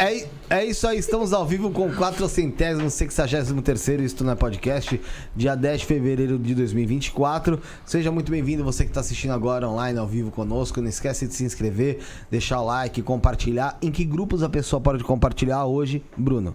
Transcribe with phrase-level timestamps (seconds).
[0.00, 5.00] É, é isso aí, estamos ao vivo com o 463 terceiro Isto não é Podcast,
[5.34, 7.60] dia 10 de fevereiro de 2024.
[7.84, 10.80] Seja muito bem-vindo, você que está assistindo agora online, ao vivo conosco.
[10.80, 11.98] Não esquece de se inscrever,
[12.30, 13.76] deixar o like, compartilhar.
[13.82, 16.54] Em que grupos a pessoa pode compartilhar hoje, Bruno?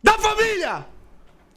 [0.00, 0.86] Da família!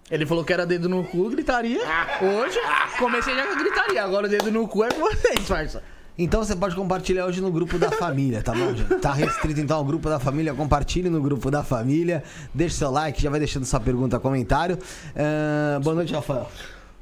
[0.09, 1.79] Ele falou que era dedo no cu, gritaria.
[2.23, 2.57] Hoje,
[2.97, 4.03] comecei já com gritaria.
[4.03, 5.83] Agora o dedo no cu é com vocês, parça.
[6.23, 8.95] Então você pode compartilhar hoje no grupo da família, tá bom, gente?
[9.01, 10.53] Tá restrito então ao grupo da família.
[10.53, 12.23] Compartilhe no grupo da família.
[12.53, 14.77] Deixe seu like, já vai deixando sua pergunta, comentário.
[14.77, 16.47] Uh, boa noite, Rafael.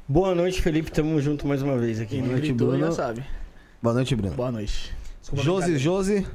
[0.08, 0.90] Boa noite, Felipe.
[0.90, 2.12] Tamo junto mais uma vez aqui.
[2.12, 2.86] Quem Boa noite, gritou Bruno.
[2.86, 3.22] já sabe.
[3.82, 4.34] Boa noite, Bruno.
[4.34, 4.96] Boa noite.
[5.20, 5.76] Desculpa, Josi.
[5.78, 6.26] Josi.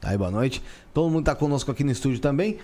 [0.00, 0.62] Tá aí, boa noite.
[0.92, 2.58] Todo mundo tá conosco aqui no estúdio também.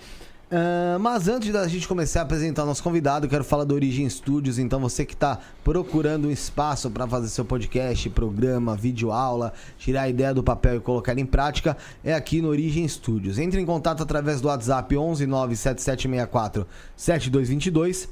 [0.53, 3.73] Ah, mas antes da gente começar a apresentar o nosso convidado, eu quero falar do
[3.73, 4.59] Origem Studios.
[4.59, 10.01] Então, você que está procurando um espaço para fazer seu podcast, programa, vídeo aula, tirar
[10.01, 13.39] a ideia do papel e colocar em prática, é aqui no Origem Studios.
[13.39, 16.67] Entre em contato através do WhatsApp 11 97764
[16.97, 18.09] 7222.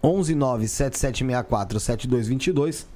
[0.00, 2.86] 11 97764 7222.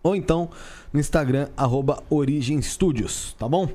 [0.00, 0.48] Ou então
[0.92, 3.68] no Instagram, arroba Origem Studios, tá bom?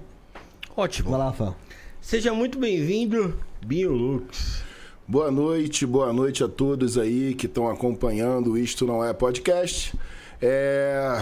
[0.75, 1.09] Ótimo.
[1.09, 1.55] Vai lá, Rafael.
[1.99, 4.63] Seja muito bem-vindo, Biolux.
[5.07, 9.97] Boa noite, boa noite a todos aí que estão acompanhando o Isto Não É Podcast.
[10.41, 11.19] É,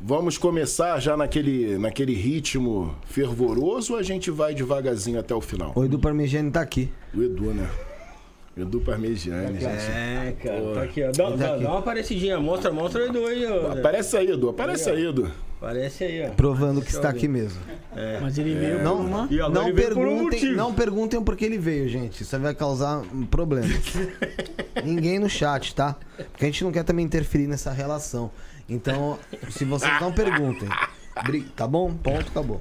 [0.00, 5.72] Vamos começar já naquele, naquele ritmo fervoroso ou a gente vai devagarzinho até o final?
[5.74, 6.88] O Edu Parmegiani tá aqui.
[7.12, 7.68] O Edu, né?
[8.58, 9.66] Edu Parmegiani, gente.
[9.66, 10.74] É, cara.
[10.74, 11.06] Tá aqui, ó.
[11.12, 11.62] Dá, Tá dá- aqui.
[11.64, 12.40] dá uma parecidinha.
[12.40, 13.72] Mostra, mostra o Edu aí, ó.
[13.72, 14.48] Aparece aí, Edu.
[14.50, 15.30] Aparece aí, Edu.
[15.60, 16.30] Aparece aí, ó.
[16.30, 17.16] Provando que está ver.
[17.16, 17.60] aqui mesmo.
[18.22, 19.28] Mas ele veio Não, por uma...
[19.30, 20.56] E não, ele veio por um perguntem, motivo.
[20.56, 22.22] não perguntem por que ele veio, gente.
[22.22, 23.66] Isso vai causar um problema.
[24.84, 25.96] Ninguém no chat, tá?
[26.30, 28.30] Porque a gente não quer também interferir nessa relação.
[28.68, 29.18] Então,
[29.50, 30.68] se vocês não perguntem.
[31.56, 31.92] Tá bom?
[31.92, 32.60] Ponto, acabou.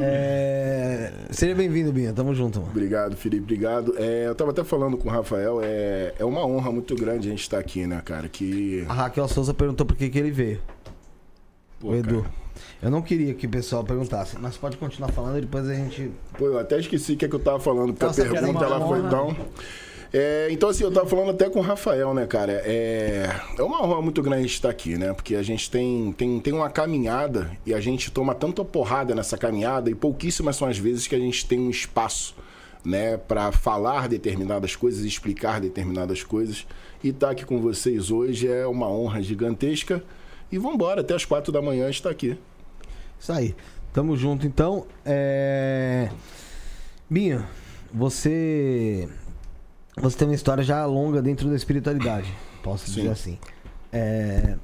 [0.00, 2.12] É, Seja bem-vindo, Binha.
[2.12, 2.70] Tamo junto, mano.
[2.70, 3.42] Obrigado, Felipe.
[3.42, 3.94] Obrigado.
[3.98, 5.60] É, eu tava até falando com o Rafael.
[5.62, 8.28] É, é uma honra muito grande a gente estar aqui, né, cara?
[8.28, 8.84] Que.
[8.88, 10.60] A Raquel Souza perguntou por que, que ele veio.
[11.80, 12.22] Pô, o Edu.
[12.22, 12.34] cara,
[12.82, 16.10] Eu não queria que o pessoal perguntasse, mas pode continuar falando e depois a gente.
[16.36, 18.36] Pô, eu até esqueci o que, é que eu tava falando, porque Nossa, a que
[18.36, 19.36] era pergunta ela foi tão.
[20.12, 22.62] É, então, assim, eu tava falando até com o Rafael, né, cara?
[22.64, 25.12] É, é uma honra muito grande estar aqui, né?
[25.12, 29.36] Porque a gente tem, tem, tem uma caminhada e a gente toma tanta porrada nessa
[29.36, 32.34] caminhada e pouquíssimas são as vezes que a gente tem um espaço,
[32.84, 36.66] né, para falar determinadas coisas, explicar determinadas coisas.
[37.04, 40.02] E estar aqui com vocês hoje é uma honra gigantesca.
[40.50, 42.38] E vambora, até as quatro da manhã estar aqui.
[43.20, 43.54] Isso aí.
[43.92, 44.86] Tamo junto, então.
[45.04, 46.08] É...
[47.92, 49.08] Você.
[50.00, 52.94] Você tem uma história já longa dentro da espiritualidade, posso Sim.
[52.94, 53.38] dizer assim.
[53.92, 54.56] É...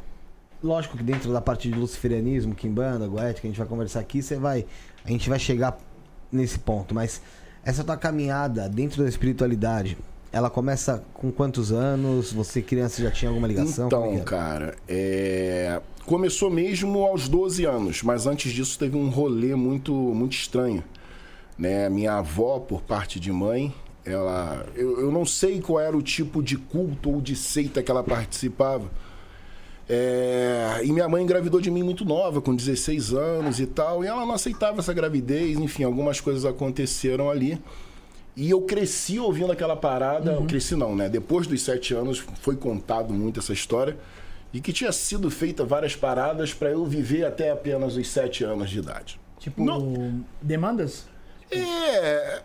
[0.62, 4.22] Lógico que dentro da parte de luciferianismo, Kimbanda, Goética, que a gente vai conversar aqui,
[4.22, 4.64] você vai.
[5.04, 5.78] A gente vai chegar
[6.32, 7.20] nesse ponto, mas
[7.64, 9.98] essa tua caminhada dentro da espiritualidade,
[10.32, 12.32] ela começa com quantos anos?
[12.32, 13.84] Você criança já tinha alguma ligação?
[13.84, 14.24] É Então, era?
[14.24, 15.80] cara, é...
[16.06, 20.82] começou mesmo aos 12 anos, mas antes disso teve um rolê muito, muito estranho.
[21.56, 21.88] Né?
[21.88, 23.72] Minha avó, por parte de mãe,
[24.04, 24.66] ela.
[24.74, 28.02] Eu, eu não sei qual era o tipo de culto ou de seita que ela
[28.02, 28.90] participava.
[29.88, 34.06] É, E minha mãe engravidou de mim muito nova, com 16 anos e tal, e
[34.06, 37.60] ela não aceitava essa gravidez, enfim, algumas coisas aconteceram ali.
[38.36, 41.08] E eu cresci ouvindo aquela parada, eu cresci não, né?
[41.08, 43.96] Depois dos sete anos foi contado muito essa história,
[44.52, 48.70] e que tinha sido feita várias paradas para eu viver até apenas os sete anos
[48.70, 49.20] de idade.
[49.38, 50.24] Tipo, Não.
[50.40, 51.06] demandas?
[51.50, 52.40] É.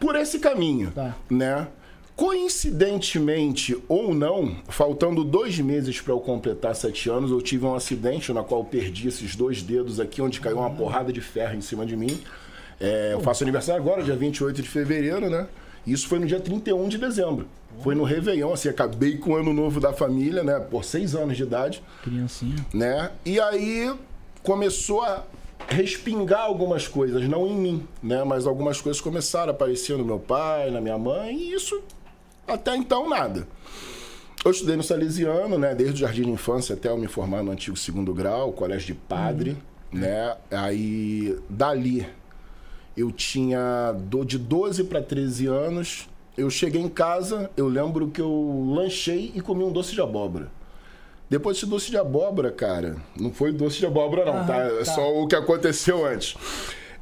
[0.00, 1.16] Por esse caminho, Tá.
[1.30, 1.66] né?
[2.14, 8.32] Coincidentemente ou não, faltando dois meses para eu completar sete anos, eu tive um acidente
[8.32, 11.60] na qual eu perdi esses dois dedos aqui, onde caiu uma porrada de ferro em
[11.60, 12.18] cima de mim.
[12.80, 15.46] É, eu faço aniversário agora, dia 28 de fevereiro, né?
[15.86, 17.46] Isso foi no dia 31 de dezembro.
[17.82, 20.58] Foi no Réveillon, assim, acabei com o ano novo da família, né?
[20.58, 22.56] Por seis anos de idade Criancinha.
[22.72, 23.10] né?
[23.24, 23.94] E aí
[24.42, 25.22] começou a
[25.68, 28.22] respingar algumas coisas, não em mim, né?
[28.24, 31.80] Mas algumas coisas começaram a aparecer no meu pai, na minha mãe, e isso
[32.46, 33.46] até então nada.
[34.44, 35.74] Eu estudei no Salesiano, né?
[35.74, 38.94] Desde o jardim de infância até eu me formar no antigo segundo grau, colégio de
[38.94, 39.56] padre,
[39.92, 40.36] né?
[40.50, 42.06] Aí dali
[42.96, 46.08] eu tinha do- de 12 para 13 anos.
[46.36, 50.48] Eu cheguei em casa, eu lembro que eu lanchei e comi um doce de abóbora.
[51.28, 54.58] Depois desse doce de abóbora, cara, não foi doce de abóbora, não, tá?
[54.80, 56.36] É só o que aconteceu antes.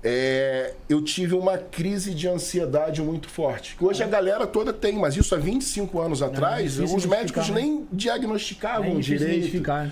[0.03, 3.75] É, eu tive uma crise de ansiedade muito forte.
[3.77, 7.49] Que hoje a galera toda tem, mas isso há 25 anos atrás, difícil os médicos
[7.49, 7.63] né?
[7.63, 9.39] nem diagnosticavam É difícil direito.
[9.39, 9.91] identificar.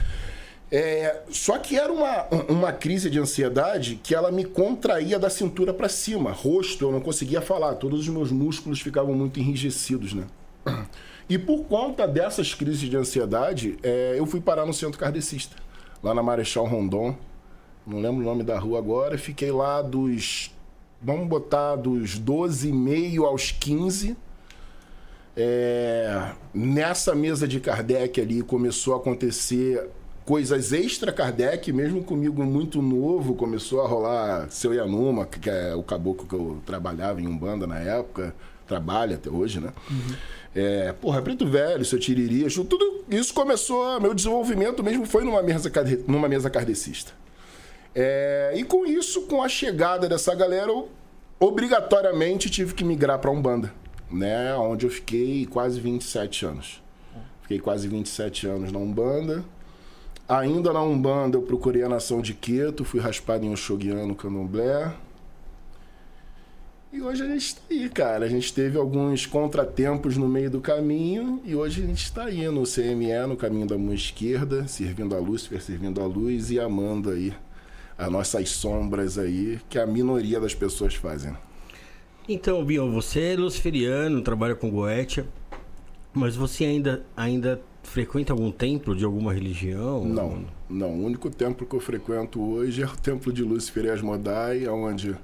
[0.71, 5.73] É, só que era uma, uma crise de ansiedade que ela me contraía da cintura
[5.75, 6.33] para cima.
[6.33, 10.25] Rosto, eu não conseguia falar, todos os meus músculos ficavam muito enrijecidos, né?
[11.29, 15.57] E por conta dessas crises de ansiedade, é, eu fui parar no centro kardecista,
[16.03, 17.17] lá na Marechal Rondon.
[17.87, 19.19] Não lembro o nome da rua agora.
[19.19, 20.51] Fiquei lá dos.
[21.01, 24.17] Vamos botar dos 12 e meio aos 15.
[25.37, 29.89] É, nessa mesa de Kardec ali começou a acontecer
[30.25, 35.83] coisas extra Kardec, mesmo comigo muito novo, começou a rolar Seu Yanuma, que é o
[35.83, 38.35] caboclo que eu trabalhava em Umbanda na época,
[38.67, 39.73] trabalha até hoje, né?
[39.91, 40.15] Uhum.
[40.55, 45.71] É, porra, Preto Velho, Seu Tiriri, tudo isso começou, meu desenvolvimento mesmo foi numa mesa,
[46.07, 47.13] numa mesa kardecista.
[47.95, 50.89] É, e com isso, com a chegada dessa galera, eu
[51.41, 53.73] obrigatoriamente tive que migrar para Umbanda
[54.13, 54.55] né?
[54.55, 56.83] Onde eu fiquei quase 27 anos.
[57.43, 59.45] Fiquei quase 27 anos na Umbanda.
[60.29, 64.93] Ainda na Umbanda eu procurei a nação de Queto, fui raspado em Oxoguiano, Candomblé.
[66.93, 68.27] E hoje a gente está aí, cara.
[68.27, 72.47] A gente teve alguns contratempos no meio do caminho e hoje a gente está aí
[72.51, 77.09] no CME, no caminho da mão esquerda, servindo a Lúcifer, servindo a luz e amando
[77.09, 77.33] aí
[77.97, 81.35] as nossas sombras aí, que a minoria das pessoas fazem.
[82.29, 85.27] Então, Bion, você é luciferiano, trabalha com Goetia,
[86.13, 90.05] mas você ainda, ainda frequenta algum templo de alguma religião?
[90.05, 90.91] Não, não.
[90.91, 95.17] O único templo que eu frequento hoje é o templo de Lúcifer e Asmodai, onde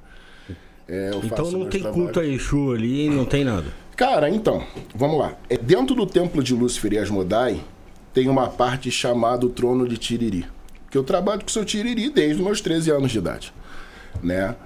[0.88, 2.05] é, Então não tem trabalhos.
[2.05, 3.66] culto a Exu ali, não tem nada.
[3.96, 5.37] Cara, então, vamos lá.
[5.51, 7.61] É, dentro do templo de Lúcifer e Asmodai,
[8.14, 10.46] tem uma parte chamada o Trono de Tiriri.
[10.90, 13.53] Que eu trabalho com o seu Tiriri desde os meus 13 anos de idade,
[14.22, 14.57] né?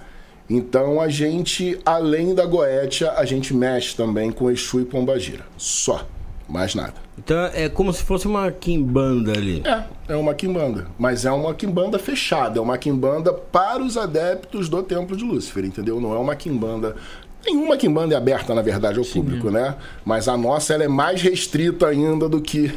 [0.49, 5.45] Então a gente, além da Goetia, a gente mexe também com Exu e Pombagira.
[5.57, 6.07] Só.
[6.53, 6.93] Mais nada.
[7.19, 9.63] Então é como se fosse uma quimbanda ali.
[9.65, 10.87] É, é uma quimbanda.
[10.99, 12.59] Mas é uma quimbanda fechada.
[12.59, 15.99] É uma quimbanda para os adeptos do Templo de Lúcifer, entendeu?
[15.99, 16.95] Não é uma quimbanda.
[17.43, 19.77] Nenhuma quimbanda é aberta, na verdade, ao Sim, público, né?
[20.05, 22.71] Mas a nossa ela é mais restrita ainda do que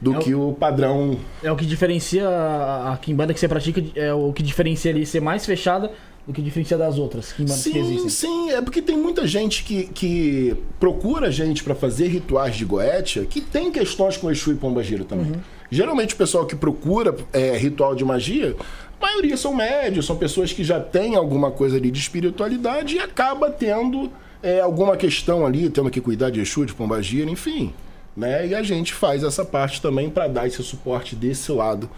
[0.00, 1.16] do é que o, o, padrão.
[1.44, 5.20] É o que diferencia a quimbanda que você pratica, é o que diferencia ali ser
[5.20, 5.92] mais fechada
[6.26, 8.08] do que diferencia das outras que, sim, que existem.
[8.08, 13.24] Sim, é porque tem muita gente que, que procura gente para fazer rituais de Goetia
[13.24, 15.32] que tem questões com Exu e Pombagira também.
[15.32, 15.40] Uhum.
[15.70, 18.56] Geralmente o pessoal que procura é, ritual de magia,
[19.00, 22.98] a maioria são médios, são pessoas que já têm alguma coisa ali de espiritualidade e
[22.98, 24.10] acaba tendo
[24.42, 27.72] é, alguma questão ali, tendo que cuidar de Exu, de Pombagira, enfim.
[28.16, 28.48] Né?
[28.48, 31.88] E a gente faz essa parte também para dar esse suporte desse lado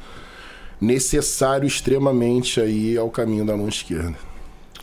[0.81, 4.15] necessário extremamente aí ao caminho da mão esquerda.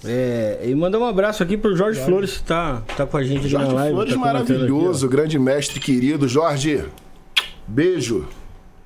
[0.03, 2.11] É, e mandar um abraço aqui pro Jorge Jorge.
[2.11, 3.95] Flores, que tá, tá com a gente Jorge na live.
[3.95, 6.27] Flores tá maravilhoso, aqui, grande mestre querido.
[6.27, 6.83] Jorge,
[7.67, 8.27] beijo.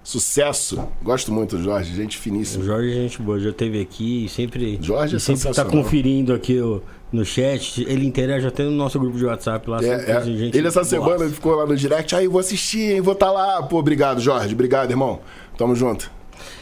[0.02, 0.88] Sucesso.
[1.04, 2.64] Gosto muito do Jorge, gente finíssima.
[2.64, 6.34] O Jorge, é gente boa, já esteve aqui e sempre, Jorge é sempre tá conferindo
[6.34, 7.84] aqui o, no chat.
[7.88, 9.80] Ele interage até no nosso grupo de WhatsApp lá.
[9.84, 10.24] É, é.
[10.26, 12.16] Ele essa semana ele ficou lá no direct.
[12.16, 13.02] Aí, vou assistir, hein?
[13.02, 13.62] Vou estar tá lá.
[13.62, 14.54] Pô, obrigado, Jorge.
[14.54, 15.20] Obrigado, irmão.
[15.58, 16.19] Tamo junto.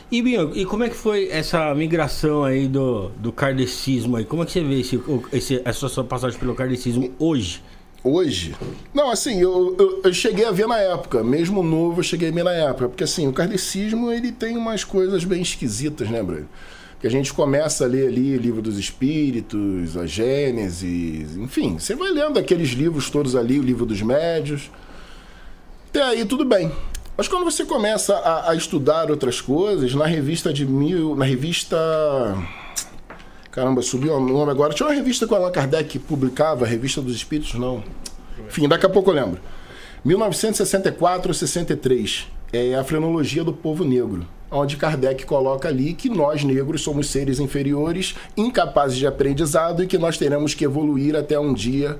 [0.10, 4.24] E, Binho, e como é que foi essa migração aí do, do kardecismo aí?
[4.24, 5.02] Como é que você vê esse,
[5.34, 7.62] esse, essa sua passagem pelo kardecismo hoje?
[8.02, 8.56] Hoje?
[8.94, 11.22] Não, assim, eu, eu, eu, cheguei a ver na época.
[11.26, 12.88] Mesmo novo, eu cheguei a ver na época.
[12.88, 16.48] Porque, assim, o kardecismo, ele tem umas coisas bem esquisitas, né, Bruno?
[17.02, 21.78] Que a gente começa a ler ali o Livro dos Espíritos, a Gênesis, enfim.
[21.78, 24.72] Você vai lendo aqueles livros todos ali, o Livro dos Médios.
[25.90, 26.72] Até aí, tudo bem.
[27.18, 31.16] Mas quando você começa a, a, estudar outras coisas, na revista de mil.
[31.16, 31.76] Na revista.
[33.50, 34.72] Caramba, subiu o nome agora.
[34.72, 37.84] Tinha uma revista que o Allan Kardec publicava, a Revista dos Espíritos, não.
[38.48, 39.42] Enfim, daqui a pouco eu lembro.
[40.06, 42.28] 1964 ou 63.
[42.54, 44.28] É a frenologia do povo negro.
[44.52, 49.98] Onde Kardec coloca ali que nós negros somos seres inferiores, incapazes de aprendizado e que
[49.98, 51.98] nós teremos que evoluir até um dia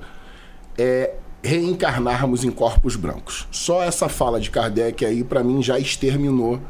[0.78, 3.46] é, reencarnarmos em corpos brancos.
[3.50, 6.60] Só essa fala de Kardec aí, para mim, já exterminou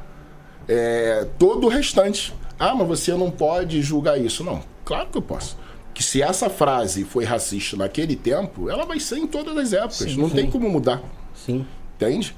[0.68, 2.34] é, todo o restante.
[2.58, 4.44] Ah, mas você não pode julgar isso.
[4.44, 5.56] Não, claro que eu posso.
[5.94, 10.12] Que se essa frase foi racista naquele tempo, ela vai ser em todas as épocas.
[10.12, 10.36] Sim, não sim.
[10.36, 11.02] tem como mudar.
[11.34, 11.66] Sim.
[11.96, 12.34] Entende?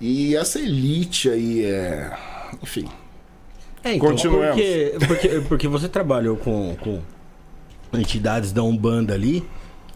[0.00, 2.16] E essa elite aí é.
[2.62, 2.88] Enfim.
[3.82, 4.54] É, então, Continuemos.
[4.54, 7.02] Porque, porque, porque você trabalhou com, com
[7.92, 9.46] entidades da Umbanda ali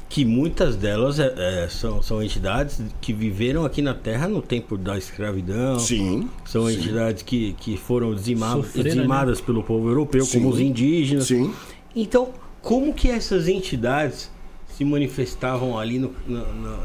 [0.08, 4.76] que muitas delas é, é, são, são entidades que viveram aqui na Terra no tempo
[4.78, 5.78] da escravidão.
[5.78, 6.28] Sim.
[6.46, 6.76] São sim.
[6.76, 9.46] entidades que, que foram dizimadas, Sofreram, dizimadas né?
[9.46, 10.38] pelo povo europeu, sim.
[10.38, 11.26] como os indígenas.
[11.26, 11.52] Sim.
[11.94, 12.30] Então,
[12.62, 14.30] como que essas entidades
[14.76, 16.78] se manifestavam ali no, no, no,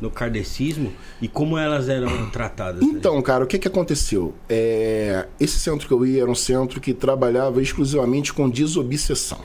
[0.00, 2.82] no kardecismo e como elas eram tratadas?
[2.82, 3.22] Então, né?
[3.22, 4.32] cara, o que, que aconteceu?
[4.48, 9.40] É, esse centro que eu ia era um centro que trabalhava exclusivamente com desobsessão.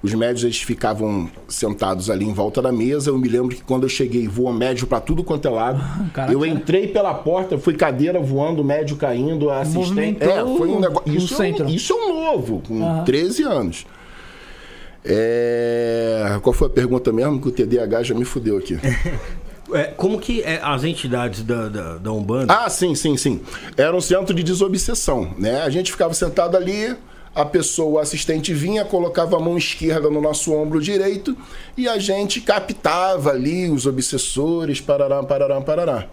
[0.00, 3.10] Os médios eles ficavam sentados ali em volta da mesa.
[3.10, 5.82] Eu me lembro que quando eu cheguei, voou médio para tudo quanto é lado.
[6.12, 6.32] Caraca.
[6.32, 10.22] Eu entrei pela porta, fui cadeira voando, médio caindo, assistente.
[10.22, 11.12] É, foi um negócio.
[11.12, 13.04] Isso, é um, isso é um novo, com uhum.
[13.04, 13.86] 13 anos.
[15.04, 16.38] É...
[16.42, 17.40] Qual foi a pergunta mesmo?
[17.40, 18.78] Que o TDAH já me fudeu aqui.
[19.70, 22.54] É, como que é, as entidades da, da, da, Umbanda?
[22.54, 23.42] Ah, sim, sim, sim.
[23.76, 25.60] Era um centro de desobsessão, né?
[25.60, 26.96] A gente ficava sentado ali,
[27.38, 31.36] a pessoa, o assistente vinha, colocava a mão esquerda no nosso ombro direito
[31.76, 36.08] e a gente captava ali os obsessores, parará, parará, parará.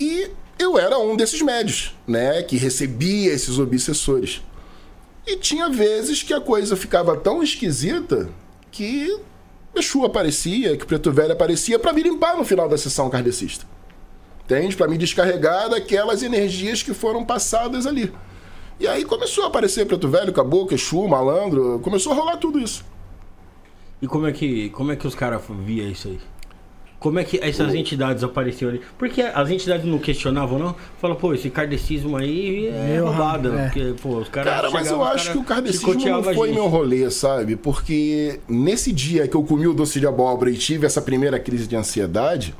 [0.00, 0.28] E
[0.58, 2.42] eu era um desses médios, né?
[2.42, 4.42] Que recebia esses obsessores.
[5.24, 8.28] E tinha vezes que a coisa ficava tão esquisita
[8.72, 9.20] que
[9.72, 13.64] Exu aparecia, que Preto Velho aparecia para me limpar no final da sessão kardecista.
[14.42, 14.74] Entende?
[14.74, 18.12] Para me descarregar daquelas energias que foram passadas ali.
[18.80, 22.82] E aí começou a aparecer Preto Velho, Caboclo, Exu, Malandro, começou a rolar tudo isso.
[24.00, 26.18] E como é que, como é que os caras via isso aí?
[26.98, 28.82] Como é que essas entidades apareciam ali?
[28.98, 30.76] Porque as entidades não questionavam, não?
[30.98, 33.48] Fala, pô, esse kardecismo aí é meu roubada.
[33.48, 33.64] É.
[33.64, 34.52] Porque, pô, os caras.
[34.52, 37.56] Cara, mas eu acho que o kardecismo não foi meu rolê, sabe?
[37.56, 41.66] Porque nesse dia que eu comi o doce de abóbora e tive essa primeira crise
[41.66, 42.54] de ansiedade,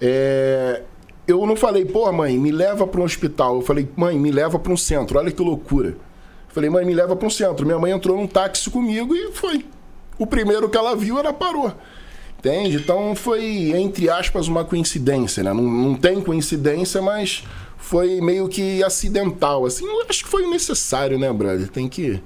[0.00, 0.82] é...
[1.30, 3.56] eu não falei, pô, mãe, me leva para um hospital.
[3.56, 5.18] Eu falei, mãe, me leva para um centro.
[5.18, 5.88] Olha que loucura.
[5.90, 5.96] Eu
[6.54, 7.64] falei, mãe, me leva para um centro.
[7.66, 9.64] Minha mãe entrou num táxi comigo e foi.
[10.18, 11.72] O primeiro que ela viu, ela parou.
[12.38, 12.76] Entende?
[12.76, 15.52] Então foi, entre aspas, uma coincidência, né?
[15.52, 17.44] Não, não tem coincidência, mas
[17.76, 19.86] foi meio que acidental, assim.
[19.86, 21.68] Eu acho que foi necessário, né, brother?
[21.68, 22.22] Tem que...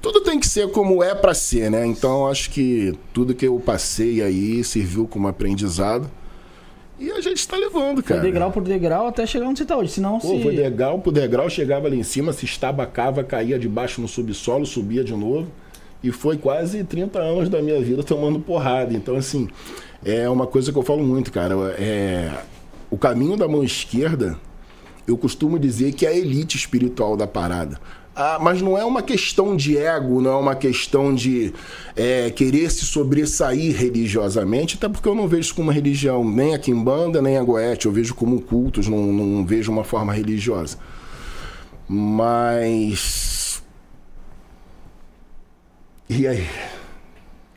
[0.00, 1.86] Tudo tem que ser como é para ser, né?
[1.86, 6.10] Então acho que tudo que eu passei aí serviu como aprendizado.
[6.98, 8.20] E a gente está levando, cara.
[8.20, 9.92] Foi degrau por degrau até chegar onde você está hoje.
[9.92, 10.42] Senão Pô, se...
[10.42, 15.04] foi degrau por degrau, chegava ali em cima, se estabacava, caía debaixo no subsolo, subia
[15.04, 15.48] de novo.
[16.02, 18.94] E foi quase 30 anos da minha vida tomando porrada.
[18.94, 19.48] Então, assim,
[20.04, 21.54] é uma coisa que eu falo muito, cara.
[21.78, 22.32] É,
[22.90, 24.36] o caminho da mão esquerda,
[25.06, 27.78] eu costumo dizer que é a elite espiritual da parada.
[28.20, 31.54] Ah, mas não é uma questão de ego, não é uma questão de
[31.94, 36.52] é, querer se sobressair religiosamente, até porque eu não vejo isso como uma religião, nem
[36.52, 40.78] a Kimbanda, nem a Goethe, eu vejo como cultos, não, não vejo uma forma religiosa.
[41.88, 43.62] Mas
[46.10, 46.48] e aí?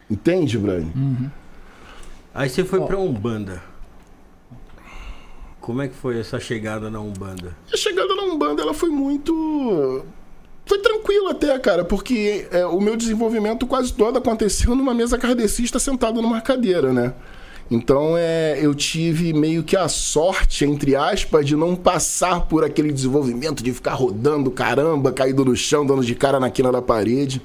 [0.10, 0.91] Entende, Brian?
[0.95, 1.30] Uhum.
[2.36, 3.63] Aí você foi pra Umbanda.
[5.60, 7.56] Como é que foi essa chegada na Umbanda?
[7.74, 10.04] A chegada na Umbanda, ela foi muito.
[10.65, 15.80] Foi tranquilo até, cara, porque é, o meu desenvolvimento quase todo aconteceu numa mesa kardecista
[15.80, 17.13] sentado numa cadeira, né?
[17.69, 22.91] Então é, eu tive meio que a sorte, entre aspas, de não passar por aquele
[22.91, 27.41] desenvolvimento de ficar rodando, caramba, caído no chão, dando de cara na quina da parede.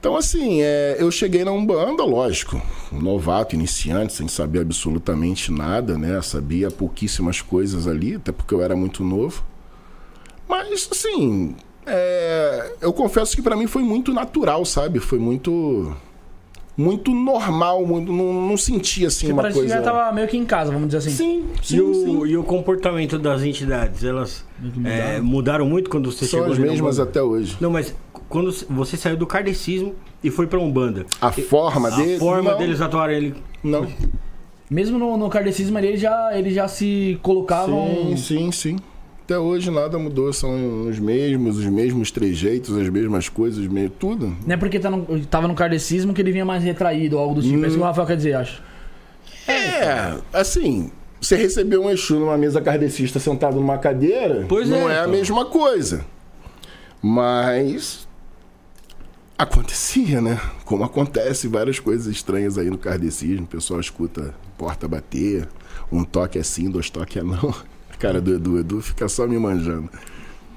[0.00, 5.98] Então, assim, é, eu cheguei na Umbanda, lógico, um novato, iniciante, sem saber absolutamente nada,
[5.98, 6.22] né?
[6.22, 9.44] Sabia pouquíssimas coisas ali, até porque eu era muito novo.
[10.48, 11.56] Mas, assim,
[11.88, 15.00] é, eu confesso que para mim foi muito natural, sabe?
[15.00, 15.96] Foi muito
[16.78, 19.62] muito normal, muito, não, não sentia assim uma coisa.
[19.62, 21.10] Você já tava meio que em casa, vamos dizer assim.
[21.10, 22.26] Sim, sim, e o, sim.
[22.28, 24.44] E o comportamento das entidades, elas
[24.84, 26.54] é, mudaram muito quando você São chegou?
[26.54, 27.56] São as mesmas até hoje.
[27.60, 27.92] Não, mas
[28.28, 31.04] quando você saiu do kardecismo e foi para Umbanda.
[31.20, 32.16] A forma deles?
[32.16, 32.58] A forma não.
[32.58, 33.34] deles atuarem ele.
[33.60, 33.84] Não.
[34.70, 37.88] Mesmo no, no kardecismo ele já, ele já se colocavam.
[37.88, 38.76] Sim, sim, sim.
[39.28, 44.34] Até hoje nada mudou, são os mesmos, os mesmos trejeitos, as mesmas coisas, meio tudo.
[44.46, 47.34] Não é porque tá no, tava no kardecismo que ele vinha mais retraído ou algo
[47.34, 47.58] do tipo.
[47.58, 47.62] Hum.
[47.62, 48.62] É isso que o Rafael quer dizer, acho.
[49.46, 54.94] É, assim, você receber um Exu numa mesa kardecista sentado numa cadeira, pois não é,
[54.94, 55.12] é a então.
[55.12, 56.06] mesma coisa.
[57.02, 58.08] Mas
[59.36, 60.40] acontecia, né?
[60.64, 63.44] Como acontece várias coisas estranhas aí no kardecismo.
[63.44, 65.46] O pessoal escuta porta bater,
[65.92, 67.54] um toque assim, dois toques é não.
[67.98, 69.90] Cara do Edu, Edu fica só me manjando.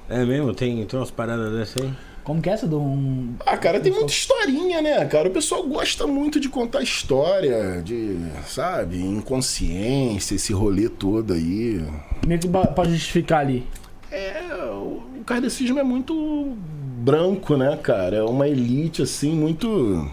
[0.08, 0.54] É mesmo?
[0.54, 1.92] Tem, tem umas paradas dessas aí?
[2.22, 3.34] Como que é essa do um...
[3.44, 5.28] Ah, cara, tem muita historinha, né, cara?
[5.28, 11.84] O pessoal gosta muito de contar história, de, sabe, inconsciência, esse rolê todo aí.
[12.24, 13.66] Meio que pra justificar ali.
[14.10, 16.56] É, o kardecismo é muito
[16.98, 18.18] branco, né, cara?
[18.18, 20.08] É uma elite, assim, muito.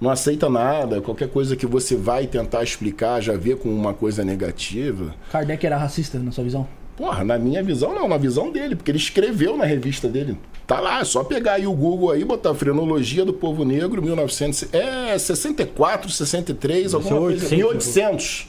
[0.00, 1.00] Não aceita nada.
[1.00, 5.14] Qualquer coisa que você vai tentar explicar já vê com uma coisa negativa.
[5.30, 6.66] Kardec era racista, na sua visão?
[6.96, 10.38] Porra, na minha visão não, na visão dele, porque ele escreveu na revista dele.
[10.66, 14.72] Tá lá, é só pegar aí o Google aí, botar Frenologia do Povo Negro, 1900,
[14.72, 18.48] é 64, 63, alguma coisa, 1800.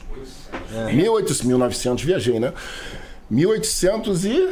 [0.74, 0.92] É.
[0.92, 2.52] 1800, 1900, viajei, né?
[3.28, 4.48] 1800 e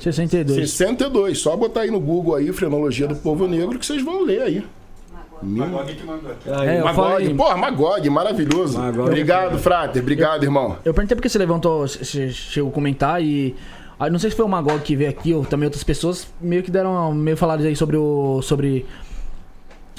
[0.00, 0.70] 62.
[0.70, 1.38] 62.
[1.38, 4.64] Só botar aí no Google aí, Frenologia do Povo Negro, que vocês vão ler aí.
[5.42, 6.48] Magog que mandou aqui.
[6.48, 7.34] É, Magog, falei...
[7.34, 8.78] porra, Magog, maravilhoso.
[8.78, 9.08] Magog.
[9.08, 10.02] Obrigado, Frater.
[10.02, 10.76] Obrigado, eu, irmão.
[10.84, 13.54] Eu perguntei porque você levantou, você chegou a comentar e.
[14.10, 16.70] Não sei se foi o Magog que veio aqui ou também outras pessoas meio que
[16.70, 17.12] deram.
[17.12, 18.40] meio falaram aí sobre o.
[18.42, 18.86] sobre.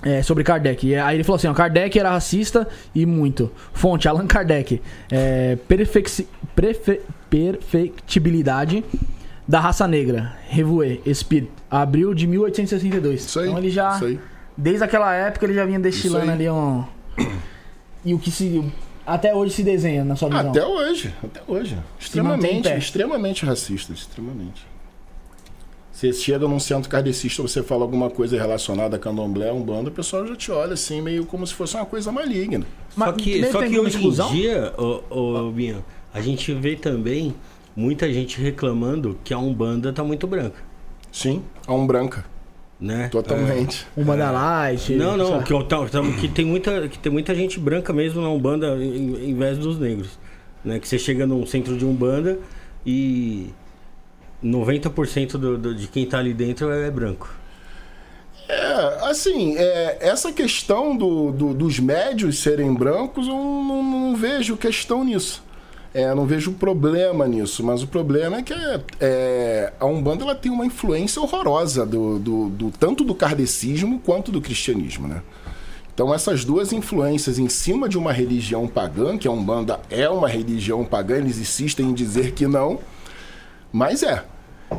[0.03, 0.87] É, sobre Kardec.
[0.87, 3.51] E aí ele falou assim: ó, Kardec era racista e muito.
[3.73, 4.81] Fonte: Allan Kardec.
[5.11, 6.25] É, perfec
[6.55, 8.83] prefe, perfectibilidade
[9.47, 10.33] da raça negra.
[10.47, 11.51] Revoer, Espírito.
[11.69, 13.21] Abril de 1862.
[13.21, 13.47] Isso aí.
[13.47, 13.95] Então ele já.
[13.95, 14.19] Isso aí.
[14.57, 16.83] Desde aquela época ele já vinha destilando ali um.
[18.03, 18.63] E o que se.
[19.05, 20.49] Até hoje se desenha na sua visão?
[20.49, 21.77] Até hoje, até hoje.
[21.99, 24.65] Extremamente, extremamente racista, extremamente.
[25.91, 29.93] Você chega num centro kardecista, você fala alguma coisa relacionada a candomblé, um bando, o
[29.93, 32.65] pessoal já te olha assim, meio como se fosse uma coisa maligna.
[32.89, 37.35] Só que, só que hoje em dia, ô, ô, Binho, a gente vê também
[37.75, 40.57] muita gente reclamando que a Umbanda tá muito branca.
[41.11, 42.25] Sim, a Umbranca
[42.81, 43.07] né?
[43.09, 43.85] Totalmente.
[43.95, 44.01] É.
[44.01, 44.93] Umbanda Light.
[44.95, 45.53] Não, não, que,
[46.19, 49.77] que, tem muita, que tem muita gente branca mesmo na Umbanda em, em vez dos
[49.77, 50.17] negros.
[50.65, 50.79] Né?
[50.79, 52.39] Que você chega num centro de Umbanda
[52.83, 53.49] e
[54.43, 57.31] 90% do, do, de quem tá ali dentro é, é branco.
[58.49, 64.57] É, assim, é, essa questão do, do, dos médios serem brancos, eu não, não vejo
[64.57, 65.43] questão nisso.
[65.93, 70.35] É, não vejo problema nisso, mas o problema é que é, é, a Umbanda ela
[70.35, 75.21] tem uma influência horrorosa do, do, do, tanto do kardecismo quanto do cristianismo, né?
[75.93, 80.29] Então essas duas influências em cima de uma religião pagã, que a Umbanda é uma
[80.29, 82.79] religião pagã, eles insistem em dizer que não,
[83.71, 84.23] mas é.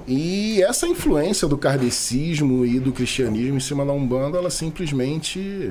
[0.09, 5.70] E essa influência do kardecismo e do cristianismo em cima da Umbanda, ela simplesmente,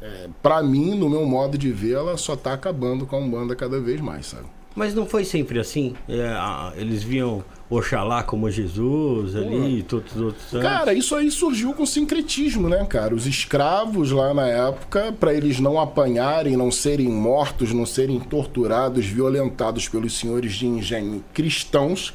[0.00, 3.54] é, para mim, no meu modo de ver, ela só está acabando com a Umbanda
[3.54, 4.46] cada vez mais, sabe?
[4.74, 5.94] Mas não foi sempre assim?
[6.08, 10.68] É, eles viam Oxalá como Jesus ali e todos os outros santos.
[10.68, 13.14] Cara, isso aí surgiu com sincretismo, né, cara?
[13.14, 19.06] Os escravos lá na época, para eles não apanharem, não serem mortos, não serem torturados,
[19.06, 22.14] violentados pelos senhores de engenho cristãos,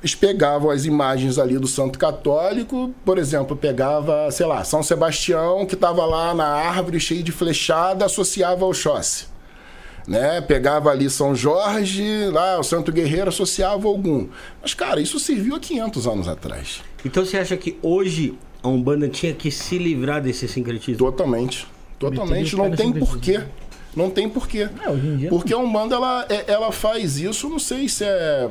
[0.00, 5.66] eles pegavam as imagens ali do santo católico, por exemplo, pegava, sei lá, São Sebastião,
[5.66, 9.30] que estava lá na árvore cheio de flechada, associava ao Xosse
[10.10, 10.40] né?
[10.40, 14.26] Pegava ali São Jorge, lá o Santo Guerreiro associava algum.
[14.60, 16.82] Mas, cara, isso serviu há 500 anos atrás.
[17.04, 20.98] Então você acha que hoje a Umbanda tinha que se livrar desse sincretismo?
[20.98, 21.66] Totalmente.
[21.98, 22.56] Totalmente.
[22.56, 23.40] Não tem porquê.
[23.94, 24.62] Não tem porquê.
[24.62, 28.48] É, Porque a Umbanda, ela, é, ela faz isso, não sei se é...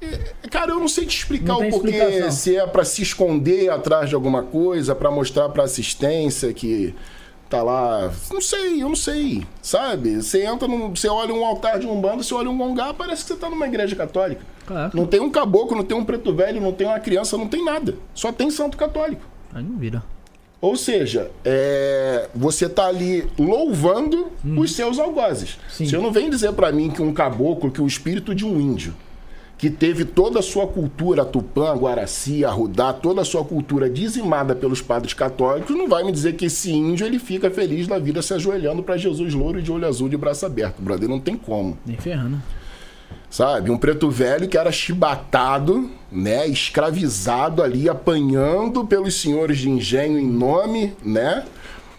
[0.00, 1.90] é cara, eu não sei te explicar o porquê.
[1.90, 2.30] Explicação.
[2.30, 6.94] Se é para se esconder atrás de alguma coisa, para mostrar para assistência que
[7.48, 8.12] tá lá.
[8.32, 9.46] Não sei, eu não sei.
[9.62, 10.22] Sabe?
[10.22, 10.94] Você entra num.
[10.94, 13.50] Você olha um altar de um bando, você olha um gongá, parece que você tá
[13.50, 14.42] numa igreja católica.
[14.66, 14.96] Caraca.
[14.96, 17.64] Não tem um caboclo, não tem um preto velho, não tem uma criança, não tem
[17.64, 17.96] nada.
[18.14, 19.22] Só tem santo católico.
[19.52, 20.02] Aí não vira.
[20.60, 24.58] Ou seja, é, você tá ali louvando hum.
[24.58, 25.56] os seus algozes.
[25.70, 25.86] Sim.
[25.86, 28.92] Você não vem dizer para mim que um caboclo, que o espírito de um índio,
[29.58, 34.80] que teve toda a sua cultura tupã, guaraci, arrudá, toda a sua cultura dizimada pelos
[34.80, 38.32] padres católicos, não vai me dizer que esse índio ele fica feliz da vida se
[38.32, 41.76] ajoelhando para Jesus louro de olho azul de braço aberto, brother, não tem como.
[41.84, 42.40] Nem ferrando.
[43.28, 50.18] Sabe, um preto velho que era chibatado, né, escravizado ali, apanhando pelos senhores de engenho
[50.18, 51.44] em nome, né,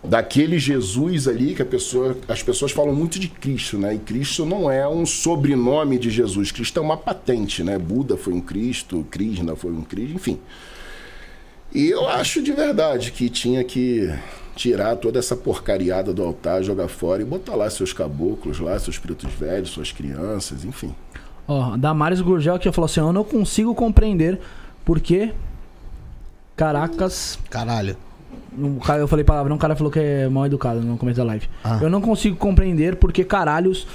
[0.04, 3.96] daquele Jesus ali que a pessoa, as pessoas falam muito de Cristo, né?
[3.96, 7.78] E Cristo não é um sobrenome de Jesus, Cristo é uma patente, né?
[7.78, 10.40] Buda foi um Cristo, Krishna foi um Cristo, enfim.
[11.74, 14.10] E eu acho de verdade que tinha que
[14.56, 18.98] tirar toda essa porcariada do altar, jogar fora e botar lá seus caboclos, lá seus
[18.98, 20.96] pretos velhos, suas crianças, enfim.
[21.48, 24.40] Ó, oh, Damares Gurgel aqui falou assim: "Eu não consigo compreender
[24.86, 25.32] porque
[26.56, 27.96] Caracas, caralho
[28.58, 31.24] um cara, eu falei palavra, um cara falou que é mal educado no começo da
[31.24, 31.48] live.
[31.64, 31.80] Ah.
[31.82, 33.88] Eu não consigo compreender porque caralhos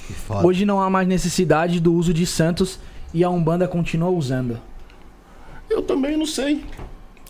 [0.43, 2.79] hoje não há mais necessidade do uso de santos
[3.13, 4.59] e a Umbanda continua usando.
[5.69, 6.65] Eu também não sei.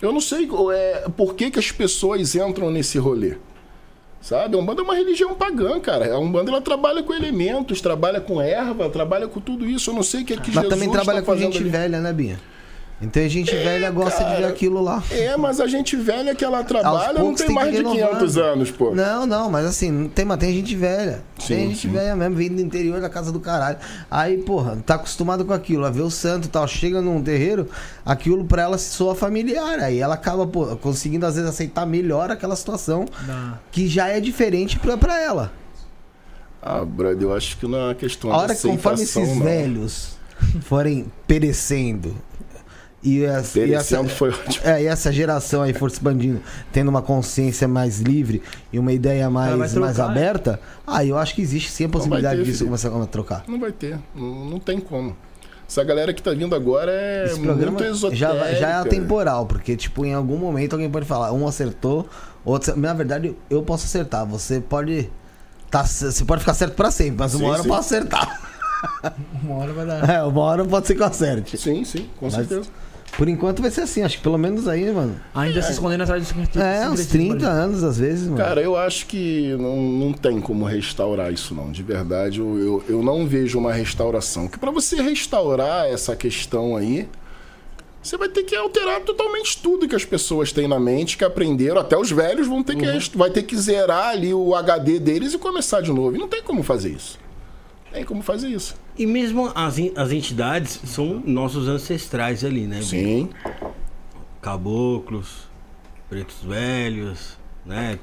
[0.00, 3.36] Eu não sei é, por que, que as pessoas entram nesse rolê.
[4.20, 4.56] Sabe?
[4.56, 6.14] A Umbanda é uma religião pagã, cara.
[6.14, 9.90] A Umbanda ela trabalha com elementos, trabalha com erva, trabalha com tudo isso.
[9.90, 11.68] Eu não sei o que é que Mas Jesus também trabalha tá com gente ali.
[11.68, 12.40] velha, né, Binha?
[13.04, 15.02] Então a gente velha gosta Cara, de ver aquilo lá.
[15.10, 18.08] É, mas a gente velha que ela trabalha não tem tem mais de renovar.
[18.10, 18.94] 500 anos, pô.
[18.94, 21.22] Não, não, mas assim, não tem, mas tem gente velha.
[21.38, 21.88] Sim, tem gente sim.
[21.92, 23.78] velha mesmo, vindo do interior da casa do caralho.
[24.10, 26.66] Aí, porra, tá acostumado com aquilo, a ver o santo e tal.
[26.66, 27.68] Chega num terreiro,
[28.04, 29.78] aquilo pra ela se soa familiar.
[29.78, 34.18] Aí ela acaba, pô, conseguindo às vezes aceitar melhor aquela situação Na- que já é
[34.20, 35.52] diferente pra, pra ela.
[36.62, 39.22] Ah, brother, eu acho que não é uma questão A hora de que conforme aceitação,
[39.22, 39.44] esses não.
[39.44, 40.16] velhos
[40.62, 42.16] forem perecendo
[43.04, 44.66] e essa, e essa, foi ótimo.
[44.66, 46.40] é, e essa geração aí for se expandindo,
[46.72, 51.34] tendo uma consciência mais livre e uma ideia mais, trocar, mais aberta, aí eu acho
[51.34, 52.68] que existe sim a possibilidade ter, disso filho.
[52.68, 53.44] começar a trocar.
[53.46, 53.98] Não vai ter.
[54.14, 55.14] Não, não tem como.
[55.68, 58.16] Essa galera que tá vindo agora é Esse muito esotérica.
[58.16, 62.06] já, já é atemporal, porque, tipo, em algum momento alguém pode falar, um acertou,
[62.44, 62.78] outro.
[62.78, 64.26] Na verdade, eu posso acertar.
[64.26, 65.10] Você pode.
[65.70, 67.68] Tá, você pode ficar certo pra sempre, mas uma Sim, hora sim.
[67.68, 68.40] eu posso acertar.
[69.42, 70.08] Uma hora vai dar.
[70.10, 71.56] É, uma hora pode ser que eu acerte.
[71.56, 72.68] Sim, sim, com Mas- certeza.
[73.16, 75.20] Por enquanto vai ser assim, acho que pelo menos aí, mano.
[75.34, 76.62] Ainda se escondendo atrás do secretismo.
[76.62, 78.36] É, uns 30 anos às vezes, mano.
[78.38, 81.70] Cara, eu acho que não, não tem como restaurar isso, não.
[81.70, 84.48] De verdade, eu, eu, eu não vejo uma restauração.
[84.48, 87.08] Que pra você restaurar essa questão aí,
[88.02, 91.80] você vai ter que alterar totalmente tudo que as pessoas têm na mente, que aprenderam.
[91.80, 95.32] Até os velhos vão ter que, rest- vai ter que zerar ali o HD deles
[95.32, 96.16] e começar de novo.
[96.16, 97.18] E não tem como fazer isso.
[97.92, 98.74] Tem como fazer isso.
[98.96, 102.80] E mesmo as, as entidades são nossos ancestrais ali, né?
[102.80, 103.28] Sim.
[104.40, 105.48] Caboclos,
[106.08, 107.98] pretos velhos, né?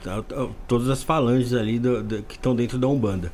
[0.67, 3.31] Todas as falanges ali do- do- que estão dentro da Umbanda.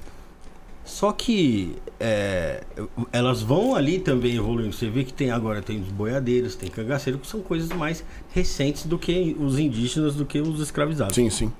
[0.83, 2.63] Só que é,
[3.11, 4.71] elas vão ali também evoluindo.
[4.73, 8.03] Você vê que tem agora tem os boiadeiros, tem cangaceiros, que são coisas mais
[8.33, 11.15] recentes do que os indígenas, do que os escravizados.
[11.15, 11.51] Sim, sim.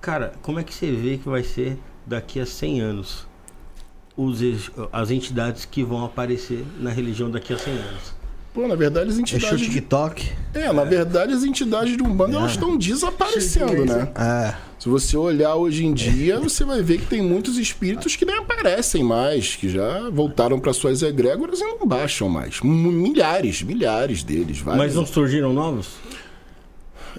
[0.00, 3.26] Cara, como é que você vê que vai ser daqui a 100 anos
[4.18, 4.40] os,
[4.92, 8.18] as entidades que vão aparecer na religião daqui a 100 anos?
[8.52, 9.60] Pô, na verdade, as o entidades.
[9.60, 9.66] De...
[9.66, 10.32] TikTok.
[10.52, 14.10] É, na verdade, as entidades de Umbanda elas estão desaparecendo, né?
[14.16, 14.54] É.
[14.80, 18.36] Se você olhar hoje em dia, você vai ver que tem muitos espíritos que nem
[18.36, 22.60] aparecem mais, que já voltaram para suas egrégoras e não baixam mais.
[22.62, 24.58] M- Milhares, milhares deles.
[24.58, 24.84] Vários.
[24.84, 25.88] Mas não surgiram novos?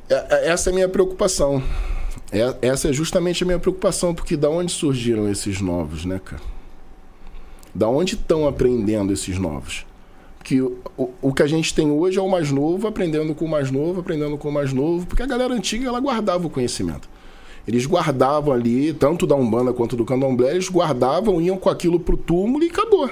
[0.09, 1.63] É- é- Essa é a minha preocupação.
[2.31, 6.41] É- Essa é justamente a minha preocupação, porque da onde surgiram esses novos, né, cara?
[7.73, 9.85] Da onde estão aprendendo esses novos?
[10.51, 13.49] O, o, o que a gente tem hoje é o mais novo, aprendendo com o
[13.49, 17.07] mais novo, aprendendo com o mais novo, porque a galera antiga ela guardava o conhecimento.
[17.67, 22.17] Eles guardavam ali, tanto da Umbanda quanto do Candomblé, eles guardavam, iam com aquilo pro
[22.17, 23.09] túmulo e acabou.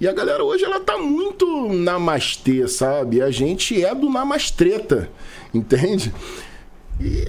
[0.00, 3.20] E a galera hoje ela tá muito namastê, sabe?
[3.20, 5.10] A gente é do namastreta,
[5.52, 6.12] entende?
[7.00, 7.26] E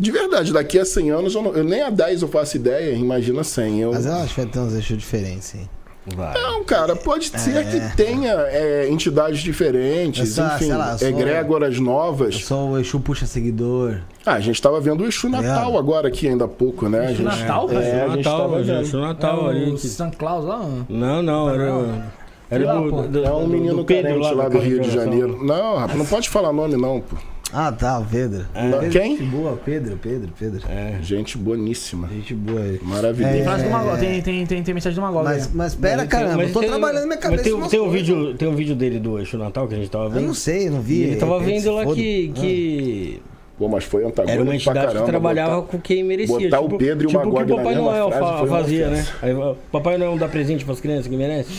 [0.00, 2.92] de verdade, daqui a 100 anos, eu, não- eu nem a 10 eu faço ideia,
[2.94, 3.80] imagina 100.
[3.80, 5.68] Eu, Mas eu acho que vai ter uns eixos diferentes, sim.
[6.16, 6.32] Vai.
[6.32, 12.36] não, cara, pode ser que tenha é, entidades diferentes, só, enfim, lá, sou- egrégoras novas.
[12.42, 13.98] sou o Exu puxa seguidor.
[14.24, 15.78] Ah, a gente tava vendo o Exu Natal Ligado?
[15.78, 17.00] agora aqui ainda há pouco, né?
[17.00, 17.70] A Exu gente- Natal?
[17.70, 18.94] É, a gente Natal, tava gente, vendo.
[18.96, 19.70] o Natal é ali.
[19.70, 20.64] o que- São Claus lá?
[20.88, 22.10] Não, não, era.
[22.50, 24.80] Era lá, do, do- É um do- menino do Pedro carente lá do Carro Rio
[24.80, 24.90] de.
[24.90, 25.44] Janeiro.
[25.44, 27.16] Não, rapaz, não pode falar nome não, pô.
[27.52, 28.46] Ah, tá, o Pedro.
[28.54, 29.16] Não, Pedro, quem?
[29.16, 30.60] Gente boa, Pedro, Pedro, Pedro.
[30.68, 30.98] É.
[31.02, 32.06] Gente boníssima.
[32.08, 32.78] Gente boa aí.
[32.82, 33.32] Maravilhoso.
[33.34, 33.68] Tem É.
[33.68, 35.24] Magog, tem, tem, tem, tem mensagem do Magog.
[35.24, 35.50] Mas, aí.
[35.54, 37.42] mas pera, Mas caramba, tem- eu tô tem- trabalhando na minha mas cabeça.
[37.42, 40.04] Tem, tem um vídeo, tem um vídeo dele do Eixo Natal que a gente tava
[40.04, 40.26] Eu vendo.
[40.28, 40.94] não sei, eu não vi.
[41.00, 41.94] E ele tava repente, vendo lá foda.
[41.96, 42.40] que, Ah.
[42.40, 43.22] que
[43.58, 45.04] Pô, mas foi antagônico era uma pra entidade caramba.
[45.04, 46.38] que trabalhava botar- com quem merecia.
[46.38, 49.06] botar o Pedro e o tipo Magog que o Papai Noel uma fazia, né?
[49.20, 51.56] Aí, o Papai Noel dá presente pras crianças que merecem.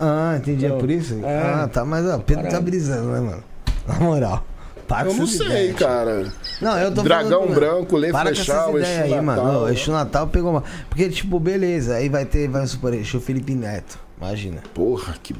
[0.00, 1.18] Ah, entendi, é por isso?
[1.24, 1.38] É.
[1.38, 3.42] Ah, tá, mas ó, Pedro tá brisando, né, mano?
[3.86, 4.46] Na moral.
[4.88, 5.76] Para com Eu não sei, ideias.
[5.76, 6.26] cara.
[6.60, 9.44] Não, eu tô Dragão falando, branco, Lê Para com essas Flechal, ideias Exu aí, Natal.
[9.44, 9.60] mano.
[9.64, 10.64] Ô, Exu Natal pegou uma.
[10.88, 13.98] Porque, tipo, beleza, aí vai ter, vai supor, Exu Felipe Neto.
[14.20, 14.62] Imagina.
[14.74, 15.34] Porra, que.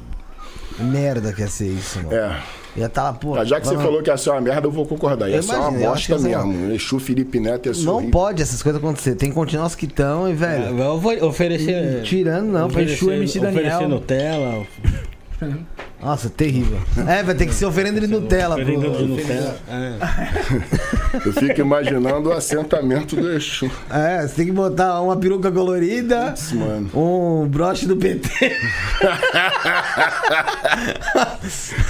[0.79, 2.13] Merda que ia ser isso, mano.
[2.15, 2.39] É.
[2.77, 3.35] Ia tá lá, pô.
[3.35, 5.27] Ah, Já que você falou que ia ser uma merda, eu vou concordar.
[5.27, 6.71] Ia Eu ser uma imagino, eu bosta mesmo.
[6.71, 8.11] Exu Felipe Neto ia ser Não horrível.
[8.11, 9.15] pode essas coisas acontecer.
[9.15, 10.65] Tem que continuar os que estão e, velho.
[10.65, 12.03] É, Vai ofe- oferecer.
[12.03, 13.61] Tirando, não, pra oferecer, Exu, MC Daniel.
[13.65, 14.63] Oferecer Nutella.
[16.01, 16.79] Nossa, terrível.
[17.07, 19.03] É, vai ter que ser oferenda de Nutella, oferenda de.
[19.05, 19.57] Nutella.
[19.67, 19.97] É.
[21.25, 23.69] Eu fico imaginando o assentamento do Exu.
[23.89, 26.89] É, você tem que botar uma peruca colorida, Putz, mano.
[26.93, 28.29] um broche do PT.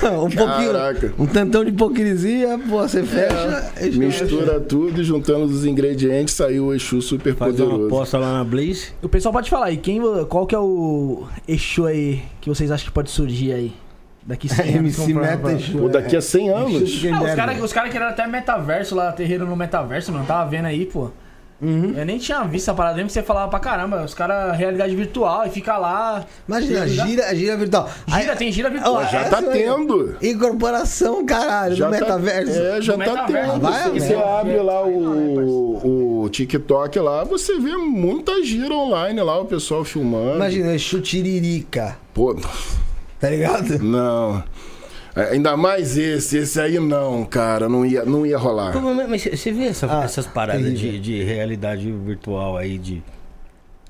[0.04, 0.72] um pouquinho.
[0.72, 1.14] Caraca.
[1.20, 3.72] Um tantão de hipocrisia, pô, você fecha.
[3.76, 7.96] É, Mistura tudo e juntando os ingredientes saiu o Exu super Fazer uma poderoso.
[7.96, 8.90] aposta lá na Blaze.
[9.02, 12.86] O pessoal pode falar aí, quem, qual que é o Exu aí que vocês acham
[12.88, 13.74] que pode surgir aí?
[14.26, 15.00] Daqui 100 anos.
[15.00, 15.58] MC Meta.
[15.78, 16.82] Pô, daqui a 100 anos.
[16.82, 20.26] Exu Ah, os caras os cara queriam até metaverso lá, terreiro no metaverso, mano.
[20.26, 21.10] Tava vendo aí, pô.
[21.62, 21.94] Uhum.
[21.98, 24.96] Eu nem tinha visto a parada, lembro que você falava pra caramba, os caras, realidade
[24.96, 26.26] virtual, e fica lá.
[26.48, 27.90] Imagina, gira, gira virtual.
[28.08, 28.94] Gira, Aí, tem gira virtual.
[28.96, 30.16] Ó, já tá tendo.
[30.22, 32.52] Incorporação, caralho, já no tá, metaverso.
[32.62, 33.52] É, já no tá metaverso.
[33.52, 33.62] tendo.
[33.62, 39.38] Vai, você, você abre lá o, o TikTok lá, você vê muita gira online lá,
[39.42, 40.38] o pessoal filmando.
[40.38, 41.98] Imagina, chutiririca.
[42.14, 42.38] Pô.
[43.20, 43.80] Tá ligado?
[43.80, 44.44] Não.
[45.16, 48.74] É, ainda mais esse, esse aí não, cara, não ia, não ia rolar.
[49.08, 53.04] Mas você vê essa, ah, essas paradas de, de realidade virtual aí, de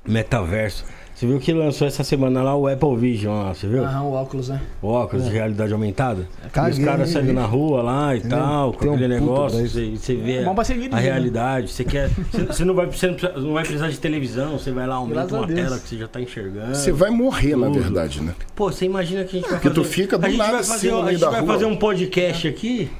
[0.06, 0.84] metaverso.
[1.20, 3.84] Você viu que lançou essa semana lá o Apple Vision lá, você viu?
[3.84, 4.58] Ah, o óculos, né?
[4.80, 5.28] O óculos é.
[5.28, 6.26] de realidade aumentada.
[6.50, 10.14] Caguei, os caras saem na rua lá e tal, com aquele um negócio, você, você
[10.14, 11.70] vê é a, a realidade.
[11.70, 12.08] Você quer.
[12.48, 15.78] Você, não vai, você não vai precisar de televisão, você vai lá, aumenta uma tela
[15.78, 16.74] que você já tá enxergando.
[16.74, 17.66] Você vai morrer, tudo.
[17.66, 18.34] na verdade, né?
[18.56, 19.68] Pô, você imagina que a gente vai fazer.
[19.68, 22.48] Que tu fica do a gente vai fazer, assim, A gente vai fazer um podcast
[22.48, 22.90] aqui.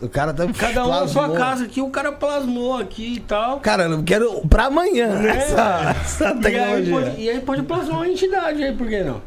[0.00, 3.60] O cara tá Cada um na sua casa aqui, o cara plasmou aqui e tal.
[3.60, 5.36] Cara, eu quero pra amanhã né?
[5.36, 6.94] essa, essa tecnologia.
[6.94, 9.22] E aí, pode, e aí pode plasmar uma entidade aí, por que não?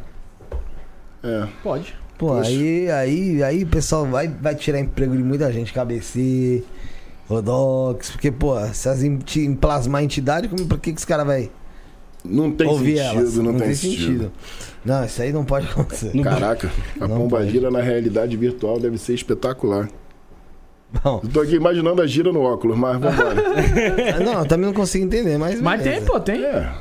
[1.24, 1.48] É.
[1.64, 1.96] Pode.
[2.18, 6.64] Pô, aí, aí, aí o pessoal vai, vai tirar emprego de muita gente, KBC,
[7.30, 9.20] Rodox, porque, pô, se as em,
[9.56, 11.52] plasmar entidade, como, por que, que esse cara vai
[12.26, 13.36] não tem ouvir sentido, elas?
[13.36, 14.02] Não, não tem, tem sentido.
[14.02, 14.32] sentido.
[14.84, 16.12] Não, isso aí não pode acontecer.
[16.24, 19.88] Caraca, a pomba gira na realidade virtual deve ser espetacular.
[21.04, 21.20] Bom.
[21.20, 23.36] tô aqui imaginando a gira no óculos, mas vambora.
[24.24, 25.60] não, eu também não consigo entender, mas.
[25.62, 26.44] Mas tem, pô, tem.
[26.44, 26.72] É.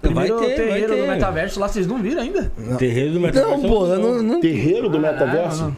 [0.00, 1.02] Primeiro vai ter, terreiro vai ter.
[1.02, 2.52] do metaverso lá, vocês não viram ainda?
[2.56, 2.76] Não.
[2.76, 3.62] Terreiro do metaverso.
[3.62, 4.40] Não, pô, não, não...
[4.40, 5.64] Terreiro do metaverso?
[5.64, 5.76] Não,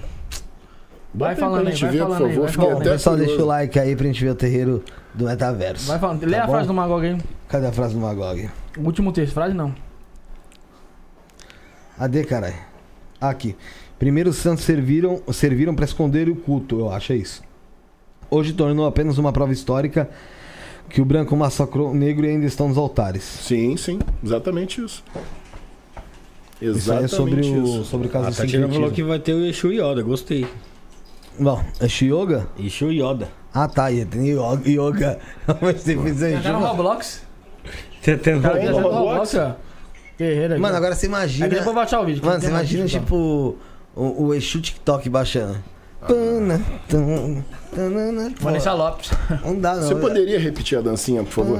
[1.14, 2.68] vai falando aí, vai ver, falando por favor.
[2.68, 5.86] Aí, Bom, pessoal, deixa o like aí pra gente ver o terreiro do metaverso.
[5.88, 6.22] Vai falando.
[6.22, 6.52] Lê tá a bom?
[6.52, 7.18] frase do Magog aí.
[7.48, 8.50] Cadê a frase do Magog?
[8.76, 9.74] O último texto, frase não.
[11.96, 12.54] Cadê, caralho?
[13.18, 13.56] Aqui.
[13.98, 17.49] Primeiro os santos serviram, serviram para esconder o culto, eu acho é isso
[18.30, 20.08] hoje tornou apenas uma prova histórica
[20.88, 23.22] que o branco massacrou o negro e ainda estão nos altares.
[23.22, 25.04] Sim, sim, exatamente isso.
[26.60, 27.80] Exatamente isso é sobre isso.
[27.80, 30.46] o, sobre o caso A Tatiana falou que vai ter o Exu Yoda, gostei.
[31.38, 32.48] Bom, Exu Yoga?
[32.58, 33.28] Exu Yoda.
[33.52, 34.68] Ah tá, e tem yoga.
[34.68, 35.18] yoga.
[35.60, 37.22] Mas você fizer Tá no Roblox?
[38.00, 39.36] Você tem no Roblox?
[40.18, 41.46] Guerreiro Mano, agora você imagina...
[41.46, 42.24] Aí depois eu vou baixar o vídeo.
[42.24, 43.56] Mano, você imagina, tipo,
[43.96, 45.58] o, o Exu TikTok baixando.
[46.00, 46.60] Pana,
[48.40, 49.10] Vanessa Lopes.
[49.44, 49.82] Não dá, não.
[49.82, 51.58] Você poderia repetir a dancinha, por favor?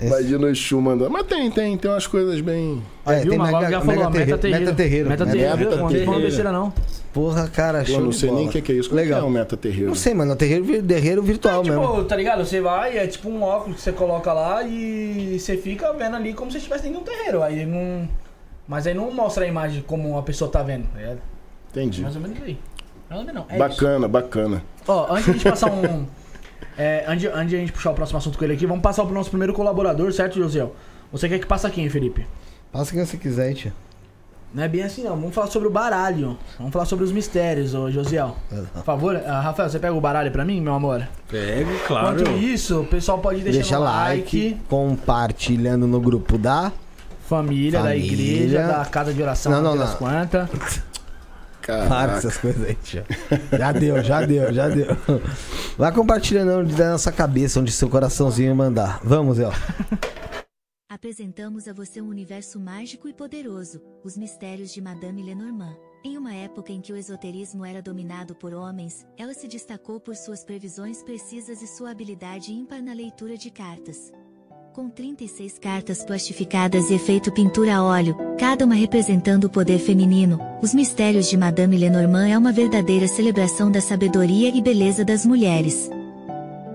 [0.00, 1.10] Imagina o Exu mandando.
[1.10, 2.82] Mas tem, tem, tem umas coisas bem.
[3.04, 3.30] É, viu?
[3.30, 4.64] Tem mega, já falou, mega terreiro.
[4.64, 5.08] Meta terreiro.
[5.08, 5.58] Meta terreiro.
[5.58, 6.12] Meta terreiro.
[6.12, 6.72] Não besteira, não.
[7.12, 8.94] Porra, cara, show Eu não sei nem o que, que é isso.
[8.94, 9.20] Legal.
[9.20, 9.88] é o meta terreiro?
[9.88, 10.32] Não sei, mano.
[10.32, 12.04] É terreiro, terreiro virtual é, tipo, mesmo.
[12.04, 12.44] Tá ligado?
[12.44, 16.32] Você vai, é tipo um óculos que você coloca lá e você fica vendo ali
[16.32, 17.42] como se estivesse dentro de um terreiro.
[17.42, 18.08] Aí não.
[18.68, 20.86] Mas aí não mostra a imagem como a pessoa tá vendo.
[20.96, 21.16] É
[21.70, 22.02] Entendi.
[22.02, 22.58] Mais ou menos aí.
[23.08, 23.56] Mais ou menos não.
[23.56, 24.08] É bacana, isso.
[24.08, 24.62] bacana.
[24.86, 26.06] Ó, antes de a gente passar um.
[26.76, 29.04] é, antes, antes de a gente puxar o próximo assunto com ele aqui, vamos passar
[29.04, 30.76] pro nosso primeiro colaborador, certo, Josiel?
[31.10, 32.26] Você quer que passe quem, Felipe?
[32.70, 33.72] Passa quem você quiser, tia.
[34.52, 35.10] Não é bem assim, não.
[35.10, 36.38] Vamos falar sobre o baralho.
[36.58, 38.36] Vamos falar sobre os mistérios, ô Josiel.
[38.74, 41.06] Por favor, uh, Rafael, você pega o baralho pra mim, meu amor?
[41.30, 42.20] Pego, claro.
[42.20, 46.72] Enquanto isso, o pessoal pode deixar Deixa like, like, compartilhando no grupo da
[47.28, 50.48] família, família, da igreja, da casa de oração, não, não, das quantas.
[51.66, 53.04] Para essas coisas aí, tia.
[53.56, 54.86] Já deu, já deu, já deu.
[55.76, 59.00] Vai compartilhando onde der nossa cabeça, onde seu coraçãozinho mandar.
[59.04, 59.52] Vamos, El.
[60.88, 65.76] Apresentamos a você um universo mágico e poderoso, os mistérios de Madame Lenormand.
[66.02, 70.16] Em uma época em que o esoterismo era dominado por homens, ela se destacou por
[70.16, 74.10] suas previsões precisas e sua habilidade ímpar na leitura de cartas
[74.78, 80.38] com 36 cartas plastificadas e efeito pintura a óleo, cada uma representando o poder feminino,
[80.62, 85.90] Os Mistérios de Madame Lenormand é uma verdadeira celebração da sabedoria e beleza das mulheres.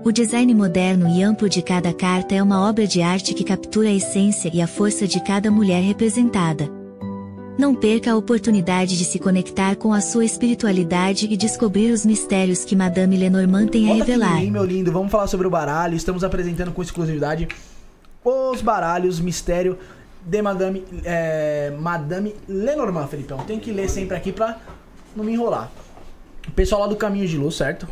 [0.04, 3.88] O design moderno e amplo de cada carta é uma obra de arte que captura
[3.88, 6.70] a essência e a força de cada mulher representada.
[7.56, 12.66] Não perca a oportunidade de se conectar com a sua espiritualidade e descobrir os mistérios
[12.66, 14.36] que Madame Lenormand tem a revelar.
[14.36, 15.96] Aqui, meu lindo, vamos falar sobre o baralho.
[15.96, 17.48] Estamos apresentando com exclusividade
[18.24, 19.78] os baralhos mistério
[20.24, 23.36] de Madame, é, Madame Lenormand, Felipão.
[23.38, 24.58] Tem que ler sempre aqui pra
[25.14, 25.70] não me enrolar.
[26.56, 27.86] Pessoal lá do Caminho de Luz, certo?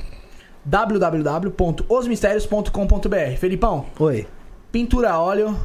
[0.64, 3.86] www.osmistérios.com.br Felipão.
[3.98, 4.26] Oi.
[4.70, 5.56] Pintura a óleo,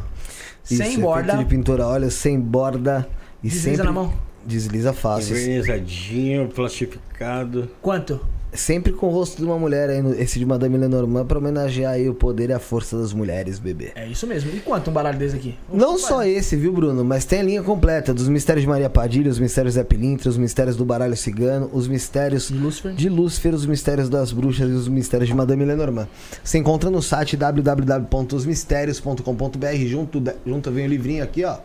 [0.69, 1.37] Isso, sem borda.
[1.37, 3.07] de pintura a óleo, sem borda.
[3.41, 3.85] E Desliza sempre...
[3.85, 4.11] na mão.
[4.45, 5.37] Desliza fácil.
[5.37, 7.69] Envernizadinho, plastificado.
[7.81, 8.19] Quanto?
[8.53, 12.07] Sempre com o rosto de uma mulher aí, esse de Madame Lenormand, pra homenagear aí
[12.09, 13.91] o poder e a força das mulheres, bebê.
[13.93, 14.49] É isso mesmo.
[14.55, 15.53] E quanto um baralho desse aqui?
[15.71, 17.03] Não só esse, viu, Bruno?
[17.03, 20.37] Mas tem a linha completa dos mistérios de Maria Padilha, os mistérios Zé Pilintra, os
[20.37, 22.93] mistérios do baralho cigano, os mistérios De Lúcifer.
[22.93, 26.07] de Lúcifer, os mistérios das bruxas e os mistérios de Madame Lenormand.
[26.43, 29.75] Você encontra no site www.osmistérios.com.br.
[29.87, 31.57] Junto, da- junto vem o livrinho aqui, ó.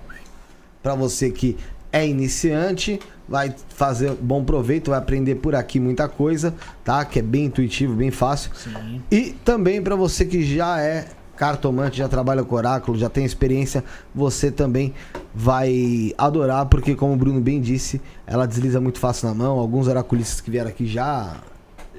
[0.83, 1.57] Pra você que
[1.93, 7.05] é iniciante, vai fazer bom proveito, vai aprender por aqui muita coisa, tá?
[7.05, 8.51] Que é bem intuitivo, bem fácil.
[8.55, 9.03] Sim.
[9.11, 13.83] E também para você que já é cartomante, já trabalha com oráculo, já tem experiência,
[14.15, 14.95] você também
[15.35, 19.59] vai adorar, porque como o Bruno bem disse, ela desliza muito fácil na mão.
[19.59, 21.37] Alguns oraculistas que vieram aqui já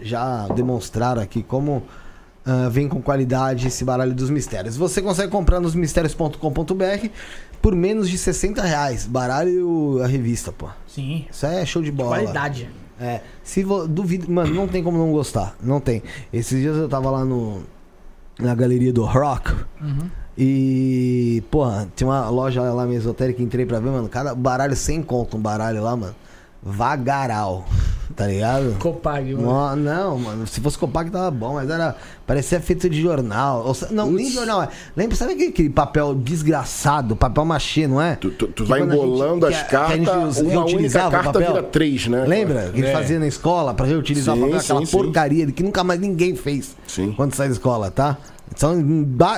[0.02, 1.84] já demonstraram aqui como
[2.46, 4.76] ah, vem com qualidade esse baralho dos mistérios.
[4.76, 7.08] Você consegue comprar nos mistérios.com.br
[7.64, 9.06] por menos de 60 reais.
[9.08, 10.68] Baralho a revista, pô.
[10.86, 11.26] Sim.
[11.32, 12.18] Isso é show de bola.
[12.18, 12.70] Qualidade.
[13.00, 16.04] É, se vo, duvido, mano, não tem como não gostar, não tem.
[16.32, 17.64] Esses dias eu tava lá no
[18.40, 19.52] na galeria do Rock
[19.82, 20.10] Uhum.
[20.38, 25.02] e, porra, tinha uma loja lá meio esotérica, entrei pra ver, mano, cada baralho sem
[25.02, 26.16] conto, um baralho lá, mano,
[26.66, 27.66] vagaral,
[28.16, 28.76] tá ligado?
[28.80, 29.48] Copag, mano.
[29.48, 31.96] Não, não, mano, se fosse Copag tava bom, mas era,
[32.26, 34.34] parecia feito de jornal, ou não, nem Putz.
[34.36, 34.70] jornal, é.
[34.96, 38.16] lembra, sabe aquele, aquele papel desgraçado, papel machê, não é?
[38.16, 40.48] Tu, tu- tu vai a gente- embolando que as a- que a gente cartas, uma
[40.48, 41.48] única reutilizava o carta papel.
[41.54, 42.26] vira três, né?
[42.26, 42.62] Lembra?
[42.64, 42.94] Que a gente É.
[42.94, 44.92] fazia na escola pra reutilizar o Sim, papel, aquela sim, sim.
[44.98, 47.14] porcaria que nunca mais ninguém fez Sim.
[47.16, 48.18] quando sai da escola, tá?
[48.56, 48.76] Então,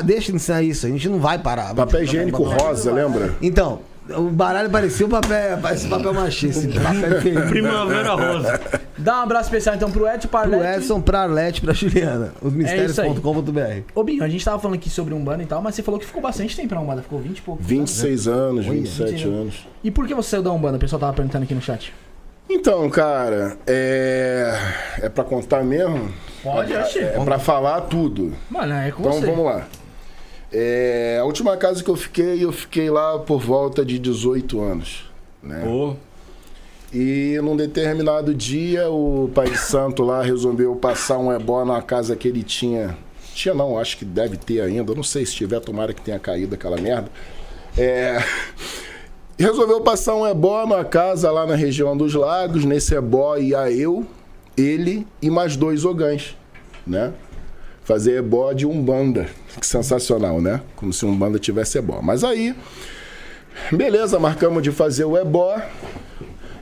[0.03, 1.73] deixa de ensinar isso, a gente não vai parar.
[1.73, 3.33] Papel higiênico rosa, lembra?
[3.41, 7.47] Então, o baralho parecia o papel, esse papel machê, esse papel feio.
[7.47, 8.59] Primavera Rosa.
[8.97, 12.31] Dá um abraço especial então pro Ed, para Pro Edson, pra Arlete, pra Juliana.
[12.41, 12.45] É.
[12.47, 13.81] Osmistérios.com.br.
[13.93, 16.05] Ô, Binho, a gente tava falando aqui sobre Umbanda e tal, mas você falou que
[16.05, 17.01] ficou bastante tempo na Umbanda.
[17.01, 17.61] Ficou 20 e pouco.
[17.63, 19.67] 26 anos, Olha, 27 27 anos.
[19.83, 20.77] E por que você saiu da Umbanda?
[20.77, 21.93] O pessoal tava perguntando aqui no chat.
[22.49, 24.53] Então, cara, é.
[25.01, 26.09] É pra contar mesmo?
[26.43, 27.03] Pode, é, achei.
[27.03, 28.33] é pra falar tudo.
[28.49, 29.25] Mano, é com Então você.
[29.25, 29.65] vamos lá.
[30.57, 35.03] É, a última casa que eu fiquei, eu fiquei lá por volta de 18 anos.
[35.43, 35.61] Né?
[35.65, 35.97] Pô,
[36.93, 42.29] E num determinado dia, o pai santo lá resolveu passar um ebó na casa que
[42.29, 42.97] ele tinha.
[43.33, 44.93] Tinha não, acho que deve ter ainda.
[44.93, 47.11] eu Não sei se tiver, tomara que tenha caído aquela merda.
[47.77, 48.23] É...
[49.37, 52.63] Resolveu passar um ebó na casa lá na região dos lagos.
[52.63, 54.05] Nesse ebó ia eu,
[54.55, 56.37] ele e mais dois ogãs,
[56.87, 57.11] né?
[57.85, 59.29] Fazer ebó de Umbanda.
[59.59, 60.61] Que sensacional, né?
[60.75, 62.01] Como se Umbanda tivesse ebó.
[62.01, 62.55] Mas aí,
[63.71, 65.55] beleza, marcamos de fazer o ebó.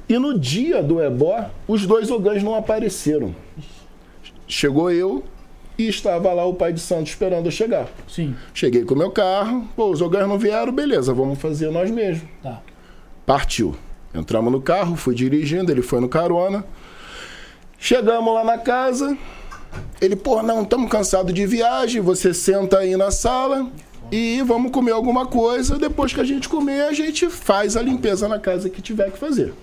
[0.08, 3.34] E no dia do ebó, os dois ogãs não apareceram.
[4.46, 5.24] Chegou eu
[5.78, 7.88] e estava lá o pai de santo esperando eu chegar.
[8.06, 11.90] Sim, Cheguei com o meu carro, pô, os ogãs não vieram, beleza, vamos fazer nós
[11.90, 12.28] mesmos.
[12.44, 12.62] tá.
[13.26, 13.76] Partiu.
[14.14, 16.66] Entramos no carro, fui dirigindo, ele foi no carona.
[17.80, 19.18] Chegamos lá na casa.
[20.02, 22.02] Ele, pô, não, estamos cansados de viagem.
[22.02, 23.70] Você senta aí na sala
[24.12, 25.78] e vamos comer alguma coisa.
[25.78, 29.18] Depois que a gente comer, a gente faz a limpeza na casa que tiver que
[29.18, 29.54] fazer.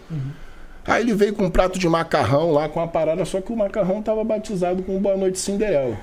[0.87, 3.57] Aí ele veio com um prato de macarrão lá com a parada, só que o
[3.57, 5.97] macarrão tava batizado com Boa Noite Cinderela.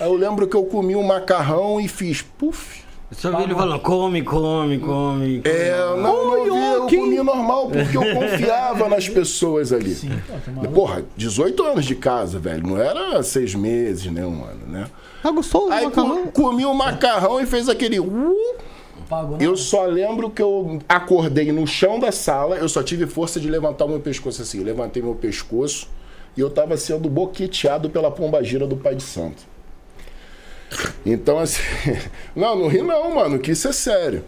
[0.00, 2.82] Aí eu lembro que eu comi um macarrão e fiz, puf,
[3.12, 5.40] só vi ele falando, come, come, come.
[5.44, 9.94] é, não, não vi, eu comi normal, porque eu confiava nas pessoas ali.
[9.94, 10.68] Sim, tá.
[10.68, 12.66] Porra, 18 anos de casa, velho.
[12.66, 14.86] Não era seis meses, nem um ano, né?
[15.22, 16.24] Ah, gostou do Aí macarrão?
[16.26, 18.00] co- comi o macarrão e fez aquele.
[18.00, 18.34] uh.
[19.38, 23.48] Eu só lembro que eu acordei no chão da sala, eu só tive força de
[23.48, 24.58] levantar o meu pescoço assim.
[24.58, 25.88] Eu levantei meu pescoço
[26.36, 29.44] e eu tava sendo boqueteado pela pombagira do Pai de Santo.
[31.04, 31.62] Então, assim.
[32.34, 34.22] Não, não ri não, mano, que isso é sério.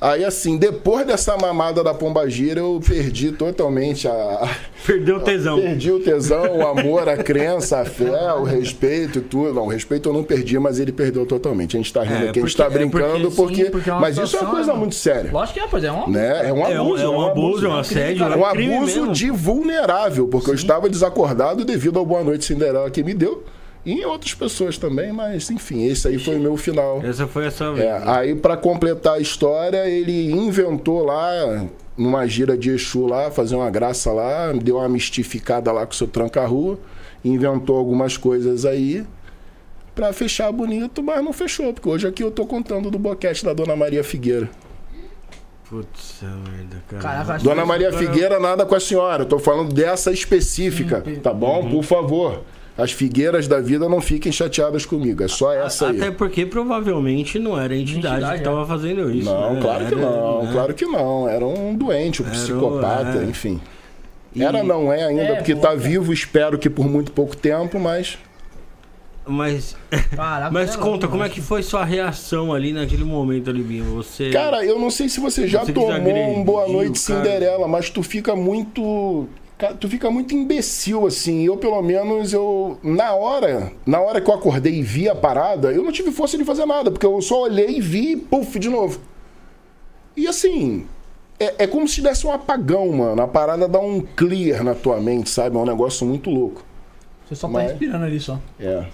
[0.00, 4.48] Aí, assim, depois dessa mamada da pombagira, eu perdi totalmente a.
[4.84, 5.60] Perdeu o tesão.
[5.60, 9.54] Perdi o tesão, o amor, a crença, a fé, o respeito e tudo.
[9.54, 11.76] Não, o respeito eu não perdi, mas ele perdeu totalmente.
[11.76, 13.64] A gente tá rindo É, aqui, a porque- gente tá é porque- brincando, sim, porque.
[13.66, 15.30] porque é uma mas isso é situação, uma coisa né, muito séria.
[15.30, 15.92] Lógico que é, pois é.
[15.92, 16.08] Um...
[16.10, 16.48] Né?
[16.48, 17.02] É um É um, abuso.
[17.04, 20.50] é um abuso, é um assédio, É é um um crime abuso de vulnerável, porque
[20.50, 23.44] eu estava desacordado devido ao Boa Noite Cinderela que me deu.
[23.84, 27.02] E em outras pessoas também, mas enfim, esse aí foi o meu final.
[27.02, 27.86] Essa foi a sua vez.
[27.86, 31.66] É, aí para completar a história, ele inventou lá,
[31.96, 35.96] numa gira de Exu lá, fazer uma graça lá, deu uma mistificada lá com o
[35.96, 36.78] seu tranca-rua,
[37.24, 39.04] inventou algumas coisas aí
[39.96, 43.52] para fechar bonito, mas não fechou, porque hoje aqui eu tô contando do boquete da
[43.52, 44.48] Dona Maria Figueira.
[45.68, 47.02] Putz, merda, cara.
[47.02, 49.22] Caraca, Dona Maria Figueira, nada com a senhora.
[49.22, 51.68] Eu tô falando dessa específica, Sim, tá bom?
[51.70, 52.42] Por favor.
[52.76, 55.22] As figueiras da vida não fiquem chateadas comigo.
[55.22, 56.00] É só essa aí.
[56.00, 58.50] Até porque provavelmente não era a entidade, Entidade, que é.
[58.50, 59.30] tava fazendo isso.
[59.30, 59.60] Não, né?
[59.60, 60.42] claro que Era, não.
[60.42, 60.52] né?
[60.52, 61.28] Claro que não.
[61.28, 63.24] Era um doente, um Era psicopata, é.
[63.24, 63.60] enfim.
[64.34, 64.42] E...
[64.42, 68.16] Era, não é ainda, é, porque tá vivo, espero que por muito pouco tempo, mas.
[69.26, 69.76] Mas.
[70.16, 73.84] Caraca, mas conta, como é que foi sua reação ali naquele momento ali, Binho?
[73.96, 74.30] Você.
[74.30, 78.02] Cara, eu não sei se você já você tomou um Boa Noite Cinderela, mas tu
[78.02, 79.28] fica muito.
[79.78, 81.44] Tu fica muito imbecil, assim.
[81.44, 82.78] Eu, pelo menos, eu.
[82.82, 86.36] Na hora, na hora que eu acordei e vi a parada, eu não tive força
[86.36, 89.00] de fazer nada, porque eu só olhei e vi, puf, de novo.
[90.16, 90.86] E assim,
[91.38, 93.22] é, é como se desse um apagão, mano.
[93.22, 95.56] A parada dá um clear na tua mente, sabe?
[95.56, 96.64] É um negócio muito louco.
[97.26, 98.38] Você só tá Mas, tá respirando ali só.
[98.60, 98.86] É.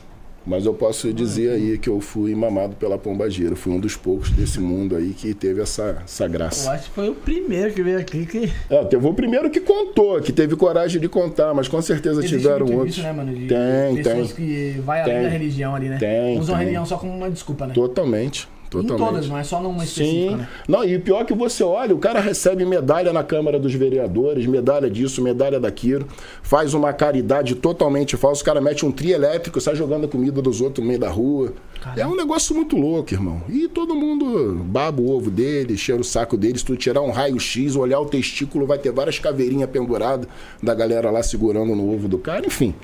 [0.49, 3.55] Mas eu posso dizer aí que eu fui mamado pela pombagira.
[3.55, 6.70] Fui um dos poucos desse mundo aí que teve essa, essa graça.
[6.70, 8.51] Eu acho que foi o primeiro que veio aqui que.
[8.70, 12.38] É, teve o primeiro que contou, que teve coragem de contar, mas com certeza Existe
[12.38, 12.96] tiveram outros.
[12.96, 13.34] Isso, né, mano?
[13.34, 14.36] De tem, pessoas tem.
[14.36, 15.99] que vai além da religião ali, né?
[15.99, 16.38] Tem.
[16.38, 16.55] Usam tem.
[16.55, 17.74] a religião só como uma desculpa, né?
[17.74, 18.49] Totalmente.
[18.71, 19.01] Totalmente.
[19.01, 20.37] Em todas, não é só numa específica, Sim.
[20.37, 20.49] né?
[20.69, 23.75] Não, e o pior é que você olha, o cara recebe medalha na Câmara dos
[23.75, 26.07] Vereadores, medalha disso, medalha daquilo,
[26.43, 30.43] faz uma caridade totalmente falsa, o cara mete um trio elétrico, sai jogando a comida
[30.43, 31.53] dos outros no meio da rua.
[31.81, 32.01] Caramba.
[32.01, 33.43] É um negócio muito louco, irmão.
[33.49, 36.59] E todo mundo baba o ovo dele, cheira o saco dele.
[36.59, 40.29] Se tu tirar um raio-x, olhar o testículo, vai ter várias caveirinhas penduradas
[40.62, 42.75] da galera lá segurando no ovo do cara, enfim.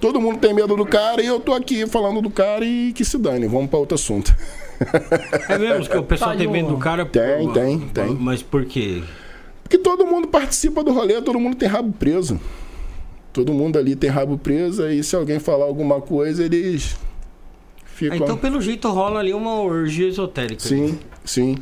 [0.00, 3.04] Todo mundo tem medo do cara e eu tô aqui falando do cara e que
[3.04, 3.46] se dane.
[3.46, 4.34] Vamos para outro assunto.
[5.48, 7.04] É mesmo que o pessoal tem medo do cara?
[7.04, 7.52] Tem, por...
[7.52, 8.14] tem, tem.
[8.14, 9.02] Mas por quê?
[9.62, 12.40] Porque todo mundo participa do rolê, todo mundo tem rabo preso.
[13.32, 16.96] Todo mundo ali tem rabo preso e se alguém falar alguma coisa, eles
[17.84, 18.14] ficam...
[18.14, 20.60] Ah, então, pelo jeito, rola ali uma orgia esotérica.
[20.60, 21.56] Sim, sim,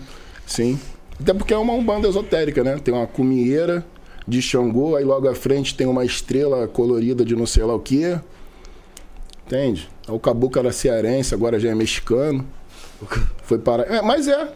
[0.46, 0.78] sim.
[1.20, 2.78] Até porque é uma umbanda esotérica, né?
[2.78, 3.84] Tem uma cumieira
[4.26, 7.80] de Xangô, aí logo à frente tem uma estrela colorida de não sei lá o
[7.80, 8.18] quê.
[9.46, 9.88] Entende?
[10.06, 12.46] O caboclo era cearense, agora já é mexicano.
[13.42, 13.82] Foi para.
[13.84, 14.49] É, mas é.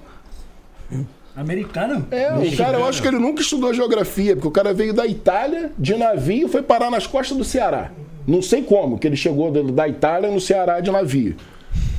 [1.35, 2.07] Americano?
[2.11, 2.53] É, Mexicano.
[2.53, 5.73] o cara, eu acho que ele nunca estudou geografia, porque o cara veio da Itália
[5.79, 7.91] de navio e foi parar nas costas do Ceará.
[8.27, 11.35] Não sei como, que ele chegou da Itália no Ceará de navio.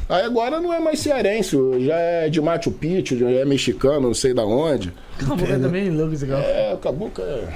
[0.07, 4.13] Aí agora não é mais cearense, já é de Machu Picchu, já é mexicano, não
[4.13, 4.93] sei da onde.
[5.19, 6.43] É também louco esse cara.
[6.43, 7.47] É, o Caboclo é.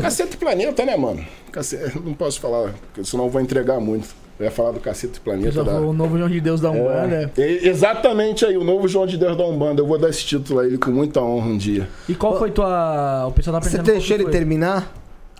[0.00, 1.24] Cacete Planeta, né, mano?
[1.50, 1.98] Cacete...
[1.98, 4.14] Não posso falar, porque senão eu vou entregar muito.
[4.38, 5.62] Eu ia falar do Cacete Planeta.
[5.62, 5.80] Da...
[5.80, 7.30] O novo João de Deus da Umbanda.
[7.36, 9.80] É, é, exatamente aí, o novo João de Deus da Umbanda.
[9.80, 11.88] Eu vou dar esse título a ele com muita honra um dia.
[12.08, 13.26] E qual foi tua.
[13.26, 14.92] O pessoal tá Você deixou ele terminar?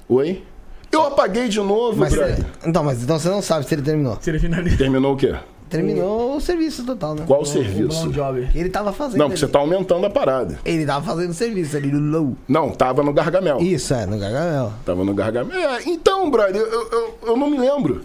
[0.09, 0.43] Oi?
[0.93, 2.15] Eu apaguei de novo, mas,
[2.65, 4.17] Então, mas então você não sabe se ele terminou.
[4.21, 4.79] Se ele finalizou.
[4.79, 5.35] Terminou o quê?
[5.69, 7.25] Terminou o serviço total, né?
[7.27, 8.09] Qual o, serviço?
[8.09, 9.19] O ele tava fazendo.
[9.19, 10.59] Não, porque você tá aumentando a parada.
[10.65, 12.37] Ele tava fazendo o serviço ali no low.
[12.47, 13.59] Não, tava no Gargamel.
[13.61, 14.73] Isso, é, no Gargamel.
[14.85, 15.59] Tava no Gargamel.
[15.59, 18.03] É, então, brother, eu, eu, eu não me lembro.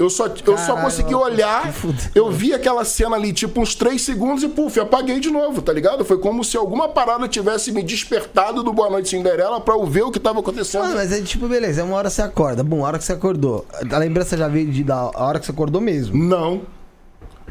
[0.00, 1.74] Eu só, eu só consegui olhar,
[2.14, 5.74] eu vi aquela cena ali, tipo, uns três segundos e, puf, apaguei de novo, tá
[5.74, 6.06] ligado?
[6.06, 10.04] Foi como se alguma parada tivesse me despertado do Boa Noite Cinderela pra eu ver
[10.04, 10.84] o que tava acontecendo.
[10.84, 12.64] Mano, mas é tipo, beleza, é uma hora você acorda.
[12.64, 13.66] Bom, a hora que você acordou.
[13.92, 16.16] A lembrança já veio de da hora que você acordou mesmo.
[16.16, 16.62] Não.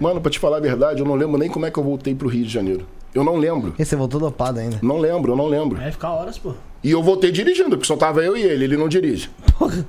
[0.01, 2.15] Mano, pra te falar a verdade, eu não lembro nem como é que eu voltei
[2.15, 2.87] pro Rio de Janeiro.
[3.13, 3.75] Eu não lembro.
[3.77, 4.79] E você voltou dopado ainda?
[4.81, 5.77] Não lembro, eu não lembro.
[5.77, 6.55] Vai ficar horas, pô.
[6.83, 9.29] E eu voltei dirigindo, porque só tava eu e ele, ele não dirige.
[9.59, 9.85] Porra.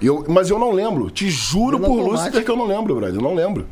[0.00, 1.10] Eu, mas eu não lembro.
[1.10, 3.16] Te juro por Lúcifer que eu não lembro, brother.
[3.16, 3.66] Eu não lembro.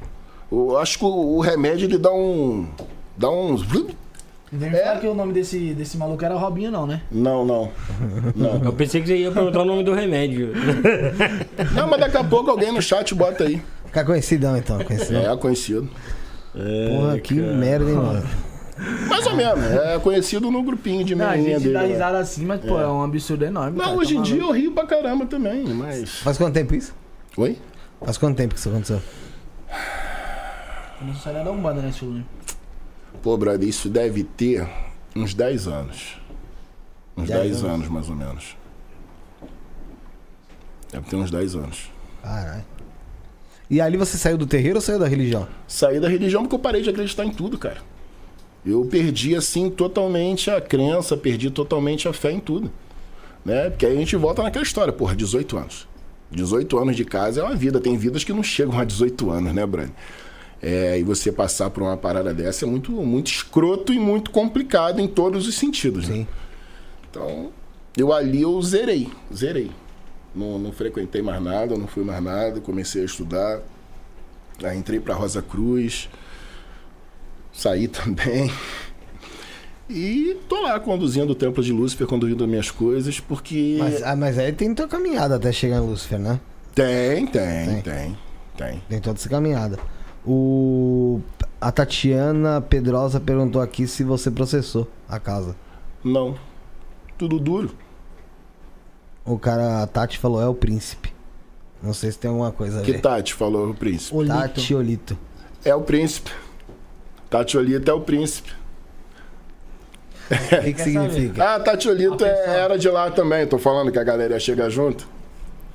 [0.50, 2.66] Eu acho que o, o remédio ele dá um.
[3.16, 3.62] dá uns.
[4.52, 4.98] Não é.
[4.98, 7.00] que o nome desse, desse maluco era Robinho, não, né?
[7.10, 7.70] Não, não.
[8.36, 8.62] não.
[8.62, 10.52] Eu pensei que você ia perguntar o nome do remédio.
[11.74, 13.62] Não, mas daqui a pouco alguém no chat bota aí.
[13.86, 15.32] Fica conhecidão então, conhecidão.
[15.32, 15.88] É, conhecido.
[16.54, 17.54] É, Porra, que cara.
[17.54, 18.28] merda, hein, mano.
[19.08, 19.64] Mais ou menos.
[19.64, 21.54] É conhecido no grupinho de menininha dele.
[21.54, 21.86] A gente dá né?
[21.88, 23.76] risada assim, mas, pô, é, é um absurdo enorme.
[23.76, 26.18] Não, cara, hoje tá em dia eu rio pra caramba também, mas...
[26.20, 26.94] Faz quanto tempo isso?
[27.36, 27.58] Oi?
[28.04, 29.00] Faz quanto tempo que isso aconteceu?
[31.00, 32.24] Eu não saí da Umbanda, né, Silvio?
[33.22, 34.66] Pô, brother, isso deve ter
[35.14, 36.20] uns 10 anos.
[37.16, 37.74] Uns 10, 10 anos.
[37.74, 38.56] anos, mais ou menos.
[40.90, 41.90] Deve ter uns 10 anos.
[42.22, 42.64] Caralho.
[43.70, 45.48] E ali você saiu do terreiro ou saiu da religião?
[45.66, 47.78] Saí da religião porque eu parei de acreditar em tudo, cara.
[48.64, 52.70] Eu perdi, assim, totalmente a crença, perdi totalmente a fé em tudo.
[53.44, 53.70] Né?
[53.70, 55.88] Porque aí a gente volta naquela história, porra, 18 anos.
[56.30, 57.80] 18 anos de casa é uma vida.
[57.80, 59.92] Tem vidas que não chegam a 18 anos, né, Brani?
[60.62, 65.00] É, e você passar por uma parada dessa é muito, muito escroto e muito complicado
[65.00, 66.08] em todos os sentidos.
[66.08, 66.24] Né?
[67.10, 67.50] Então,
[67.96, 69.72] eu ali eu zerei, zerei.
[70.34, 73.60] Não, não frequentei mais nada, não fui mais nada, comecei a estudar.
[74.62, 76.08] Aí entrei para Rosa Cruz,
[77.52, 78.50] saí também.
[79.88, 83.76] E tô lá conduzindo o Templo de Lúcifer, conduzindo as minhas coisas, porque.
[83.78, 86.40] Mas, ah, mas aí tem tua caminhada até chegar em Lúcifer, né?
[86.74, 87.82] Tem, tem, tem.
[87.82, 88.18] Tem,
[88.56, 88.82] tem.
[88.88, 89.78] tem toda essa caminhada.
[90.24, 91.20] O...
[91.60, 95.54] A Tatiana Pedrosa perguntou aqui se você processou a casa.
[96.02, 96.36] Não.
[97.18, 97.70] Tudo duro.
[99.24, 101.12] O cara, a Tati falou, é o príncipe.
[101.82, 103.00] Não sei se tem alguma coisa a Que ver.
[103.00, 104.16] Tati falou o príncipe?
[104.16, 104.34] Olito.
[104.34, 105.18] Tati Olito.
[105.64, 106.30] É o príncipe.
[107.32, 108.52] Tati Olito é o príncipe.
[110.30, 111.54] O que, que significa?
[111.54, 113.46] Ah, Tati Olito é- era de lá também.
[113.46, 115.08] Tô falando que a galera ia chegar junto.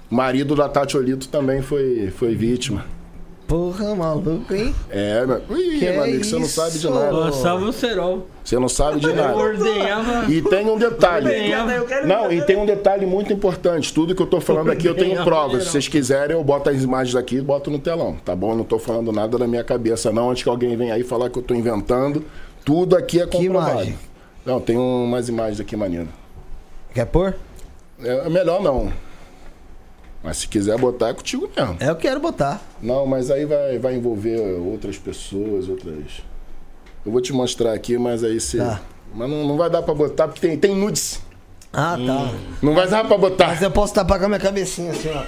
[0.09, 2.85] O marido da Tati Olito também foi, foi vítima.
[3.47, 4.75] Porra, maluco, hein?
[4.89, 5.41] É, meu.
[5.57, 6.55] Ih, Que meu amigo, você não isso?
[6.61, 7.15] sabe de nada.
[7.17, 8.27] Passava o cerol.
[8.43, 9.35] Você não sabe de Eu nada.
[9.37, 10.29] ordenhava.
[10.29, 11.29] E tem um detalhe.
[12.05, 13.93] Não, e tem um detalhe muito importante.
[13.93, 15.63] Tudo que eu tô falando aqui eu tenho provas.
[15.63, 18.51] Se vocês quiserem, eu boto as imagens aqui e boto no telão, tá bom?
[18.51, 20.29] Eu não tô falando nada da minha cabeça, não.
[20.29, 22.25] Antes que alguém venha aí falar que eu tô inventando.
[22.65, 23.71] Tudo aqui é Que comprovado.
[23.71, 23.97] imagem?
[24.45, 26.09] Não, tem umas imagens aqui maneiras.
[26.93, 27.33] Quer pôr?
[28.03, 28.91] É melhor não.
[30.23, 31.77] Mas se quiser botar, é contigo mesmo.
[31.79, 32.61] Eu quero botar.
[32.81, 36.21] Não, mas aí vai, vai envolver outras pessoas, outras.
[37.05, 38.57] Eu vou te mostrar aqui, mas aí você.
[38.57, 38.81] Tá.
[39.13, 41.21] Mas não, não vai dar pra botar, porque tem, tem nudes.
[41.71, 42.33] Ah, tá.
[42.61, 43.47] Não vai dar pra botar.
[43.47, 45.23] Mas eu posso tapar com a minha cabecinha assim, ó.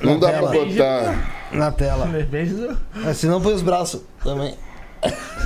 [0.00, 0.64] Não dá pra tela.
[0.64, 1.40] botar.
[1.52, 2.06] Na tela.
[2.06, 2.76] Beijo.
[3.04, 4.54] É, se não põe os braços também.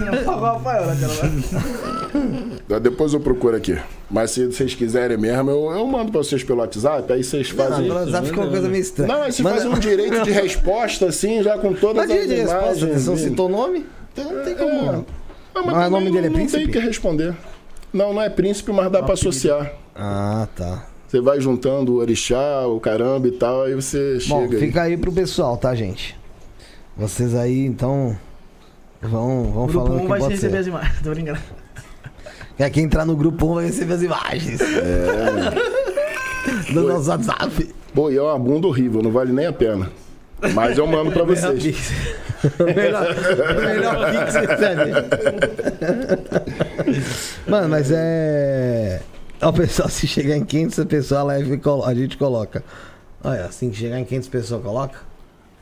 [0.00, 0.82] Não, Rafael.
[2.80, 3.78] Depois eu procuro aqui.
[4.10, 7.56] Mas se vocês quiserem mesmo, eu, eu mando pra vocês pelo WhatsApp, aí vocês Não,
[7.64, 7.86] fazem.
[7.86, 9.12] pelo WhatsApp fica uma coisa meio estranha.
[9.14, 12.16] Não, aí você Manda- faz um direito de resposta, assim, já com todas Mas as
[12.20, 13.02] direito de resposta, imagens.
[13.02, 13.28] você não vindo.
[13.28, 13.86] citou o nome?
[14.12, 14.90] Então não tem como.
[14.92, 15.04] É.
[15.54, 16.62] Ah, mas Mas o nome dele é não, não Príncipe?
[16.64, 17.34] tem que responder.
[17.92, 19.72] Não, não é príncipe, mas dá pra associar.
[19.94, 20.86] Ah, tá.
[21.06, 24.66] Você vai juntando o orixá, o caramba e tal, aí você Bom, chega aí.
[24.66, 26.16] fica aí pro pessoal, tá, gente?
[26.96, 28.16] Vocês aí, então,
[29.08, 30.56] vão, vão Grupo falando 1 que vai receber ser.
[30.58, 31.00] as imagens.
[31.02, 31.38] Tô brincando.
[32.56, 34.60] Quer quem entrar no grupo 1 vai receber as imagens.
[34.60, 35.74] É.
[36.72, 37.74] Do nosso WhatsApp.
[37.94, 39.90] Pô, e é uma bunda horrível, não vale nem a pena.
[40.54, 41.90] Mas eu mando pra vocês.
[42.60, 43.06] melhor,
[43.60, 44.90] melhor que você recebe.
[47.48, 49.00] Mano, mas é.
[49.40, 52.62] Ó, pessoal, se chegar em 500 pessoas, a live a gente coloca.
[53.22, 54.98] Olha, assim que chegar em 500 pessoas, coloca?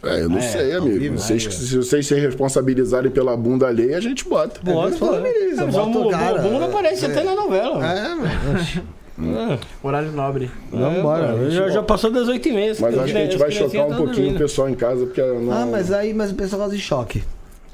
[0.04, 0.98] É, eu não É, sei, amigo.
[0.98, 1.50] vivo, Vocês, ó.
[1.50, 4.60] se vocês se responsabilizarem pela bunda alheia, a gente bota.
[4.64, 5.20] Fala, bora.
[5.22, 6.40] beleza, É, bota o vamos, cara.
[6.40, 7.78] o Bunda aparece até na novela.
[7.78, 7.86] mano.
[7.86, 9.58] É, mano.
[9.82, 10.50] Horário nobre.
[10.72, 12.78] É, já, já passou das 8h30.
[12.80, 15.52] Mas acho que a gente vai chocar um pouquinho o pessoal em casa, porque não...
[15.52, 17.22] Ah, mas aí mas o pessoal gosta de choque.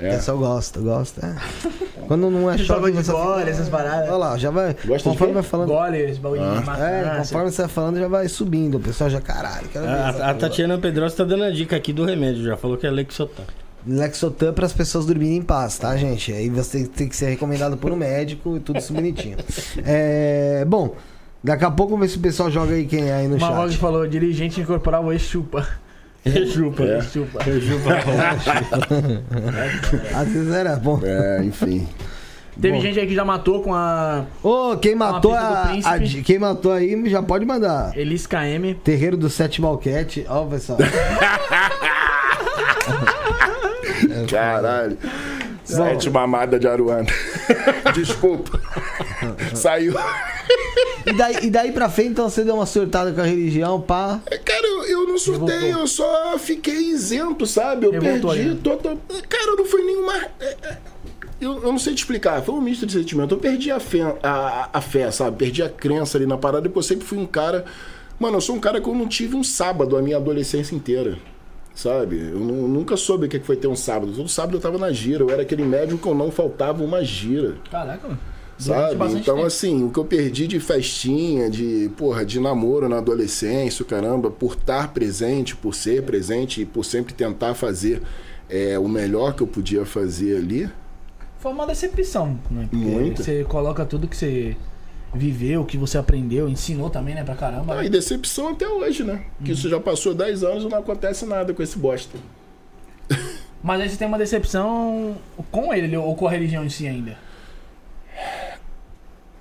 [0.00, 0.08] É.
[0.10, 1.26] O pessoal gosta, gosta.
[1.26, 1.68] é.
[2.06, 4.08] Quando não é choque, Joga o de gole, essas paradas.
[4.08, 4.74] Olha lá, já vai.
[4.84, 5.40] Gosta de conforme quê?
[5.40, 5.68] vai falando.
[5.68, 7.18] Gole, esse bagulho de É, matança.
[7.18, 8.76] conforme você vai falando, já vai subindo.
[8.76, 9.92] O pessoal já, caralho, quero ver.
[9.92, 10.34] essa A, a.
[10.34, 13.42] Tatiana Pedrosa tá dando a dica aqui do remédio, já falou que é Lexotan.
[13.86, 16.32] Lexotan para as pessoas dormirem em paz, tá, gente?
[16.32, 19.36] Aí você tem que ser recomendado por um médico e tudo isso bonitinho.
[19.84, 20.94] É, bom,
[21.42, 23.66] daqui a pouco vamos ver se o pessoal joga aí quem é aí no Uma
[23.68, 23.78] chat.
[23.78, 25.66] falou, dirigente incorporal e-chupa.
[26.24, 26.82] Rejupa.
[26.84, 26.98] É.
[26.98, 27.38] E-chupa.
[30.14, 31.00] Às vezes era bom.
[31.02, 31.88] É, enfim.
[32.60, 32.82] Teve Bom.
[32.82, 37.08] gente aí que já matou com a Ô, quem matou a, a Quem matou aí
[37.08, 37.96] já pode mandar.
[37.96, 38.74] Elis KM.
[38.82, 40.26] Terreiro do Sete Malquete.
[40.28, 40.78] Ó, pessoal.
[44.28, 44.98] Caralho.
[45.62, 47.06] Sete mamada de Aruana.
[47.94, 48.58] Desculpa.
[49.54, 49.94] Saiu.
[51.06, 54.20] E daí, e daí pra frente, então você deu uma surtada com a religião, pá.
[54.44, 54.66] Cara,
[55.02, 55.80] eu, não surtei, Revoltou.
[55.80, 57.86] eu só fiquei isento, sabe?
[57.86, 58.60] Eu Revoltou perdi ainda.
[58.62, 58.98] total.
[59.28, 60.14] Cara, não foi nenhuma.
[60.40, 60.78] é, é,
[61.40, 63.34] Eu, eu não sei te explicar, foi um misto de sentimento.
[63.34, 65.36] Eu perdi a fé, a, a fé, sabe?
[65.36, 67.64] Perdi a crença ali na parada, porque eu sempre fui um cara.
[68.18, 71.16] Mano, eu sou um cara que eu não tive um sábado a minha adolescência inteira.
[71.74, 72.18] Sabe?
[72.32, 74.12] Eu nu- nunca soube o que foi ter um sábado.
[74.12, 75.22] Todo sábado eu tava na gira.
[75.22, 77.54] Eu era aquele médium que eu não faltava uma gira.
[77.70, 78.18] Caraca, mano.
[78.58, 78.94] Sabe?
[78.94, 79.46] Então, tempo.
[79.46, 84.54] assim, o que eu perdi de festinha, de, porra, de namoro na adolescência, caramba, por
[84.54, 88.02] estar presente, por ser presente e por sempre tentar fazer
[88.50, 90.68] é, o melhor que eu podia fazer ali.
[91.38, 92.66] Foi uma decepção, né?
[92.68, 93.22] Porque Muito.
[93.22, 94.56] Você coloca tudo que você
[95.14, 97.78] viveu, que você aprendeu, ensinou também, né, pra caramba.
[97.78, 99.24] Ah, e decepção até hoje, né?
[99.44, 102.18] Que isso já passou 10 anos e não acontece nada com esse bosta.
[103.62, 105.16] Mas aí você tem uma decepção
[105.50, 107.27] com ele ou com a religião em si ainda.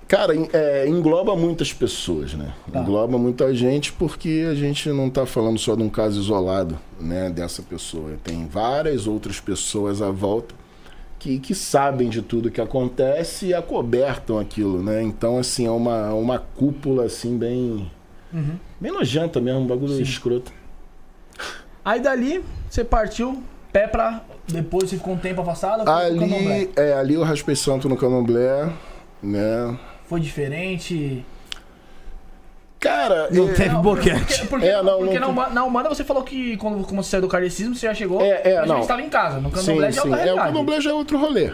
[0.08, 2.54] Cara, é, engloba muitas pessoas, né?
[2.72, 2.80] Tá.
[2.80, 7.28] Engloba muita gente porque a gente não tá falando só de um caso isolado, né?
[7.28, 8.12] Dessa pessoa.
[8.24, 10.54] Tem várias outras pessoas à volta
[11.18, 15.02] que, que sabem de tudo que acontece e acobertam aquilo, né?
[15.02, 17.90] Então, assim, é uma, uma cúpula, assim, bem...
[18.80, 20.02] Bem nojenta mesmo, um bagulho Sim.
[20.02, 20.52] escroto.
[21.84, 23.42] Aí dali, você partiu,
[23.72, 24.22] pé pra.
[24.46, 25.88] Depois você ficou um tempo afastado.
[25.88, 28.70] Ali, é, ali eu raspei santo no candomblé,
[29.22, 29.78] né?
[30.08, 31.24] Foi diferente.
[32.80, 34.18] Cara, Não é- teve boquete.
[34.20, 37.10] Porque, porque, É, não, porque não- na, na Umbanda você falou que quando, quando você
[37.10, 38.20] saiu do kardecismo, você já chegou.
[38.20, 38.80] É, é, mas não.
[38.80, 39.40] estava em casa.
[39.40, 40.14] No Sim, candomblé já é sim.
[40.28, 41.52] É, o candomblé já é outro rolê.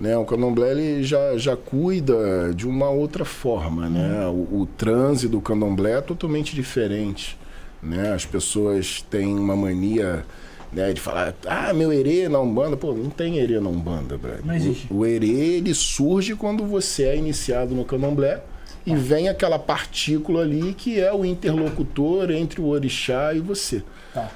[0.00, 0.16] Né?
[0.16, 3.88] O candomblé ele já, já cuida de uma outra forma.
[3.88, 4.26] Né?
[4.26, 7.38] O, o transe do candomblé é totalmente diferente.
[7.80, 8.12] Né?
[8.12, 10.24] As pessoas têm uma mania
[10.72, 12.76] né, de falar, ah, meu herê na Umbanda.
[12.76, 14.44] Pô, não tem herê na Umbanda, brother.
[14.44, 14.86] Não existe.
[14.90, 18.42] O, o herê, ele surge quando você é iniciado no candomblé
[18.86, 23.82] e vem aquela partícula ali que é o interlocutor entre o orixá e você.
[24.12, 24.30] Tá.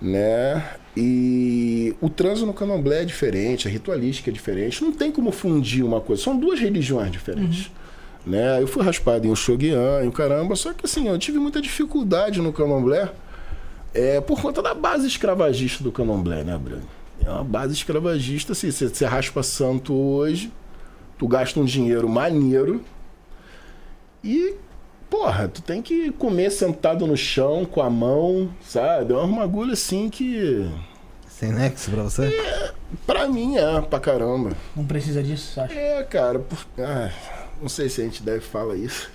[0.00, 0.64] Né?
[0.96, 4.82] E o transo no candomblé é diferente, a ritualística é diferente.
[4.82, 6.22] Não tem como fundir uma coisa.
[6.22, 7.66] São duas religiões diferentes.
[7.66, 8.32] Uhum.
[8.32, 8.60] Né?
[8.60, 12.40] Eu fui raspado em Oxoguian e o caramba, só que assim, eu tive muita dificuldade
[12.40, 13.08] no candomblé
[13.94, 16.82] é, por conta da base escravagista do candomblé, né, Bruno?
[17.24, 20.52] É uma base escravagista, assim, você, raspa santo hoje,
[21.18, 22.82] tu gasta um dinheiro maneiro
[24.24, 24.54] e,
[25.08, 29.12] porra, tu tem que comer sentado no chão, com a mão, sabe?
[29.12, 30.68] É uma bagulho assim que.
[31.28, 32.26] Sem nexo pra você?
[32.26, 32.72] É,
[33.06, 34.52] pra mim é, pra caramba.
[34.74, 35.74] Não precisa disso, acha?
[35.74, 36.58] É, cara, por...
[36.78, 37.10] ah,
[37.60, 39.10] não sei se a gente deve falar isso.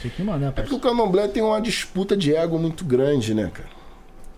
[0.00, 3.50] Tem que mandar, É porque o candomblé tem uma disputa de ego muito grande, né,
[3.52, 3.81] cara?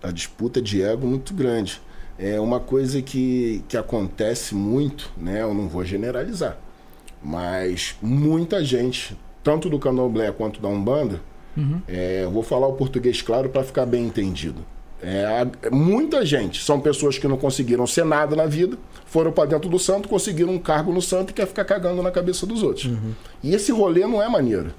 [0.05, 1.81] A disputa de ego muito grande.
[2.17, 5.41] É uma coisa que, que acontece muito, né?
[5.41, 6.57] Eu não vou generalizar.
[7.21, 11.19] Mas muita gente, tanto do candomblé quanto da Umbanda,
[11.87, 14.63] é, eu vou falar o português claro para ficar bem entendido.
[15.01, 19.69] É, muita gente são pessoas que não conseguiram ser nada na vida, foram para dentro
[19.69, 22.89] do santo, conseguiram um cargo no santo e quer ficar cagando na cabeça dos outros.
[23.43, 24.73] E esse rolê não é maneiro.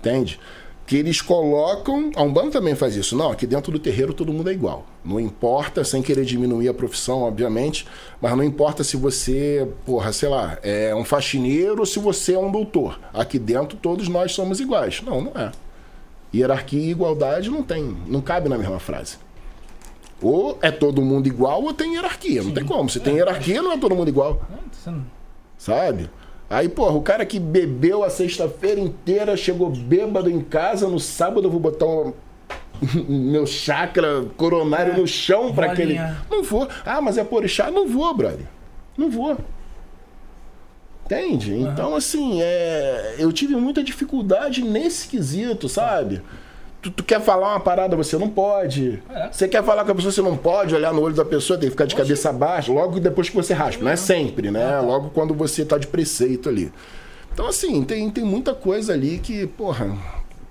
[0.00, 0.38] Entende?
[0.86, 2.10] Que eles colocam.
[2.14, 3.16] A Umbanda também faz isso.
[3.16, 4.84] Não, aqui dentro do terreiro todo mundo é igual.
[5.04, 7.86] Não importa, sem querer diminuir a profissão, obviamente,
[8.20, 12.38] mas não importa se você, porra, sei lá, é um faxineiro ou se você é
[12.38, 13.00] um doutor.
[13.12, 15.02] Aqui dentro todos nós somos iguais.
[15.02, 15.52] Não, não é.
[16.34, 19.16] Hierarquia e igualdade não tem, não cabe na mesma frase.
[20.20, 22.42] Ou é todo mundo igual ou tem hierarquia.
[22.42, 22.88] Não tem como.
[22.90, 24.42] Se tem hierarquia, não é todo mundo igual.
[25.58, 26.10] Sabe?
[26.54, 31.46] Aí, porra, o cara que bebeu a sexta-feira inteira, chegou bêbado em casa, no sábado
[31.46, 32.12] eu vou botar um-
[33.08, 35.98] meu chakra coronário no chão pra aquele.
[36.30, 36.68] Não vou.
[36.84, 37.70] Ah, mas é por orixá?
[37.70, 38.46] Não vou, brother.
[38.96, 39.36] Não vou.
[41.04, 41.54] Entende?
[41.54, 43.16] Então, assim, é...
[43.18, 46.22] eu tive muita dificuldade nesse quesito, sabe?
[46.84, 49.02] Tu, tu quer falar uma parada, você não pode.
[49.08, 49.30] É.
[49.32, 51.68] Você quer falar com a pessoa, você não pode olhar no olho da pessoa, tem
[51.68, 53.82] que ficar de cabeça baixa, logo depois que você raspa.
[53.82, 54.80] Não é sempre, né?
[54.80, 56.70] Logo quando você tá de preceito ali.
[57.32, 59.96] Então, assim, tem, tem muita coisa ali que, porra,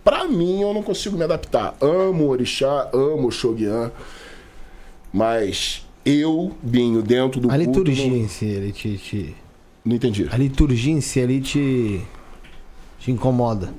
[0.04, 1.76] pra mim eu não consigo me adaptar.
[1.80, 3.92] Amo o Orixá, amo o Shogun,
[5.12, 9.36] mas eu, Binho, dentro do A culto, liturgia não, em si, ele te, te-
[9.86, 10.28] não entendi.
[10.32, 12.02] A liturgia em si ali te.
[13.00, 13.74] te incomoda.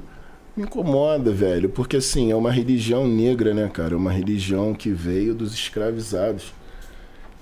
[0.56, 3.94] Me incomoda, velho, porque assim, é uma religião negra, né, cara?
[3.94, 6.52] É uma religião que veio dos escravizados.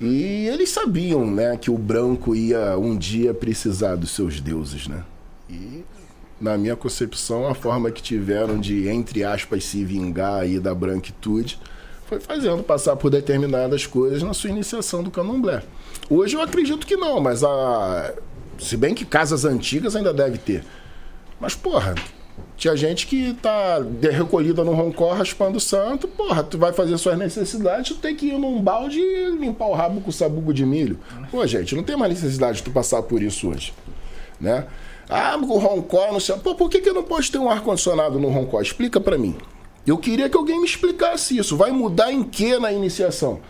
[0.00, 5.04] E eles sabiam, né, que o branco ia um dia precisar dos seus deuses, né?
[5.48, 5.84] E,
[6.40, 11.58] na minha concepção, a forma que tiveram de, entre aspas, se vingar aí da branquitude
[12.06, 15.62] foi fazendo passar por determinadas coisas na sua iniciação do candomblé.
[16.10, 18.14] Hoje eu acredito que não, mas a.
[18.58, 20.64] Se bem que casas antigas ainda deve ter.
[21.40, 21.94] Mas, porra,
[22.56, 27.18] tinha gente que tá recolhida no roncó raspando o santo, porra, tu vai fazer suas
[27.18, 30.98] necessidades, tu tem que ir num balde e limpar o rabo com sabugo de milho.
[31.30, 33.74] Pô, gente, não tem mais necessidade de tu passar por isso hoje,
[34.40, 34.66] né?
[35.08, 36.36] Ah, o roncó, não sei...
[36.36, 38.62] Pô, por que, que não pode ter um ar-condicionado no roncó?
[38.62, 39.36] Explica pra mim.
[39.86, 41.56] Eu queria que alguém me explicasse isso.
[41.56, 43.40] Vai mudar em que na iniciação?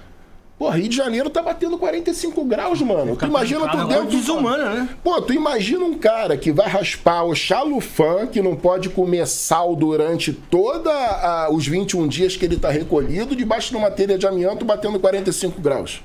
[0.63, 3.17] Pô, Rio de Janeiro tá batendo 45 graus, mano.
[3.17, 4.07] Tu imagina tu dentro...
[4.07, 4.89] desumana, né?
[5.03, 9.75] Pô, tu imagina um cara que vai raspar o chalufã, que não pode comer sal
[9.75, 14.25] durante toda a- os 21 dias que ele tá recolhido, debaixo de uma telha de
[14.25, 16.01] amianto batendo 45 graus.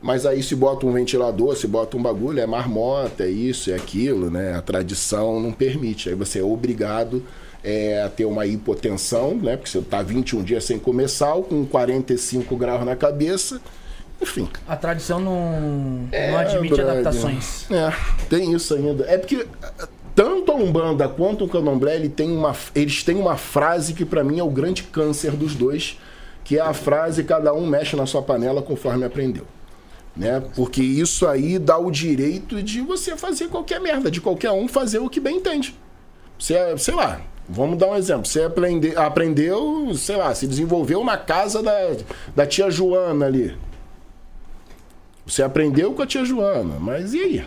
[0.00, 3.74] Mas aí se bota um ventilador, se bota um bagulho, é marmota, é isso, é
[3.74, 4.54] aquilo, né?
[4.54, 6.08] A tradição não permite.
[6.08, 7.20] Aí você é obrigado
[7.64, 9.56] é, ter uma hipotensão, né?
[9.56, 13.60] Porque você tá 21 dias sem comer sal, com 45 graus na cabeça.
[14.20, 14.48] Enfim.
[14.68, 17.70] A tradição não, É, não admite adaptações.
[17.70, 17.92] É,
[18.28, 19.04] tem isso ainda.
[19.04, 19.46] É porque
[20.14, 24.22] tanto a Umbanda quanto o Candomblé, ele tem uma, eles têm uma frase que pra
[24.22, 25.98] mim é o grande câncer dos dois,
[26.44, 29.46] que é a frase cada um mexe na sua panela conforme aprendeu.
[30.14, 30.40] Né?
[30.54, 34.98] Porque isso aí dá o direito de você fazer qualquer merda, de qualquer um fazer
[35.00, 35.74] o que bem entende.
[36.38, 38.26] Você, é, sei lá, vamos dar um exemplo.
[38.26, 41.72] Você aprende, aprendeu, sei lá, se desenvolveu na casa da,
[42.34, 43.56] da tia Joana ali.
[45.26, 47.46] Você aprendeu com a tia Joana, mas e aí?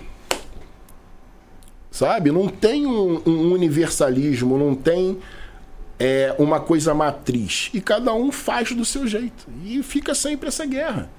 [1.91, 2.31] Sabe?
[2.31, 5.19] Não tem um, um universalismo, não tem
[5.99, 7.69] é, uma coisa matriz.
[7.73, 9.47] E cada um faz do seu jeito.
[9.63, 11.09] E fica sempre essa guerra.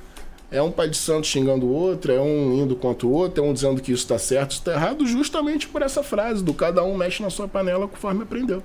[0.50, 3.46] É um pai de santo xingando o outro, é um indo contra o outro, é
[3.46, 6.82] um dizendo que isso está certo, isso está errado, justamente por essa frase do cada
[6.82, 8.62] um mexe na sua panela conforme aprendeu.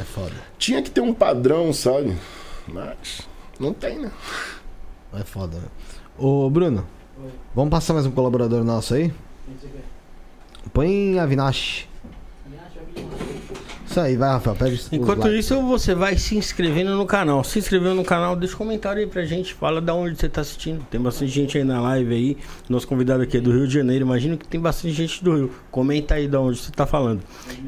[0.00, 0.34] É foda.
[0.56, 2.16] Tinha que ter um padrão, sabe?
[2.68, 3.22] Mas
[3.58, 4.12] não tem, né?
[5.12, 5.66] É foda, né?
[6.16, 6.86] Ô, Bruno,
[7.20, 7.30] Oi.
[7.52, 9.12] vamos passar mais um colaborador nosso aí?
[10.72, 11.88] Põe Avinash.
[13.98, 17.42] Isso aí, vai, Rafael, pede Enquanto isso, você vai se inscrevendo no canal.
[17.42, 19.52] Se inscreveu no canal, deixa um comentário aí pra gente.
[19.54, 20.86] Fala da onde você tá assistindo.
[20.88, 22.36] Tem bastante gente aí na live aí.
[22.68, 24.04] Nosso convidado aqui é do Rio de Janeiro.
[24.04, 25.50] Imagino que tem bastante gente do Rio.
[25.68, 27.22] Comenta aí da onde você tá falando.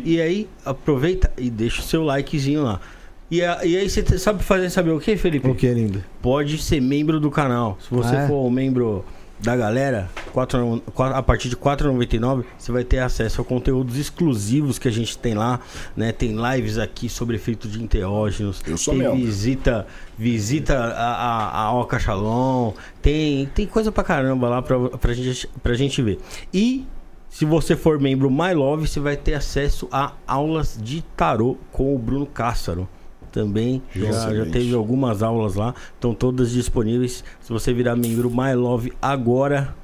[0.05, 2.81] E aí, aproveita e deixa o seu likezinho lá.
[3.29, 5.49] E, a, e aí você sabe fazer saber o que, Felipe?
[5.49, 6.01] O que, lindo?
[6.23, 7.77] Pode ser membro do canal.
[7.81, 8.29] Se você ah, é?
[8.29, 9.05] for um membro
[9.43, 10.83] da galera, 4,
[11.15, 15.17] a partir de R$ 4,99 você vai ter acesso a conteúdos exclusivos que a gente
[15.17, 15.61] tem lá,
[15.97, 16.13] né?
[16.13, 19.17] Tem lives aqui sobre efeito de enteógenos, Eu sou tem mesmo.
[19.17, 19.87] visita,
[20.17, 25.49] visita a, a, a Oca Shalom, tem, tem coisa pra caramba lá pra, pra, gente,
[25.63, 26.19] pra gente ver.
[26.53, 26.87] E
[27.29, 31.95] se você for membro My Love, você vai ter acesso a aulas de tarô com
[31.95, 32.89] o Bruno Cássaro
[33.31, 33.83] também.
[33.95, 35.75] Já, já, teve algumas aulas lá.
[35.95, 37.25] Estão todas disponíveis.
[37.41, 39.75] Se você virar membro My Love agora,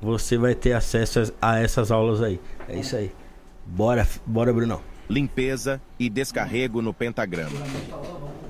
[0.00, 2.40] você vai ter acesso a essas aulas aí.
[2.68, 3.10] É isso aí.
[3.66, 4.80] Bora, bora, Brunão.
[5.08, 7.58] Limpeza e descarrego no pentagrama.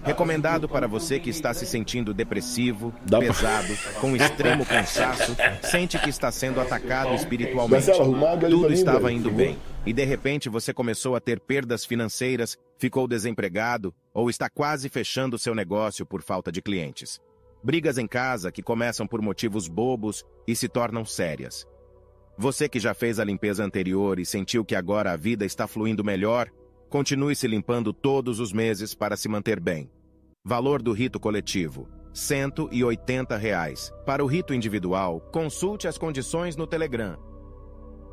[0.02, 3.92] Recomendado para você que está se sentindo depressivo, Dá pesado, pra...
[4.00, 7.86] com extremo cansaço, sente que está sendo atacado espiritualmente.
[8.50, 9.56] Tudo estava indo bem
[9.88, 15.38] e de repente você começou a ter perdas financeiras, ficou desempregado ou está quase fechando
[15.38, 17.20] seu negócio por falta de clientes.
[17.62, 21.64] Brigas em casa que começam por motivos bobos e se tornam sérias.
[22.36, 26.02] Você que já fez a limpeza anterior e sentiu que agora a vida está fluindo
[26.02, 26.50] melhor,
[26.90, 29.88] continue se limpando todos os meses para se manter bem.
[30.44, 33.92] Valor do rito coletivo: 180 reais.
[34.04, 37.16] Para o rito individual, consulte as condições no Telegram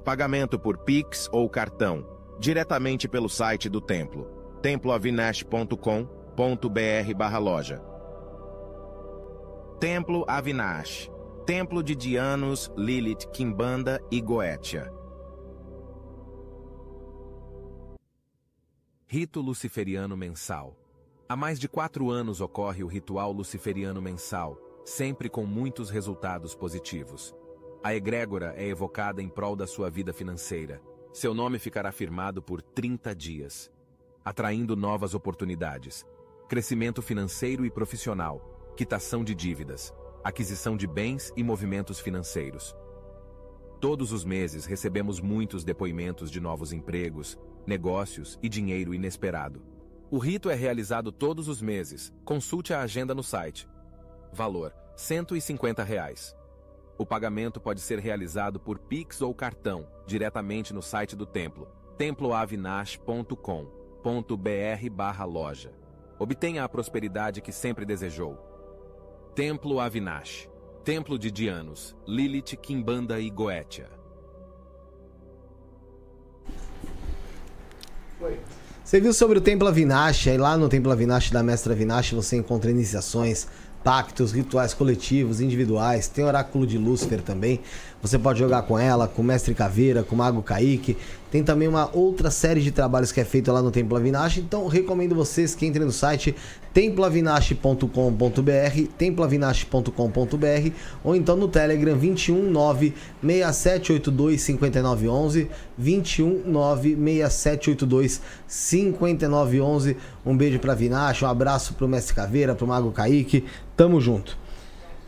[0.03, 2.07] Pagamento por Pix ou cartão,
[2.39, 4.34] diretamente pelo site do templo,
[4.65, 7.79] temploavinash.com.br loja.
[9.79, 11.07] Templo Avinash,
[11.45, 14.91] Templo de Dianos, Lilith, Kimbanda e Goetia.
[19.05, 20.75] Rito Luciferiano Mensal
[21.29, 27.35] Há mais de quatro anos ocorre o ritual luciferiano mensal, sempre com muitos resultados positivos.
[27.83, 30.81] A egrégora é evocada em prol da sua vida financeira.
[31.13, 33.71] Seu nome ficará firmado por 30 dias,
[34.25, 36.03] atraindo novas oportunidades,
[36.49, 42.75] crescimento financeiro e profissional, quitação de dívidas, aquisição de bens e movimentos financeiros.
[43.79, 49.61] Todos os meses recebemos muitos depoimentos de novos empregos, negócios e dinheiro inesperado.
[50.09, 52.11] O rito é realizado todos os meses.
[52.23, 53.69] Consulte a agenda no site.
[54.33, 56.35] Valor: 150 reais.
[56.97, 61.67] O pagamento pode ser realizado por Pix ou cartão, diretamente no site do templo,
[61.97, 63.84] temploavinash.com.br
[65.25, 65.71] loja.
[66.17, 68.37] Obtenha a prosperidade que sempre desejou.
[69.35, 70.47] Templo Avinash,
[70.83, 73.89] Templo de Dianos, Lilith, Kimbanda e Goetia.
[78.83, 80.27] Você viu sobre o Templo Avinash?
[80.27, 83.47] Aí lá no Templo Avinash da Mestra Avinash você encontra iniciações,
[83.83, 86.07] pactos, rituais coletivos, individuais.
[86.07, 87.61] Tem oráculo de Lúcifer também.
[88.01, 90.97] Você pode jogar com ela, com o Mestre Caveira, com o Mago Kaique.
[91.35, 94.37] Tem também uma outra série de trabalhos que é feito lá no Templo Avinash.
[94.37, 96.33] Então recomendo vocês que entrem no site
[96.73, 100.71] temploavinash.com.br, temploavinash.com.br
[101.03, 109.97] ou então no Telegram 219 6782 5911, 219 6782 5911.
[110.25, 113.43] Um beijo para Vinash, um abraço pro Mestre Caveira, pro Mago Kaique.
[113.75, 114.37] Tamo junto.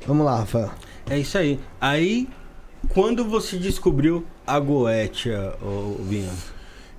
[0.05, 0.71] Vamos lá, Rafael.
[1.09, 1.57] É isso aí.
[1.79, 2.27] Aí,
[2.89, 5.53] quando você descobriu a Goetia,
[5.99, 6.31] Vinha?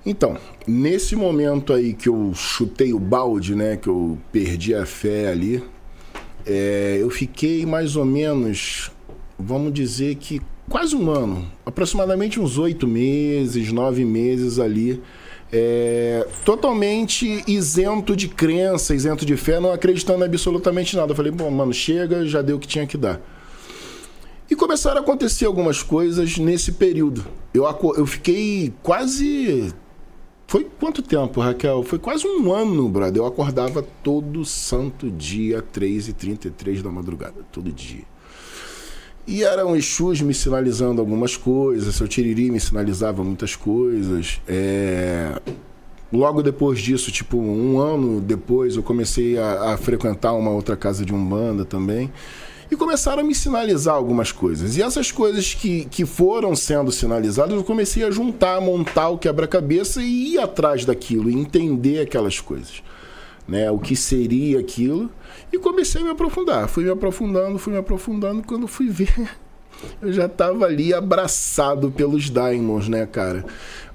[0.05, 3.75] Então, nesse momento aí que eu chutei o balde, né?
[3.75, 5.61] Que eu perdi a fé ali,
[6.45, 8.91] é, eu fiquei mais ou menos,
[9.37, 15.01] vamos dizer que quase um ano, aproximadamente uns oito meses, nove meses ali,
[15.51, 21.11] é, totalmente isento de crença, isento de fé, não acreditando absolutamente nada.
[21.11, 23.19] Eu falei, bom, mano, chega, já deu o que tinha que dar.
[24.49, 27.25] E começaram a acontecer algumas coisas nesse período.
[27.53, 29.73] Eu, eu fiquei quase
[30.49, 31.83] foi quanto tempo, Raquel?
[31.83, 33.21] Foi quase um ano, brother.
[33.21, 38.01] Eu acordava todo santo dia, 3h33 da madrugada, todo dia.
[39.27, 44.41] E eram Exus me sinalizando algumas coisas, seu Tiriri me sinalizava muitas coisas.
[44.47, 45.39] É...
[46.11, 51.05] Logo depois disso, tipo, um ano depois, eu comecei a, a frequentar uma outra casa
[51.05, 52.11] de Umbanda também.
[52.71, 54.77] E começaram a me sinalizar algumas coisas.
[54.77, 60.03] E essas coisas que, que foram sendo sinalizadas, eu comecei a juntar, montar o quebra-cabeça
[60.03, 62.83] e ir atrás daquilo, entender aquelas coisas.
[63.47, 63.71] Né?
[63.71, 65.09] O que seria aquilo.
[65.51, 66.67] E comecei a me aprofundar.
[66.67, 68.43] Fui me aprofundando, fui me aprofundando.
[68.43, 69.31] Quando fui ver,
[69.99, 73.45] eu já estava ali abraçado pelos Diamonds, né, cara?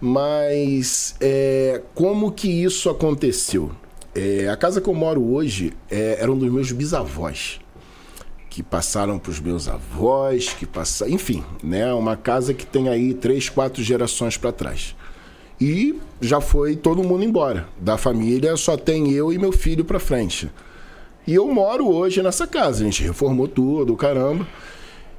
[0.01, 3.71] Mas é, como que isso aconteceu?
[4.13, 7.61] É, a casa que eu moro hoje é, era um dos meus bisavós
[8.55, 13.13] que passaram para os meus avós, que passaram, enfim, né, uma casa que tem aí
[13.13, 14.95] três, quatro gerações para trás.
[15.61, 17.67] E já foi todo mundo embora.
[17.81, 20.49] Da família só tem eu e meu filho para frente.
[21.27, 22.83] E eu moro hoje nessa casa.
[22.83, 24.47] A gente reformou tudo, caramba.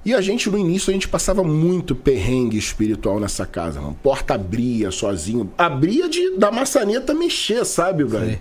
[0.06, 3.82] E a gente, no início, a gente passava muito perrengue espiritual nessa casa.
[3.82, 3.98] Mano.
[4.02, 5.52] Porta abria sozinho.
[5.58, 8.40] Abria de, da maçaneta mexer, sabe, velho?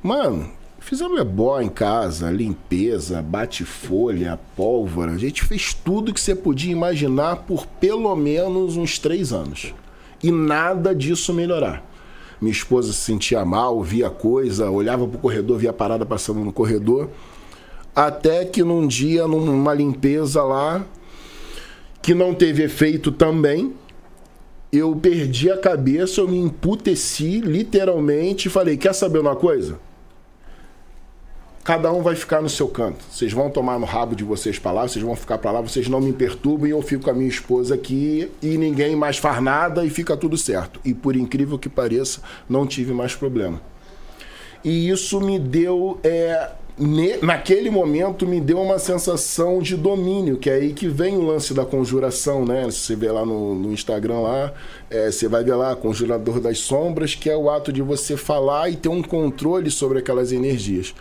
[0.00, 0.48] Mano,
[0.88, 5.12] Fizemos ebó em casa, limpeza, bate-folha, pólvora.
[5.12, 9.74] A gente fez tudo que você podia imaginar por pelo menos uns três anos.
[10.22, 11.84] E nada disso melhorar.
[12.40, 17.10] Minha esposa se sentia mal, via coisa, olhava pro corredor, via parada passando no corredor.
[17.94, 20.86] Até que num dia, numa limpeza lá,
[22.00, 23.74] que não teve efeito também,
[24.72, 29.86] eu perdi a cabeça, eu me emputeci literalmente e falei: Quer saber uma coisa?
[31.68, 33.04] Cada um vai ficar no seu canto.
[33.10, 35.86] Vocês vão tomar no rabo de vocês para lá, vocês vão ficar para lá, vocês
[35.86, 39.84] não me perturbem, eu fico com a minha esposa aqui e ninguém mais faz nada
[39.84, 40.80] e fica tudo certo.
[40.82, 43.60] E por incrível que pareça, não tive mais problema.
[44.64, 46.52] E isso me deu, é,
[47.20, 51.52] naquele momento, me deu uma sensação de domínio, que é aí que vem o lance
[51.52, 52.64] da conjuração, né?
[52.64, 54.54] Você vê lá no, no Instagram lá,
[54.88, 58.70] é, você vai ver lá, Conjurador das Sombras, que é o ato de você falar
[58.70, 60.94] e ter um controle sobre aquelas energias.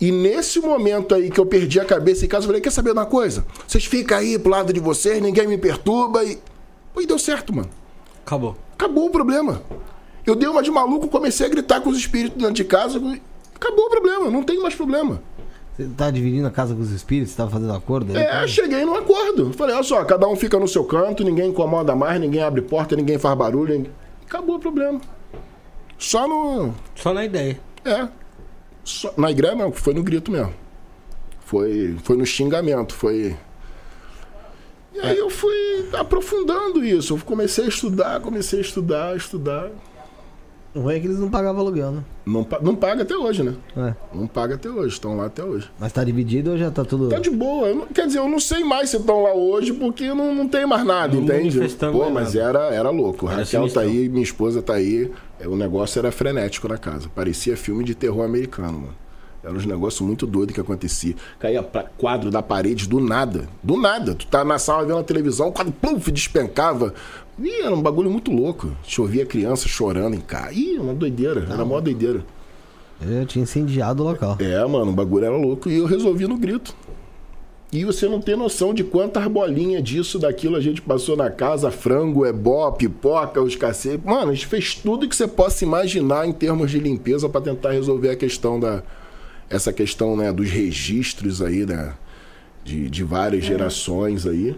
[0.00, 2.92] E nesse momento aí que eu perdi a cabeça em casa, eu falei: quer saber
[2.92, 3.44] uma coisa?
[3.66, 6.38] Vocês ficam aí pro lado de vocês, ninguém me perturba e.
[6.98, 7.70] E deu certo, mano.
[8.24, 8.56] Acabou.
[8.74, 9.62] Acabou o problema.
[10.26, 12.98] Eu dei uma de maluco, comecei a gritar com os espíritos dentro de casa.
[13.54, 15.22] Acabou o problema, não tem mais problema.
[15.76, 17.32] Você tá dividindo a casa com os espíritos?
[17.32, 18.14] Você tá fazendo acordo?
[18.14, 18.46] Aí, é, cara?
[18.46, 19.52] cheguei no acordo.
[19.54, 22.94] Falei, olha só, cada um fica no seu canto, ninguém incomoda mais, ninguém abre porta,
[22.94, 23.74] ninguém faz barulho.
[23.74, 23.92] Ninguém...
[24.26, 25.00] Acabou o problema.
[25.98, 26.74] Só no.
[26.94, 27.58] Só na ideia.
[27.84, 28.08] É.
[28.84, 30.54] Só, na igreja não, foi no grito mesmo.
[31.44, 33.36] Foi, foi no xingamento, foi.
[34.94, 37.14] E aí eu fui aprofundando isso.
[37.14, 39.70] Eu comecei a estudar, comecei a estudar, a estudar.
[40.74, 42.04] O ruim é que eles não pagavam aluguel, né?
[42.24, 43.54] Não, não paga até hoje, né?
[43.76, 43.94] É.
[44.14, 45.70] Não paga até hoje, estão lá até hoje.
[45.78, 47.10] Mas tá dividido ou já tá tudo.
[47.10, 47.74] Tá de boa.
[47.74, 50.64] Não, quer dizer, eu não sei mais se estão lá hoje porque não, não tem
[50.64, 51.60] mais nada, não entende?
[51.92, 53.28] Pô, mas era, era louco.
[53.28, 55.10] Era Raquel tá aí, minha esposa tá aí.
[55.44, 57.08] O negócio era frenético na casa.
[57.14, 59.02] Parecia filme de terror americano, mano.
[59.42, 61.16] Era uns negócios muito doidos que acontecia.
[61.38, 61.66] Caía
[61.98, 63.48] quadro da parede do nada.
[63.62, 64.14] Do nada.
[64.14, 66.94] Tu tá na sala vendo a televisão, o quadro pluf, despencava.
[67.38, 68.76] Ih, era um bagulho muito louco.
[68.84, 70.52] Chovia criança chorando em casa.
[70.52, 71.40] Ih, uma doideira.
[71.40, 71.52] Não.
[71.52, 72.24] Era uma doideira.
[73.00, 74.36] Eu tinha incendiado o local.
[74.38, 75.68] É, mano, o bagulho era louco.
[75.68, 76.74] E eu resolvi no grito.
[77.72, 81.70] E você não tem noção de quantas bolinhas disso, daquilo a gente passou na casa,
[81.70, 84.06] frango, ebó, pipoca, os cacete.
[84.06, 87.70] Mano, a gente fez tudo que você possa imaginar em termos de limpeza para tentar
[87.70, 88.82] resolver a questão da.
[89.48, 91.94] Essa questão, né, dos registros aí, né?
[92.62, 93.46] De, de várias é.
[93.46, 94.54] gerações aí.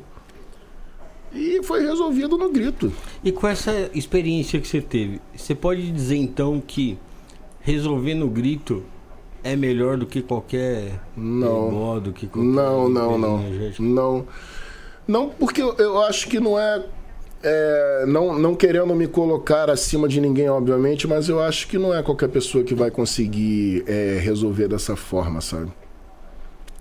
[1.34, 2.92] E foi resolvido no grito.
[3.22, 6.96] E com essa experiência que você teve, você pode dizer então que
[7.60, 8.84] resolver no grito
[9.42, 11.70] é melhor do que qualquer não.
[11.70, 13.44] modo que qualquer não não não.
[13.78, 14.26] não.
[15.06, 16.82] Não porque eu, eu, acho que não é,
[17.42, 21.92] é, não não querendo me colocar acima de ninguém obviamente mas eu acho que não
[21.92, 25.70] é qualquer pessoa que vai conseguir é, resolver dessa forma sabe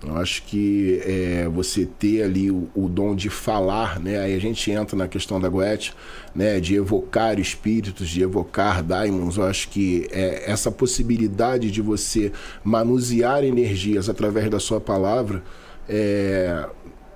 [0.06, 4.18] eu acho que é, você ter ali o, o, dom de falar, né?
[4.18, 5.92] Aí a gente entra na questão da Goethe,
[6.34, 6.60] né?
[6.60, 9.36] De evocar espíritos, de evocar daimons.
[9.36, 12.32] Eu acho que é, essa possibilidade de você
[12.62, 15.42] manusear energias através da sua palavra
[15.88, 16.66] é,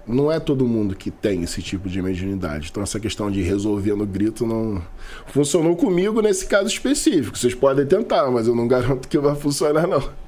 [0.06, 2.68] não é todo mundo que tem esse tipo de mediunidade.
[2.70, 4.82] Então essa questão de resolver no grito não
[5.26, 7.36] funcionou comigo nesse caso específico.
[7.36, 10.27] Vocês podem tentar, mas eu não garanto que vai funcionar não.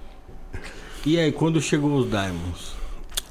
[1.06, 2.72] E aí, quando chegou os Diamonds?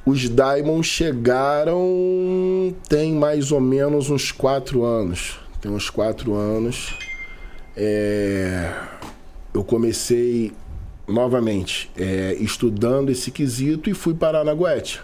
[0.04, 5.40] Os Diamonds chegaram tem mais ou menos uns quatro anos.
[5.62, 6.96] Tem uns quatro anos.
[7.78, 8.74] É...
[9.54, 10.52] Eu comecei
[11.08, 15.02] novamente é, estudando esse quesito e fui parar na Goetia.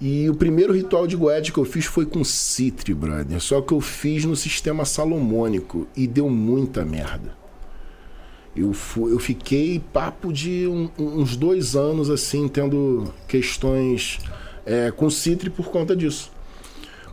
[0.00, 3.40] E o primeiro ritual de Goethe que eu fiz foi com Citri, brother.
[3.40, 7.43] Só que eu fiz no sistema salomônico e deu muita merda.
[8.56, 14.20] Eu, fui, eu fiquei papo de um, uns dois anos assim, tendo questões
[14.64, 16.30] é, com Citri por conta disso.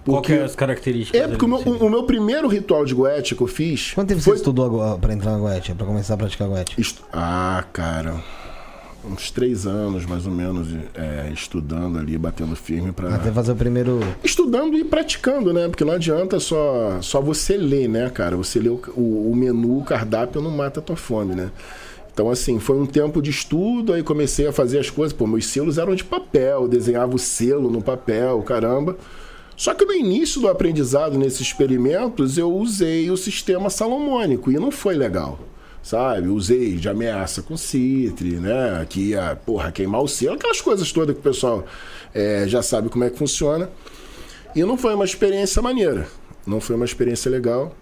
[0.03, 1.21] Porque, Qual que é as características?
[1.21, 3.91] É porque o meu, o meu, primeiro ritual de goethe que eu fiz.
[3.93, 4.33] Quanto tempo foi...
[4.33, 6.79] você estudou para entrar na goethe, para começar a praticar goethe?
[6.79, 6.97] Est...
[7.13, 8.21] Ah, cara
[9.05, 13.55] uns três anos, mais ou menos, é, estudando ali, batendo firme para Até fazer o
[13.55, 13.99] primeiro.
[14.23, 15.67] Estudando e praticando, né?
[15.67, 18.37] Porque não adianta só, só você ler, né, cara?
[18.37, 21.51] Você ler o, o, o menu, o cardápio não mata a tua fome, né?
[22.13, 25.13] Então, assim, foi um tempo de estudo, aí comecei a fazer as coisas.
[25.13, 28.97] Pô, meus selos eram de papel, desenhava o selo no papel, caramba.
[29.55, 34.71] Só que no início do aprendizado, nesses experimentos, eu usei o sistema salomônico e não
[34.71, 35.39] foi legal
[35.81, 36.27] sabe?
[36.27, 38.85] Usei de ameaça com citre, né?
[38.89, 41.65] Que ia, porra, queimar o selo, aquelas coisas todas que o pessoal
[42.13, 43.69] é, já sabe como é que funciona.
[44.55, 46.07] E não foi uma experiência maneira,
[46.45, 47.75] não foi uma experiência legal.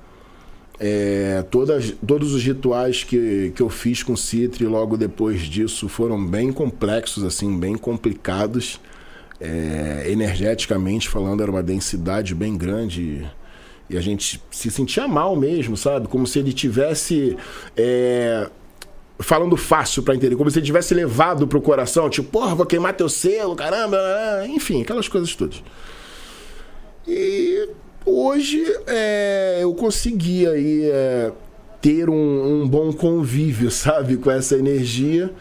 [0.80, 6.24] É, todas, todos os rituais que, que eu fiz com citre logo depois disso foram
[6.26, 8.80] bem complexos, assim, bem complicados.
[9.42, 13.26] É, energeticamente falando, era uma densidade bem grande
[13.90, 16.08] e a gente se sentia mal mesmo, sabe?
[16.08, 17.36] Como se ele tivesse.
[17.76, 18.48] É,
[19.22, 22.94] falando fácil para entender, como se ele tivesse levado pro coração, tipo, porra, vou queimar
[22.94, 23.98] teu selo, caramba,
[24.48, 25.62] enfim, aquelas coisas todas.
[27.06, 27.68] E
[28.06, 31.32] hoje é, eu consegui aí é,
[31.82, 35.34] ter um, um, bom convívio, sabe, com essa energia,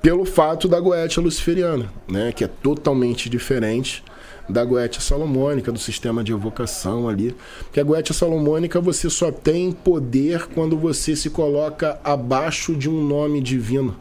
[0.00, 4.04] pelo fato da goetia luciferiana, né, que é totalmente diferente
[4.48, 7.34] da Goetia Salomônica, do sistema de evocação ali.
[7.60, 13.06] Porque a Goetia Salomônica você só tem poder quando você se coloca abaixo de um
[13.06, 13.96] nome divino,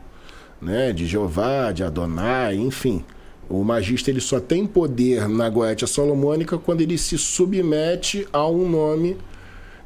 [0.62, 0.92] né?
[0.92, 3.04] De Jeová, de Adonai, enfim.
[3.50, 8.70] O magista ele só tem poder na Goetia Salomônica quando ele se submete a um
[8.70, 9.18] nome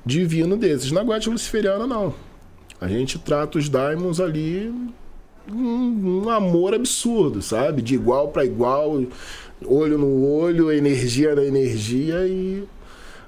[0.05, 0.91] divino desses.
[0.91, 2.13] Na Goetia Luciferiana, não.
[2.79, 4.71] A gente trata os daimons ali
[5.51, 7.81] um, um amor absurdo, sabe?
[7.81, 9.01] De igual para igual
[9.65, 12.63] olho no olho, energia na energia e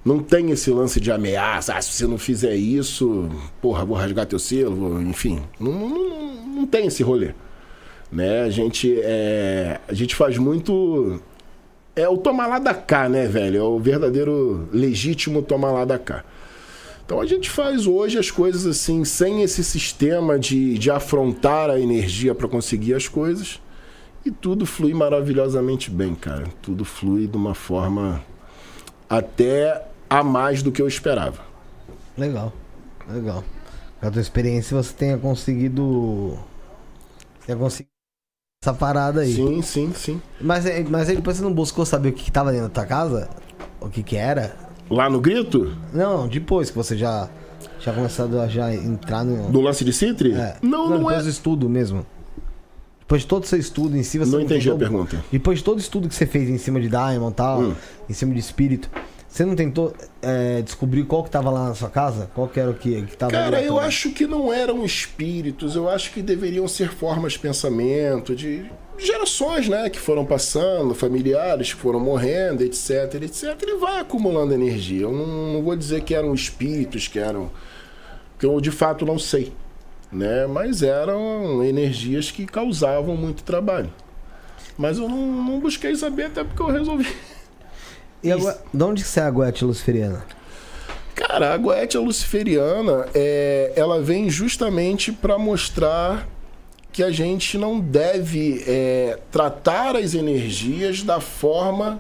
[0.03, 1.76] não tem esse lance de ameaça.
[1.76, 3.30] Ah, se você não fizer isso,
[3.61, 5.41] porra, vou rasgar teu selo, enfim.
[5.60, 7.31] Não, não, não tem esse rolê.
[8.11, 8.41] Né?
[8.43, 11.22] A, gente, é, a gente faz muito.
[11.95, 13.57] É o tomar lá da cá, né, velho?
[13.57, 16.23] É o verdadeiro legítimo tomar lá da cá.
[17.06, 21.80] Então a gente faz hoje as coisas assim, sem esse sistema de, de afrontar a
[21.80, 23.60] energia para conseguir as coisas.
[24.25, 26.45] E tudo flui maravilhosamente bem, cara.
[26.61, 28.21] Tudo flui de uma forma
[29.09, 31.41] até a mais do que eu esperava.
[32.17, 32.51] Legal,
[33.09, 33.43] legal.
[33.99, 36.37] Com a tua experiência, você tenha conseguido.
[37.45, 37.89] Tenha conseguido
[38.61, 39.33] essa parada aí.
[39.33, 40.21] Sim, sim, sim.
[40.39, 42.85] Mas, mas aí depois você não buscou saber o que, que tava dentro da tua
[42.85, 43.29] casa?
[43.79, 44.55] O que que era?
[44.89, 45.75] Lá no grito?
[45.93, 47.29] Não, depois que você já.
[47.79, 49.49] Já começado a já entrar no.
[49.51, 50.33] Do lance de Citri?
[50.33, 50.57] É.
[50.61, 51.21] Não, não, não é.
[51.21, 52.05] do estudo mesmo.
[53.10, 55.26] Depois de todo o seu estudo em si, você não entendi tentou, a pergunta.
[55.31, 57.76] Depois de todo o estudo que você fez em cima de Diamond e tal, hum.
[58.07, 58.88] em cima de espírito,
[59.27, 62.30] você não tentou é, descobrir qual que estava lá na sua casa?
[62.36, 65.90] Qual que era o que, que tava Cara, eu acho que não eram espíritos, eu
[65.90, 71.80] acho que deveriam ser formas de pensamento, de gerações, né, que foram passando, familiares que
[71.80, 75.02] foram morrendo, etc, etc, e vai acumulando energia.
[75.02, 77.49] Eu não, não vou dizer que eram espíritos, que eram.
[78.38, 79.52] que eu de fato não sei
[80.11, 80.48] né?
[80.48, 83.91] Mas eram energias que causavam muito trabalho.
[84.77, 87.07] Mas eu não, não busquei saber até porque eu resolvi.
[88.22, 90.26] E agora, de onde que é a goetia luciferiana?
[91.15, 96.27] Cara, a goetia luciferiana, é, ela vem justamente para mostrar
[96.91, 101.99] que a gente não deve é, tratar as energias da forma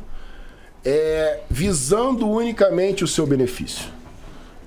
[0.83, 3.98] é, visando unicamente o seu benefício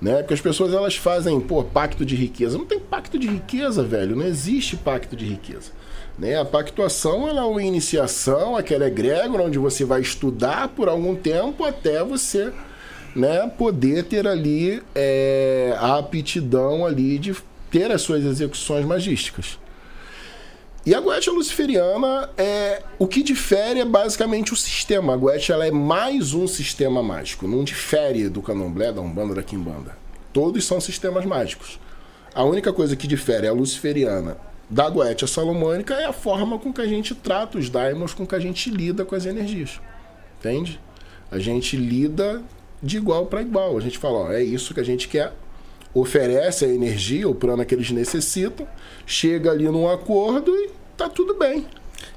[0.03, 0.17] né?
[0.17, 2.57] Porque as pessoas elas fazem, pô, pacto de riqueza.
[2.57, 4.17] Não tem pacto de riqueza, velho.
[4.17, 5.71] Não existe pacto de riqueza.
[6.19, 6.37] Né?
[6.37, 11.63] A pactuação ela é uma iniciação, aquela egrégora onde você vai estudar por algum tempo
[11.63, 12.51] até você
[13.15, 17.33] né, poder ter ali é, a aptidão ali de
[17.71, 19.57] ter as suas execuções magísticas.
[20.85, 25.13] E a Goethe luciferiana é o que difere é basicamente o sistema.
[25.13, 29.41] A Goethe ela é mais um sistema mágico, não difere do Candomblé, da Umbanda, da
[29.41, 29.97] Quimbanda.
[30.33, 31.79] Todos são sistemas mágicos.
[32.35, 34.37] A única coisa que difere a luciferiana
[34.69, 38.35] da Goetia salomônica é a forma com que a gente trata os daimons, com que
[38.35, 39.79] a gente lida com as energias.
[40.39, 40.81] Entende?
[41.31, 42.41] A gente lida
[42.81, 43.77] de igual para igual.
[43.77, 45.31] A gente fala, ó, é isso que a gente quer,
[45.93, 48.67] oferece a energia, o plano que eles necessitam,
[49.05, 51.65] chega ali num acordo e tá tudo bem.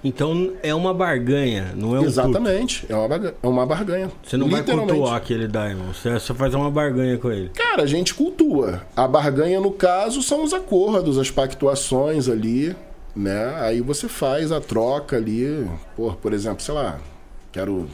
[0.02, 4.12] Então é uma barganha, não é um Exatamente, é uma, barganha, é uma barganha.
[4.22, 7.50] Você não vai cultuar aquele Daimon, você só faz uma barganha com ele.
[7.54, 8.82] Cara, a gente cultua.
[8.94, 12.74] A barganha, no caso, são os acordos, as pactuações ali,
[13.14, 13.56] né?
[13.60, 16.98] Aí você faz a troca ali, por, por exemplo, sei lá,
[17.52, 17.88] quero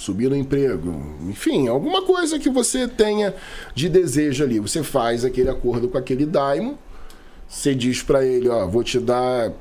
[0.00, 0.94] subir no emprego,
[1.28, 3.34] enfim, alguma coisa que você tenha
[3.74, 4.58] de desejo ali.
[4.58, 6.74] Você faz aquele acordo com aquele daimon,
[7.46, 9.52] você diz para ele, ó, vou te dar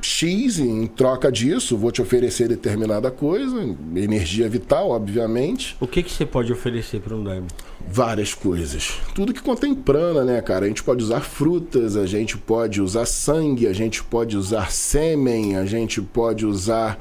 [0.00, 3.56] X em troca disso, vou te oferecer determinada coisa,
[3.96, 5.76] energia vital, obviamente.
[5.80, 7.46] O que, que você pode oferecer para um daimon?
[7.90, 9.00] Várias coisas.
[9.14, 10.66] Tudo que contém prana, né, cara?
[10.66, 15.56] A gente pode usar frutas, a gente pode usar sangue, a gente pode usar sêmen,
[15.56, 16.98] a gente pode usar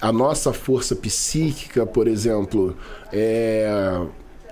[0.00, 2.76] a nossa força psíquica, por exemplo.
[3.12, 4.00] É...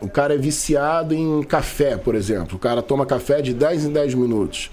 [0.01, 2.57] O cara é viciado em café, por exemplo.
[2.57, 4.71] O cara toma café de 10 em 10 minutos.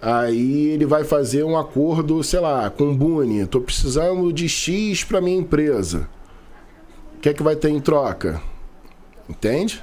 [0.00, 3.46] Aí ele vai fazer um acordo, sei lá, com o Buni.
[3.46, 6.08] Tô precisando de X para minha empresa.
[7.16, 8.40] O que é que vai ter em troca?
[9.28, 9.82] Entende?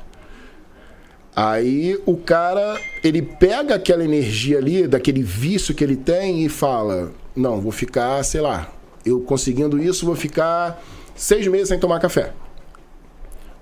[1.36, 7.12] Aí o cara, ele pega aquela energia ali, daquele vício que ele tem e fala:
[7.36, 8.72] Não, vou ficar, sei lá,
[9.06, 10.82] eu conseguindo isso, vou ficar
[11.14, 12.32] seis meses sem tomar café.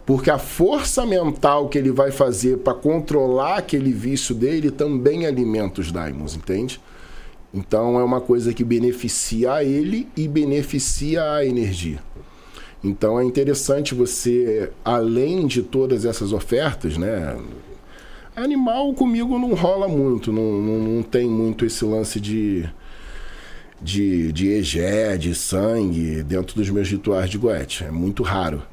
[0.05, 5.79] Porque a força mental que ele vai fazer para controlar aquele vício dele também alimenta
[5.79, 6.79] os daimons, entende?
[7.53, 11.99] Então é uma coisa que beneficia a ele e beneficia a energia.
[12.83, 17.37] Então é interessante você, além de todas essas ofertas, né?
[18.35, 22.67] Animal comigo não rola muito, não, não, não tem muito esse lance de,
[23.79, 27.85] de, de egé, de sangue dentro dos meus rituais de goethe.
[27.85, 28.63] É muito raro.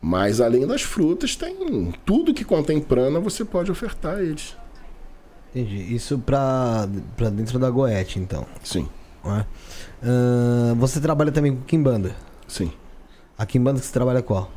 [0.00, 4.56] Mas além das frutas, tem tudo que contém prana, você pode ofertar a eles.
[5.50, 5.94] Entendi.
[5.94, 8.46] Isso pra, pra dentro da Goethe, então.
[8.62, 8.88] Sim.
[9.24, 9.44] É?
[10.02, 12.14] Uh, você trabalha também com Kimbanda?
[12.48, 12.72] Sim.
[13.36, 14.50] A Kimbanda que você trabalha qual?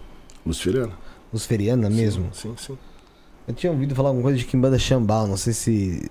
[0.46, 0.94] Luciferiana.
[1.32, 2.30] Luciferiana mesmo?
[2.34, 2.78] Sim, sim, sim.
[3.48, 6.10] Eu tinha ouvido falar alguma coisa de Kimbanda Xambal, não sei se.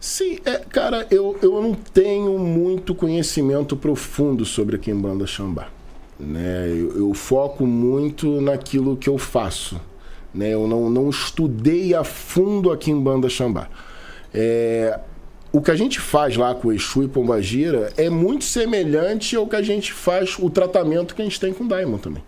[0.00, 5.68] Sim, é, cara, eu, eu não tenho muito conhecimento profundo sobre a Kimbanda Xambá.
[6.18, 6.68] Né?
[6.68, 9.80] Eu, eu, foco muito naquilo que eu faço.
[10.32, 10.50] Né?
[10.54, 13.68] Eu não, não estudei a fundo aqui em Banda Xambá.
[14.32, 14.98] É,
[15.52, 19.46] o que a gente faz lá com o Exu e Pombagira é muito semelhante ao
[19.46, 22.22] que a gente faz, o tratamento que a gente tem com Daimon também.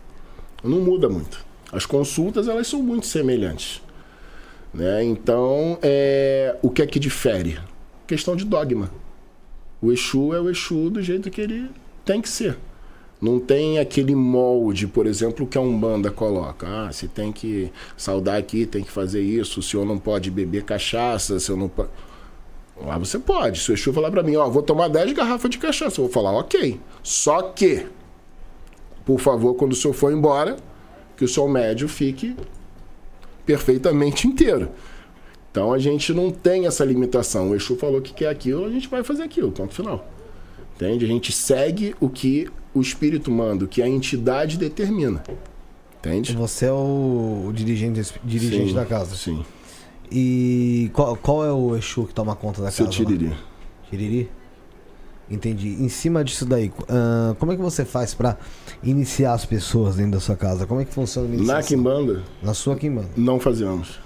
[0.62, 1.44] Não muda muito.
[1.72, 3.82] As consultas elas são muito semelhantes.
[4.72, 5.02] Né?
[5.04, 7.58] Então, é, o que é que difere?
[8.06, 8.90] Questão de dogma.
[9.80, 11.68] O Exu é o Exu do jeito que ele
[12.04, 12.56] tem que ser.
[13.20, 16.66] Não tem aquele molde, por exemplo, que a Umbanda coloca.
[16.68, 20.64] Ah, você tem que saudar aqui, tem que fazer isso, o senhor não pode beber
[20.64, 21.88] cachaça, o senhor não pode.
[22.78, 23.60] Lá você pode.
[23.60, 26.12] Se o Exu falar para mim, ó, vou tomar 10 garrafas de cachaça, eu vou
[26.12, 26.78] falar, ok.
[27.02, 27.86] Só que,
[29.04, 30.56] por favor, quando o senhor for embora,
[31.16, 32.36] que o seu médio fique
[33.46, 34.68] perfeitamente inteiro.
[35.50, 37.50] Então a gente não tem essa limitação.
[37.50, 40.06] O Exu falou que quer aquilo, a gente vai fazer aquilo, ponto final.
[40.74, 41.06] Entende?
[41.06, 45.22] A gente segue o que o espírito manda, o que a entidade determina.
[45.98, 46.36] Entende?
[46.36, 49.16] Você é o, dirigente, dirigente sim, da casa.
[49.16, 49.44] Sim.
[50.12, 52.96] E qual, qual, é o Exu que toma conta da Seu casa?
[52.96, 53.34] Seu Tiriri.
[53.90, 54.30] Tiriri?
[55.28, 55.68] Entendi.
[55.82, 58.36] Em cima disso daí, uh, como é que você faz para
[58.82, 60.66] iniciar as pessoas dentro da sua casa?
[60.66, 62.22] Como é que funciona a Na Quimbanda?
[62.42, 63.08] Na sua Quimbanda?
[63.16, 63.98] Não fazemos.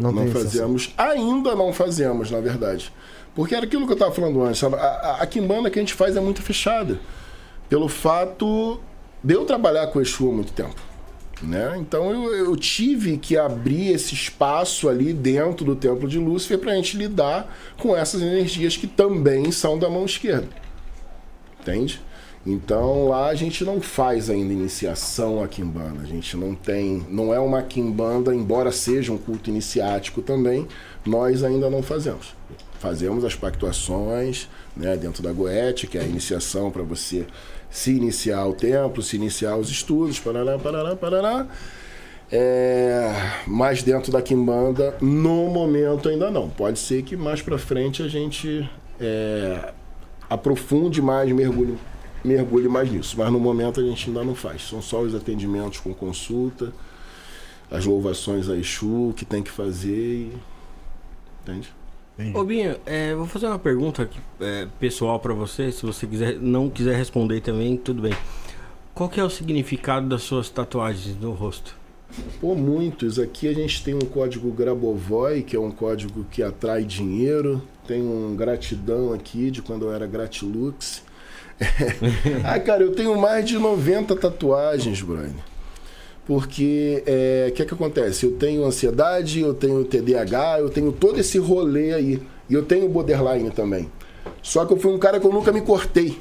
[0.00, 0.94] Não, não fazemos.
[0.96, 2.90] Ainda não fazemos, na verdade.
[3.34, 4.62] Porque era aquilo que eu estava falando antes.
[4.62, 6.98] A, a, a Kimbanda que a gente faz é muito fechada.
[7.72, 8.78] Pelo fato
[9.24, 10.76] de eu trabalhar com o Exu há muito tempo.
[11.42, 11.78] Né?
[11.78, 16.72] Então eu, eu, tive que abrir esse espaço ali dentro do Templo de Lúcifer para
[16.72, 17.50] a gente lidar
[17.80, 20.50] com essas energias que também são da mão esquerda.
[21.62, 21.98] Entende?
[22.44, 26.02] Então lá a gente não faz ainda iniciação a Kimbanda.
[26.02, 27.06] A gente não tem.
[27.08, 30.68] Não é uma Kimbanda, embora seja um culto iniciático também,
[31.06, 32.34] nós ainda não fazemos
[32.82, 37.24] fazemos as pactuações né, dentro da Goethe, que é a iniciação para você
[37.72, 41.46] se iniciar o templo, se iniciar os estudos, parará, parará, parará.
[42.30, 43.10] É,
[43.46, 46.50] mas dentro da Kimbanda, no momento ainda não.
[46.50, 48.68] Pode ser que mais para frente a gente
[49.00, 49.72] é,
[50.28, 51.78] aprofunde mais, mergulhe,
[52.22, 53.16] mergulhe mais nisso.
[53.18, 54.68] Mas no momento a gente ainda não faz.
[54.68, 56.72] São só os atendimentos com consulta,
[57.70, 60.32] as louvações a Exu que tem que fazer e...
[61.42, 61.72] Entende?
[62.18, 62.36] Entendi.
[62.36, 65.72] Ô Binho, é, vou fazer uma pergunta aqui, é, pessoal para você.
[65.72, 68.12] Se você quiser, não quiser responder também, tudo bem.
[68.94, 71.74] Qual que é o significado das suas tatuagens no rosto?
[72.40, 73.18] Pô, muitos.
[73.18, 77.62] Aqui a gente tem um código Grabovoi, que é um código que atrai dinheiro.
[77.86, 81.02] Tem um gratidão aqui de quando eu era Gratilux.
[82.44, 85.51] ah, cara, eu tenho mais de 90 tatuagens, Bruno.
[86.26, 88.26] Porque o é, que, é que acontece?
[88.26, 92.22] Eu tenho ansiedade, eu tenho TDAH, eu tenho todo esse rolê aí.
[92.48, 93.90] E eu tenho borderline também.
[94.42, 96.18] Só que eu fui um cara que eu nunca me cortei.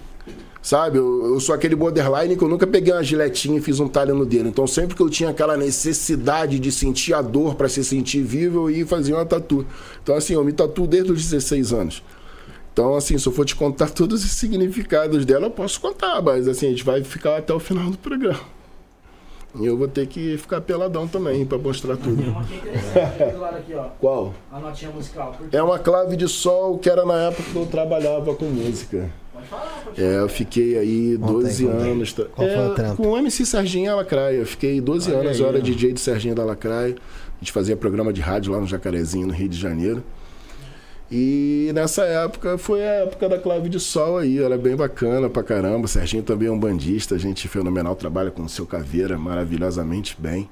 [0.62, 0.98] Sabe?
[0.98, 4.14] Eu, eu, sou aquele borderline que eu nunca peguei uma giletinha e fiz um talho
[4.14, 4.48] no dedo.
[4.48, 8.70] Então, sempre que eu tinha aquela necessidade de sentir a dor para se sentir vivo,
[8.70, 9.66] eu ia fazer uma tatu.
[10.04, 12.04] Então, assim, eu me tatuo desde os 16 anos.
[12.72, 16.48] Então, assim, se eu for te contar todos os significados dela, eu posso contar, mas
[16.48, 18.61] assim, a gente vai ficar até o final do programa.
[19.60, 22.22] E eu vou ter que ficar peladão também para mostrar tudo.
[22.22, 23.84] Tem uma aqui interessante do lado aqui, ó.
[24.00, 24.34] Qual?
[24.52, 25.36] A notinha musical.
[25.52, 29.10] É uma clave de sol que era na época que eu trabalhava com música.
[29.34, 30.10] Pode falar, pode falar.
[30.10, 32.14] É, eu fiquei aí 12 contém, anos.
[32.14, 33.04] Qual é, foi o trampo?
[33.04, 34.38] Com o MC Serginho Alacraia.
[34.38, 35.64] Eu fiquei 12 Olha anos, aí, eu era né?
[35.64, 36.96] DJ de Serginho da Alacraia.
[36.96, 40.04] A gente fazia programa de rádio lá no Jacarezinho, no Rio de Janeiro.
[41.12, 45.44] E nessa época foi a época da clave de sol aí, era bem bacana pra
[45.44, 45.86] caramba.
[45.86, 50.50] O Serginho também é um bandista, gente fenomenal, trabalha com o seu caveira maravilhosamente bem.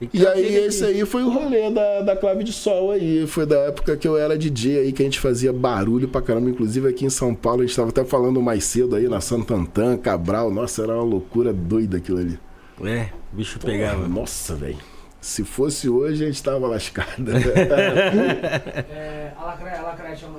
[0.00, 3.26] E, e aí esse aí foi o rolê da, da clave de sol aí.
[3.26, 6.48] Foi da época que eu era DJ aí, que a gente fazia barulho pra caramba.
[6.48, 9.98] Inclusive aqui em São Paulo, a gente tava até falando mais cedo aí na Santantan,
[9.98, 10.50] Cabral.
[10.50, 12.38] Nossa, era uma loucura doida aquilo ali.
[12.84, 14.06] É, o bicho Pô, pegava.
[14.06, 14.95] Nossa, velho.
[15.26, 17.08] Se fosse hoje, a gente tava lascado.
[17.34, 19.82] é, a Lacraia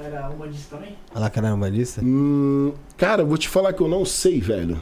[0.06, 0.96] era umbandista também?
[1.14, 2.02] A Lacraia é umbandista?
[2.02, 4.82] Hum, cara, vou te falar que eu não sei, velho.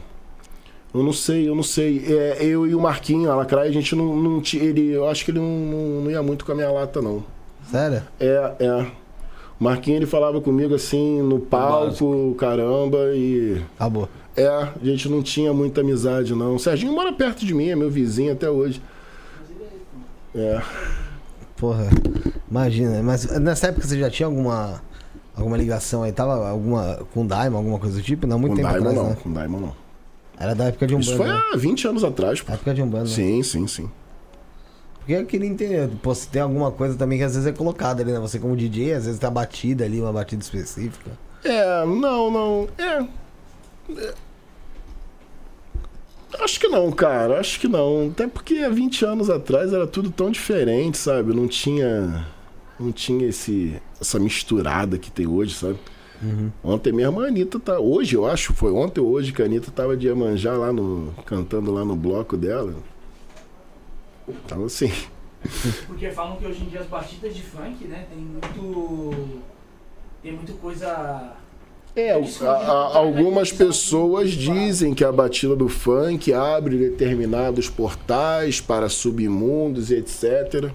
[0.94, 2.04] Eu não sei, eu não sei.
[2.06, 5.32] É, eu e o Marquinho, a Lacraia, a gente não, não ele, eu acho que
[5.32, 7.24] ele não, não, ia muito com a minha lata, não.
[7.68, 8.00] Sério?
[8.20, 8.86] É, é.
[9.58, 13.60] O Marquinho, ele falava comigo assim, no palco, caramba, e...
[13.74, 14.08] Acabou.
[14.36, 16.54] É, a gente não tinha muita amizade, não.
[16.54, 18.80] O Serginho mora perto de mim, é meu vizinho até hoje.
[20.36, 20.62] É.
[21.56, 21.88] Porra,
[22.50, 23.02] imagina.
[23.02, 24.82] Mas nessa época você já tinha alguma
[25.34, 26.12] alguma ligação aí?
[26.12, 28.26] Tava alguma com Daimon, alguma coisa do tipo?
[28.26, 29.10] Não, muito com tempo Daimon, atrás, não.
[29.10, 29.18] Né?
[29.22, 29.86] Com Daimon não.
[30.38, 31.40] Era da época de um Isso foi né?
[31.52, 32.42] há 20 anos atrás.
[32.42, 32.52] Pô.
[32.52, 33.08] Época de um bando.
[33.08, 33.42] Sim, né?
[33.42, 33.90] sim, sim.
[34.98, 38.02] Porque eu queria entender, pô, se tem alguma coisa também que às vezes é colocada
[38.02, 38.18] ali, né?
[38.18, 41.12] Você como DJ, às vezes tá batida ali, uma batida específica.
[41.44, 42.68] É, não, não.
[42.76, 43.06] É.
[43.98, 44.14] é
[46.40, 47.40] Acho que não, cara.
[47.40, 48.08] Acho que não.
[48.10, 51.34] Até porque há 20 anos atrás era tudo tão diferente, sabe?
[51.34, 52.26] Não tinha.
[52.78, 55.78] Não tinha esse, essa misturada que tem hoje, sabe?
[56.22, 56.50] Uhum.
[56.62, 57.78] Ontem mesmo a Anitta tá.
[57.78, 61.12] Hoje, eu acho, foi ontem ou hoje que a Anitta tava de Iemanjá lá no.
[61.24, 62.74] cantando lá no bloco dela.
[64.28, 64.92] Então assim.
[65.86, 69.40] Porque falam que hoje em dia as batidas de funk, né, tem muito.
[70.22, 71.36] Tem muito coisa
[71.96, 78.90] é, a, a, algumas pessoas dizem que a batida do funk abre determinados portais para
[78.90, 80.70] submundos e etc.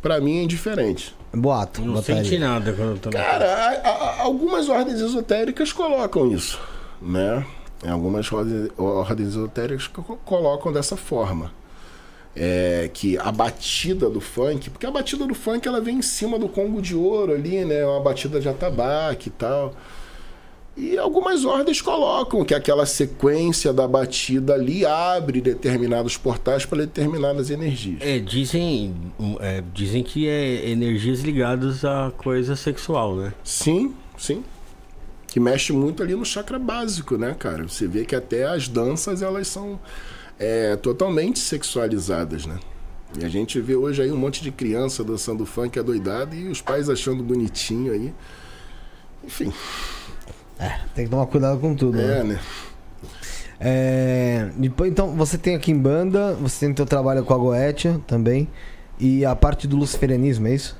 [0.00, 1.16] Para mim é indiferente.
[1.34, 1.82] Boato.
[1.82, 2.40] Não sente aí.
[2.40, 6.60] nada quando eu tô Cara, a, algumas ordens esotéricas colocam isso,
[7.02, 7.44] né?
[7.84, 9.90] Algumas ordens, ordens esotéricas
[10.24, 11.57] colocam dessa forma
[12.38, 16.38] é, que a batida do funk, porque a batida do funk ela vem em cima
[16.38, 17.84] do Congo de Ouro ali, né?
[17.84, 19.74] Uma batida de atabaque e tal.
[20.76, 27.50] E algumas ordens colocam que aquela sequência da batida ali abre determinados portais para determinadas
[27.50, 27.98] energias.
[28.00, 28.94] É, dizem,
[29.40, 33.34] é, dizem que é energias ligadas à coisa sexual, né?
[33.42, 34.44] Sim, sim.
[35.26, 37.64] Que mexe muito ali no chakra básico, né, cara?
[37.64, 39.80] Você vê que até as danças elas são
[40.38, 42.58] é, totalmente sexualizadas, né?
[43.18, 46.60] E a gente vê hoje aí um monte de criança dançando funk adoidado e os
[46.60, 48.14] pais achando bonitinho aí.
[49.24, 49.52] Enfim.
[50.58, 52.24] É, tem que tomar cuidado com tudo, é, né?
[52.24, 52.40] né?
[53.60, 58.00] É, depois, então, você tem aqui em banda, você tem teu trabalho com a Goetia
[58.06, 58.48] também,
[59.00, 60.76] e a parte do luciferianismo, é isso?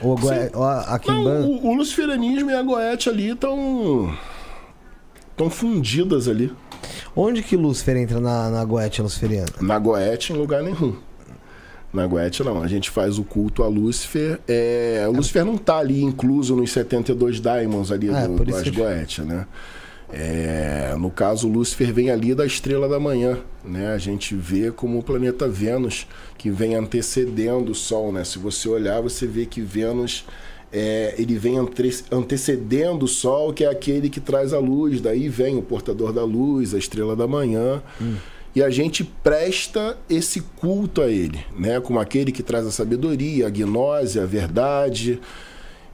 [0.00, 0.18] Ou,
[0.54, 1.46] ou aqui Não, em banda?
[1.46, 4.16] O, o luciferianismo e a Goetia ali estão.
[5.30, 6.52] estão fundidas ali.
[7.14, 9.52] Onde que Lúcifer entra na, na Goethe luciferiana?
[9.60, 10.96] Na Goethe, em lugar nenhum.
[11.92, 12.62] Na Goethe, não.
[12.62, 14.40] A gente faz o culto a Lúcifer.
[14.48, 19.22] É, o Lúcifer não está ali incluso nos 72 Daimons ali ah, do, das Goethe,
[19.22, 19.46] né?
[20.14, 23.94] É, no caso, Lúcifer vem ali da estrela da manhã, né?
[23.94, 26.06] A gente vê como o planeta Vênus,
[26.36, 28.22] que vem antecedendo o Sol, né?
[28.22, 30.26] Se você olhar, você vê que Vênus
[30.72, 31.56] é, ele vem
[32.10, 35.00] antecedendo o Sol, que é aquele que traz a luz.
[35.00, 37.82] Daí vem o portador da luz, a estrela da manhã.
[38.00, 38.16] Hum.
[38.54, 41.80] E a gente presta esse culto a ele, né?
[41.80, 45.20] Como aquele que traz a sabedoria, a gnose, a verdade.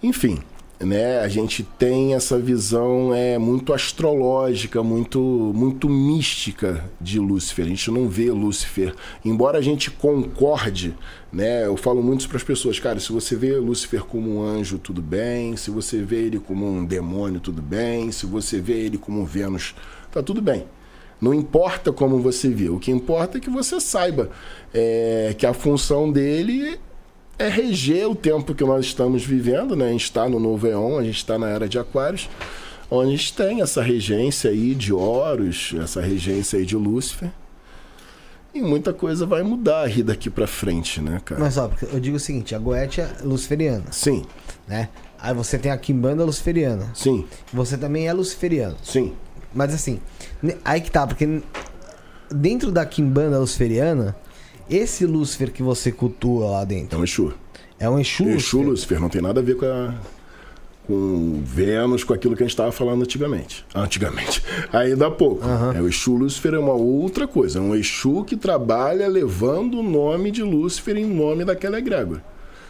[0.03, 0.39] Enfim,
[0.81, 1.19] né?
[1.21, 5.21] A gente tem essa visão é muito astrológica, muito
[5.55, 7.65] muito mística de Lúcifer.
[7.65, 8.95] A gente não vê Lúcifer,
[9.25, 10.95] embora a gente concorde,
[11.33, 11.67] né?
[11.67, 15.03] Eu falo muito para as pessoas, cara, se você vê Lúcifer como um anjo, tudo
[15.03, 15.57] bem.
[15.57, 18.13] Se você vê ele como um demônio, tudo bem.
[18.13, 19.75] Se você vê ele como um Vênus,
[20.13, 20.65] tá tudo bem.
[21.21, 24.31] Não importa como você vê, o que importa é que você saiba
[24.73, 26.79] é, que a função dele
[27.39, 29.89] é reger o tempo que nós estamos vivendo, né?
[29.89, 32.29] A gente está no novo Eon, a gente está na era de Aquários,
[32.91, 37.31] onde a gente tem essa regência aí de Horus, essa regência aí de Lúcifer.
[38.53, 41.41] E muita coisa vai mudar aí daqui pra frente, né, cara?
[41.41, 43.85] Mas ó, eu digo o seguinte, a Goethe é luciferiana.
[43.93, 44.25] Sim.
[44.67, 44.89] Né?
[45.21, 46.91] Aí você tem a Kimbanda luciferiana.
[46.95, 47.25] Sim.
[47.53, 48.77] Você também é luciferiano.
[48.83, 49.13] Sim.
[49.55, 50.01] Mas assim,
[50.65, 51.41] aí que tá, porque
[52.31, 54.17] dentro da Kimbanda luciferiana,
[54.71, 56.97] esse Lúcifer que você cultua lá dentro.
[56.97, 57.33] É um Exu.
[57.79, 58.29] É um Exu.
[58.29, 59.95] Exu Lúcifer, não tem nada a ver com a,
[60.89, 63.65] com Vênus, com aquilo que a gente estava falando antigamente.
[63.75, 64.43] Antigamente.
[64.73, 65.47] Ainda há pouco.
[65.47, 65.73] Uhum.
[65.73, 67.59] É, o Exu Lúcifer é uma outra coisa.
[67.59, 72.25] É um Exu que trabalha levando o nome de Lúcifer em nome daquela egrégora.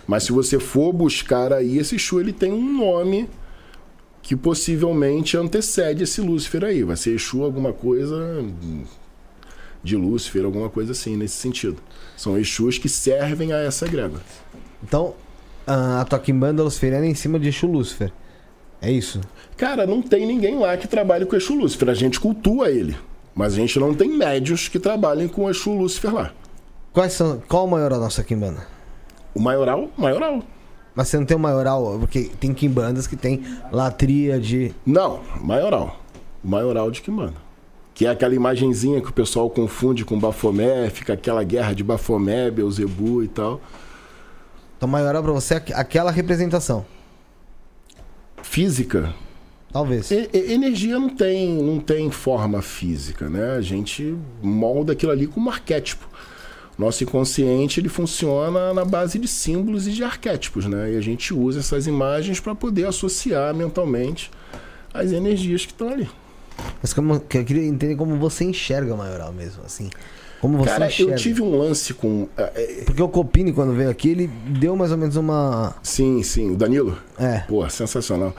[0.07, 3.29] Mas se você for buscar aí, esse Exu ele tem um nome
[4.21, 6.83] que possivelmente antecede esse Lúcifer aí.
[6.83, 8.45] Vai ser Exu alguma coisa
[9.89, 11.79] de Lúcifer, alguma coisa assim, nesse sentido.
[12.17, 14.23] São Exus que servem a essa egrégora.
[14.83, 15.15] Então,
[15.67, 18.13] a tua quimbanda luciferiana é em cima de Exu Lúcifer.
[18.81, 19.21] É isso?
[19.57, 21.89] Cara, não tem ninguém lá que trabalhe com Exu Lúcifer.
[21.89, 22.97] A gente cultua ele.
[23.35, 26.33] Mas a gente não tem médios que trabalhem com Exu Lúcifer lá.
[26.93, 28.67] Quais são, qual o maioral da nossa quimbanda?
[29.35, 29.91] O maioral?
[29.97, 30.43] Maioral.
[30.95, 34.75] Mas você não tem o maioral, porque tem quimbandas que tem latria de.
[34.85, 36.01] Não, maioral.
[36.43, 37.48] O maioral de quimbanda.
[37.99, 42.49] Que é aquela imagenzinha que o pessoal confunde com Bafomé, fica aquela guerra de Bafomé,
[42.49, 43.61] Beuzebu e tal.
[44.77, 46.87] Então, maioral para você é aquela representação.
[48.41, 49.13] Física?
[49.73, 50.13] Talvez.
[50.13, 53.57] E, energia não tem, não tem forma física, né?
[53.57, 56.09] A gente molda aquilo ali como arquétipo.
[56.79, 60.93] Nosso inconsciente ele funciona na base de símbolos e de arquétipos, né?
[60.93, 64.31] E a gente usa essas imagens para poder associar mentalmente
[64.95, 66.09] as energias que estão ali.
[66.81, 69.91] Mas como, eu queria entender como você enxerga o maioral mesmo, assim.
[70.41, 71.13] Como você Cara, enxerga?
[71.13, 72.29] eu tive um lance com.
[72.37, 75.75] É, é, Porque o Copini, quando veio aqui, ele deu mais ou menos uma.
[75.83, 76.53] Sim, sim.
[76.53, 76.97] O Danilo?
[77.19, 77.39] É.
[77.49, 78.35] Pô, sensacional.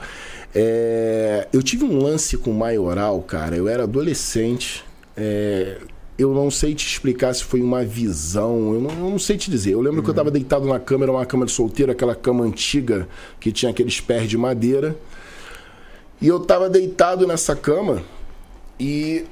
[0.54, 1.46] É...
[1.52, 3.54] Eu tive um lance com o maioral, cara.
[3.56, 4.84] Eu era adolescente.
[5.16, 5.76] É...
[6.18, 9.50] Eu não sei te explicar se foi uma visão, eu não, eu não sei te
[9.50, 9.72] dizer.
[9.72, 10.02] Eu lembro uhum.
[10.02, 13.50] que eu estava deitado na cama, era uma cama de solteiro, aquela cama antiga que
[13.50, 14.94] tinha aqueles pés de madeira.
[16.20, 18.02] E eu estava deitado nessa cama
[18.78, 19.24] e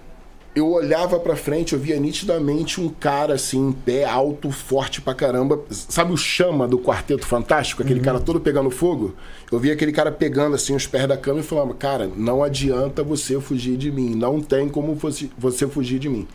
[0.54, 5.14] eu olhava para frente, eu via nitidamente um cara assim, em pé, alto, forte pra
[5.14, 5.62] caramba.
[5.70, 7.82] Sabe o chama do Quarteto Fantástico?
[7.82, 8.04] Aquele uhum.
[8.04, 9.14] cara todo pegando fogo?
[9.52, 13.04] Eu via aquele cara pegando assim os pés da cama e falava: Cara, não adianta
[13.04, 14.14] você fugir de mim.
[14.14, 14.98] Não tem como
[15.36, 16.26] você fugir de mim.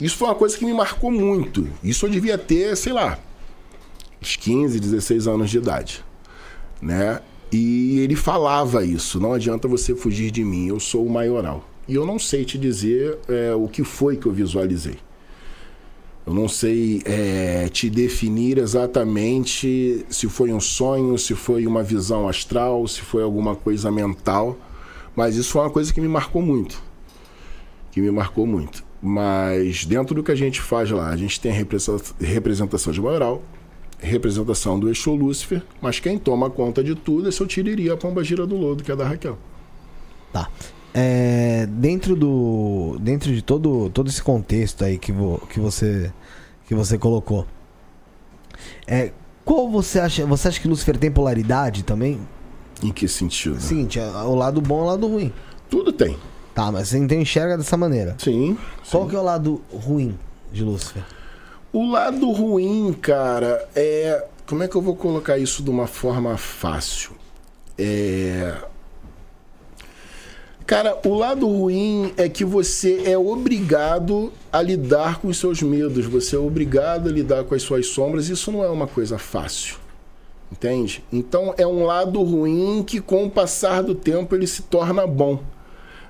[0.00, 1.68] Isso foi uma coisa que me marcou muito.
[1.82, 3.18] Isso eu devia ter, sei lá,
[4.22, 6.04] uns 15, 16 anos de idade.
[6.80, 7.20] Né?
[7.52, 11.68] E ele falava isso: Não adianta você fugir de mim, eu sou o maioral.
[11.88, 14.96] E eu não sei te dizer é, o que foi que eu visualizei.
[16.26, 22.28] Eu não sei é, te definir exatamente se foi um sonho, se foi uma visão
[22.28, 24.58] astral, se foi alguma coisa mental.
[25.14, 26.82] Mas isso foi uma coisa que me marcou muito.
[27.92, 28.84] Que me marcou muito.
[29.00, 33.40] Mas dentro do que a gente faz lá, a gente tem representação de maioral,
[33.98, 38.22] representação do Exu Lúcifer, mas quem toma conta de tudo é seu Tiriri, a pomba
[38.22, 39.38] gira do lodo, que é da Raquel.
[40.32, 40.50] Tá.
[40.92, 46.10] É, dentro do dentro de todo todo esse contexto aí que, vo, que você
[46.66, 47.46] que você colocou
[48.86, 49.12] é,
[49.44, 52.18] qual você acha você acha que Lucifer tem polaridade também
[52.82, 55.30] em que sentido seguinte o lado bom e o lado ruim
[55.68, 56.16] tudo tem
[56.54, 58.56] tá mas você então enxerga dessa maneira sim
[58.90, 59.10] qual sim.
[59.10, 60.18] que é o lado ruim
[60.50, 61.04] de Lucifer
[61.72, 66.36] o lado ruim cara é como é que eu vou colocar isso de uma forma
[66.36, 67.12] fácil
[67.78, 68.54] é
[70.66, 76.06] Cara, o lado ruim é que você é obrigado a lidar com os seus medos,
[76.06, 79.76] você é obrigado a lidar com as suas sombras, isso não é uma coisa fácil.
[80.50, 81.04] Entende?
[81.12, 85.38] Então é um lado ruim que com o passar do tempo ele se torna bom,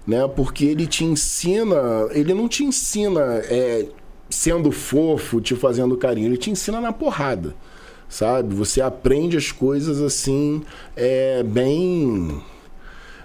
[0.07, 0.27] né?
[0.27, 3.21] Porque ele te ensina, ele não te ensina
[3.51, 3.87] é,
[4.29, 7.55] sendo fofo, te fazendo carinho, ele te ensina na porrada,
[8.09, 8.55] sabe?
[8.55, 10.63] Você aprende as coisas assim,
[10.97, 12.43] é, bem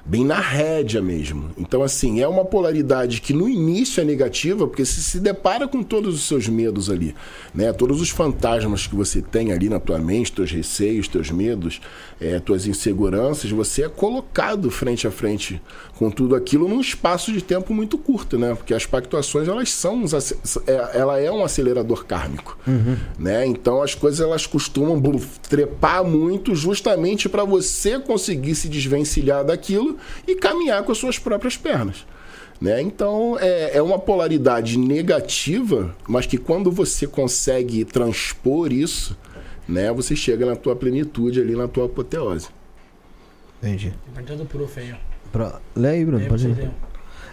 [0.05, 1.51] bem na rédea mesmo.
[1.57, 5.83] Então, assim, é uma polaridade que no início é negativa, porque você se depara com
[5.83, 7.15] todos os seus medos ali,
[7.53, 7.71] né?
[7.71, 11.81] Todos os fantasmas que você tem ali na tua mente, teus receios, teus medos,
[12.21, 15.59] é, tuas inseguranças, você é colocado frente a frente
[15.97, 18.53] com tudo aquilo num espaço de tempo muito curto, né?
[18.53, 20.03] Porque as pactuações, elas são,
[20.67, 22.95] é, ela é um acelerador kármico, uhum.
[23.17, 23.43] né?
[23.47, 25.01] Então, as coisas, elas costumam
[25.49, 31.57] trepar muito justamente para você conseguir se desvencilhar daquilo e caminhar com as suas próprias
[31.57, 32.05] pernas.
[32.61, 32.79] Né?
[32.79, 39.17] Então é, é uma polaridade negativa, mas que quando você consegue transpor isso,
[39.71, 42.49] né, você chega na tua plenitude ali, na tua apoteose.
[43.61, 43.93] Entendi.
[44.13, 44.95] Pergunta do prof aí, ó.
[45.31, 45.59] Pra...
[45.75, 46.71] Lê aí, Bruno, pode ir.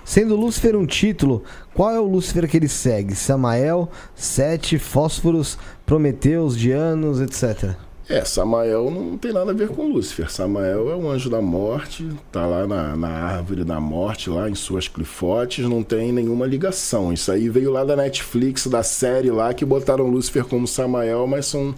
[0.05, 1.45] Sendo Lúcifer um título,
[1.75, 3.15] qual é o Lúcifer que ele segue?
[3.15, 7.75] Samael, Sete, Fósforos, Prometeus, Dianos, etc.
[8.09, 10.33] É, Samael não tem nada a ver com Lúcifer.
[10.33, 14.55] Samael é um anjo da morte, tá lá na, na árvore da morte, lá em
[14.55, 17.13] suas clifotes, não tem nenhuma ligação.
[17.13, 21.45] Isso aí veio lá da Netflix, da série lá, que botaram Lúcifer como Samael, mas
[21.45, 21.75] são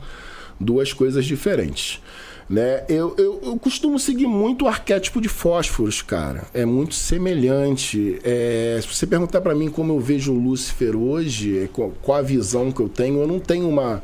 [0.61, 2.01] duas coisas diferentes.
[2.51, 2.83] Né?
[2.89, 6.43] Eu, eu, eu, costumo seguir muito o arquétipo de fósforos, cara.
[6.53, 8.19] É muito semelhante.
[8.25, 11.71] É, se você perguntar para mim como eu vejo o Lúcifer hoje,
[12.03, 14.03] qual a visão que eu tenho, eu não tenho uma,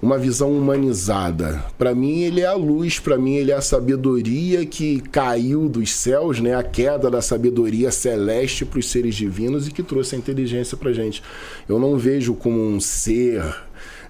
[0.00, 1.64] uma visão humanizada.
[1.76, 5.90] Para mim, ele é a luz, para mim, ele é a sabedoria que caiu dos
[5.90, 6.54] céus, né?
[6.54, 10.92] a queda da sabedoria celeste para os seres divinos e que trouxe a inteligência para
[10.92, 11.20] gente.
[11.68, 13.42] Eu não vejo como um ser.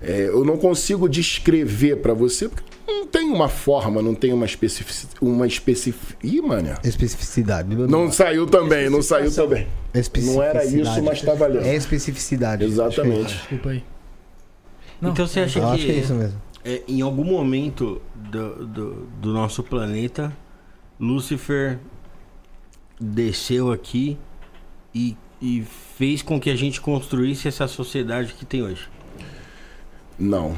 [0.01, 4.47] É, eu não consigo descrever para você, porque não tem uma forma, não tem uma
[4.47, 5.17] especificidade.
[5.21, 6.17] Uma especific...
[6.23, 6.75] Ih, mano.
[6.85, 7.75] Especificidade.
[7.75, 9.67] Não saiu também, não saiu também.
[10.23, 11.65] Não era isso, mas tá valendo.
[11.65, 12.65] É especificidade.
[12.65, 13.35] Exatamente.
[13.35, 13.85] Desculpa aí.
[15.01, 16.43] Não, então você acha que, acho que é isso mesmo.
[16.65, 20.37] É, em algum momento do, do, do nosso planeta,
[20.99, 21.79] Lúcifer
[23.01, 24.19] desceu aqui
[24.95, 25.65] e, e
[25.97, 28.89] fez com que a gente construísse essa sociedade que tem hoje?
[30.19, 30.57] Não.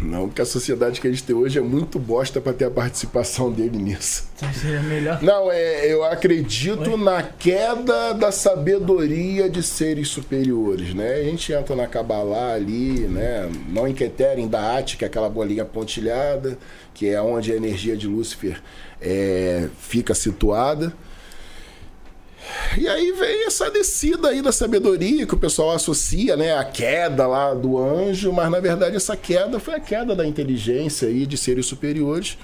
[0.00, 2.70] Não, porque a sociedade que a gente tem hoje é muito bosta para ter a
[2.70, 4.28] participação dele nisso.
[4.52, 5.22] Seria melhor.
[5.22, 6.96] Não, é, eu acredito Oi?
[6.96, 11.14] na queda da sabedoria de seres superiores, né?
[11.14, 13.48] A gente entra na Kabbalah ali, né?
[13.68, 16.58] Não em Keterim da Ati, que é aquela bolinha pontilhada,
[16.92, 18.60] que é onde a energia de Lúcifer
[19.00, 20.92] é, fica situada.
[22.76, 27.26] E aí vem essa descida aí da sabedoria que o pessoal associa, né, a queda
[27.26, 31.36] lá do anjo, mas na verdade essa queda foi a queda da inteligência aí de
[31.36, 32.36] seres superiores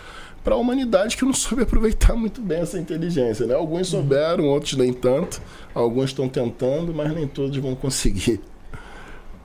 [0.43, 3.55] para a humanidade que não soube aproveitar muito bem essa inteligência, né?
[3.55, 5.41] Alguns souberam, outros nem tanto.
[5.75, 8.41] Alguns estão tentando, mas nem todos vão conseguir.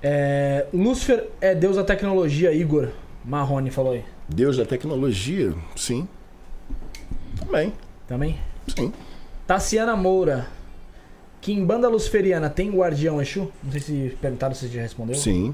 [0.01, 2.89] É, Lúcifer é Deus da tecnologia, Igor
[3.23, 4.03] Marrone falou aí.
[4.29, 5.53] Deus da tecnologia?
[5.75, 6.07] Sim.
[7.39, 7.73] Também.
[8.07, 8.39] Também?
[8.67, 8.93] Sim.
[9.47, 10.47] Tassiana Moura.
[11.41, 13.51] Que em banda luciferiana tem guardião Exu?
[13.63, 15.15] Não sei se perguntaram se você já respondeu.
[15.15, 15.53] Sim.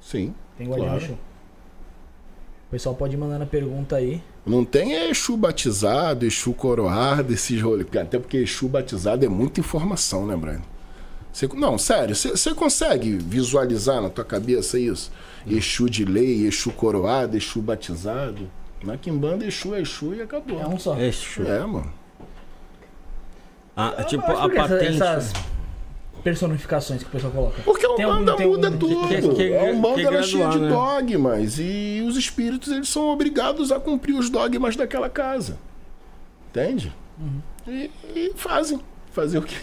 [0.00, 0.34] Sim.
[0.56, 1.04] Tem guardião claro.
[1.04, 1.12] Exu?
[1.12, 4.22] O pessoal pode ir mandando a pergunta aí.
[4.44, 7.86] Não tem Exu batizado, Exu coroado, esses rolês.
[7.94, 10.62] Até porque Exu batizado é muita informação, né, Brian?
[11.32, 15.12] Você, não, sério, você, você consegue visualizar na tua cabeça isso?
[15.46, 18.50] Exu de lei, Exu coroado, Exu batizado?
[18.82, 20.58] Na Kimbanda, Exu é Exu e acabou.
[20.58, 20.98] É um só.
[20.98, 21.42] Exu.
[21.42, 21.92] É, mano.
[23.76, 25.02] Ah, tipo, a patente.
[25.02, 25.32] Essas
[26.24, 27.62] personificações que o pessoal coloca.
[27.62, 29.06] Porque o Umbanda muda tudo.
[29.06, 30.68] Que, que, a Umbanda é cheia de né?
[30.68, 31.58] dogmas.
[31.58, 35.58] E os espíritos eles são obrigados a cumprir os dogmas daquela casa.
[36.50, 36.92] Entende?
[37.20, 37.40] Uhum.
[37.68, 38.80] E, e, fazem.
[39.12, 39.56] Fazer o quê?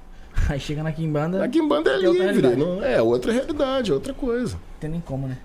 [0.48, 1.38] Aí chega na Kimbanda.
[1.38, 2.56] Na Kimbanda é, é livre.
[2.56, 4.58] Não, é outra realidade, é outra coisa.
[4.78, 5.38] Tem nem como, né?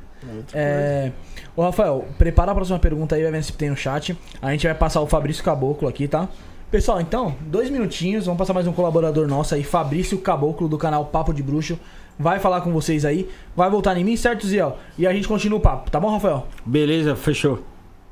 [0.54, 1.12] É, é...
[1.56, 4.18] Ô, Rafael, prepara a próxima pergunta aí, vai ver se tem no chat.
[4.42, 6.28] A gente vai passar o Fabrício Caboclo aqui, tá?
[6.76, 11.06] Pessoal, então, dois minutinhos, vamos passar mais um colaborador nosso aí, Fabrício Caboclo, do canal
[11.06, 11.80] Papo de Bruxo.
[12.20, 14.78] Vai falar com vocês aí, vai voltar em mim, certo, Ziel?
[14.98, 16.46] E a gente continua o papo, tá bom, Rafael?
[16.66, 17.64] Beleza, fechou.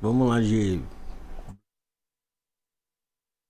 [0.01, 0.81] Vamos lá de.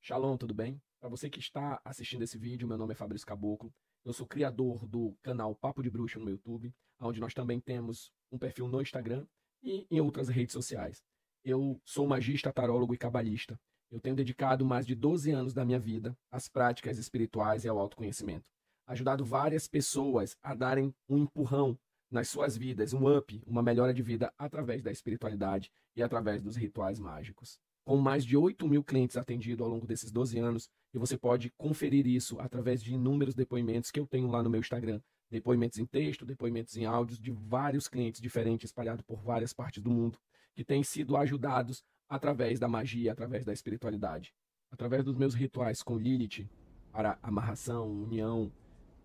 [0.01, 0.81] Shalom, tudo bem?
[0.99, 3.71] Para você que está assistindo esse vídeo, meu nome é Fabrício Caboclo.
[4.03, 8.39] Eu sou criador do canal Papo de Bruxo no YouTube, onde nós também temos um
[8.39, 9.27] perfil no Instagram
[9.61, 11.03] e em outras redes sociais.
[11.45, 13.55] Eu sou magista, tarólogo e cabalista.
[13.93, 17.77] Eu tenho dedicado mais de 12 anos da minha vida às práticas espirituais e ao
[17.77, 18.49] autoconhecimento,
[18.87, 21.77] ajudado várias pessoas a darem um empurrão
[22.09, 26.55] nas suas vidas, um up, uma melhora de vida através da espiritualidade e através dos
[26.55, 27.59] rituais mágicos.
[27.85, 31.51] Com mais de 8 mil clientes atendidos ao longo desses 12 anos, e você pode
[31.51, 34.99] conferir isso através de inúmeros depoimentos que eu tenho lá no meu Instagram.
[35.29, 39.91] Depoimentos em texto, depoimentos em áudios de vários clientes diferentes espalhados por várias partes do
[39.91, 40.17] mundo,
[40.55, 44.33] que têm sido ajudados através da magia, através da espiritualidade,
[44.71, 46.49] através dos meus rituais com Lilith
[46.91, 48.51] para amarração, união,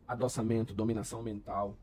[0.06, 1.76] adoçamento, dominação mental,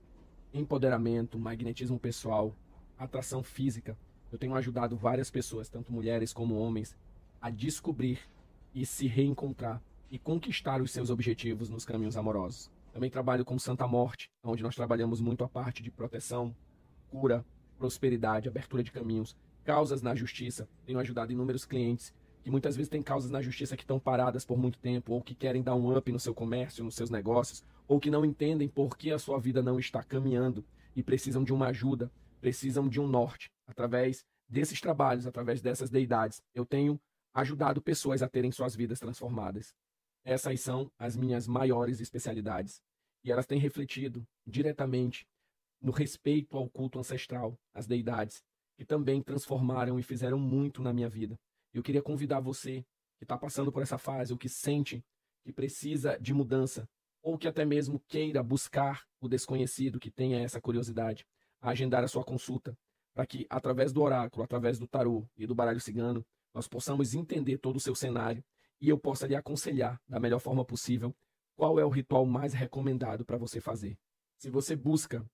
[0.53, 2.55] empoderamento, magnetismo pessoal,
[2.97, 3.97] atração física.
[4.31, 6.95] Eu tenho ajudado várias pessoas, tanto mulheres como homens,
[7.41, 8.19] a descobrir
[8.73, 12.71] e se reencontrar e conquistar os seus objetivos nos caminhos amorosos.
[12.93, 16.55] Também trabalho com Santa Morte, onde nós trabalhamos muito a parte de proteção,
[17.09, 17.45] cura,
[17.77, 19.35] prosperidade, abertura de caminhos
[19.65, 20.69] causas na justiça.
[20.85, 22.13] Tenho ajudado inúmeros clientes
[22.43, 25.33] que muitas vezes têm causas na justiça que estão paradas por muito tempo, ou que
[25.33, 28.95] querem dar um up no seu comércio, nos seus negócios, ou que não entendem por
[28.95, 30.63] que a sua vida não está caminhando
[30.95, 33.51] e precisam de uma ajuda, precisam de um norte.
[33.65, 37.01] Através desses trabalhos, através dessas deidades, eu tenho
[37.33, 39.73] ajudado pessoas a terem suas vidas transformadas.
[40.23, 42.79] Essas são as minhas maiores especialidades.
[43.23, 45.27] E elas têm refletido diretamente
[45.81, 48.43] no respeito ao culto ancestral, às deidades,
[48.77, 51.39] que também transformaram e fizeram muito na minha vida.
[51.73, 52.85] Eu queria convidar você
[53.17, 55.03] que está passando por essa fase, ou que sente
[55.43, 56.87] que precisa de mudança,
[57.21, 61.25] ou que até mesmo queira buscar o desconhecido, que tenha essa curiosidade,
[61.61, 62.77] a agendar a sua consulta,
[63.13, 67.57] para que, através do oráculo, através do tarô e do baralho cigano, nós possamos entender
[67.57, 68.43] todo o seu cenário
[68.79, 71.15] e eu possa lhe aconselhar da melhor forma possível
[71.55, 73.97] qual é o ritual mais recomendado para você fazer.
[74.37, 75.25] Se você busca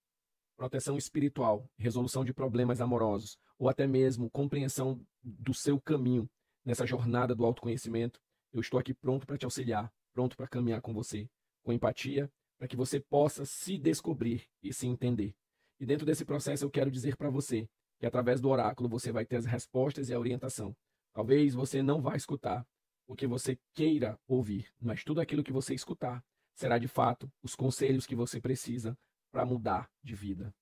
[0.62, 6.30] proteção espiritual, resolução de problemas amorosos ou até mesmo compreensão do seu caminho
[6.64, 8.22] nessa jornada do autoconhecimento,
[8.54, 11.28] eu estou aqui pronto para te auxiliar, pronto para caminhar com você,
[11.64, 15.34] com empatia, para que você possa se descobrir e se entender.
[15.80, 17.68] E dentro desse processo eu quero dizer para você
[18.00, 20.76] que através do oráculo você vai ter as respostas e a orientação.
[21.12, 22.64] Talvez você não vá escutar
[23.08, 26.24] o que você queira ouvir, mas tudo aquilo que você escutar
[26.54, 28.96] será de fato os conselhos que você precisa
[29.32, 30.54] para mudar de vida.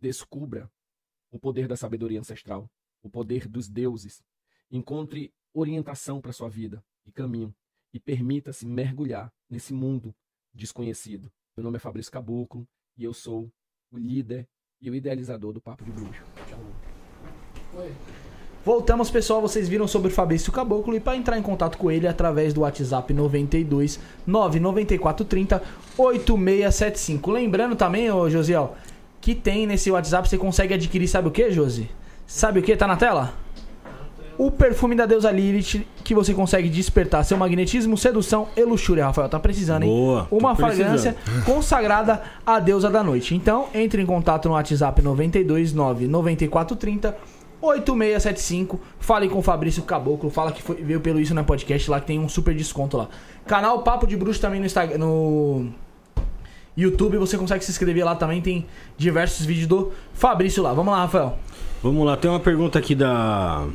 [0.00, 0.70] Descubra
[1.30, 2.70] o poder da sabedoria ancestral,
[3.02, 4.22] o poder dos deuses.
[4.70, 7.54] Encontre orientação para sua vida e caminho
[7.92, 10.14] e permita-se mergulhar nesse mundo
[10.52, 11.30] desconhecido.
[11.56, 12.66] Meu nome é Fabrício Caboclo
[12.96, 13.52] e eu sou
[13.90, 14.48] o líder
[14.80, 16.22] e o idealizador do Papo de Bruxo.
[16.48, 16.60] Tchau.
[17.74, 18.21] Oi.
[18.64, 19.40] Voltamos, pessoal.
[19.40, 22.60] Vocês viram sobre o Fabrício Caboclo e para entrar em contato com ele através do
[22.60, 25.62] WhatsApp 92 99430
[25.98, 27.30] 8675.
[27.30, 28.76] Lembrando também, ô Josiel,
[29.20, 31.90] que tem nesse WhatsApp você consegue adquirir, sabe o que, Josi?
[32.24, 32.76] Sabe o que?
[32.76, 33.34] Tá na tela?
[34.38, 39.28] O perfume da deusa Lilith que você consegue despertar seu magnetismo, sedução e luxúria, Rafael.
[39.28, 39.88] Tá precisando, hein?
[39.88, 40.28] Boa.
[40.30, 43.34] Uma fragrância consagrada à deusa da noite.
[43.34, 47.16] Então, entre em contato no WhatsApp 929 9430
[47.62, 48.80] 8675.
[48.98, 50.28] Fale com o Fabrício Caboclo.
[50.28, 53.08] Fala que foi, veio pelo Isso na Podcast lá, que tem um super desconto lá.
[53.46, 54.98] Canal Papo de Bruxo também no Instagram.
[54.98, 55.68] No
[56.76, 58.40] YouTube, você consegue se inscrever lá também.
[58.42, 58.66] Tem
[58.98, 60.72] diversos vídeos do Fabrício lá.
[60.72, 61.38] Vamos lá, Rafael.
[61.82, 63.66] Vamos lá, tem uma pergunta aqui da.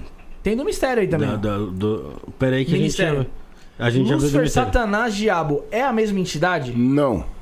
[0.43, 1.29] Tem do mistério aí também.
[1.29, 2.21] da, da do...
[2.39, 3.27] Pera aí que Ministério.
[3.77, 4.09] a gente.
[4.09, 4.49] A gente mistério.
[4.49, 6.73] Satanás, Diabo é a mesma entidade?
[6.75, 7.36] Não.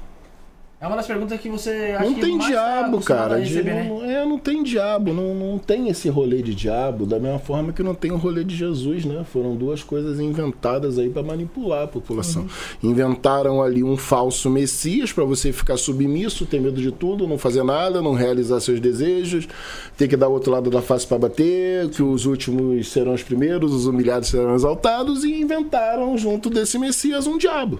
[0.79, 3.35] É uma das perguntas que você acha Não que tem tá diabo, acostumado cara.
[3.41, 3.87] De- receber, né?
[3.89, 5.13] não, é, não tem diabo.
[5.13, 7.05] Não, não tem esse rolê de diabo.
[7.05, 9.23] Da mesma forma que não tem o rolê de Jesus, né?
[9.23, 12.43] Foram duas coisas inventadas aí pra manipular a população.
[12.83, 12.91] Uhum.
[12.91, 17.63] Inventaram ali um falso Messias pra você ficar submisso, ter medo de tudo, não fazer
[17.63, 19.47] nada, não realizar seus desejos,
[19.97, 23.23] ter que dar o outro lado da face pra bater, que os últimos serão os
[23.23, 27.79] primeiros, os humilhados serão exaltados, e inventaram junto desse Messias um diabo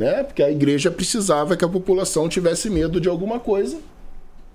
[0.00, 0.24] né?
[0.24, 3.78] Porque a igreja precisava que a população tivesse medo de alguma coisa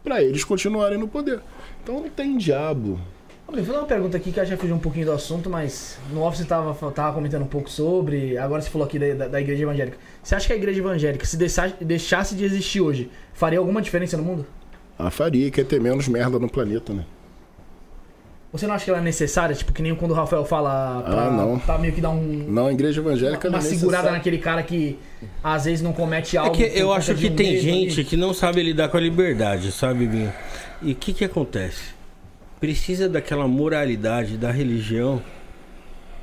[0.04, 1.40] para eles continuarem no poder.
[1.84, 3.00] Então não tem diabo.
[3.48, 6.22] Vou dar uma pergunta aqui que eu já fugiu um pouquinho do assunto, mas no
[6.22, 8.36] off você tava, tava comentando um pouco sobre.
[8.40, 9.98] Agora você falou aqui da, da- da igreja evangélica.
[10.24, 14.18] Você acha que a igreja evangélica, se deixasse, deixasse de existir hoje, faria alguma diferença
[14.18, 14.46] no mundo?
[14.98, 17.06] A faria quer ter menos merda no planeta, né?
[18.58, 19.56] Você não acha que ela é necessária?
[19.56, 21.60] Tipo, que nem quando o Rafael fala pra, Ah, não.
[21.60, 24.62] pra meio que dar um, Não, a igreja evangélica uma não é segurada naquele cara
[24.64, 24.98] que
[25.44, 26.56] às vezes não comete É algo.
[26.56, 28.06] que por eu acho que um tem gente ali.
[28.06, 30.32] que não sabe lidar com a liberdade, sabe, Vinho?
[30.82, 31.94] E o que que acontece?
[32.60, 35.22] Precisa daquela moralidade da religião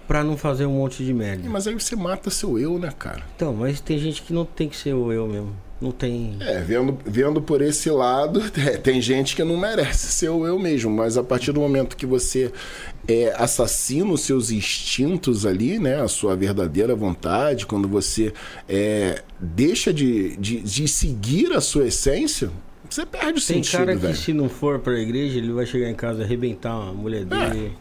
[0.08, 1.48] pra não fazer um monte de merda.
[1.48, 3.22] Mas aí você mata seu eu, né, cara?
[3.36, 5.54] Então, mas tem gente que não tem que ser o eu mesmo.
[5.82, 6.36] Não tem.
[6.38, 10.56] É, vendo, vendo por esse lado, é, tem gente que não merece ser o eu
[10.56, 12.52] mesmo, mas a partir do momento que você
[13.08, 18.32] é, assassina os seus instintos ali, né, a sua verdadeira vontade, quando você
[18.68, 22.48] é, deixa de, de, de seguir a sua essência,
[22.88, 24.14] você perde o Tem sentido, cara que velho.
[24.16, 27.72] se não for pra igreja, ele vai chegar em casa arrebentar a mulher dele,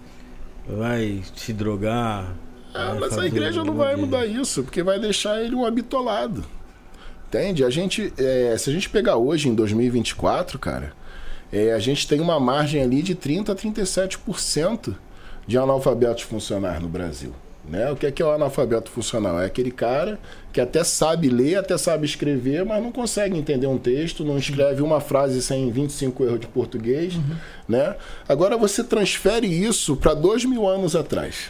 [0.68, 2.36] vai se drogar.
[2.74, 6.44] Vai mas a igreja não vai mudar isso, porque vai deixar ele um habitolado.
[7.32, 7.64] Entende?
[7.64, 10.92] A gente, é, se a gente pegar hoje, em 2024, cara,
[11.50, 14.94] é, a gente tem uma margem ali de 30% a 37%
[15.48, 17.34] de analfabetos funcionais no Brasil.
[17.64, 17.90] Né?
[17.90, 19.40] O que é, que é o analfabeto funcional?
[19.40, 20.20] É aquele cara
[20.52, 24.82] que até sabe ler, até sabe escrever, mas não consegue entender um texto, não escreve
[24.82, 27.14] uma frase sem 25 erros de português.
[27.66, 27.96] Né?
[28.28, 31.50] Agora você transfere isso para dois mil anos atrás.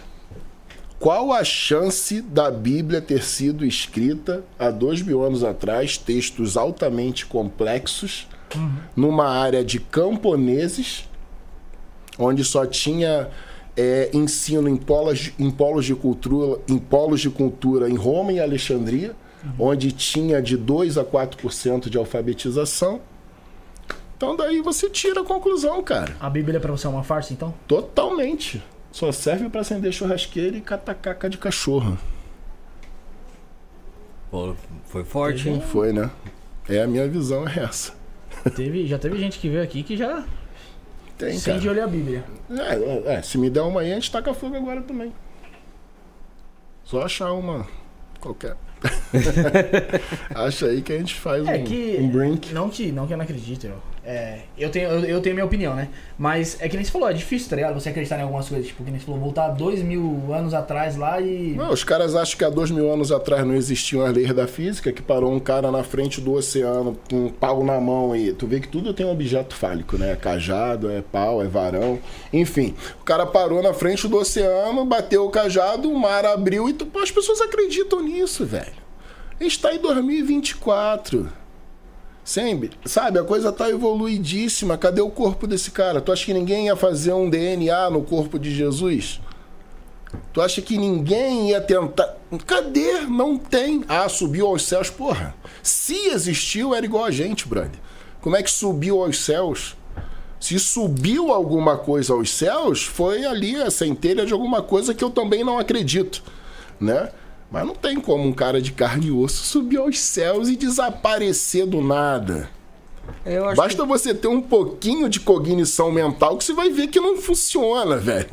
[1.01, 7.25] Qual a chance da Bíblia ter sido escrita há dois mil anos atrás, textos altamente
[7.25, 8.27] complexos,
[8.95, 11.09] numa área de camponeses,
[12.19, 13.29] onde só tinha
[13.75, 18.39] é, ensino em polos, em polos de cultura, em polos de cultura em Roma e
[18.39, 19.15] Alexandria,
[19.57, 23.01] onde tinha de 2 a 4% de alfabetização?
[24.15, 26.15] Então daí você tira a conclusão, cara.
[26.19, 27.51] A Bíblia pra você é uma farsa, então?
[27.67, 28.61] Totalmente.
[28.91, 31.97] Só serve pra acender churrasqueira e catar caca de cachorro.
[34.29, 34.55] Pô,
[34.85, 35.61] foi forte, hein?
[35.61, 36.09] Foi, né?
[36.69, 37.93] É, a minha visão é essa.
[38.55, 40.25] Teve, já teve gente que veio aqui que já
[41.17, 42.23] Tem, sem de olhar a Bíblia.
[42.49, 45.13] É, é, é, se me der uma aí, a gente taca fogo agora também.
[46.83, 47.67] Só achar uma
[48.19, 48.55] qualquer.
[50.33, 51.97] Acha aí que a gente faz É um, que.
[51.99, 52.53] um drink.
[52.53, 53.67] Não que, não que eu não acredito.
[53.67, 55.89] eu- É, eu, tenho, eu, eu tenho minha opinião, né?
[56.17, 57.75] Mas é que nem você falou, é difícil, tá ligado?
[57.75, 58.65] Você acreditar em algumas coisas.
[58.65, 61.53] Tipo, que nem você falou, voltar dois mil anos atrás lá e.
[61.55, 64.47] Não, os caras acham que há dois mil anos atrás não existiam as leis da
[64.47, 68.33] física, que parou um cara na frente do oceano com um pau na mão e
[68.33, 70.13] tu vê que tudo tem um objeto fálico, né?
[70.13, 71.99] É cajado, é pau, é varão,
[72.33, 72.73] enfim.
[73.01, 76.87] O cara parou na frente do oceano, bateu o cajado, o mar abriu e tu,
[76.99, 78.81] as pessoas acreditam nisso, velho.
[79.39, 81.40] A gente tá em 2024.
[82.23, 84.77] Sempre, sabe, a coisa tá evoluidíssima.
[84.77, 85.99] Cadê o corpo desse cara?
[85.99, 89.19] Tu acha que ninguém ia fazer um DNA no corpo de Jesus?
[90.33, 92.15] Tu acha que ninguém ia tentar.
[92.45, 93.01] Cadê?
[93.01, 93.83] Não tem.
[93.87, 94.89] Ah, subiu aos céus.
[94.89, 97.79] Porra, se existiu, era igual a gente, brother.
[98.21, 99.75] Como é que subiu aos céus?
[100.39, 105.09] Se subiu alguma coisa aos céus, foi ali a centelha de alguma coisa que eu
[105.09, 106.23] também não acredito,
[106.79, 107.11] né?
[107.51, 111.65] Mas não tem como um cara de carne e osso subir aos céus e desaparecer
[111.65, 112.49] do nada.
[113.25, 116.99] Eu acho Basta você ter um pouquinho de cognição mental que você vai ver que
[116.99, 118.29] não funciona, velho.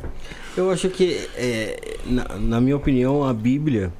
[0.53, 3.91] que, eu acho que é, na, na minha opinião, a Bíblia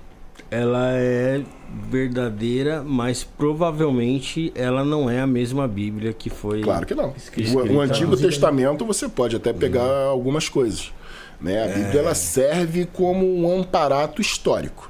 [0.49, 1.41] ela é
[1.89, 6.61] verdadeira, mas provavelmente ela não é a mesma Bíblia que foi.
[6.61, 7.13] Claro que não.
[7.15, 7.57] Escrito.
[7.57, 10.91] O, o Antigo Testamento você pode até pegar algumas coisas.
[11.39, 11.63] Né?
[11.63, 14.88] A Bíblia ela serve como um amparato histórico.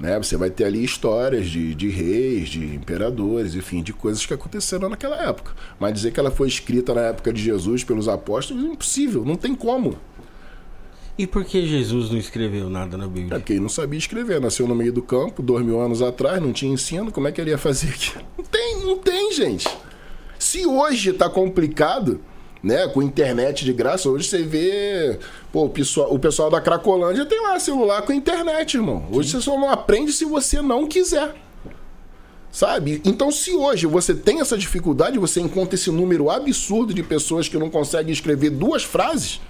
[0.00, 0.18] Né?
[0.18, 4.88] Você vai ter ali histórias de, de reis, de imperadores, enfim, de coisas que aconteceram
[4.88, 5.52] naquela época.
[5.78, 9.36] Mas dizer que ela foi escrita na época de Jesus pelos apóstolos é impossível, não
[9.36, 9.98] tem como.
[11.18, 13.38] E por que Jesus não escreveu nada na É Bíblia?
[13.38, 16.50] porque ele não sabia escrever, nasceu no meio do campo, dois mil anos atrás, não
[16.50, 18.14] tinha ensino, como é que ele ia fazer aqui?
[18.38, 19.68] Não tem, não tem, gente.
[20.38, 22.22] Se hoje tá complicado,
[22.62, 25.18] né, com internet de graça, hoje você vê,
[25.52, 29.06] pô, o pessoal, o pessoal da Cracolândia tem lá celular com internet, irmão.
[29.10, 31.34] Hoje você só não aprende se você não quiser.
[32.52, 33.00] Sabe?
[33.04, 37.56] Então, se hoje você tem essa dificuldade, você encontra esse número absurdo de pessoas que
[37.56, 39.40] não conseguem escrever duas frases,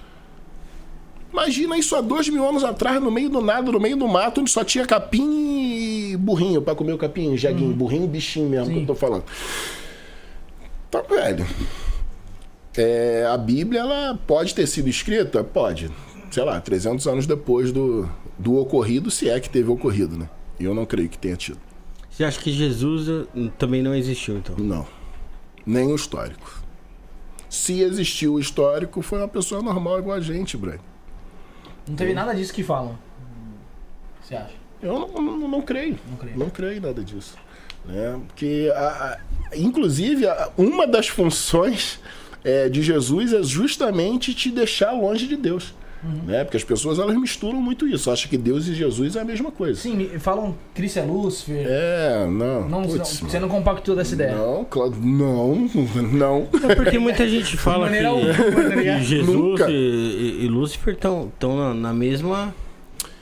[1.31, 4.41] Imagina isso há dois mil anos atrás, no meio do nada, no meio do mato,
[4.41, 8.73] onde só tinha capim e burrinho pra comer o capim, jeguinho, burrinho e bichinho mesmo
[8.73, 9.23] que eu tô falando.
[10.89, 11.47] Tá, velho.
[12.77, 15.43] É, a Bíblia, ela pode ter sido escrita?
[15.43, 15.89] Pode.
[16.29, 20.29] Sei lá, 300 anos depois do, do ocorrido, se é que teve ocorrido, né?
[20.59, 21.59] E eu não creio que tenha tido.
[22.09, 24.55] Você acha que Jesus eh, também não existiu, então?
[24.57, 24.85] Não.
[25.65, 26.61] Nem o histórico.
[27.49, 30.79] Se existiu o histórico, foi uma pessoa normal igual a gente, Brad.
[31.87, 32.97] Não teve nada disso que falam.
[34.21, 34.53] Você acha?
[34.81, 35.07] Eu não,
[35.39, 35.97] não, não creio.
[36.09, 36.37] Não creio.
[36.39, 37.35] Não creio em nada disso.
[37.85, 38.19] Né?
[38.27, 38.79] Porque, a-
[39.51, 41.99] a- inclusive, a- uma das funções
[42.43, 45.73] é, de Jesus é justamente te deixar longe de Deus.
[46.03, 46.23] Uhum.
[46.25, 46.43] Né?
[46.43, 48.09] Porque as pessoas elas misturam muito isso.
[48.09, 49.79] Acham que Deus e Jesus é a mesma coisa.
[49.79, 51.63] Sim, falam Cristo é Lúcifer.
[51.69, 52.67] É, não.
[52.67, 54.35] Não, Putz, não- você não compactou dessa ideia.
[54.35, 55.69] Não, claro, não,
[56.11, 56.47] não.
[56.67, 58.19] É porque muita gente fala que, ligado?
[58.19, 59.69] que Jesus Nunca.
[59.69, 62.51] e, e- e Lúcifer estão na, na mesma.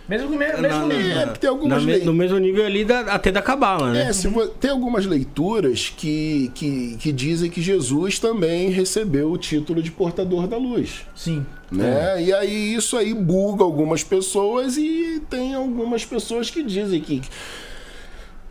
[0.09, 1.19] Mesmo que me- mesmo na- nível.
[1.19, 4.09] É, tem algumas na no mesmo nível ali da- até da cabala, né?
[4.09, 4.27] É, se
[4.59, 10.47] tem algumas leituras que, que, que dizem que Jesus também recebeu o título de portador
[10.47, 11.05] da luz.
[11.15, 11.45] Sim.
[11.71, 12.23] né?
[12.23, 17.21] E aí isso aí buga algumas pessoas e tem algumas pessoas que dizem que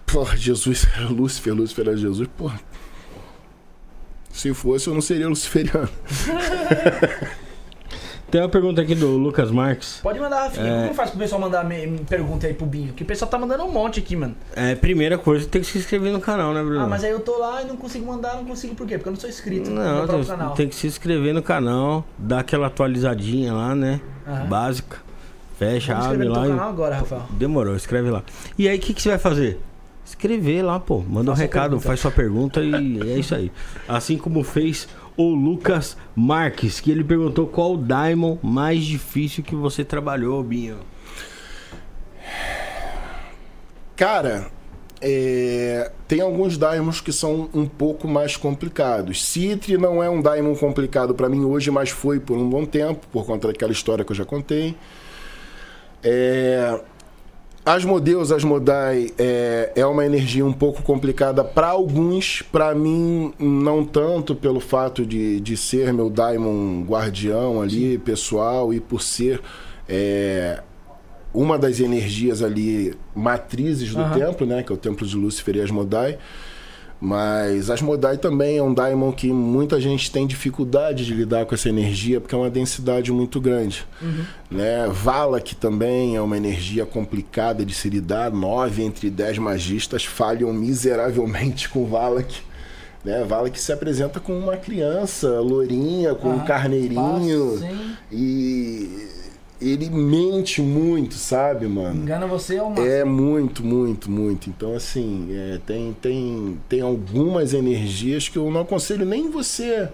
[0.06, 2.60] porra, Jesus era Lúcifer, Lúcifer era Jesus, porra.
[4.30, 5.89] Se fosse, eu não seria luciferiano.
[8.30, 10.00] Tem uma pergunta aqui do Lucas Marques.
[10.02, 10.82] Pode mandar, Rafinha.
[10.82, 11.66] Como faz pro pessoal mandar
[12.09, 12.92] pergunta aí pro Binho?
[12.92, 14.36] Que o pessoal tá mandando um monte aqui, mano.
[14.55, 16.80] É, primeira coisa, tem que se inscrever no canal, né, Bruno?
[16.80, 18.98] Ah, mas aí eu tô lá e não consigo mandar, não consigo por quê?
[18.98, 20.55] Porque eu não sou inscrito no Não, próprio tem, canal.
[20.55, 23.98] tem que se inscrever no canal, dar aquela atualizadinha lá, né?
[24.26, 24.44] Aham.
[24.46, 24.98] Básica.
[25.59, 26.40] Fecha, Vamos abre inscrever no lá.
[26.46, 27.22] teu e- canal agora, Rafael.
[27.30, 28.22] Demorou, escreve lá.
[28.59, 29.59] E aí, o que, que você vai fazer?
[30.05, 30.98] Escrever lá, pô.
[31.00, 31.86] Manda um Faça a recado, pergunta.
[31.86, 33.50] faz sua pergunta e é isso aí.
[33.88, 34.86] Assim como fez
[35.19, 40.78] o Lucas Marques, que ele perguntou qual o Diamond mais difícil que você trabalhou, Binho.
[43.97, 44.49] Cara,
[45.01, 49.24] é, tem alguns diamonds que são um pouco mais complicados.
[49.24, 53.05] Citre não é um diamond complicado pra mim hoje, mas foi por um bom tempo,
[53.11, 54.77] por conta daquela história que eu já contei.
[56.01, 56.81] É,
[57.74, 64.35] Asmodeus, Asmodai é, é uma energia um pouco complicada para alguns, para mim não tanto
[64.35, 69.43] pelo fato de, de ser meu Daimon guardião ali, pessoal, e por ser
[69.86, 70.62] é,
[71.35, 74.12] uma das energias ali matrizes do uhum.
[74.12, 74.62] templo, né?
[74.62, 76.19] Que é o templo de Lúcifer e Asmodai.
[77.00, 81.68] Mas Asmodai também é um daimon que muita gente tem dificuldade de lidar com essa
[81.68, 83.86] energia porque é uma densidade muito grande.
[84.02, 84.24] Uhum.
[84.50, 84.88] Né?
[84.88, 88.32] Valak também é uma energia complicada de se lidar.
[88.32, 92.40] Nove entre dez magistas falham miseravelmente com Valak.
[93.04, 93.24] Né?
[93.24, 97.60] Valak se apresenta como uma criança lourinha, com um carneirinho.
[98.10, 99.06] e
[99.60, 102.02] ele mente muito, sabe, mano?
[102.02, 102.86] Engana você ao máximo.
[102.86, 104.48] É muito, muito, muito.
[104.48, 109.89] Então, assim, é, tem, tem, tem algumas energias que eu não aconselho nem você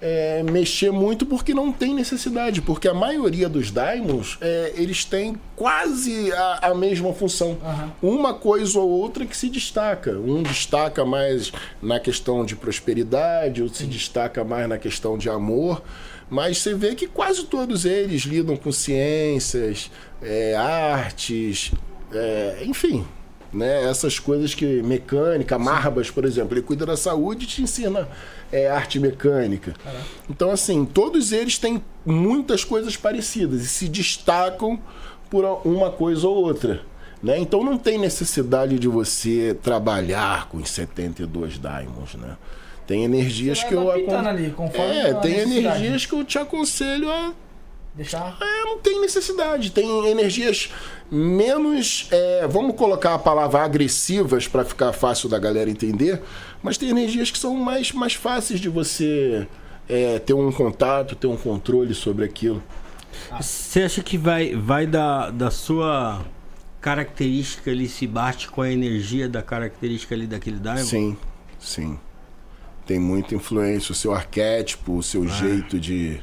[0.00, 2.60] é, mexer muito porque não tem necessidade.
[2.60, 7.56] Porque a maioria dos daimons, é, eles têm quase a, a mesma função.
[8.02, 8.16] Uhum.
[8.16, 10.12] Uma coisa ou outra que se destaca.
[10.12, 13.84] Um destaca mais na questão de prosperidade, outro Sim.
[13.84, 15.82] se destaca mais na questão de amor.
[16.28, 19.90] Mas você vê que quase todos eles lidam com ciências,
[20.20, 21.72] é, artes,
[22.12, 23.06] é, enfim,
[23.52, 23.84] né?
[23.88, 28.08] Essas coisas que mecânica, Marbas, por exemplo, ele cuida da saúde e te ensina
[28.50, 29.74] é, arte mecânica.
[30.28, 34.80] Então, assim, todos eles têm muitas coisas parecidas e se destacam
[35.30, 36.82] por uma coisa ou outra.
[37.22, 37.38] Né?
[37.38, 42.36] Então não tem necessidade de você trabalhar com os 72 diamonds, né?
[42.86, 47.34] Tem energias que eu ali, É, tem energias que eu te aconselho a
[47.96, 48.36] deixar.
[48.40, 49.72] É, não tem necessidade.
[49.72, 50.70] Tem energias
[51.10, 56.22] menos, é, vamos colocar a palavra agressivas para ficar fácil da galera entender,
[56.62, 59.48] mas tem energias que são mais mais fáceis de você
[59.88, 62.62] é, ter um contato, ter um controle sobre aquilo.
[63.40, 66.24] Você acha que vai vai da, da sua
[66.80, 70.84] característica ele se bate com a energia da característica ali daquele Diamond?
[70.84, 71.16] Sim,
[71.58, 71.98] sim
[72.86, 73.92] tem muita influência.
[73.92, 75.26] O seu arquétipo, o seu ah.
[75.26, 76.20] jeito de,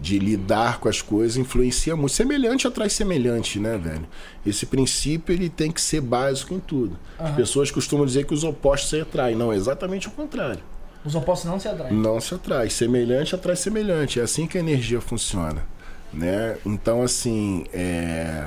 [0.00, 2.12] de lidar com as coisas influencia muito.
[2.12, 4.06] Semelhante atrai semelhante, né, velho?
[4.46, 6.98] Esse princípio ele tem que ser básico em tudo.
[7.18, 7.26] Uhum.
[7.26, 9.36] As pessoas costumam dizer que os opostos se atraem.
[9.36, 10.60] Não, é exatamente o contrário.
[11.04, 11.94] Os opostos não se atraem.
[11.94, 12.70] Não se atrai.
[12.70, 14.20] Semelhante atrai semelhante.
[14.20, 15.66] É assim que a energia funciona.
[16.12, 16.56] Né?
[16.64, 18.46] Então, assim, é...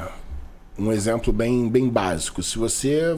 [0.78, 2.42] um exemplo bem, bem básico.
[2.42, 3.18] Se você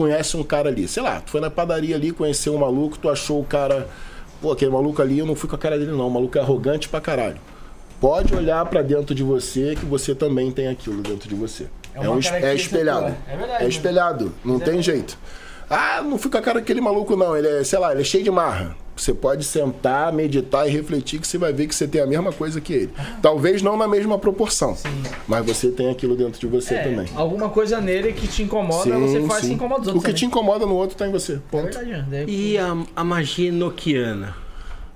[0.00, 0.88] conhece um cara ali.
[0.88, 3.86] Sei lá, tu foi na padaria ali, conheceu um maluco, tu achou o cara.
[4.40, 6.08] Pô, aquele maluco ali, eu não fui com a cara dele, não.
[6.08, 7.36] O maluco é arrogante pra caralho.
[8.00, 11.66] Pode olhar para dentro de você que você também tem aquilo dentro de você.
[11.94, 13.14] É, é, um, é espelhado.
[13.28, 14.32] É, verdade, é espelhado.
[14.42, 15.18] Não é tem jeito.
[15.68, 17.36] Ah, não fica a cara daquele maluco, não.
[17.36, 18.74] Ele é, sei lá, ele é cheio de marra.
[19.00, 22.32] Você pode sentar, meditar e refletir que você vai ver que você tem a mesma
[22.32, 22.90] coisa que ele.
[23.22, 24.88] Talvez não na mesma proporção, sim.
[25.26, 27.08] mas você tem aquilo dentro de você é, também.
[27.16, 29.48] Alguma coisa nele que te incomoda, sim, você faz sim.
[29.48, 30.02] se incomoda os outros.
[30.02, 30.18] O que também.
[30.18, 31.40] te incomoda no outro está em você.
[31.50, 31.78] Ponto.
[31.78, 32.30] É verdade.
[32.30, 34.36] E a, a magia noquiana?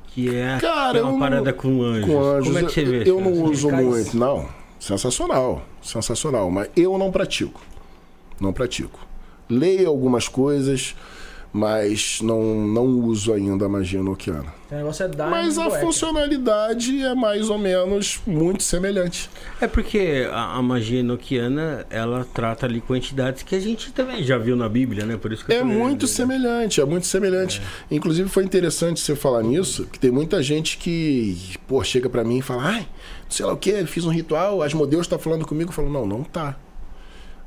[0.09, 2.05] Que é, Cara, uma parada não, com anjos.
[2.05, 2.47] Com anjos.
[2.49, 3.03] Como é que você vê?
[3.05, 4.47] Eu, eu não uso muito, não.
[4.79, 6.51] Sensacional, sensacional.
[6.51, 7.63] Mas eu não pratico.
[8.39, 9.01] Não pratico.
[9.49, 10.95] Leio algumas coisas
[11.55, 14.53] mas não, não uso ainda a magia noquiana.
[14.69, 19.31] O negócio é dar mas a funcionalidade é mais ou menos muito semelhante.
[19.61, 24.25] É porque a, a magia noquiana ela trata ali com entidades que a gente também
[24.25, 25.17] já viu na Bíblia, né?
[25.17, 27.63] Por isso que é muito semelhante, é muito semelhante.
[27.89, 27.95] É.
[27.95, 32.39] Inclusive foi interessante você falar nisso, que tem muita gente que pô, chega para mim
[32.39, 32.89] e fala, ai,
[33.29, 36.25] sei lá o que, fiz um ritual, Asmodeus está falando comigo, eu falo, não, não
[36.25, 36.57] tá.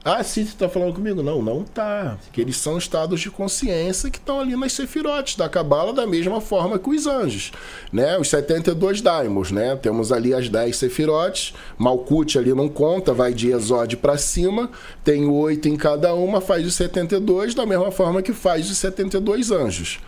[0.10, 1.22] Ah, sim, você está falando comigo?
[1.22, 2.18] Não, não tá.
[2.24, 6.40] Porque eles são estados de consciência que estão ali nas sefirotes da Cabala da mesma
[6.40, 7.52] forma que os anjos.
[7.92, 8.18] Né?
[8.18, 9.76] Os 72 daimos, né?
[9.76, 11.54] Temos ali as 10 sefirotes.
[11.78, 14.70] Malkut ali não conta, vai de Exode para cima.
[15.04, 19.52] Tem oito em cada uma, faz os 72 da mesma forma que faz os 72
[19.52, 20.00] anjos.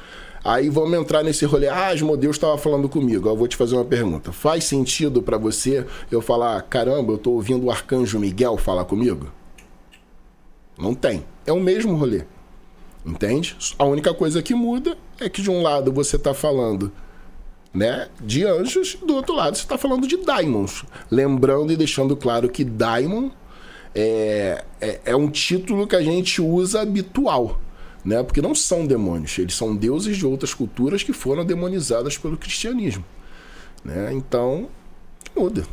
[0.45, 1.67] Aí vamos entrar nesse rolê.
[1.67, 3.27] Ah, Asmodeus estava falando comigo.
[3.27, 4.31] Eu vou te fazer uma pergunta.
[4.31, 9.38] Faz sentido para você eu falar, caramba, eu estou ouvindo o arcanjo Miguel falar comigo?
[10.79, 11.25] Não tem.
[11.45, 12.23] É o mesmo rolê.
[13.05, 13.55] Entende?
[13.77, 16.91] A única coisa que muda é que de um lado você está falando
[17.73, 20.85] né, de anjos, do outro lado você está falando de daimons.
[21.09, 23.29] Lembrando e deixando claro que daimon
[23.93, 27.59] é, é, é, um título que a gente usa habitual.
[28.03, 28.23] Né?
[28.23, 33.03] Porque não são demônios, eles são deuses de outras culturas que foram demonizadas pelo cristianismo.
[33.83, 34.13] Né?
[34.13, 34.69] Então,
[35.35, 35.65] muda.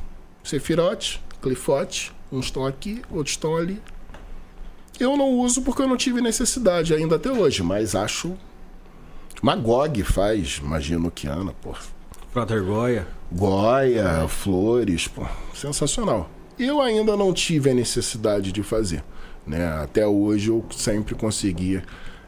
[0.42, 3.80] Sefirote, Clifote, uns estão aqui, outros estão ali.
[4.98, 8.34] Eu não uso porque eu não tive necessidade ainda até hoje, mas acho.
[9.42, 11.74] Magog faz magia noquiana, pô.
[12.32, 13.06] Frater Goya.
[13.30, 14.28] Goya, é.
[14.28, 15.26] flores, pô.
[15.54, 16.30] Sensacional.
[16.58, 19.04] Eu ainda não tive a necessidade de fazer.
[19.46, 19.66] Né?
[19.66, 21.84] Até hoje eu sempre conseguia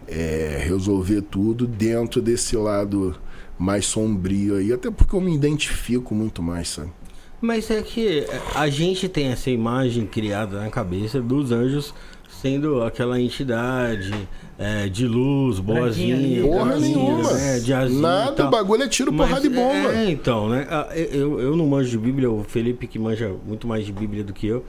[0.07, 3.19] é, resolver tudo dentro desse lado
[3.59, 4.73] mais sombrio aí.
[4.73, 6.93] Até porque eu me identifico muito mais, sabe?
[7.41, 11.95] Mas é que a gente tem essa imagem criada na cabeça dos anjos
[12.41, 14.13] sendo aquela entidade
[14.59, 16.43] é, de luz, boazinha.
[16.43, 17.33] Porra nenhuma.
[17.33, 19.95] Né, de Nada, o bagulho é tiro, Mas, porra de bomba.
[19.95, 20.67] É, então, né?
[21.13, 24.33] Eu, eu não manjo de Bíblia, o Felipe que manja muito mais de Bíblia do
[24.33, 24.65] que eu,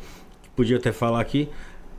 [0.55, 1.47] podia até falar aqui,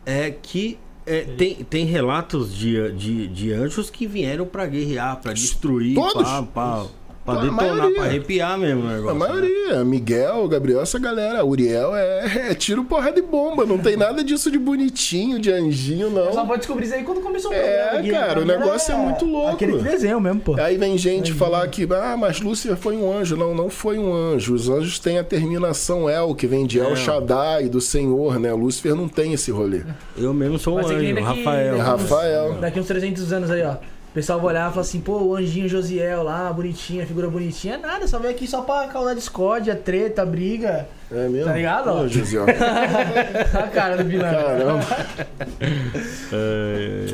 [0.04, 5.32] é que é, tem, tem relatos de, de, de anjos que vieram para guerrear, para
[5.32, 6.22] destruir, Todos?
[6.22, 6.86] Pá, pá,
[7.24, 9.10] Pra detonar, pra arrepiar mesmo o negócio.
[9.10, 9.84] A maioria.
[9.84, 11.44] Miguel, Gabriel, essa galera.
[11.44, 13.66] Uriel é, é tiro porra de bomba.
[13.66, 16.32] Não tem nada disso de bonitinho, de anjinho, não.
[16.32, 18.08] Só pode descobrir isso aí quando começou o programa.
[18.08, 19.50] É, cara, o negócio é, é muito louco.
[19.50, 20.60] Aquele desenho mesmo, pô.
[20.60, 23.36] Aí vem gente falar que, ah, mas Lúcifer foi um anjo.
[23.36, 24.54] Não, não foi um anjo.
[24.54, 26.96] Os anjos têm a terminação El, que vem de El é.
[26.96, 28.52] Shaddai, do Senhor, né?
[28.52, 29.82] Lúcifer não tem esse rolê.
[30.16, 31.78] Eu mesmo sou um anjo, Rafael.
[31.78, 32.54] Rafael.
[32.54, 33.76] Daqui uns 300 anos aí, ó.
[34.10, 37.74] O pessoal vai olhar e falar assim, pô, o anjinho Josiel lá, bonitinha, figura bonitinha.
[37.74, 40.88] É nada, só veio aqui só pra causar discórdia, treta, briga.
[41.12, 41.44] É mesmo?
[41.44, 41.90] Tá ligado?
[41.90, 42.44] Ô, Josiel.
[43.54, 44.32] a cara do Bilão.
[44.32, 44.84] Caramba.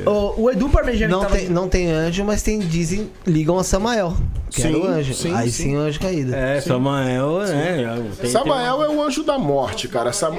[0.06, 1.36] o, o Edu Parmegiani não, tava...
[1.36, 4.16] tem, não tem anjo, mas tem, dizem, ligam a Samael.
[4.50, 5.12] Que sim, era o anjo.
[5.12, 6.34] Sim, Aí sim, sim o anjo caído.
[6.34, 6.68] É, sim.
[6.68, 8.00] Samael, é.
[8.18, 8.86] Tem, Samael tem...
[8.86, 10.14] é o anjo da morte, cara.
[10.14, 10.38] Sam...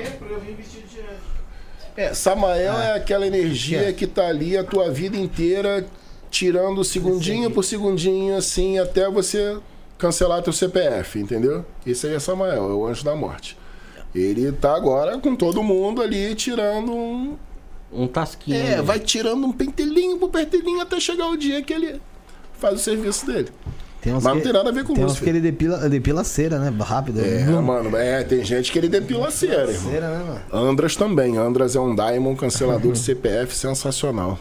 [1.95, 2.87] É, Samael é.
[2.87, 5.85] é aquela energia que tá ali a tua vida inteira
[6.29, 9.57] tirando segundinho por segundinho, assim, até você
[9.97, 11.65] cancelar teu CPF, entendeu?
[11.85, 13.57] Isso aí é Samael, é o anjo da morte.
[14.13, 17.37] Ele tá agora com todo mundo ali tirando um.
[17.91, 18.57] Um tasquinho.
[18.57, 22.01] É, vai tirando um pentelinho por pentelinho até chegar o dia que ele
[22.59, 23.49] faz o serviço dele.
[24.05, 25.25] Mas não tem nada a ver com tem Lúcifer.
[25.25, 26.73] Tem que ele depila, depila cera, né?
[26.79, 27.19] Rápido.
[27.19, 27.95] É, mano.
[27.95, 29.91] É, tem gente que ele depila cera, irmão.
[29.91, 30.69] Cera, né, mano?
[30.69, 31.37] Andras também.
[31.37, 34.39] Andras é um Diamond cancelador de CPF sensacional.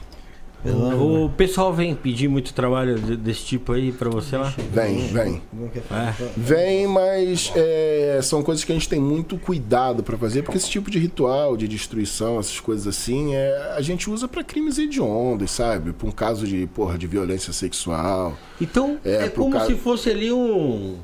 [0.73, 4.53] O pessoal vem pedir muito trabalho desse tipo aí pra você lá?
[4.73, 5.43] Vem, vem.
[5.91, 6.31] É.
[6.37, 10.71] Vem, mas é, são coisas que a gente tem muito cuidado para fazer, porque esse
[10.71, 15.51] tipo de ritual de destruição, essas coisas assim, é, a gente usa para crimes hediondos,
[15.51, 15.93] sabe?
[15.93, 18.37] Pra um caso de, porra, de violência sexual.
[18.61, 19.67] Então, é, é como caso...
[19.67, 20.97] se fosse ali um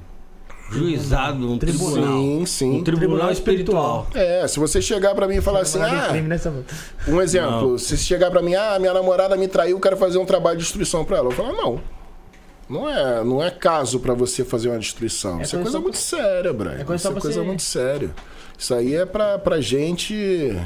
[0.73, 2.19] juizado, um tribunal.
[2.19, 2.79] Sim, sim.
[2.79, 4.07] Um tribunal espiritual.
[4.15, 6.41] É, se você chegar para mim e falar assim, ah, né,
[7.07, 7.79] um exemplo, não.
[7.79, 11.05] se chegar para mim, ah, minha namorada me traiu, quero fazer um trabalho de destruição
[11.05, 11.81] para ela, eu falo, não.
[12.69, 15.41] Não é, não é caso para você fazer uma destruição.
[15.41, 16.79] É Isso é coisa muito séria, Brian.
[16.79, 17.47] É coisa Isso é coisa você...
[17.47, 18.11] muito séria.
[18.57, 20.57] Isso aí é pra, pra gente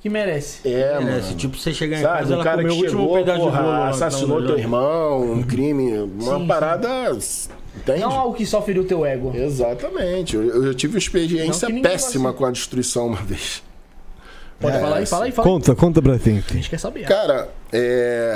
[0.00, 0.68] que merece.
[0.68, 1.28] É, merece.
[1.28, 1.36] mano.
[1.36, 5.42] Tipo, você chegar em Sabe, casa, um cara que chegou, porra, assassinou teu irmão, um
[5.42, 7.50] crime, uma sim, parada sim.
[7.78, 8.00] Entende?
[8.00, 9.32] Não algo que só feriu teu ego.
[9.34, 10.36] Exatamente.
[10.36, 13.62] Eu, eu tive uma experiência péssima com a destruição uma vez.
[14.60, 16.50] Pode é, falar aí, fala aí, fala Conta, conta pra gente.
[16.50, 17.06] A gente quer saber.
[17.06, 18.34] Cara, é...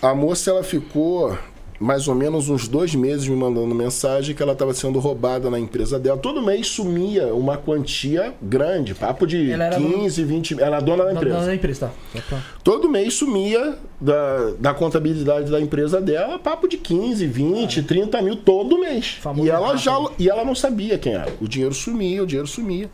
[0.00, 1.36] a moça ela ficou
[1.84, 5.60] mais ou menos uns dois meses me mandando mensagem que ela estava sendo roubada na
[5.60, 6.16] empresa dela.
[6.16, 10.34] Todo mês sumia uma quantia grande, papo de 15, dona...
[10.34, 11.34] 20 Ela é dona da empresa.
[11.34, 11.92] Dona da empresa,
[12.30, 12.42] tá.
[12.64, 17.84] Todo mês sumia da, da contabilidade da empresa dela, papo de 15, 20, ah.
[17.86, 19.18] 30 mil todo mês.
[19.36, 21.34] e ela, já, e ela não sabia quem era.
[21.38, 22.88] O dinheiro sumia, o dinheiro sumia.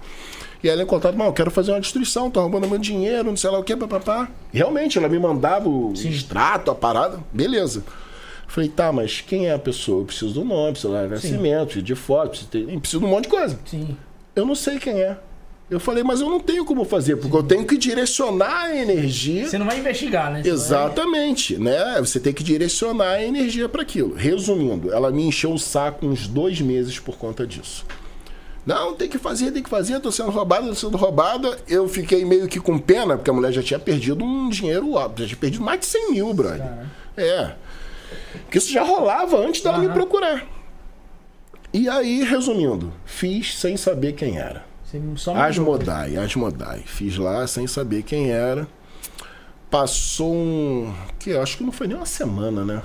[0.65, 3.37] E ela em contato, mal, eu quero fazer uma destruição, tá roubando meu dinheiro, não
[3.37, 4.29] sei lá o que, papapá.
[4.53, 6.09] Realmente, ela me mandava o Sim.
[6.09, 7.85] extrato, a parada, beleza.
[8.51, 10.01] Falei, tá, mas quem é a pessoa?
[10.01, 12.81] Eu preciso do nome, preciso de nascimento, preciso de foto, preciso, ter...
[12.81, 13.57] preciso de um monte de coisa.
[13.65, 13.97] Sim.
[14.35, 15.17] Eu não sei quem é.
[15.71, 19.47] Eu falei, mas eu não tenho como fazer, porque eu tenho que direcionar a energia.
[19.47, 20.43] Você não vai investigar, né?
[20.43, 21.63] Você Exatamente, vai...
[21.63, 22.01] né?
[22.01, 24.17] Você tem que direcionar a energia para aquilo.
[24.17, 27.87] Resumindo, ela me encheu o saco uns dois meses por conta disso.
[28.67, 31.57] Não, tem que fazer, tem que fazer, tô sendo roubada, tô sendo roubada.
[31.69, 35.25] Eu fiquei meio que com pena, porque a mulher já tinha perdido um dinheiro, já
[35.25, 36.59] tinha perdido mais de 100 mil, brother.
[36.59, 36.91] Cara.
[37.17, 37.53] É.
[38.51, 39.85] Que isso já rolava antes dela uhum.
[39.85, 40.47] me procurar.
[41.73, 44.65] E aí, resumindo, fiz sem saber quem era.
[45.47, 46.83] Asmodai, Asmodai.
[46.85, 48.67] Fiz lá sem saber quem era.
[49.71, 50.93] Passou um.
[51.21, 52.83] Que acho que não foi nem uma semana, né?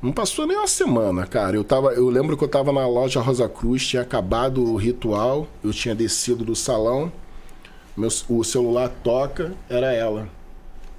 [0.00, 1.56] Não passou nem uma semana, cara.
[1.56, 5.46] Eu, tava, eu lembro que eu tava na loja Rosa Cruz, tinha acabado o ritual,
[5.62, 7.12] eu tinha descido do salão,
[7.96, 10.28] meu, o celular toca, era ela.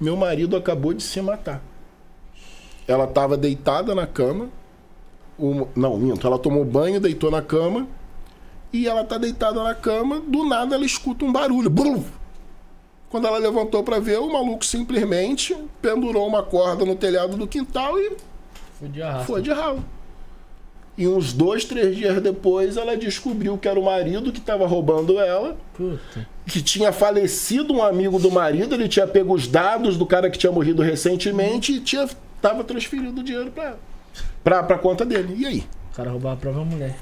[0.00, 1.62] Meu marido acabou de se matar.
[2.88, 4.48] Ela estava deitada na cama.
[5.38, 6.26] O, não, minto.
[6.26, 7.86] Ela tomou banho, deitou na cama.
[8.72, 10.20] E ela tá deitada na cama.
[10.26, 11.68] Do nada ela escuta um barulho.
[11.68, 12.02] Brum!
[13.10, 17.98] Quando ela levantou para ver, o maluco simplesmente pendurou uma corda no telhado do quintal
[17.98, 18.16] e.
[18.78, 19.26] Foi de arrasto.
[19.26, 19.84] Foi de ralo.
[20.96, 25.20] E uns dois, três dias depois, ela descobriu que era o marido que estava roubando
[25.20, 25.56] ela.
[25.74, 26.26] Puta.
[26.44, 30.36] Que tinha falecido um amigo do marido, ele tinha pego os dados do cara que
[30.36, 32.08] tinha morrido recentemente e tinha
[32.40, 33.76] tava transferindo o dinheiro pra,
[34.42, 35.34] pra, pra conta dele.
[35.38, 35.64] E aí?
[35.92, 36.96] O cara roubava a própria mulher.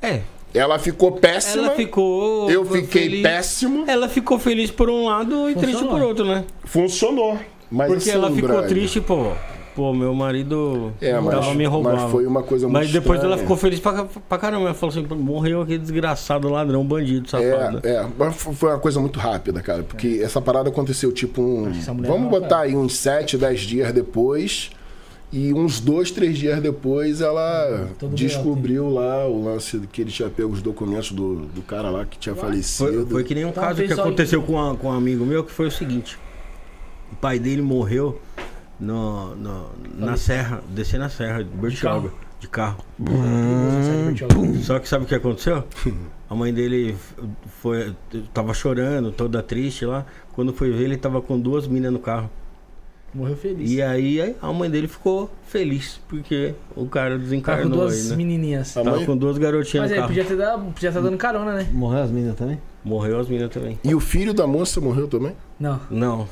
[0.00, 0.20] É,
[0.54, 1.66] Ela ficou péssima.
[1.66, 2.50] Ela ficou.
[2.50, 3.22] Eu fiquei feliz.
[3.22, 3.84] péssimo.
[3.86, 5.98] Ela ficou feliz por um lado e triste Funcionou.
[5.98, 6.44] por outro, né?
[6.64, 7.38] Funcionou.
[7.70, 9.32] Mas Porque assim, ela ficou triste, pô.
[9.74, 12.00] Pô, meu marido É, mas, tava me roubando.
[12.00, 13.42] mas foi uma coisa muito Mas depois ela estranha.
[13.42, 14.64] ficou feliz pra, pra caramba.
[14.64, 17.80] Ela falou assim: morreu aquele desgraçado ladrão, bandido, safado.
[17.84, 21.70] É, é, mas foi uma coisa muito rápida, cara, porque essa parada aconteceu tipo um.
[21.70, 24.70] Vamos não, botar aí uns 7, 10 dias depois.
[25.30, 30.10] E uns dois, três dias depois ela Todo descobriu lá o lance de que ele
[30.10, 33.06] tinha pego os documentos do, do cara lá que tinha Foi, falecido.
[33.10, 35.52] foi que nem um Então, caso que aconteceu com, a- com um amigo meu, que
[35.52, 36.18] foi o seguinte.
[37.12, 38.18] O pai dele morreu
[38.80, 39.66] no, no-
[39.98, 42.10] na serra, descendo a serra de Bertioga,
[42.40, 42.82] de carro.
[44.62, 45.64] Só que sabe o que aconteceu?
[46.30, 46.94] A mãe dele
[47.62, 47.94] foi,
[48.34, 50.04] tava chorando, toda triste lá.
[50.34, 52.30] Quando foi ver, ele tava com duas minas no carro.
[53.14, 53.70] Morreu feliz.
[53.70, 57.94] E aí aí a mãe dele ficou feliz, porque o cara Tá com desencarnou duas
[58.04, 58.16] aí, né?
[58.16, 58.76] menininhas.
[58.76, 60.08] A Tava mãe- com duas garotinhas Mas no ele carro.
[60.08, 61.66] podia ter dado, podia estar dando carona, né?
[61.72, 62.60] Morreu as meninas também?
[62.84, 63.78] Morreu as meninas também.
[63.82, 65.32] E o filho da moça morreu também?
[65.58, 65.80] Não.
[65.90, 66.28] Não,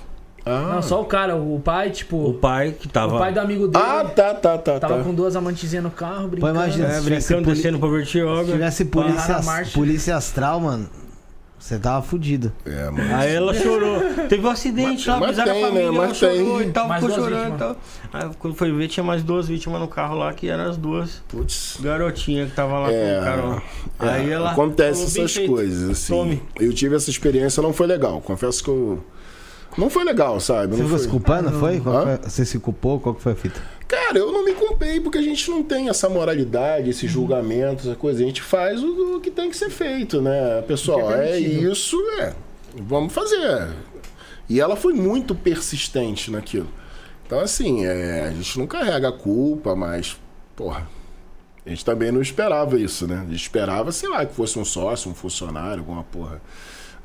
[0.48, 2.16] Ah, Não, só o cara, o pai, tipo.
[2.30, 3.16] o pai que tava...
[3.16, 4.78] O pai do amigo dele ah tá, tá, tá.
[4.78, 5.02] tava tá.
[5.02, 6.54] com duas amantezinhas no carro, brincando.
[6.54, 6.86] imagina.
[6.86, 8.52] É, Se brincando, poli- descendo pra Se Bertioga.
[8.52, 9.40] tivesse polícia,
[9.74, 10.88] polícia astral, mano,
[11.58, 12.52] você tava fudido.
[12.64, 13.14] É, mano.
[13.16, 13.98] Aí ela chorou.
[14.28, 15.96] Teve um acidente lá, mas avisaram tem, a família, né?
[15.96, 16.68] ela Mas chorou tem.
[16.68, 17.76] e tal, Mais ficou chorando e tal.
[18.12, 21.22] Aí quando foi ver, tinha mais duas vítimas no carro lá, que eram as duas
[21.28, 21.78] Putz.
[21.80, 23.62] garotinhas que tava lá É, com o cara lá.
[24.00, 24.50] É, Aí ela.
[24.52, 26.12] acontece falou, "Bem essas coisas, assim.
[26.12, 26.42] Tome.
[26.60, 28.20] Eu tive essa experiência, não foi legal.
[28.20, 29.04] Confesso que eu.
[29.76, 30.74] Não foi legal, sabe?
[30.74, 31.10] Você Não ficou se foi...
[31.12, 31.76] culpando, foi?
[31.76, 31.82] Hã?
[32.18, 32.30] foi?
[32.30, 32.98] Você se culpou?
[32.98, 33.60] Qual que foi a fita?
[33.88, 37.94] Cara, eu não me culpei porque a gente não tem essa moralidade, esse julgamento, essa
[37.96, 38.22] coisa.
[38.22, 40.62] A gente faz o, o que tem que ser feito, né?
[40.62, 42.34] Pessoal, é é, isso, é.
[42.74, 43.68] Vamos fazer.
[44.48, 46.68] E ela foi muito persistente naquilo.
[47.26, 50.16] Então, assim, é, a gente não carrega a culpa, mas,
[50.54, 50.88] porra,
[51.64, 53.18] a gente também não esperava isso, né?
[53.18, 56.40] A gente esperava, sei lá, que fosse um sócio, um funcionário, alguma porra,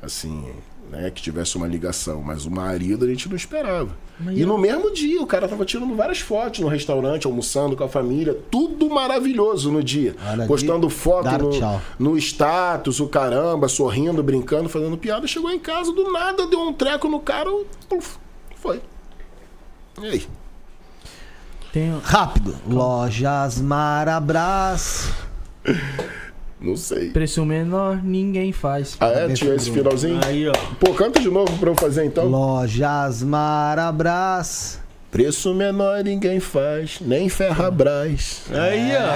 [0.00, 0.52] assim,
[0.92, 1.10] né?
[1.10, 2.22] Que tivesse uma ligação.
[2.22, 3.90] Mas o marido a gente não esperava.
[4.30, 7.88] E no mesmo dia, o cara tava tirando várias fotos no restaurante, almoçando com a
[7.88, 10.14] família, tudo maravilhoso no dia.
[10.30, 11.80] Olha, Postando de- foto dar no, tchau.
[11.98, 15.26] no status, o caramba, sorrindo, brincando, fazendo piada.
[15.26, 17.50] Chegou em casa, do nada, deu um treco no cara,
[17.88, 18.16] puf,
[18.56, 18.80] foi.
[20.00, 20.26] E aí?
[21.72, 21.98] Tem...
[22.04, 22.54] Rápido.
[22.68, 25.10] Lojas Marabras.
[26.62, 27.10] Não sei.
[27.10, 28.96] Preço menor, ninguém faz.
[29.00, 29.28] Ah, é?
[29.30, 30.20] Tinha esse finalzinho?
[30.24, 30.52] Aí, ó.
[30.78, 32.26] Pô, canta de novo pra eu fazer então.
[32.28, 34.80] Lojas Marabras.
[35.10, 38.42] Preço menor ninguém faz, nem Ferrabras.
[38.50, 39.12] Aí, ó.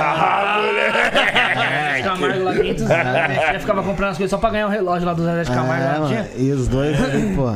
[2.05, 3.52] Camargo lá 500 anos, né?
[3.52, 5.82] Já ficava comprando as coisas só pra ganhar o relógio lá do Zé de Camargo.
[5.85, 7.55] É, lá, mano, e os dois ali, pô.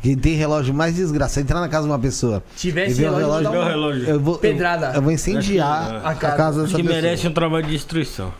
[0.00, 1.40] Que tem relógio mais desgraçado.
[1.44, 2.42] Entrar na casa de uma pessoa.
[2.56, 3.50] Tivesse relógio, relógio.
[3.50, 4.08] Um- relógio.
[4.08, 4.86] Eu vou, Pedrada.
[4.90, 6.36] Eu, eu vou incendiar Acho que, a a cara.
[6.36, 7.02] casa dessa Que pessoa.
[7.02, 8.32] merece um trabalho de destruição.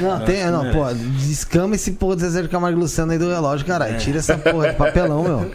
[0.00, 3.28] Não, tem, não, pô, descama esse porra do Zezé de Camargo e Luciano aí do
[3.30, 3.98] relógio, caralho.
[3.98, 5.50] Tira essa porra de papelão, meu.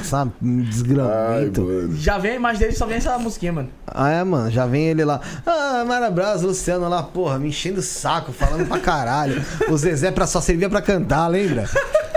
[0.00, 1.90] Essa Ai, desgramento.
[1.94, 3.68] Já vem a imagem dele, só vem essa musiquinha, mano.
[3.86, 5.20] Ah, é, mano, já vem ele lá.
[5.46, 9.42] Ah, Marabras, Luciano lá, porra, me enchendo o saco, falando pra caralho.
[9.68, 11.68] O Zezé pra, só servia pra cantar, lembra?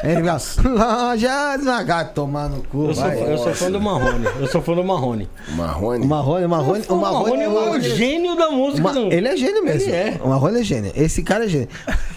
[0.03, 3.33] Ele ficava, loja devagar, tomar no cu, Eu sou, vai.
[3.33, 4.25] eu sou fã do Marrone.
[4.39, 5.29] Eu sou fã do Marrone.
[5.55, 6.05] Marrone.
[6.05, 8.81] O Marrone, o Marrone, o Marrone, é o gênio da música.
[8.81, 9.11] Ma- não.
[9.11, 9.81] ele é gênio mesmo.
[9.89, 10.19] Ele é.
[10.23, 10.91] O Marrone é gênio.
[10.95, 11.69] Esse cara é gênio.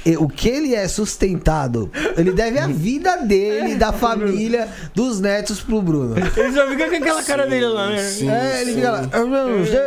[0.07, 5.61] E o que ele é sustentado, ele deve a vida dele, da família, dos netos
[5.61, 6.15] pro Bruno.
[6.17, 7.99] Ele só fica com aquela cara dele lá, né?
[8.03, 8.77] Sim, É, ele sim.
[8.77, 9.09] fica lá.
[9.13, 9.79] Eu não sei.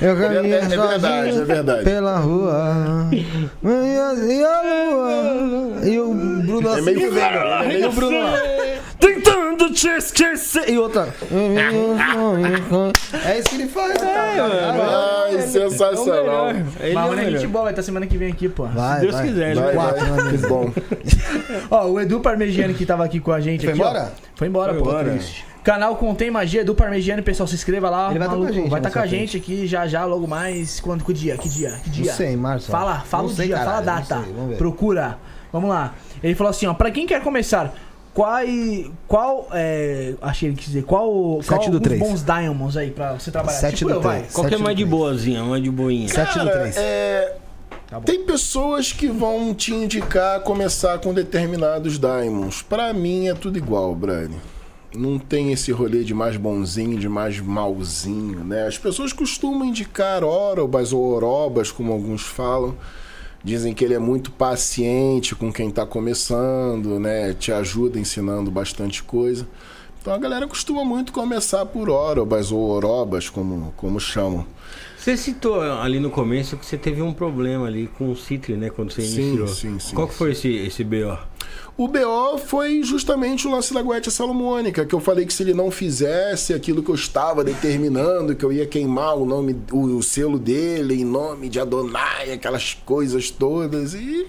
[0.00, 1.84] Eu É, caminho é verdade, sozinho é verdade.
[1.84, 3.08] Pela rua.
[3.12, 3.24] E.
[5.84, 6.82] E o Bruno É assim.
[6.82, 7.38] meio velho.
[7.38, 8.32] É E meio o Bruno lá.
[8.98, 10.68] Tentando te esquecer.
[10.70, 11.08] E outra.
[13.24, 14.14] É isso que ele faz, né?
[15.26, 16.50] Ai, sensacional.
[16.50, 17.38] Ele é o Marrone é melhor.
[17.40, 18.64] gente boa, vai estar semana que vem aqui, pô.
[18.66, 19.26] Vai, Deus vai.
[19.26, 19.92] quiser, ele Vai, vai.
[19.92, 20.24] Quatro, vai.
[20.24, 20.72] né, Que bom.
[21.70, 23.84] Ó, o Edu Parmegiani que tava aqui com a gente Foi aqui, ó.
[23.90, 24.12] embora?
[24.36, 24.88] Foi embora, Foi pô.
[24.88, 25.10] embora.
[25.10, 25.44] Triste.
[25.64, 28.10] Canal Contém Magia, Edu Parmegiani, pessoal, se inscreva lá.
[28.10, 30.04] Ele vai tá com a gente, Vai estar né, com a gente aqui já já,
[30.04, 30.78] logo mais.
[30.78, 31.02] Quando?
[31.02, 31.38] Que dia?
[31.38, 31.80] Que dia?
[31.82, 32.04] Que dia?
[32.04, 32.70] Não sei, março.
[32.70, 34.22] Fala, fala Não o sei, dia, caralho, fala a data.
[34.22, 34.56] sei, vamos ver.
[34.58, 35.18] Procura.
[35.50, 35.94] Vamos lá.
[36.22, 37.74] Ele falou assim, ó, pra quem quer começar,
[38.12, 38.40] qual,
[39.08, 41.98] qual, é, achei ele quis dizer, qual, Sete qual do os três.
[41.98, 43.58] bons diamonds aí pra você trabalhar?
[43.58, 44.18] Sete tipo do eu, vai.
[44.18, 44.32] três.
[44.34, 46.08] Qual que é mais do de boazinha, mais de boinha?
[46.08, 46.76] Sete do Cara, três.
[46.76, 47.36] é...
[47.88, 48.00] Tá.
[48.00, 52.62] Tem pessoas que vão te indicar a começar com determinados diamonds.
[52.62, 54.30] Pra mim é tudo igual, brother.
[54.96, 58.66] Não tem esse rolê de mais bonzinho, de mais malzinho, né?
[58.66, 62.76] As pessoas costumam indicar orobas ou orobas, como alguns falam.
[63.42, 67.34] Dizem que ele é muito paciente com quem tá começando, né?
[67.34, 69.46] Te ajuda ensinando bastante coisa.
[70.00, 74.46] Então a galera costuma muito começar por orobas ou orobas, como, como chamam.
[75.04, 78.70] Você citou ali no começo que você teve um problema ali com o Citri, né?
[78.70, 79.48] Quando você sim, iniciou.
[79.48, 79.94] Sim, sim.
[79.94, 81.18] Qual que foi esse, esse BO?
[81.76, 85.52] O BO foi justamente o lance da Goethe Salomônica, que eu falei que se ele
[85.52, 90.02] não fizesse aquilo que eu estava determinando, que eu ia queimar o nome, o, o
[90.02, 94.26] selo dele em nome de Adonai, aquelas coisas todas, e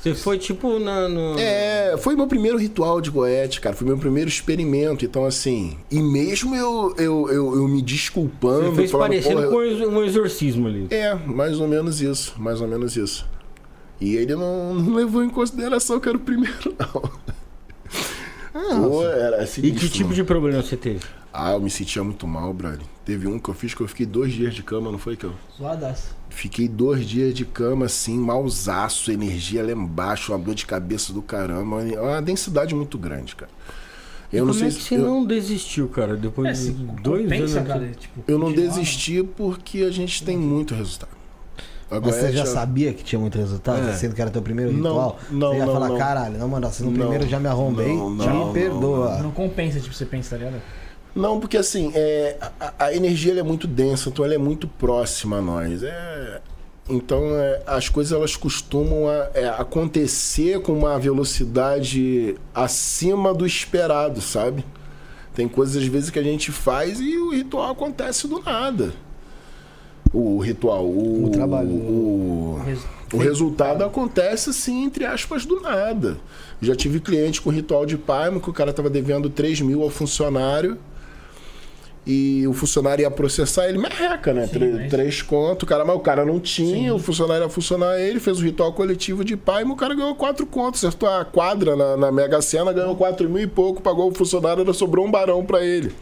[0.00, 1.08] você foi tipo na.
[1.08, 1.38] No...
[1.38, 3.76] É, foi meu primeiro ritual de Goethe, cara.
[3.76, 5.04] Foi meu primeiro experimento.
[5.04, 5.76] Então, assim.
[5.90, 8.70] E mesmo eu, eu, eu, eu me desculpando.
[8.70, 10.86] Você fez falando, parecendo com um exorcismo ali.
[10.90, 12.34] É, mais ou menos isso.
[12.38, 13.28] Mais ou menos isso.
[14.00, 17.10] E ele não, não levou em consideração que era o primeiro, não.
[18.54, 20.14] Ah, Pô, era sinistro, e que tipo mano.
[20.14, 21.00] de problema você teve?
[21.32, 22.80] Ah, eu me sentia muito mal, brother.
[23.04, 25.24] Teve um que eu fiz que eu fiquei dois dias de cama, não foi que
[25.24, 25.32] eu?
[25.56, 26.16] Suadaço.
[26.28, 31.22] Fiquei dois dias de cama, assim, mausaço, energia lá embaixo, uma dor de cabeça do
[31.22, 31.82] caramba.
[31.84, 33.50] É uma densidade muito grande, cara.
[34.32, 35.02] Eu e não como sei é que você eu...
[35.02, 36.16] não desistiu, cara?
[36.16, 37.68] Depois é, de dois pensa, anos.
[37.68, 41.19] Cara, tipo, eu não desisti porque a gente tem muito resultado.
[41.90, 43.92] Agora Mas você já sabia que tinha muito resultado, é.
[43.94, 45.18] sendo que era teu primeiro ritual?
[45.28, 45.98] Não, não, você ia não, falar, não.
[45.98, 49.18] caralho, não, mano, assim, no não, primeiro já me arrombei, não, não, me perdoa.
[49.18, 50.62] Não, compensa, tipo, você pensa, tá ligado?
[51.14, 55.38] Não, porque assim, é, a, a energia é muito densa, então ela é muito próxima
[55.38, 55.82] a nós.
[55.82, 56.40] É,
[56.88, 64.20] então é, as coisas elas costumam a, é, acontecer com uma velocidade acima do esperado,
[64.20, 64.64] sabe?
[65.34, 68.92] Tem coisas às vezes que a gente faz e o ritual acontece do nada.
[70.12, 72.60] O, ritual, o, o trabalho, o,
[73.12, 76.16] o, o resultado acontece assim, entre aspas, do nada.
[76.60, 79.90] Já tive cliente com ritual de Paimo que o cara estava devendo 3 mil ao
[79.90, 80.78] funcionário
[82.06, 84.46] e o funcionário ia processar ele, merreca, né?
[84.46, 84.90] Sim, três, mas...
[84.90, 86.90] três contos, cara, mas o cara não tinha, Sim.
[86.90, 90.14] o funcionário ia funcionar ele, fez o ritual coletivo de pai, mas o cara ganhou
[90.14, 94.10] quatro contos, acertou a quadra na, na Mega Sena, ganhou quatro mil e pouco, pagou
[94.10, 95.92] o funcionário, ainda sobrou um barão para ele.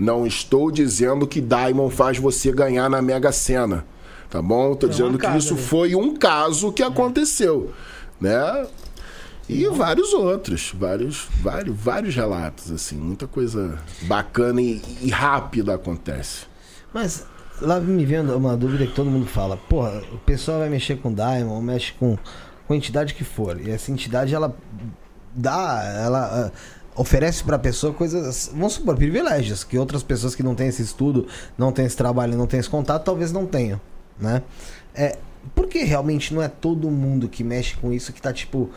[0.00, 3.84] Não estou dizendo que Diamond faz você ganhar na Mega Sena,
[4.30, 4.72] tá bom?
[4.72, 5.62] Estou dizendo que isso ali.
[5.62, 7.70] foi um caso que aconteceu,
[8.18, 8.66] né?
[9.46, 16.46] E vários outros, vários, vários, vários relatos, assim, muita coisa bacana e, e rápida acontece.
[16.94, 17.26] Mas
[17.60, 21.12] lá me vendo uma dúvida que todo mundo fala, porra, o pessoal vai mexer com
[21.12, 22.16] Diamond, mexe com,
[22.66, 23.60] com a entidade que for.
[23.60, 24.56] E essa entidade, ela
[25.34, 26.52] dá, ela uh,
[27.00, 30.82] oferece para a pessoa coisas, vamos supor, privilégios, que outras pessoas que não têm esse
[30.82, 33.80] estudo, não têm esse trabalho, não têm esse contato, talvez não tenham,
[34.20, 34.42] né?
[34.94, 35.16] É,
[35.54, 38.68] porque realmente não é todo mundo que mexe com isso que tá, tipo,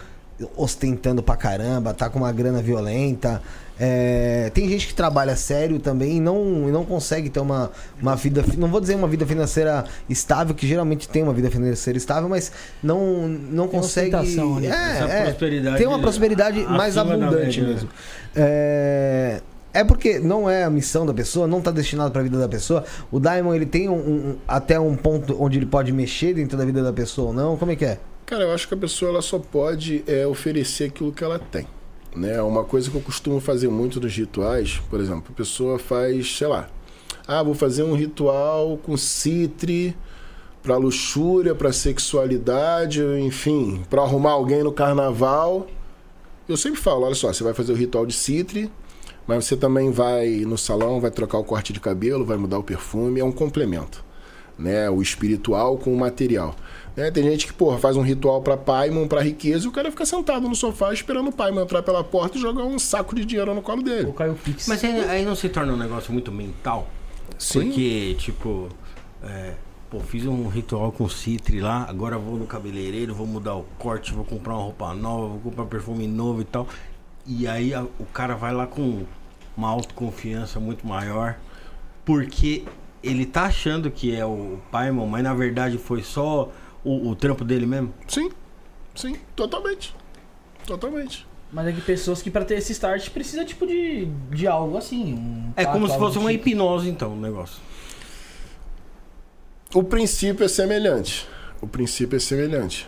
[0.56, 3.42] ostentando pra caramba, tá com uma grana violenta.
[3.80, 7.72] É, tem gente que trabalha sério também e não, e não consegue ter uma,
[8.02, 8.44] uma vida.
[8.58, 12.52] Não vou dizer uma vida financeira estável, que geralmente tem uma vida financeira estável, mas
[12.82, 14.16] não, não tem consegue.
[14.16, 14.68] Ali.
[14.68, 17.90] É, é, tem uma prosperidade mais abundante mesmo.
[18.36, 19.42] É,
[19.74, 22.48] é porque não é a missão da pessoa, não está destinado para a vida da
[22.48, 22.84] pessoa.
[23.12, 26.64] O Diamond ele tem um, um, até um ponto onde ele pode mexer dentro da
[26.64, 27.58] vida da pessoa ou não.
[27.58, 27.98] Como é que é?
[28.26, 31.68] Cara, eu acho que a pessoa ela só pode é, oferecer aquilo que ela tem.
[32.16, 32.42] Né?
[32.42, 36.48] Uma coisa que eu costumo fazer muito nos rituais, por exemplo, a pessoa faz, sei
[36.48, 36.70] lá,
[37.28, 39.96] ah, vou fazer um ritual com citre
[40.62, 45.68] para luxúria, para sexualidade, enfim, para arrumar alguém no carnaval.
[46.48, 48.72] Eu sempre falo, olha só, você vai fazer o ritual de citre,
[49.28, 52.64] mas você também vai no salão, vai trocar o corte de cabelo, vai mudar o
[52.64, 54.04] perfume, é um complemento,
[54.58, 54.90] né?
[54.90, 56.56] O espiritual com o material.
[56.96, 57.10] Né?
[57.10, 60.06] Tem gente que, porra, faz um ritual para Paimon, para riqueza, e o cara fica
[60.06, 63.54] sentado no sofá esperando o Paimon entrar pela porta e jogar um saco de dinheiro
[63.54, 64.08] no colo dele.
[64.08, 64.68] Ou caiu pix.
[64.68, 66.88] Mas aí, aí, não se torna um negócio muito mental?
[67.38, 67.62] Sim.
[67.62, 68.70] Porque, tipo,
[69.24, 69.54] é,
[69.90, 74.14] pô, fiz um ritual com citre lá, agora vou no cabeleireiro, vou mudar o corte,
[74.14, 76.68] vou comprar uma roupa nova, vou comprar perfume novo e tal.
[77.26, 79.04] E aí a, o cara vai lá com
[79.58, 81.38] uma autoconfiança muito maior,
[82.06, 82.64] porque
[83.02, 86.50] ele tá achando que é o Paimon, mas na verdade foi só
[86.84, 87.94] o, o trampo dele mesmo?
[88.08, 88.30] Sim,
[88.96, 89.96] sim, totalmente.
[90.66, 91.26] Totalmente.
[91.52, 95.14] Mas é que pessoas que para ter esse start precisa tipo de, de algo assim.
[95.14, 96.50] Um é como se fosse uma tipo.
[96.50, 97.62] hipnose então o negócio.
[99.74, 101.28] O princípio é semelhante.
[101.62, 102.88] O princípio é semelhante.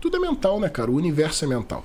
[0.00, 0.90] Tudo é mental, né, cara?
[0.90, 1.84] O universo é mental.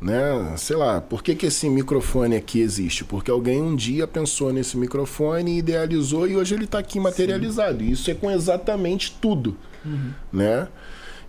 [0.00, 0.54] Né?
[0.56, 3.04] Sei lá, por que, que esse microfone aqui existe?
[3.04, 7.78] Porque alguém um dia pensou nesse microfone, idealizou e hoje ele está aqui materializado.
[7.78, 7.90] Sim.
[7.90, 10.10] Isso é com exatamente tudo uhum.
[10.32, 10.68] né?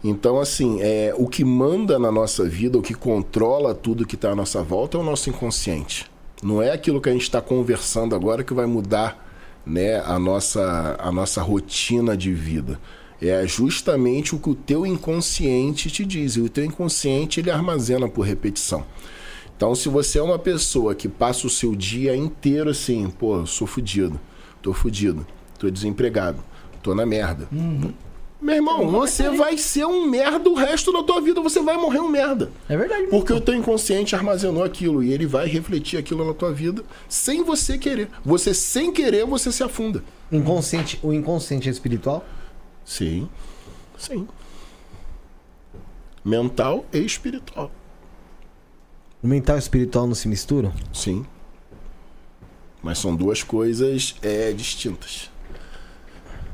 [0.03, 4.31] Então, assim, é, o que manda na nossa vida, o que controla tudo que está
[4.31, 6.11] à nossa volta é o nosso inconsciente.
[6.41, 9.23] Não é aquilo que a gente está conversando agora que vai mudar
[9.65, 12.79] né, a, nossa, a nossa rotina de vida.
[13.21, 16.35] É justamente o que o teu inconsciente te diz.
[16.35, 18.83] E o teu inconsciente ele armazena por repetição.
[19.55, 23.65] Então, se você é uma pessoa que passa o seu dia inteiro assim, pô, sou
[23.65, 24.19] fudido,
[24.61, 25.25] tô fudido,
[25.57, 26.43] tô desempregado,
[26.81, 27.47] tô na merda.
[27.49, 27.93] Uhum.
[28.43, 32.01] Meu irmão, você vai ser um merda o resto da tua vida, você vai morrer
[32.01, 32.51] um merda.
[32.67, 33.07] É verdade.
[33.07, 37.41] Porque o teu inconsciente armazenou aquilo e ele vai refletir aquilo na tua vida sem
[37.41, 38.09] você querer.
[38.25, 40.03] Você sem querer, você se afunda.
[40.29, 42.25] Inconsciente, o inconsciente é espiritual?
[42.83, 43.29] Sim.
[43.97, 44.27] Sim.
[46.25, 47.71] Mental e espiritual.
[49.23, 50.73] O mental e o espiritual não se misturam?
[50.91, 51.25] Sim.
[52.81, 55.31] Mas são duas coisas é, distintas.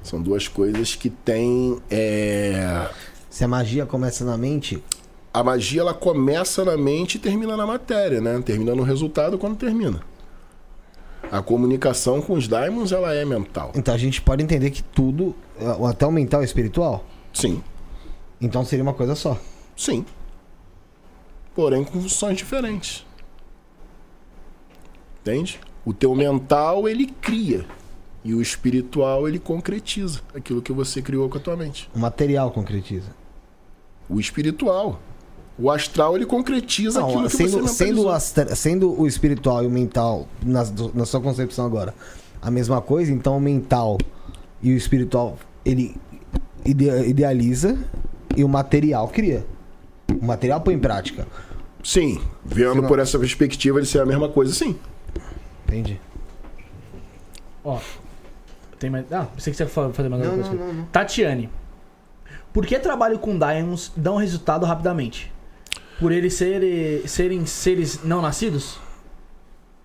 [0.09, 1.79] São duas coisas que têm.
[1.87, 2.89] É...
[3.29, 4.83] Se a magia começa na mente.
[5.31, 8.41] A magia ela começa na mente e termina na matéria, né?
[8.41, 10.01] Termina no resultado quando termina.
[11.31, 13.71] A comunicação com os daimons ela é mental.
[13.75, 15.35] Então a gente pode entender que tudo,
[15.87, 17.05] até o mental é espiritual?
[17.31, 17.63] Sim.
[18.41, 19.39] Então seria uma coisa só?
[19.77, 20.03] Sim.
[21.53, 23.05] Porém com funções diferentes.
[25.21, 25.59] Entende?
[25.85, 27.67] O teu mental ele cria.
[28.23, 31.89] E o espiritual, ele concretiza aquilo que você criou com a tua mente.
[31.95, 33.09] O material concretiza.
[34.09, 34.99] O espiritual.
[35.57, 39.67] O astral, ele concretiza Não, aquilo que sendo, você sendo, astra, sendo o espiritual e
[39.67, 40.63] o mental, na,
[40.93, 41.93] na sua concepção agora,
[42.41, 43.97] a mesma coisa, então o mental
[44.61, 45.95] e o espiritual, ele
[46.65, 47.77] idealiza
[48.35, 49.45] e o material cria.
[50.21, 51.27] O material põe em prática.
[51.83, 52.21] Sim.
[52.43, 52.87] Vendo Senão...
[52.87, 54.77] por essa perspectiva, ele ser a mesma coisa, sim.
[55.67, 55.99] Entendi.
[57.63, 57.79] Ó,
[58.79, 59.11] tem mais.
[59.11, 60.65] Ah, você que você fazer mais alguma coisa.
[60.65, 61.49] Não, não, Tatiane.
[62.53, 65.31] Por que trabalho com Diamonds dão resultado rapidamente?
[65.99, 68.79] Por eles serem, serem seres não nascidos?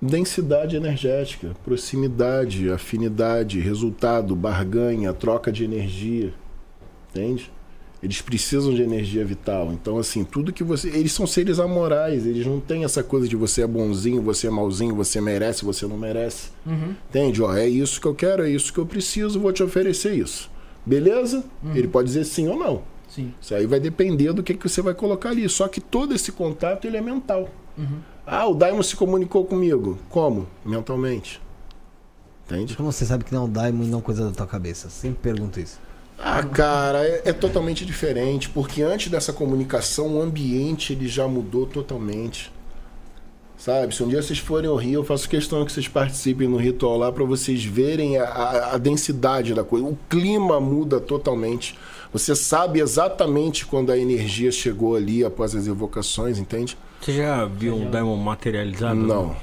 [0.01, 6.33] Densidade energética, proximidade, afinidade, resultado, barganha, troca de energia.
[7.11, 7.53] Entende?
[8.05, 9.73] Eles precisam de energia vital.
[9.73, 10.89] Então, assim, tudo que você.
[10.89, 12.27] Eles são seres amorais.
[12.27, 15.87] Eles não têm essa coisa de você é bonzinho, você é malzinho, você merece, você
[15.87, 16.51] não merece.
[16.67, 16.95] Uhum.
[17.09, 17.43] Entende?
[17.43, 20.51] Ó, é isso que eu quero, é isso que eu preciso, vou te oferecer isso.
[20.85, 21.43] Beleza?
[21.63, 21.75] Uhum.
[21.75, 22.83] Ele pode dizer sim ou não.
[23.09, 23.33] Sim.
[23.41, 25.49] Isso aí vai depender do que, que você vai colocar ali.
[25.49, 27.49] Só que todo esse contato ele é mental.
[27.79, 28.01] Uhum.
[28.27, 29.99] Ah, o Daimon se comunicou comigo.
[30.11, 30.47] Como?
[30.63, 31.41] Mentalmente.
[32.45, 32.77] Entende?
[32.77, 34.91] Como você sabe que não é o Daimon e não coisa da tua cabeça?
[34.91, 35.81] Sempre pergunto isso.
[36.19, 41.67] Ah, cara, é, é, totalmente diferente, porque antes dessa comunicação o ambiente ele já mudou
[41.67, 42.53] totalmente.
[43.57, 43.95] Sabe?
[43.95, 46.99] Se um dia vocês forem ao Rio, eu faço questão que vocês participem no ritual
[46.99, 49.87] lá para vocês verem a, a, a, densidade da coisa.
[49.87, 51.79] O clima muda totalmente.
[52.13, 56.77] Você sabe exatamente quando a energia chegou ali após as evocações, entende?
[57.01, 58.97] Você já viu um Daimon materializado?
[58.97, 59.37] Não,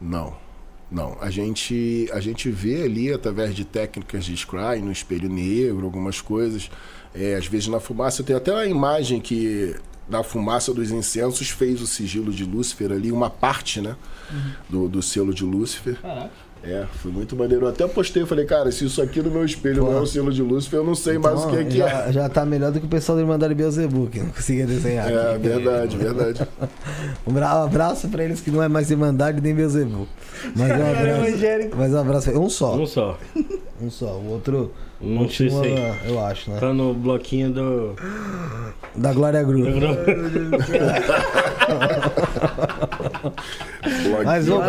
[0.00, 0.45] não.
[0.90, 5.84] Não, a gente, a gente vê ali através de técnicas de scry, no espelho negro,
[5.84, 6.70] algumas coisas.
[7.14, 9.74] É, às vezes na fumaça, eu tenho até a imagem que
[10.08, 13.96] na fumaça dos incensos fez o sigilo de Lúcifer ali, uma parte né,
[14.30, 14.52] uhum.
[14.68, 16.00] do, do selo de Lúcifer.
[16.00, 16.45] Caraca.
[16.66, 17.66] É, foi muito maneiro.
[17.66, 19.90] Eu até postei, falei, cara, se isso aqui no meu espelho Pô.
[19.90, 21.76] não é o selo de Lúcifer, eu não sei então, mais o que é que
[21.76, 22.12] já, é.
[22.12, 25.10] Já tá melhor do que o pessoal do Irmandade Beelzebub, que não conseguia desenhar.
[25.10, 25.48] É, aqui.
[25.48, 26.48] verdade, verdade.
[27.26, 30.08] um abraço pra eles que não é mais Irmandade nem Beelzebub.
[30.56, 31.76] Mas um abraço.
[31.76, 32.30] Mas um abraço.
[32.30, 32.74] Um só.
[32.76, 33.18] Um só.
[33.80, 34.06] Um só.
[34.06, 34.72] O outro.
[35.00, 35.66] Um continua,
[36.06, 36.58] eu acho, né?
[36.58, 37.94] Tá no bloquinho do.
[38.94, 39.70] Da Glória Groove.
[44.24, 44.66] Mas vamos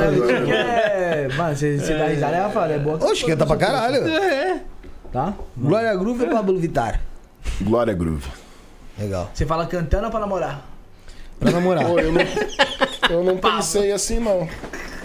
[0.49, 2.97] é, Mano, você, você dá risada, ela fala, é boa.
[3.03, 4.07] Oxe, canta pra caralho.
[4.07, 4.61] É.
[5.11, 5.33] Tá?
[5.55, 7.01] Glória Groove ou Pablo Vittar?
[7.61, 8.27] Glória Groove.
[8.99, 9.31] Legal.
[9.33, 10.65] Você fala cantando ou pra namorar?
[11.39, 11.85] Pra namorar.
[11.85, 12.21] Pô, eu não,
[13.09, 14.47] eu não pensei assim, não.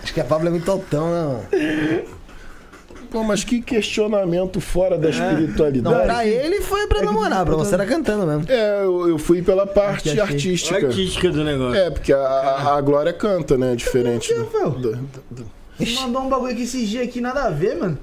[0.02, 2.04] Acho que a Pablo é muito altão, né, mano?
[3.12, 5.10] Pô, mas que questionamento fora da é.
[5.10, 5.96] espiritualidade.
[5.96, 8.46] Não, pra ele foi pra namorar, pra você era cantando mesmo.
[8.48, 10.86] É, eu, eu fui pela parte artística.
[10.86, 11.78] Artística do negócio.
[11.78, 13.76] É, porque a, a Glória canta, né?
[13.76, 14.32] Diferente.
[14.32, 15.46] Do, do, do...
[15.78, 17.98] Você mandou um bagulho aqui esses dias aqui, nada a ver, mano.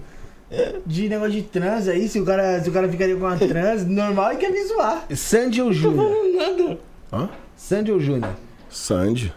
[0.86, 3.86] De negócio de trans aí, se o cara, se o cara ficaria com uma trans,
[3.88, 5.06] normal é que é me zoar.
[5.16, 6.04] Sandy ou Júnior?
[6.04, 6.80] Não tô falando nada.
[7.12, 7.30] Hã?
[7.58, 8.34] Sandy ou Júnior?
[8.70, 9.34] Sandy.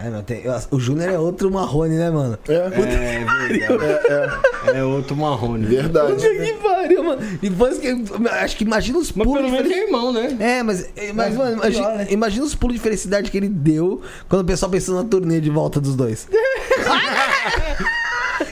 [0.00, 2.38] É, não, tem, o Júnior é outro Marrone, né, mano?
[2.48, 3.62] É, é, verdade.
[3.64, 4.78] É, é.
[4.78, 5.66] é, outro Marrone.
[5.66, 6.12] Verdade.
[6.12, 7.20] Puta que pariu, mano.
[7.42, 7.88] Depois que.
[8.30, 9.32] Acho que imagina os pulos.
[9.32, 10.36] Mas pelo menos é irmão, né?
[10.38, 12.06] É, mas, mas mano, imagina, né?
[12.10, 15.50] imagina os pulos de felicidade que ele deu quando o pessoal pensou na turnê de
[15.50, 16.28] volta dos dois.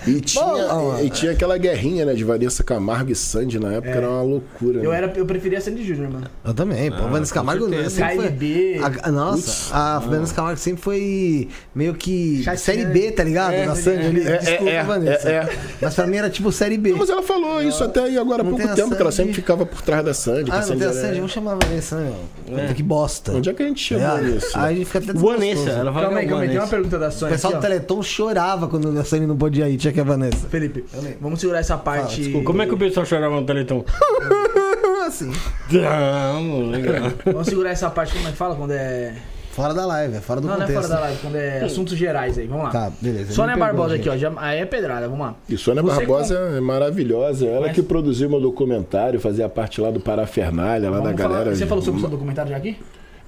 [0.06, 3.74] E tinha, Bom, e, e, tinha aquela guerrinha, né, de Vanessa Camargo e Sandy na
[3.74, 3.96] época, é.
[3.96, 4.80] era uma loucura.
[4.80, 4.96] Eu, né?
[4.98, 6.26] era, eu preferia Sandy Júnior, mano.
[6.44, 6.98] Eu também, pô.
[6.98, 8.80] Ah, Vanessa Camargo sempre foi...
[9.02, 12.58] A, nossa, Uts, a Vanessa Camargo sempre foi meio que Chatinha.
[12.58, 13.52] série B, tá ligado?
[13.52, 14.26] É, na Sandy ali.
[14.26, 15.28] É, Desculpa, é, Vanessa.
[15.28, 15.48] É,
[15.80, 16.90] mas pra mim era tipo série B.
[16.90, 19.66] Não, mas ela falou isso até aí agora há pouco tempo, que ela sempre ficava
[19.66, 20.50] por trás da Sandy.
[20.50, 22.72] Ah, não tem a Sandy, vamos chamar a Vanessa, né?
[22.74, 23.32] Que bosta.
[23.32, 24.50] Onde é que a gente chamou isso?
[24.54, 27.34] Aí fica até Vanessa, ela fala Calma aí, calma aí, tem uma pergunta da Sônia.
[27.34, 30.46] O pessoal do Teleton chorava quando a Sônia não podia ir, tinha que a Vanessa.
[30.48, 30.84] Felipe,
[31.20, 32.30] vamos segurar essa parte.
[32.30, 33.82] Fala, Como é que o pessoal chorava no Teleton?
[35.06, 35.32] assim.
[35.70, 37.12] Não, legal.
[37.24, 38.54] Vamos segurar essa parte, como é que fala?
[38.54, 39.14] Quando é.
[39.52, 40.74] Fora da live, é fora do não, contexto.
[40.74, 42.70] Não, é fora da live, quando é assuntos gerais aí, vamos lá.
[42.70, 43.32] Tá, beleza.
[43.32, 45.34] Sônia Barbosa aqui, ó, já, aí é pedrada, vamos lá.
[45.48, 46.56] E Sônia Você Barbosa com...
[46.56, 47.74] é maravilhosa, ela Mas...
[47.74, 51.38] que produziu meu documentário, fazia parte lá do Parafernália, lá vamos da falar...
[51.38, 51.56] galera.
[51.56, 52.76] Você falou sobre o seu documentário já aqui?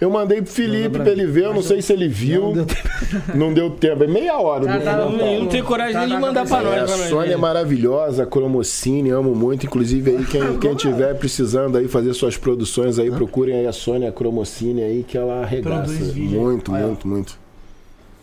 [0.00, 2.42] Eu mandei pro Felipe pra ele ver, eu não sei se ele viu.
[2.42, 2.88] Não deu tempo.
[3.34, 4.04] Não deu tempo.
[4.04, 4.64] É meia hora.
[4.64, 6.74] Tá, tá, não, não, tenho coragem tá, nem de mandar pra nós.
[6.74, 9.66] É, a Sônia é maravilhosa, a Cromocine, amo muito.
[9.66, 14.12] Inclusive aí, quem, quem tiver precisando aí fazer suas produções aí, procurem aí a Sônia
[14.12, 15.92] Cromocine aí, que ela arregaça.
[16.14, 17.48] Muito, muito, muito.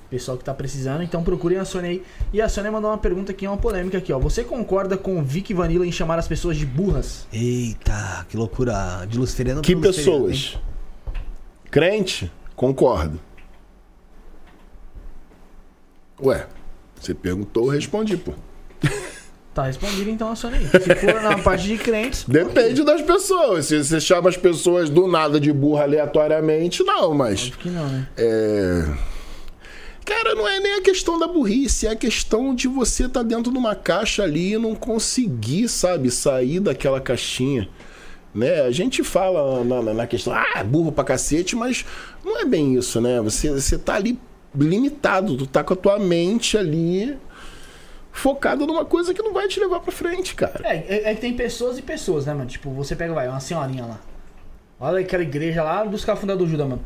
[0.09, 2.03] Pessoal que tá precisando, então procurem a Sônia aí.
[2.31, 4.19] E a Sônia mandou uma pergunta aqui, uma polêmica aqui, ó.
[4.19, 7.27] Você concorda com o Vic Vanilla em chamar as pessoas de burras?
[7.33, 9.05] Eita, que loucura.
[9.09, 10.57] De Luciferiano Que pessoas?
[11.75, 12.31] Crente?
[12.55, 13.19] Concordo.
[16.23, 16.47] Ué,
[16.97, 18.31] você perguntou, eu respondi, pô.
[19.53, 20.59] Tá respondido então a Sony.
[20.67, 22.23] Se for na parte de crentes.
[22.25, 23.65] Depende das pessoas.
[23.65, 27.41] Se você chama as pessoas do nada de burra aleatoriamente, não, mas.
[27.41, 28.07] Acho que não, né?
[28.15, 28.85] É.
[30.05, 33.23] Cara, não é nem a questão da burrice, é a questão de você estar tá
[33.23, 37.67] dentro de uma caixa ali e não conseguir, sabe, sair daquela caixinha.
[38.35, 38.61] Né?
[38.61, 41.85] A gente fala na, na, questão, ah, burro pra cacete, mas
[42.23, 43.21] não é bem isso, né?
[43.21, 44.19] Você, você tá ali
[44.53, 47.17] limitado, tu tá com a tua mente ali
[48.11, 50.61] focada numa coisa que não vai te levar pra frente, cara.
[50.63, 52.47] É, é, é que tem pessoas e pessoas, né, mano?
[52.47, 54.01] Tipo, você pega, vai, uma senhorinha lá.
[54.79, 56.81] Olha aquela igreja lá dos cafundadores do Judas, mano.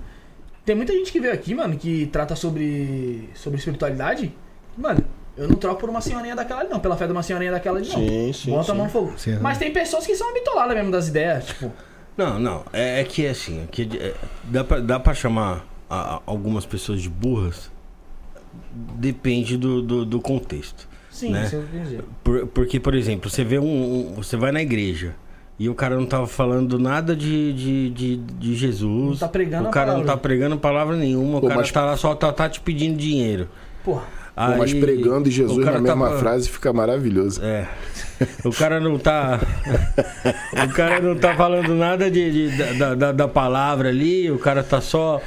[0.65, 4.31] Tem muita gente que veio aqui, mano, que trata sobre, sobre espiritualidade.
[4.77, 5.03] Mano,
[5.39, 6.79] eu não troco por uma senhorinha daquela ali, não.
[6.81, 7.95] Pela fé de uma senhorinha daquela ali, não.
[7.95, 8.51] Sim, sim.
[8.51, 8.71] Bota sim.
[8.71, 9.13] a mão no fogo.
[9.17, 11.71] Sim, Mas tem pessoas que são bitoladas mesmo das ideias, tipo.
[12.17, 12.65] Não, não.
[12.73, 14.13] É, é que é assim, é que é,
[14.43, 17.71] dá, pra, dá pra chamar a, a algumas pessoas de burras.
[18.73, 20.89] Depende do, do, do contexto.
[21.09, 21.45] Sim, né?
[21.45, 21.99] isso eu entendi.
[22.21, 25.15] Por, porque, por exemplo, você vê um, um, Você vai na igreja.
[25.57, 29.11] E o cara não tava falando nada de, de, de, de Jesus.
[29.11, 31.39] Não tá pregando O cara não tá pregando palavra nenhuma.
[31.39, 31.71] Pô, o cara mas...
[31.71, 33.49] tá lá só tá, tá te pedindo dinheiro.
[33.83, 34.18] Porra.
[34.47, 36.17] Pô, mas pregando e Jesus na mesma tá...
[36.17, 37.43] frase fica maravilhoso.
[37.43, 37.67] É.
[38.45, 39.39] O cara não tá.
[40.63, 44.63] o cara não tá falando nada de, de da, da, da, palavra ali, o cara
[44.63, 45.21] tá só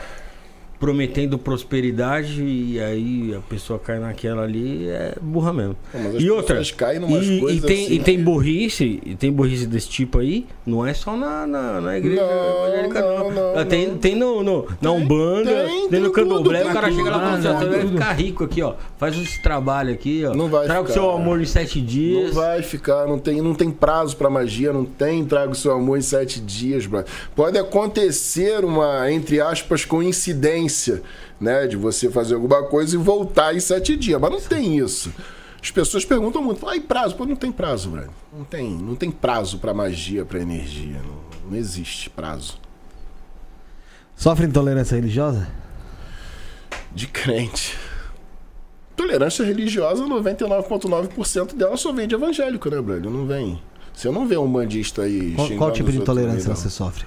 [0.82, 5.76] prometendo prosperidade e aí a pessoa cai naquela ali, é burra mesmo.
[6.18, 10.44] e outra, e, e, tem, assim, e tem burrice, e tem burrice desse tipo aí,
[10.66, 13.30] não é só na, na, na igreja evangélica, não.
[13.30, 17.10] não, não tem, tem no, no, na Umbanda, tem, tem, no Candomblé, o cara chega
[17.10, 18.74] lá e fala assim, você vai ficar rico aqui, ó.
[18.98, 20.34] Faz esse trabalho aqui, ó.
[20.34, 22.34] Não vai Traga o seu amor em sete dias.
[22.34, 25.72] Não vai ficar, não tem, não tem prazo pra magia, não tem traga o seu
[25.72, 27.04] amor em sete dias, bro.
[27.36, 30.72] Pode acontecer uma, entre aspas, coincidência
[31.40, 31.66] né?
[31.66, 34.20] De você fazer alguma coisa e voltar em sete dias.
[34.20, 35.12] Mas não tem isso.
[35.62, 37.15] As pessoas perguntam muito, ah, e prazo?
[37.15, 38.11] Pô, não tem prazo, velho.
[38.36, 41.01] Não tem, não tem prazo para magia, para energia.
[41.07, 42.59] Não, não existe prazo.
[44.16, 45.49] Sofre intolerância religiosa?
[46.93, 47.78] De crente.
[48.97, 53.05] Tolerância religiosa, 99,9% dela só vem de evangélico, né, Brad?
[53.05, 53.61] Não vem.
[53.94, 55.32] Você não vê um bandista aí.
[55.35, 57.05] Qual, qual tipo de intolerância você sofre?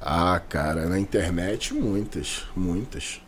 [0.00, 3.20] Ah, cara, na internet muitas, muitas.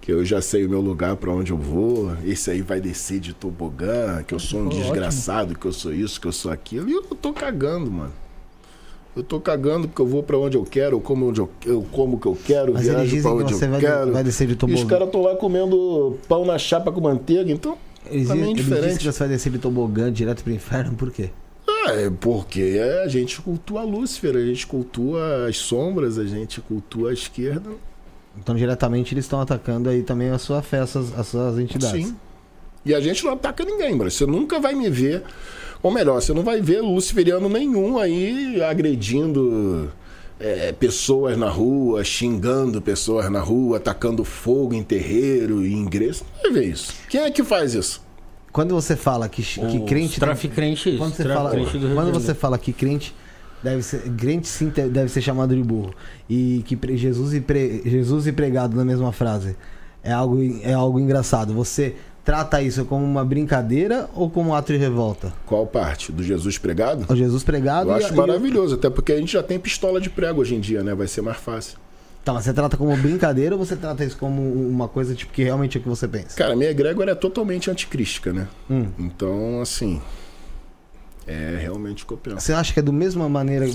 [0.00, 2.12] Que eu já sei o meu lugar para onde eu vou.
[2.24, 5.60] Esse aí vai descer de tobogã, que eu sou um desgraçado, ótimo.
[5.60, 6.88] que eu sou isso, que eu sou aquilo.
[6.88, 8.12] E eu tô cagando, mano.
[9.14, 11.86] Eu tô cagando porque eu vou para onde eu quero, eu como, onde eu, eu
[11.92, 14.12] como o que eu quero, Mas viajo para onde eu vai quero.
[14.12, 14.80] vai descer de tobogã.
[14.80, 17.76] E os caras estão lá comendo pão na chapa com manteiga, então
[18.10, 18.84] eles, também é diferente.
[18.86, 21.28] Eles que você vai descer de tobogã direto pro inferno, por quê?
[21.88, 27.12] É, porque a gente cultua Lúcifer, a gente cultua as sombras, a gente cultua a
[27.12, 27.70] esquerda.
[28.38, 32.06] Então, diretamente, eles estão atacando aí também a sua fé, as, as suas entidades.
[32.06, 32.16] Sim.
[32.84, 34.10] E a gente não ataca ninguém, bro.
[34.10, 35.22] Você nunca vai me ver.
[35.82, 39.92] Ou melhor, você não vai ver luciferiano nenhum aí agredindo
[40.38, 46.22] é, pessoas na rua, xingando pessoas na rua, atacando fogo em terreiro e em igreja.
[46.36, 46.92] Não vai ver isso.
[47.08, 48.01] Quem é que faz isso?
[48.52, 50.20] Quando você fala que, que crente.
[50.20, 51.50] Traficante, quando você, fala,
[51.94, 53.14] quando você fala que crente
[53.62, 54.02] deve ser.
[54.12, 55.94] Crente sim deve ser chamado de burro.
[56.28, 59.56] E que Jesus e, pre, Jesus e pregado na mesma frase.
[60.04, 61.54] É algo, é algo engraçado.
[61.54, 65.32] Você trata isso como uma brincadeira ou como um ato de revolta?
[65.46, 66.12] Qual parte?
[66.12, 67.06] Do Jesus pregado?
[67.08, 67.88] O Jesus pregado.
[67.88, 70.82] Eu acho maravilhoso, até porque a gente já tem pistola de prego hoje em dia,
[70.82, 70.94] né?
[70.94, 71.78] Vai ser mais fácil.
[72.24, 75.42] Tá, mas você trata como brincadeira ou você trata isso como uma coisa tipo que
[75.42, 76.36] realmente é o que você pensa?
[76.36, 78.46] Cara, minha egrégora é totalmente anticrística, né?
[78.70, 78.86] Hum.
[78.98, 80.00] Então, assim.
[81.26, 82.40] É realmente o que eu penso.
[82.40, 83.66] Você acha que é da mesma maneira,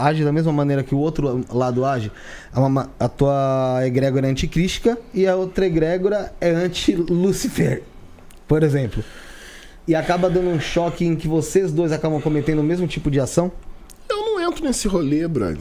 [0.00, 2.10] age da mesma maneira que o outro lado age?
[2.52, 7.82] A, a tua egrégora é anticrística e a outra egrégora é anti-Lucifer,
[8.48, 9.04] por exemplo.
[9.86, 13.20] E acaba dando um choque em que vocês dois acabam cometendo o mesmo tipo de
[13.20, 13.52] ação?
[14.08, 15.60] Eu não entro nesse rolê, brother.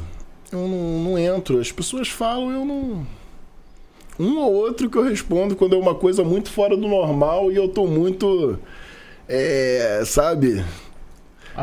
[0.52, 1.60] Eu não, não entro.
[1.60, 3.06] As pessoas falam, eu não.
[4.20, 7.56] Um ou outro que eu respondo quando é uma coisa muito fora do normal e
[7.56, 8.58] eu tô muito.
[9.28, 10.64] É, sabe?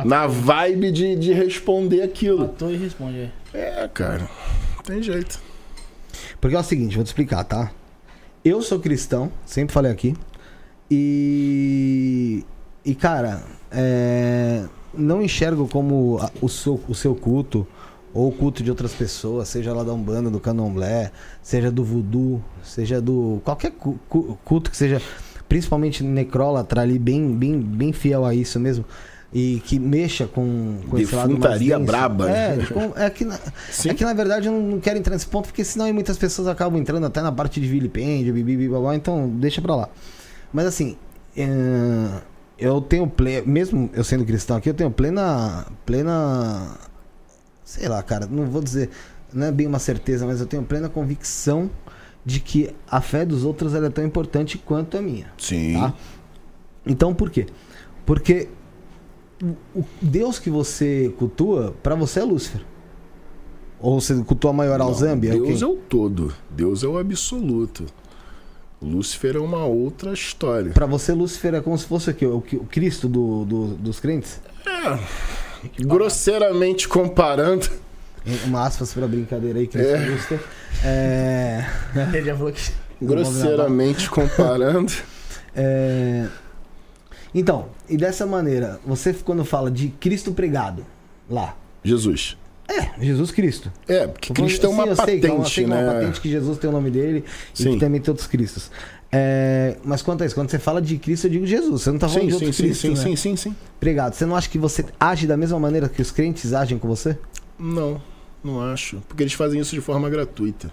[0.04, 2.44] na vibe de, de responder aquilo.
[2.44, 3.30] Ator e responde.
[3.52, 4.28] É, cara.
[4.76, 5.38] Não tem jeito.
[6.40, 7.70] Porque é o seguinte, vou te explicar, tá?
[8.44, 10.14] Eu sou cristão, sempre falei aqui.
[10.90, 12.44] E.
[12.84, 17.66] E, cara, é, não enxergo como o seu, o seu culto
[18.14, 21.10] ou o culto de outras pessoas, seja lá da Umbanda, do Candomblé,
[21.42, 23.40] seja do Voodoo, seja do.
[23.44, 23.72] qualquer
[24.44, 25.00] culto que seja,
[25.48, 28.84] principalmente necrólatra ali, bem, bem, bem fiel a isso mesmo
[29.32, 32.30] e que mexa com, com esse lado mais braba.
[32.30, 32.66] É, né?
[32.66, 33.38] com, é, que na,
[33.86, 36.78] é que na verdade eu não quero entrar nesse ponto, porque senão muitas pessoas acabam
[36.78, 39.88] entrando até na parte de vilipêndio, bibi, blá, então deixa pra lá.
[40.52, 40.98] Mas assim,
[41.34, 41.46] é,
[42.58, 46.76] eu tenho plena, mesmo eu sendo cristão aqui, eu tenho plena, plena,
[47.72, 48.90] sei lá, cara, não vou dizer,
[49.32, 51.70] não é bem uma certeza, mas eu tenho plena convicção
[52.24, 55.32] de que a fé dos outros é tão importante quanto a minha.
[55.38, 55.72] Sim.
[55.72, 55.94] Tá?
[56.84, 57.46] Então por quê?
[58.04, 58.48] Porque
[59.74, 62.60] o Deus que você cultua, para você é Lúcifer.
[63.80, 65.32] Ou você cultua maior ao Zambia?
[65.32, 66.32] Deus é, é o todo.
[66.50, 67.86] Deus é o absoluto.
[68.82, 70.72] Lúcifer é uma outra história.
[70.72, 72.26] Para você, Lúcifer é como se fosse o, quê?
[72.26, 74.40] o, o Cristo do, do, dos crentes?
[74.66, 75.51] É.
[75.80, 77.68] Grosseiramente comparando.
[78.44, 80.40] Uma aspas pra brincadeira aí, Cristo é.
[80.84, 81.66] É...
[82.14, 82.72] Ele já falou que.
[83.00, 84.92] Grosseiramente comparando.
[85.54, 86.28] É...
[87.34, 90.86] Então, e dessa maneira, você quando fala de Cristo pregado
[91.28, 91.56] lá.
[91.82, 92.36] Jesus.
[92.68, 93.72] É, Jesus Cristo.
[93.88, 95.80] É, porque Cristo é uma sim, patente, sei, eu sei né?
[95.80, 97.70] É uma patente que Jesus tem o nome dele sim.
[97.70, 98.70] e que também tem outros Cristos.
[99.14, 101.82] É, mas quanto a isso, quando você fala de Cristo, eu digo Jesus.
[101.82, 102.96] Você não está falando sim, de outros sim, Cristo, sim, né?
[102.96, 103.56] sim, sim, sim.
[103.78, 104.14] Pregado.
[104.14, 107.18] Você não acha que você age da mesma maneira que os crentes agem com você?
[107.58, 108.00] Não,
[108.42, 109.02] não acho.
[109.06, 110.72] Porque eles fazem isso de forma gratuita.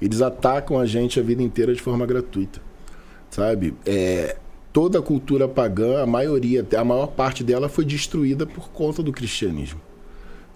[0.00, 2.60] Eles atacam a gente a vida inteira de forma gratuita.
[3.30, 3.74] Sabe?
[3.86, 4.36] É,
[4.70, 9.12] toda a cultura pagã, a maioria, a maior parte dela foi destruída por conta do
[9.12, 9.80] cristianismo,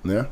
[0.04, 0.26] né?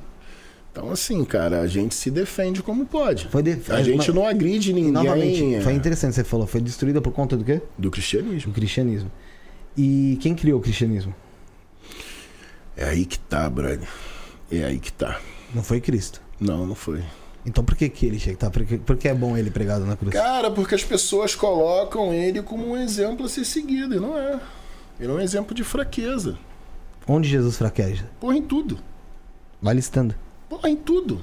[0.77, 3.29] Então, assim, cara, a gente se defende como pode.
[3.29, 3.59] Foi de...
[3.71, 4.93] A gente não agride ninguém.
[4.93, 6.47] Novamente, foi interessante você falou.
[6.47, 7.63] Foi destruída por conta do quê?
[7.79, 8.53] Do cristianismo.
[8.53, 9.11] Do cristianismo.
[9.75, 11.15] E quem criou o cristianismo?
[12.77, 13.89] É aí que tá, brother.
[14.53, 15.19] É aí que tá.
[15.55, 16.21] Não foi Cristo?
[16.39, 17.03] Não, não foi.
[17.47, 18.37] Então por que, que ele chega?
[18.37, 18.51] Tá?
[18.51, 20.13] Por, que, por que é bom ele pregado na cruz?
[20.13, 24.39] Cara, porque as pessoas colocam ele como um exemplo a ser seguido, e não é.
[25.01, 26.37] Ele é um exemplo de fraqueza.
[27.09, 28.11] Onde Jesus fraqueja?
[28.21, 28.79] Porra, em tudo.
[29.63, 30.15] Vai listando.
[30.65, 31.23] Em tudo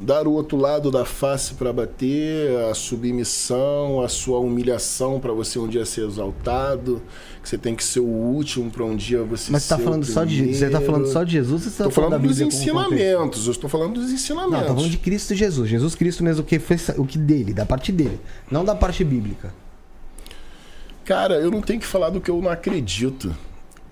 [0.00, 5.58] dar o outro lado da face para bater, a submissão, a sua humilhação para você
[5.58, 7.02] um dia ser exaltado,
[7.42, 10.04] que você tem que ser o último para um dia você Mas tá ser falando
[10.06, 13.46] só de você tá falando só de Jesus você tá falando, falando dos ensinamentos?
[13.46, 14.52] Eu estou falando dos ensinamentos.
[14.52, 15.68] Não, tô falando de Cristo Jesus.
[15.68, 18.18] Jesus Cristo mesmo o que foi o que dele, da parte dele,
[18.50, 19.52] não da parte bíblica.
[21.04, 23.34] Cara, eu não tenho que falar do que eu não acredito.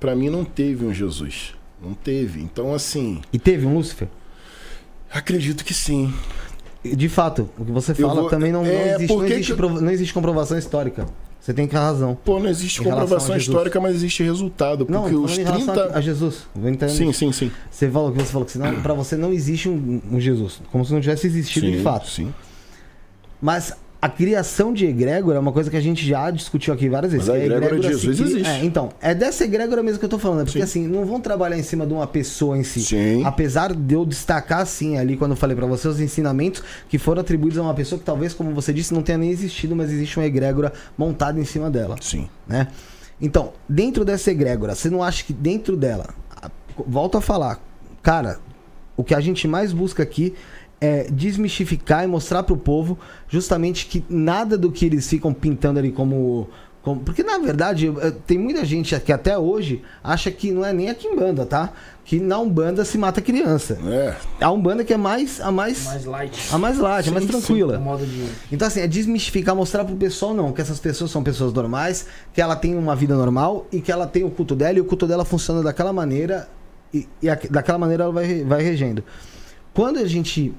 [0.00, 1.57] Para mim não teve um Jesus.
[1.82, 2.40] Não teve.
[2.40, 4.08] Então assim, E teve um Lúcifer?
[5.10, 6.12] Acredito que sim.
[6.84, 8.30] De fato, o que você fala vou...
[8.30, 9.62] também não, é, não, existe, não, existe que...
[9.62, 11.06] não existe comprovação histórica.
[11.40, 12.14] Você tem que ter razão.
[12.24, 14.84] Pô, não existe comprovação histórica, mas existe resultado.
[14.84, 15.96] Porque não, os 30.
[15.96, 16.46] A, Jesus.
[16.90, 17.50] Sim, sim, sim.
[17.70, 20.60] Você falou que você falou que para você não existe um, um, Jesus.
[20.70, 22.08] Como se não tivesse existido sim, de fato.
[22.08, 22.34] Sim.
[23.40, 27.10] Mas a criação de egrégora é uma coisa que a gente já discutiu aqui várias
[27.10, 27.26] vezes.
[27.26, 28.48] Mas a egrégora, egrégora de Jesus existe.
[28.48, 30.42] É, então, é dessa egrégora mesmo que eu tô falando.
[30.42, 30.84] É porque sim.
[30.84, 32.80] assim, não vão trabalhar em cima de uma pessoa em si.
[32.82, 33.24] Sim.
[33.24, 37.22] Apesar de eu destacar, assim, ali quando eu falei para você, os ensinamentos que foram
[37.22, 40.16] atribuídos a uma pessoa que talvez, como você disse, não tenha nem existido, mas existe
[40.16, 41.96] uma egrégora montada em cima dela.
[42.00, 42.28] Sim.
[42.46, 42.68] Né?
[43.20, 46.10] Então, dentro dessa egrégora, você não acha que dentro dela,
[46.86, 47.60] volto a falar,
[48.00, 48.38] cara,
[48.96, 50.34] o que a gente mais busca aqui
[50.80, 52.98] é, desmistificar e mostrar para o povo
[53.28, 56.48] justamente que nada do que eles ficam pintando ali como
[57.04, 57.92] Porque, na verdade,
[58.26, 61.72] tem muita gente que até hoje acha que não é nem a Kimbanda, tá?
[62.04, 63.78] Que na Umbanda se mata criança.
[63.84, 64.14] É.
[64.40, 66.48] A Umbanda que é mais a mais mais light.
[66.50, 67.76] A mais light, sim, a mais tranquila.
[67.76, 68.28] Sim, de...
[68.50, 72.40] Então assim, é desmistificar, mostrar pro pessoal não, que essas pessoas são pessoas normais, que
[72.40, 75.06] ela tem uma vida normal e que ela tem o culto dela e o culto
[75.06, 76.48] dela funciona daquela maneira
[76.94, 79.04] e, e a, daquela maneira ela vai vai regendo.
[79.74, 80.54] Quando a gente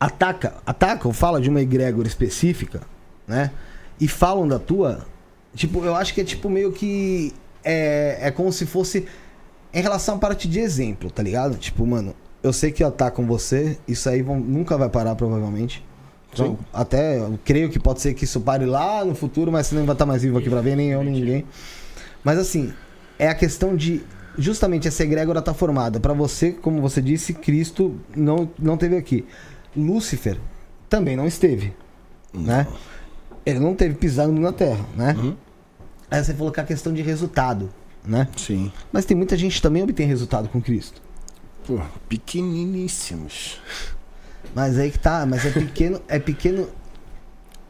[0.00, 2.80] ataca, ataca ou fala de uma egrégora específica,
[3.28, 3.50] né?
[4.00, 5.06] E falam da tua,
[5.54, 9.06] tipo, eu acho que é tipo meio que é, é como se fosse
[9.72, 11.56] em relação à parte de exemplo, tá ligado?
[11.58, 15.84] Tipo, mano, eu sei que atacam você, isso aí vão, nunca vai parar, provavelmente.
[16.32, 19.74] Então, até eu creio que pode ser que isso pare lá no futuro, mas você
[19.74, 21.44] não vai estar mais vivo aqui pra ver, nem eu, nem ninguém.
[22.22, 22.72] Mas assim,
[23.18, 24.02] é a questão de.
[24.38, 25.98] Justamente essa egrégora tá formada.
[25.98, 29.26] para você, como você disse, Cristo não, não teve aqui.
[29.76, 30.38] Lúcifer
[30.88, 31.72] também não esteve.
[32.32, 32.42] Não.
[32.42, 32.66] Né?
[33.44, 35.14] Ele não teve pisando na terra, né?
[35.18, 35.36] Uhum.
[36.10, 37.70] Aí você falou que é a questão de resultado
[38.04, 38.28] né?
[38.36, 38.72] Sim.
[38.92, 41.00] Mas tem muita gente que também obtém resultado com Cristo.
[41.66, 43.60] Pô, pequeniníssimos.
[44.54, 46.68] Mas aí que tá, mas é pequeno, é pequeno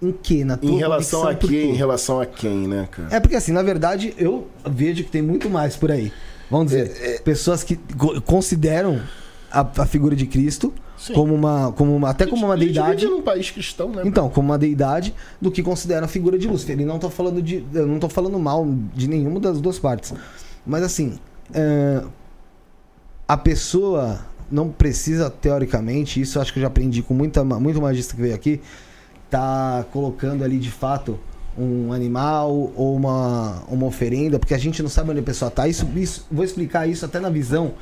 [0.00, 1.70] em que na tua Em relação a quem?
[1.70, 3.08] Em relação a quem, né, cara?
[3.14, 6.12] É porque assim, na verdade, eu vejo que tem muito mais por aí.
[6.50, 7.18] Vamos dizer, é, é...
[7.18, 7.78] pessoas que
[8.24, 9.02] consideram
[9.50, 11.14] a, a figura de Cristo Sim.
[11.14, 13.06] como uma, como uma, até como uma deidade.
[13.06, 14.02] num país cristão, né?
[14.04, 16.76] Então, como uma deidade do que considera a figura de Lúcifer.
[16.76, 20.12] Ele não tô falando de, eu não tô falando mal de nenhuma das duas partes,
[20.66, 21.18] mas assim,
[21.54, 22.04] é,
[23.26, 24.20] a pessoa
[24.50, 28.20] não precisa teoricamente, isso eu acho que eu já aprendi com muita muito magista que
[28.20, 28.60] veio aqui,
[29.30, 31.18] tá colocando ali de fato
[31.56, 35.66] um animal ou uma, uma oferenda, porque a gente não sabe onde a pessoa tá.
[35.66, 37.72] Isso, isso vou explicar isso até na visão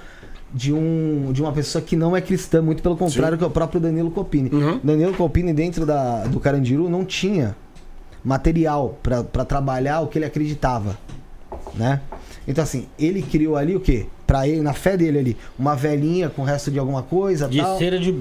[0.52, 3.39] de, um, de uma pessoa que não é cristã, muito pelo contrário, Sim.
[3.39, 4.51] que é o próprio Danilo Copini.
[4.51, 4.81] Uhum.
[4.83, 7.57] Danilo Copini, dentro da, do Carandiru, não tinha
[8.25, 10.99] material para trabalhar o que ele acreditava,
[11.75, 12.01] né?
[12.47, 14.07] Então, assim, ele criou ali o quê?
[14.27, 17.47] Pra ele, na fé dele ali, uma velhinha com o resto de alguma coisa.
[17.47, 17.78] De tal.
[17.78, 18.15] cera de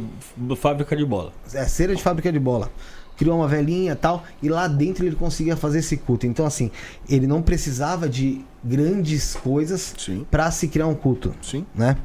[0.57, 1.31] fábrica de bola.
[1.53, 2.69] É, cera de fábrica de bola.
[3.15, 6.27] Criou uma velhinha tal, e lá dentro ele conseguia fazer esse culto.
[6.27, 6.69] Então, assim,
[7.09, 9.95] ele não precisava de grandes coisas
[10.29, 11.33] para se criar um culto.
[11.41, 11.65] Sim.
[11.73, 11.97] Né?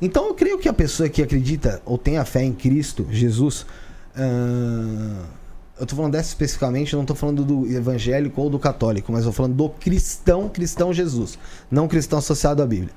[0.00, 3.62] Então eu creio que a pessoa que acredita ou tem a fé em Cristo, Jesus,
[4.16, 5.24] uh,
[5.78, 9.24] eu estou falando dessa especificamente, eu não estou falando do evangélico ou do católico, mas
[9.24, 11.38] eu estou falando do cristão, cristão Jesus,
[11.70, 12.92] não cristão associado à Bíblia.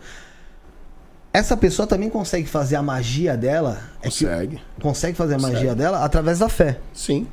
[1.34, 3.80] Essa pessoa também consegue fazer a magia dela.
[4.04, 4.56] Consegue.
[4.56, 6.80] É consegue fazer a magia dela através da fé.
[6.94, 7.28] Sim.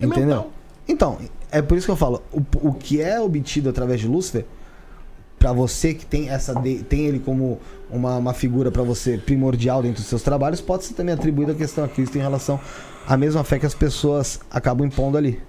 [0.00, 0.50] É Entendeu?
[0.88, 1.18] Então,
[1.50, 4.44] é por isso que eu falo, o, o que é obtido através de Lúcifer,
[5.38, 6.54] para você que tem essa
[6.88, 7.60] tem ele como
[7.90, 11.54] uma, uma figura para você primordial dentro dos seus trabalhos, pode ser também atribuído a
[11.54, 12.60] questão a Cristo em relação
[13.06, 15.40] à mesma fé que as pessoas acabam impondo ali.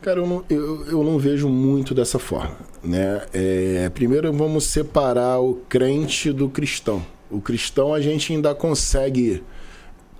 [0.00, 2.56] Cara, eu não, eu, eu não vejo muito dessa forma.
[2.82, 3.22] Né?
[3.32, 7.02] É, primeiro vamos separar o crente do cristão.
[7.30, 9.42] O cristão a gente ainda consegue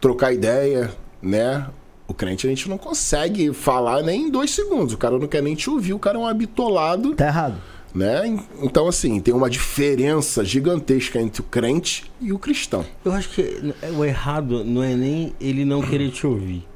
[0.01, 0.91] trocar ideia,
[1.21, 1.67] né?
[2.07, 4.95] O crente a gente não consegue falar nem em dois segundos.
[4.95, 7.15] O cara não quer nem te ouvir, o cara é um habitolado.
[7.15, 7.57] Tá errado.
[7.95, 8.37] Né?
[8.61, 12.85] Então, assim, tem uma diferença gigantesca entre o crente e o cristão.
[13.05, 16.67] Eu acho que o errado não é nem ele não querer te ouvir.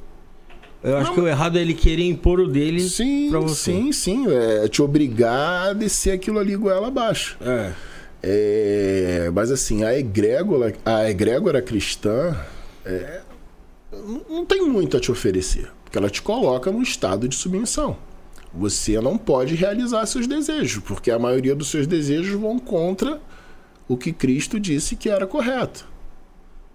[0.83, 3.73] Eu acho não, que o errado é ele querer impor o dele sim, pra você.
[3.73, 4.27] Sim, sim.
[4.31, 7.37] É te obrigar a descer aquilo ali goela abaixo.
[7.41, 7.73] É.
[8.23, 12.37] é mas assim, a egrégora, a egrégora cristã
[12.87, 13.23] é,
[14.31, 15.69] não tem muito a te oferecer.
[15.83, 17.97] Porque ela te coloca num estado de submissão.
[18.53, 23.21] Você não pode realizar seus desejos, porque a maioria dos seus desejos vão contra
[23.87, 25.87] o que Cristo disse que era correto.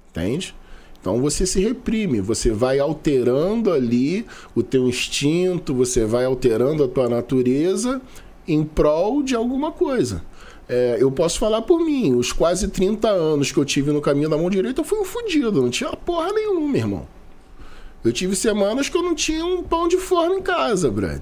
[0.09, 0.55] Entende?
[0.99, 6.87] Então você se reprime, você vai alterando ali o teu instinto, você vai alterando a
[6.87, 8.01] tua natureza
[8.47, 10.23] em prol de alguma coisa.
[10.67, 14.29] É, eu posso falar por mim, os quase 30 anos que eu tive no caminho
[14.29, 17.07] da mão direita, eu fui um fudido, não tinha porra nenhuma, irmão.
[18.03, 21.21] Eu tive semanas que eu não tinha um pão de forma em casa, brother.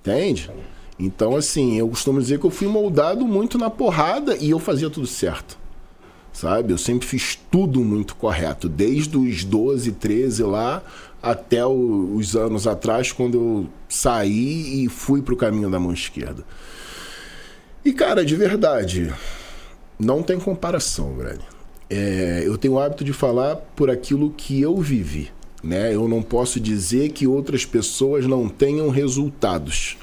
[0.00, 0.50] Entende?
[0.98, 4.90] Então, assim, eu costumo dizer que eu fui moldado muito na porrada e eu fazia
[4.90, 5.56] tudo certo.
[6.32, 6.72] Sabe?
[6.72, 10.82] Eu sempre fiz tudo muito correto, desde os 12, 13 lá
[11.22, 16.44] até os anos atrás, quando eu saí e fui para o caminho da mão esquerda.
[17.84, 19.12] E, cara, de verdade,
[19.98, 21.40] não tem comparação, velho.
[21.90, 25.30] É, eu tenho o hábito de falar por aquilo que eu vivi.
[25.62, 25.94] Né?
[25.94, 29.96] Eu não posso dizer que outras pessoas não tenham resultados,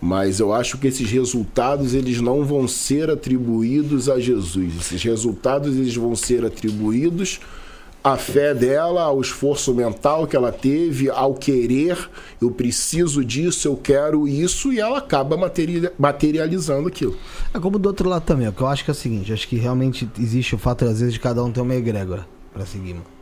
[0.00, 4.76] mas eu acho que esses resultados eles não vão ser atribuídos a Jesus.
[4.80, 7.40] Esses resultados eles vão ser atribuídos
[8.02, 11.98] à fé dela, ao esforço mental que ela teve, ao querer,
[12.40, 15.36] eu preciso disso, eu quero isso, e ela acaba
[15.98, 17.16] materializando aquilo.
[17.52, 19.56] É como do outro lado também, porque eu acho que é o seguinte, acho que
[19.56, 23.17] realmente existe o fato, às vezes, de cada um ter uma egrégora para seguir, mano.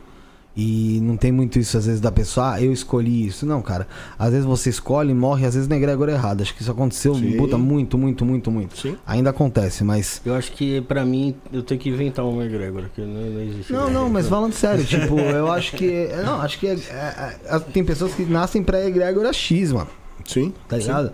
[0.59, 3.45] E não tem muito isso, às vezes, da pessoa, ah, eu escolhi isso.
[3.45, 3.87] Não, cara.
[4.17, 6.41] Às vezes você escolhe morre, às vezes na egrégora errada.
[6.41, 8.75] Acho que isso aconteceu, puta, muito, muito, muito, muito.
[8.75, 8.97] Sim.
[9.05, 10.19] Ainda acontece, mas.
[10.25, 13.71] Eu acho que, pra mim, eu tenho que inventar uma egrégora, que não, não existe.
[13.71, 16.09] Não, não, mas falando sério, tipo, eu acho que.
[16.25, 19.89] Não, acho que é, é, é, tem pessoas que nascem pra egrégora X, mano.
[20.25, 20.51] Sim.
[20.67, 21.09] Tá ligado?
[21.09, 21.13] Sim.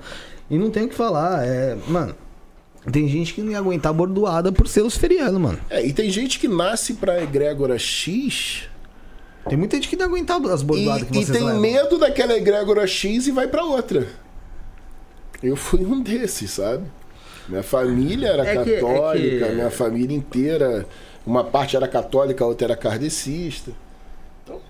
[0.52, 1.46] E não tem o que falar.
[1.46, 2.16] É, mano.
[2.92, 5.58] Tem gente que não ia aguentar bordoada por ser os ferianos, mano.
[5.70, 8.70] É, e tem gente que nasce pra egrégora X
[9.48, 11.60] tem muita gente que não aguenta as bordoadas e, que vocês E tem levam.
[11.60, 14.08] medo daquela egrégora X e vai para outra.
[15.42, 16.86] Eu fui um desses, sabe?
[17.50, 19.54] Minha família era é católica, que, é que...
[19.54, 20.88] minha família inteira,
[21.26, 23.72] uma parte era católica, a outra era kardecista.
[24.44, 24.62] Então...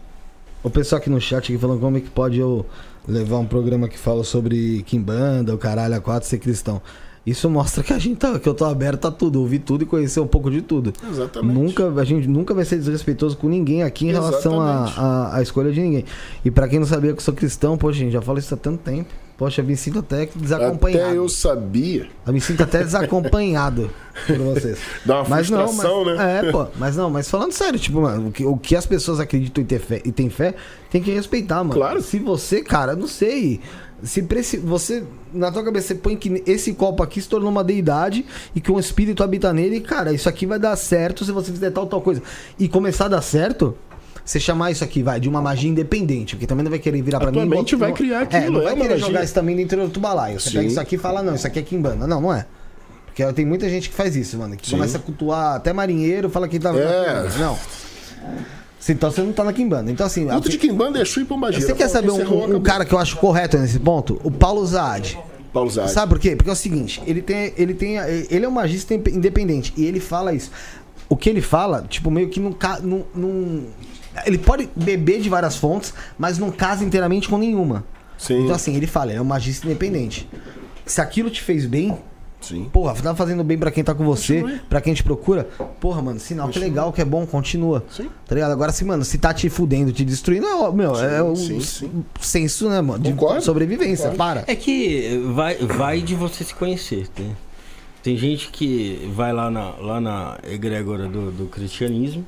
[0.64, 2.66] O pessoal aqui no chat aqui falando como é que pode eu
[3.08, 6.82] levar um programa que fala sobre Kimbanda, o caralho a quatro ser cristão.
[7.26, 9.88] Isso mostra que a gente tá, que eu tô aberto a tudo, ouvir tudo e
[9.88, 10.92] conhecer um pouco de tudo.
[11.10, 11.53] Exatamente.
[11.53, 14.43] Nunca, a gente nunca vai ser desrespeitoso com ninguém aqui em Exatamente.
[14.43, 16.06] relação à escolha de ninguém.
[16.43, 18.58] E para quem não sabia que eu sou cristão, poxa, gente, já falo isso há
[18.58, 19.10] tanto tempo.
[19.38, 21.06] Poxa, me sinto até desacompanhado.
[21.06, 22.08] Até eu sabia.
[22.26, 23.90] Eu me sinto até desacompanhado
[24.27, 24.77] por vocês.
[25.03, 26.40] Dá uma mas não, mas, né?
[26.40, 29.19] É, pô, mas não, mas falando sério, tipo, mano, o que, o que as pessoas
[29.19, 30.53] acreditam e, ter fé, e tem fé,
[30.92, 31.74] tem que respeitar, mano.
[31.74, 32.02] Claro.
[32.02, 33.60] Se você, cara, não sei
[34.03, 38.25] se você na tua cabeça você põe que esse copo aqui se tornou uma deidade
[38.53, 41.72] e que um espírito habita nele, cara, isso aqui vai dar certo se você fizer
[41.72, 42.22] tal tal coisa.
[42.59, 43.75] E começar a dar certo,
[44.25, 47.19] você chamar isso aqui, vai, de uma magia independente, porque também não vai querer virar
[47.19, 47.41] para mim.
[47.41, 49.99] A mente vai criar aquilo, é, não vai é querer jogar isso também dentro do
[49.99, 50.40] balaio.
[50.40, 50.57] Você Sim.
[50.57, 52.07] pega isso aqui e fala, não, isso aqui é Kimbanda.
[52.07, 52.45] Não, não é.
[53.06, 54.75] Porque tem muita gente que faz isso, mano, que Sim.
[54.75, 56.72] começa a cultuar até marinheiro, fala que tá.
[56.72, 57.38] É.
[57.38, 57.57] Não.
[58.90, 59.92] Então você não tá na Kimbanda.
[59.92, 60.26] Então, assim.
[60.26, 61.66] Luta de Kimbanda é Shu e Pombagira.
[61.66, 64.20] Você quer saber um, um cara que eu acho correto nesse ponto?
[64.24, 65.18] O Paulo Zaad.
[65.53, 65.92] Paulo Zaad.
[65.92, 66.36] Sabe por quê?
[66.36, 67.98] Porque é o seguinte, ele tem, ele tem,
[68.30, 70.52] ele é um magista independente e ele fala isso.
[71.08, 73.64] O que ele fala, tipo, meio que não, não, não
[74.26, 77.86] ele pode beber de várias fontes, mas não casa inteiramente com nenhuma.
[78.18, 78.44] Sim.
[78.44, 80.28] Então assim, ele fala, ele é um magista independente.
[80.86, 81.98] Se aquilo te fez bem,
[82.43, 82.69] Sim.
[82.72, 85.47] Porra, tá fazendo bem para quem tá com você, para pra quem te procura.
[85.80, 86.65] Porra, mano, sinal Continue.
[86.65, 87.83] que legal, que é bom, continua.
[87.89, 88.09] Sim.
[88.27, 88.51] Tá ligado?
[88.51, 91.59] Agora, se, mano, se tá te fudendo, te destruindo, é, meu, sim, é o sim,
[91.61, 92.05] sim.
[92.19, 93.03] senso, né, mano?
[93.03, 93.41] De Concordo.
[93.41, 94.09] sobrevivência.
[94.09, 94.17] Concordo.
[94.17, 94.43] Para.
[94.47, 97.35] É que vai, vai de você se conhecer, né?
[98.03, 102.25] Tem gente que vai lá na, lá na egrégora do, do cristianismo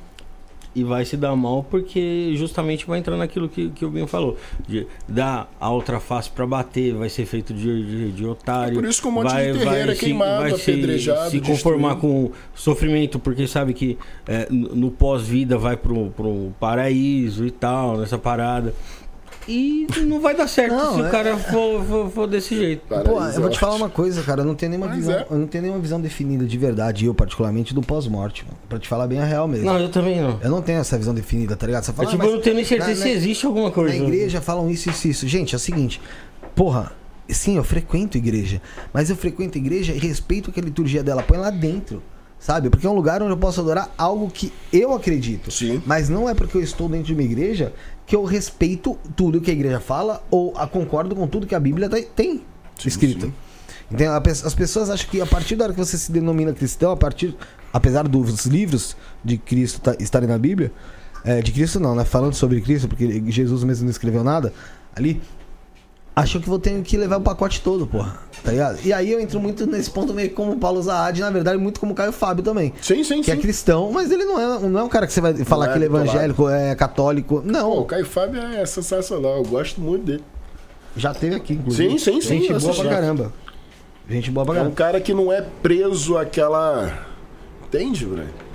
[0.76, 4.36] e vai se dar mal porque justamente vai entrar naquilo que, que o Ben falou.
[4.68, 8.78] De dar a outra face para bater, vai ser feito de, de, de otário.
[8.78, 11.30] É por isso que um monte vai, de terreiro é queimado, vai apedrejado.
[11.30, 13.96] Se, se conformar com sofrimento, porque sabe que
[14.28, 18.74] é, no pós-vida vai pro, pro paraíso e tal, nessa parada.
[19.48, 21.06] E não vai dar certo não, se é...
[21.06, 22.82] o cara for, for, for desse jeito.
[22.88, 24.40] Pô, eu vou te falar uma coisa, cara.
[24.40, 25.14] Eu não tenho nenhuma visão.
[25.14, 25.26] É.
[25.30, 28.58] Eu não tenho nenhuma visão definida de verdade, eu, particularmente, do pós-morte, mano.
[28.68, 29.66] Pra te falar bem a real mesmo.
[29.66, 30.40] Não, eu também não.
[30.42, 31.84] Eu não tenho essa visão definida, tá ligado?
[31.84, 33.96] Você fala, eu, tipo, ah, eu não tenho nem certeza na, se existe alguma coisa.
[33.96, 35.28] Na igreja falam isso, isso, isso.
[35.28, 36.00] Gente, é o seguinte,
[36.54, 36.92] porra.
[37.28, 41.36] Sim, eu frequento igreja, mas eu frequento igreja e respeito que a liturgia dela põe
[41.36, 42.00] lá dentro
[42.38, 42.70] sabe?
[42.70, 45.50] Porque é um lugar onde eu posso adorar algo que eu acredito.
[45.50, 45.82] Sim.
[45.86, 47.72] Mas não é porque eu estou dentro de uma igreja
[48.06, 51.60] que eu respeito tudo que a igreja fala ou a concordo com tudo que a
[51.60, 52.42] Bíblia tem
[52.76, 53.26] sim, escrito.
[53.26, 53.32] Sim.
[53.90, 56.96] Então, as pessoas acham que a partir da hora que você se denomina cristão, a
[56.96, 57.36] partir,
[57.72, 60.72] apesar dos livros de Cristo estarem na Bíblia,
[61.24, 62.04] é, de Cristo não, né?
[62.04, 64.52] Falando sobre Cristo, porque Jesus mesmo não escreveu nada
[64.94, 65.20] ali,
[66.16, 68.18] achou que vou ter que levar o pacote todo, porra.
[68.42, 68.78] Tá ligado?
[68.82, 71.78] E aí eu entro muito nesse ponto meio como o Paulo Zaad, na verdade, muito
[71.78, 72.72] como o Caio Fábio também.
[72.80, 73.40] Sim, sim, que é sim.
[73.40, 75.72] é cristão, mas ele não é, não é um cara que você vai falar não
[75.72, 77.42] que ele é evangélico, é católico.
[77.44, 77.70] Não.
[77.70, 80.24] Pô, o Caio Fábio é sensacional, eu gosto muito dele.
[80.96, 81.98] Já teve aqui, inclusive.
[81.98, 82.40] Sim, sim, sim.
[82.40, 83.32] Gente boa pra caramba.
[84.08, 84.70] Gente boa pra caramba.
[84.70, 87.06] É um cara que não é preso àquela.
[87.66, 88.46] Entende, velho?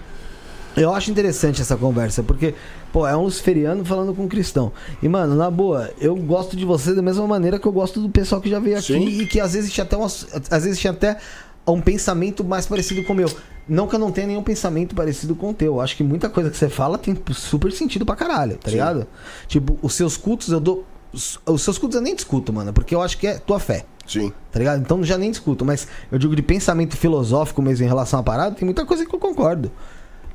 [0.75, 2.55] Eu acho interessante essa conversa, porque
[2.91, 4.71] Pô, é um luciferiano falando com um cristão.
[5.01, 8.09] E, mano, na boa, eu gosto de você da mesma maneira que eu gosto do
[8.09, 9.07] pessoal que já veio aqui Sim.
[9.07, 11.17] e que às vezes tinha até, uma, às vezes tinha até
[11.65, 13.31] um pensamento mais parecido com o meu.
[13.67, 15.75] Não que eu não tenha nenhum pensamento parecido com o teu.
[15.75, 18.71] Eu acho que muita coisa que você fala tem super sentido pra caralho, tá Sim.
[18.71, 19.07] ligado?
[19.47, 20.85] Tipo, os seus cultos eu dou.
[21.13, 23.85] Os seus cultos eu nem discuto, mano, porque eu acho que é tua fé.
[24.07, 24.31] Sim.
[24.51, 24.81] Tá ligado?
[24.81, 28.55] Então já nem discuto, mas eu digo de pensamento filosófico mesmo em relação à parada,
[28.55, 29.71] tem muita coisa que eu concordo.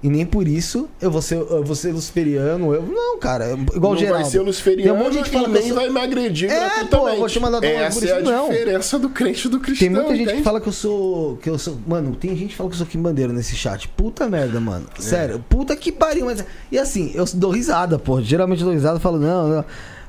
[0.03, 2.73] E nem por isso eu vou ser, eu vou ser luciferiano.
[2.75, 3.53] Eu, não, cara.
[3.75, 4.23] Igual não Geraldo.
[4.23, 6.01] vai ser luciferiano Tem um monte de gente que fala que nem sou- vai me
[6.01, 8.49] agredir É, pô, eu vou te mandar Essa por é a isso, não.
[8.51, 9.89] diferença do crente do cristão.
[9.89, 10.45] Tem muita gente que entende?
[10.45, 11.37] fala que eu sou.
[11.39, 11.79] Que eu sou.
[11.87, 13.89] Mano, tem gente que fala que eu sou quimbandeiro nesse chat.
[13.89, 14.87] Puta merda, mano.
[14.99, 16.27] Sério, puta que pariu.
[16.27, 16.45] Mas...
[16.71, 18.21] E assim, eu dou risada, pô.
[18.21, 19.65] Geralmente eu dou risada e falo, não, não.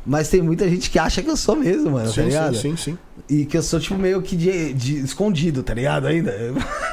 [0.09, 2.55] Mas tem muita gente que acha que eu sou mesmo, mano, tá Sim, ligado?
[2.55, 2.97] sim, sim, sim.
[3.29, 6.07] E que eu sou, tipo, meio que de, de escondido, tá ligado?
[6.07, 6.31] Ainda.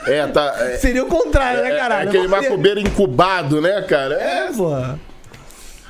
[0.05, 0.52] É, tá.
[0.59, 2.07] É, Seria o contrário, né, é- caralho?
[2.07, 4.17] é aquele macumbeiro incubado, né, cara?
[4.17, 4.68] É, É, pô.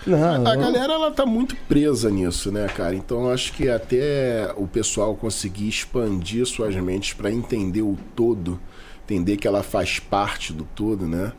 [0.07, 2.95] Não, A eu- galera ela tá muito presa nisso, né, cara?
[2.95, 8.61] Então eu acho que até o pessoal conseguir expandir suas mentes para entender o todo,
[9.05, 11.33] entender que ela faz parte do todo, né?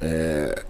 [0.00, 0.64] É,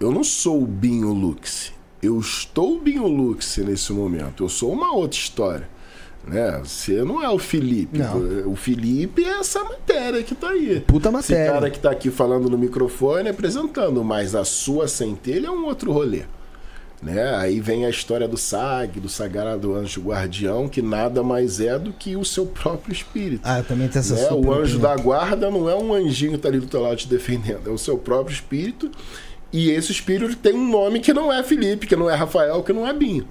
[0.00, 1.72] Eu não sou o Binho Lux.
[2.02, 4.44] Eu estou o Binho Lux nesse momento.
[4.44, 5.68] Eu sou uma outra história.
[6.26, 6.60] Né?
[6.62, 7.98] Você não é o Felipe.
[7.98, 8.50] Não.
[8.50, 10.80] O Felipe é essa matéria que tá aí.
[10.86, 11.52] Puta Esse matéria.
[11.52, 15.90] cara que tá aqui falando no microfone apresentando, mas a sua centelha é um outro
[15.90, 16.24] rolê.
[17.00, 17.34] Né?
[17.36, 21.92] Aí vem a história do SAG, do Sagrado Anjo Guardião, que nada mais é do
[21.92, 23.42] que o seu próprio espírito.
[23.44, 24.30] Ah, eu também tenho essa né?
[24.32, 24.96] O anjo opinião.
[24.96, 27.70] da guarda não é um anjinho que tá ali do teu lado te defendendo, é
[27.70, 28.90] o seu próprio espírito.
[29.52, 32.72] E esse espírito tem um nome que não é Felipe, que não é Rafael, que
[32.72, 33.26] não é Binho.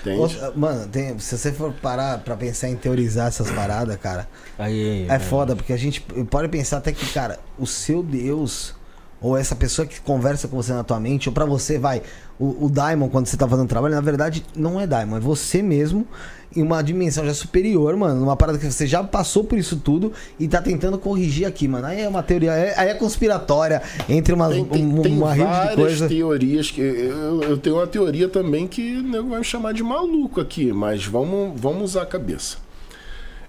[0.00, 0.18] Entende?
[0.18, 4.28] Outra- Mano, tem- se você for parar pra pensar em teorizar essas paradas, cara,
[4.58, 8.74] Aí, é foda, porque a gente pode pensar até que, cara, o seu Deus,
[9.20, 12.02] ou essa pessoa que conversa com você na tua mente, ou pra você, vai,
[12.38, 15.62] o, o Daimon, quando você tá fazendo trabalho, na verdade, não é Daimon, é você
[15.62, 16.06] mesmo,
[16.54, 20.12] em uma dimensão já superior, mano, numa parada que você já passou por isso tudo
[20.38, 21.86] e tá tentando corrigir aqui, mano.
[21.86, 25.34] Aí é uma teoria, é- aí é conspiratória entre uma, Tem, tem, um- tem uma
[25.34, 26.08] de várias coisa.
[26.08, 30.40] teorias que eu, eu tenho uma teoria também que nego vai me chamar de maluco
[30.40, 32.58] aqui, mas vamos, vamos usar a cabeça.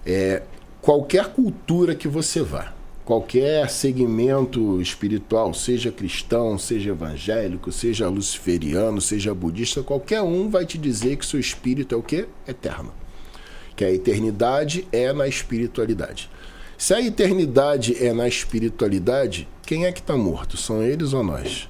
[0.04, 0.42] É,
[0.82, 2.72] qualquer cultura que você vá,
[3.08, 10.76] qualquer segmento espiritual, seja cristão, seja evangélico, seja luciferiano, seja budista, qualquer um vai te
[10.76, 12.26] dizer que seu espírito é o quê?
[12.46, 12.92] Eterno.
[13.74, 16.28] Que a eternidade é na espiritualidade.
[16.76, 20.58] Se a eternidade é na espiritualidade, quem é que está morto?
[20.58, 21.66] São eles ou nós?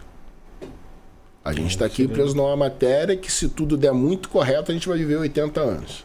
[1.45, 4.89] A gente está aqui preso numa matéria que, se tudo der muito correto, a gente
[4.89, 6.05] vai viver 80 anos.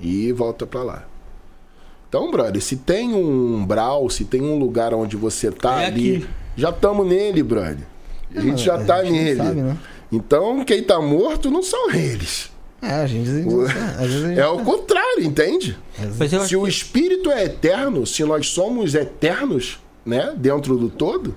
[0.00, 1.13] E volta para lá.
[2.16, 6.16] Então, brother, se tem um umbral, se tem um lugar onde você tá É ali,
[6.18, 6.26] aqui.
[6.56, 7.78] já estamos nele, brother.
[8.36, 9.36] A gente já tá gente nele.
[9.36, 9.76] sabe, né?
[10.12, 12.52] Então, quem tá morto não são eles.
[12.80, 15.76] É, a gente, às vezes a gente É o contrário, entende?
[16.46, 21.34] Se o que- espírito é eterno, se nós somos eternos, né, dentro do todo,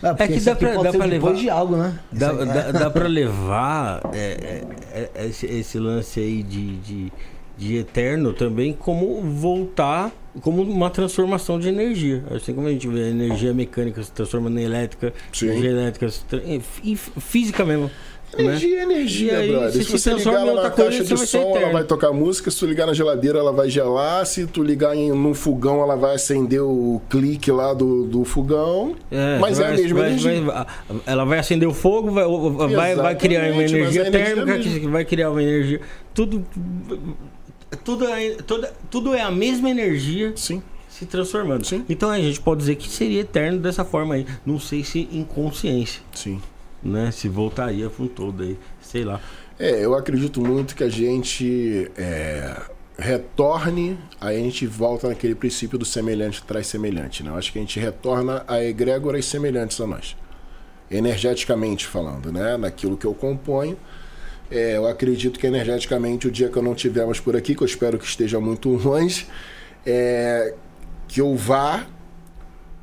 [0.00, 1.98] É, É que dá pra- dá pra levar- de algo, né?
[2.12, 4.62] Dá, aí- dá, dá pra levar é,
[4.92, 7.12] é, é, esse, esse lance aí de, de,
[7.56, 10.10] de eterno também como voltar,
[10.40, 12.24] como uma transformação de energia.
[12.34, 15.46] Assim como a gente vê a energia mecânica se transformando em elétrica, Sim.
[15.46, 16.22] energia elétrica se
[17.20, 17.84] física mesmo.
[17.84, 17.90] né?
[18.36, 19.70] energia é energia, aí, brother.
[19.72, 22.50] se Se, você ligar ela na caixa de som, ela vai tocar música.
[22.50, 24.26] Se tu ligar na geladeira, ela vai gelar.
[24.26, 28.96] Se tu ligar em, num fogão, ela vai acender o clique lá do, do fogão.
[29.08, 30.40] É, Mas é a vai- mesma vai- energia.
[30.42, 30.66] vai-
[31.06, 35.04] ela vai acender o fogo, vai, vai, criar uma energia a energia térmica, que vai
[35.04, 35.80] criar uma energia.
[36.12, 36.44] Tudo.
[37.76, 40.62] Tudo é, toda, tudo é a mesma energia Sim.
[40.88, 41.64] se transformando.
[41.66, 41.84] Sim.
[41.88, 44.26] Então a gente pode dizer que seria eterno dessa forma aí.
[44.44, 46.40] Não sei se em consciência, Sim.
[46.82, 47.10] né?
[47.10, 49.20] Se voltaria com todo aí, sei lá.
[49.58, 52.60] É, eu acredito muito que a gente é,
[52.98, 57.30] retorne, aí a gente volta naquele princípio do semelhante traz semelhante, né?
[57.30, 60.16] Eu acho que a gente retorna a egrégoras semelhantes a nós.
[60.90, 62.56] Energeticamente falando, né?
[62.56, 63.76] Naquilo que eu componho.
[64.50, 67.66] É, eu acredito que energeticamente, o dia que eu não tivermos por aqui, que eu
[67.66, 69.26] espero que esteja muito longe,
[69.86, 70.54] é,
[71.08, 71.86] que eu vá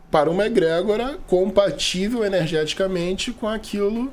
[0.09, 4.11] para uma egrégora compatível energeticamente com aquilo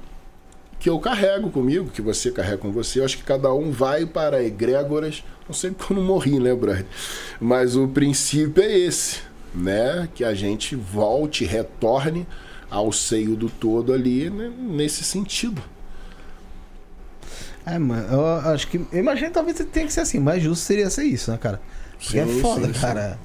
[0.78, 3.00] que eu carrego comigo, que você carrega com você.
[3.00, 5.24] Eu acho que cada um vai para egrégoras.
[5.48, 6.86] Não sei porque eu não morri, né, brother?
[7.40, 9.20] Mas o princípio é esse,
[9.52, 10.08] né?
[10.14, 12.26] Que a gente volte, retorne
[12.70, 14.52] ao seio do todo ali, né?
[14.56, 15.60] nesse sentido.
[17.70, 18.78] É, mano, eu acho que.
[18.92, 21.60] Eu imagino que talvez tenha que ser assim, mais justo seria ser isso, né, cara?
[21.98, 22.80] Porque é Sim, foda, sim, sim.
[22.80, 23.18] cara.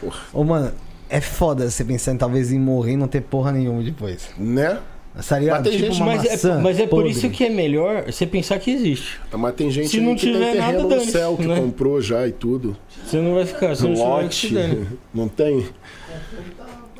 [0.00, 0.20] Porra.
[0.32, 0.72] Ô, mano,
[1.08, 4.28] é foda você pensar em talvez em morrer e não ter porra nenhuma depois.
[4.38, 4.78] Né?
[5.22, 8.04] Seria Mas tem tipo gente- uma Mas é, mas é por isso que é melhor
[8.04, 9.18] você pensar que existe.
[9.32, 11.56] Mas tem gente Se não que tem tiver nada, terreno no céu que né?
[11.58, 12.76] comprou já e tudo.
[13.06, 14.48] Você não vai ficar, você não vai lote.
[14.48, 14.86] se dane.
[15.14, 15.66] Não tem?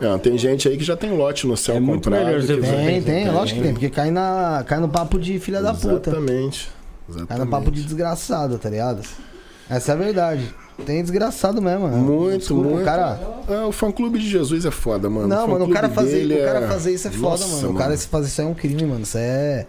[0.01, 2.27] Não, tem gente aí que já tem lote no céu É muito comprado.
[2.27, 5.63] melhor vai- Tem, tem, lógico que tem, porque cai, na, cai no papo de filha
[5.63, 6.11] da puta.
[6.11, 6.69] Exatamente.
[6.69, 7.51] Cai no Exatamente.
[7.51, 9.01] papo de desgraçado, tá ligado?
[9.71, 10.55] Essa é a verdade.
[10.85, 11.97] Tem desgraçado mesmo, mano.
[11.97, 12.83] Muito, Desculpa, muito.
[12.83, 13.19] O cara...
[13.49, 15.27] É, o fã clube de Jesus é foda, mano.
[15.27, 17.71] Não, mano, o cara, fazer, dele o cara é- fazer isso é foda, Nossa, mano.
[17.71, 19.01] O cara se fazer isso aí é um crime, mano.
[19.03, 19.67] Isso é.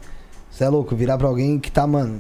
[0.52, 0.94] Isso é louco.
[0.96, 2.20] Virar pra alguém que tá, mano.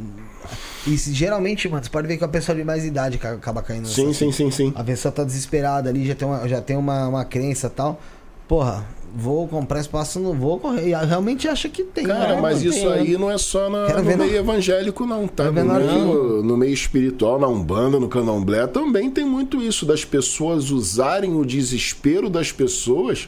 [0.88, 3.62] E se- geralmente, mano, você pode ver que a pessoa de mais idade ca- acaba
[3.62, 4.74] caindo Sim, sim, sim, sim.
[4.76, 8.00] A pessoa tá desesperada ali, já tem uma, já tem uma, uma crença e tal.
[8.48, 10.88] Porra, vou comprar espaço, não vou correr.
[10.90, 12.06] E realmente acha que tem.
[12.06, 12.70] Cara, né, mas mano?
[12.70, 13.00] isso Tem, né?
[13.00, 15.52] aí não é só na- no ver na- meio evangélico, não, tá?
[15.52, 20.72] No meio, no meio espiritual, na Umbanda, no Candomblé, também tem muito isso, das pessoas
[20.72, 23.28] usarem o desespero das pessoas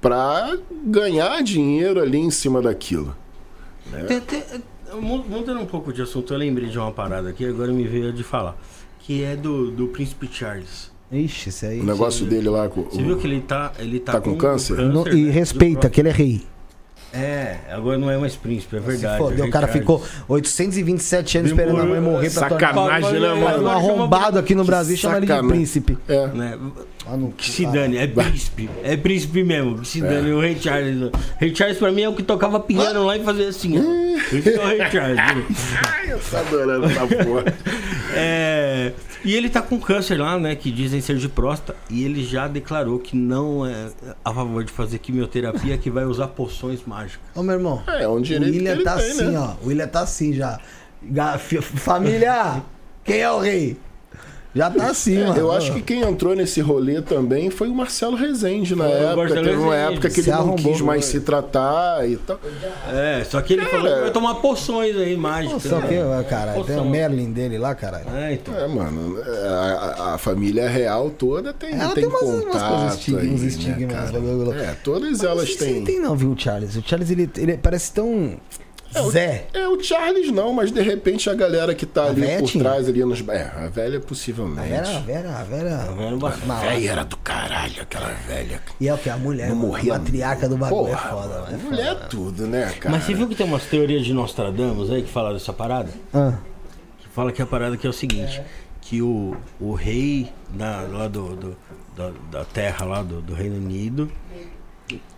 [0.00, 3.14] pra ganhar dinheiro ali em cima daquilo.
[4.08, 4.60] Tem- tem- mu-
[4.98, 8.22] Mudando um pouco de assunto, eu lembrei de uma parada aqui, agora me veio de
[8.22, 8.56] falar.
[9.00, 10.90] Que é do, do Príncipe Charles.
[11.12, 11.80] Ixi, esse aí.
[11.80, 12.82] O negócio dele lá com.
[12.84, 13.72] Você viu que ele tá.
[13.78, 14.76] Ele tá, Tá com câncer?
[14.78, 15.12] No- né?
[15.12, 16.42] e respeita, que ele é rei.
[17.12, 19.14] É, agora não é mais príncipe, é verdade.
[19.14, 23.34] Se fodeu, é o cara ficou 827 anos esperando a mãe morrer pra Sacanagem, né,
[23.34, 23.64] mano?
[23.64, 25.56] um arrombado aqui no Brasil chama ele de Sacanagem.
[25.56, 25.98] príncipe.
[26.08, 26.26] É.
[26.28, 26.58] Né?
[27.06, 28.70] Ah, Que se dane, é príncipe.
[28.84, 30.30] É príncipe mesmo, que se dane.
[30.30, 31.10] O Rei Charles.
[31.38, 34.10] Rei Charles pra mim é o que tocava piano lá e fazia assim, ó.
[34.36, 35.18] Esse é o Rei Charles.
[35.88, 37.44] Ai, eu tô adorando essa porra.
[38.12, 38.92] É,
[39.24, 40.54] e ele tá com câncer lá, né?
[40.54, 41.76] Que dizem ser de próstata.
[41.88, 43.90] E ele já declarou que não é
[44.24, 47.20] a favor de fazer quimioterapia, que vai usar poções mágicas.
[47.34, 47.82] Ô, meu irmão.
[47.86, 49.38] É, é um O direito William que ele tá tem, assim, né?
[49.38, 49.54] ó.
[49.64, 50.58] O William tá assim já.
[51.60, 52.62] Família!
[53.04, 53.76] Quem é o rei?
[54.52, 55.38] Já tá assim, É, mano.
[55.38, 59.34] eu acho que quem entrou nesse rolê também foi o Marcelo Rezende na o época.
[59.34, 61.12] Teve uma época que ele Se não arrombou, quis mais né?
[61.12, 62.40] se tratar e tal.
[62.92, 65.62] É, só que ele falou que vai tomar poções aí mágicas.
[65.62, 66.26] Só que, né?
[66.28, 68.02] cara, tem o Merlin dele lá, cara.
[68.12, 68.52] É, então.
[68.58, 72.68] É, mano, é, a, a- família real toda tem, Ela tem tem umas- umas contato
[72.76, 74.10] coisas estigmas, aí, uns né, estigmas, cara?
[74.20, 74.56] blá, blá, blá.
[74.62, 75.68] É, todas Não elas têm.
[75.76, 76.74] ele tem não, viu, o Charles?
[76.76, 78.34] O Charles, ele, ele parece tão...
[78.94, 79.46] É, o- Zé.
[79.54, 82.64] É, o Charles não, mas de repente a galera que tá A ali por tinha?
[82.64, 83.26] trás, ali nos.
[83.28, 84.60] É, a velha possivelmente.
[84.68, 85.76] A Vera, a Vera, a Vera...
[85.96, 86.44] vendo bastante.
[86.44, 88.60] Uma- A velha era do caralho, aquela velha.
[88.80, 89.08] E é o que?
[89.08, 89.94] A mulher, Não morria.
[89.94, 91.54] a matriarca do bagulho Porra, é foda, mano.
[91.54, 92.06] É mulher é foda.
[92.08, 92.94] tudo, né, cara?
[92.96, 95.90] Mas você viu que tem umas teorias de Nostradamus aí que falam dessa parada?
[96.12, 96.34] Ah,
[96.98, 98.42] Que fala que a parada que é o seguinte,
[98.80, 101.56] que o, o rei da, lá do, do-
[101.96, 104.10] da, da terra lá do, do Reino Unido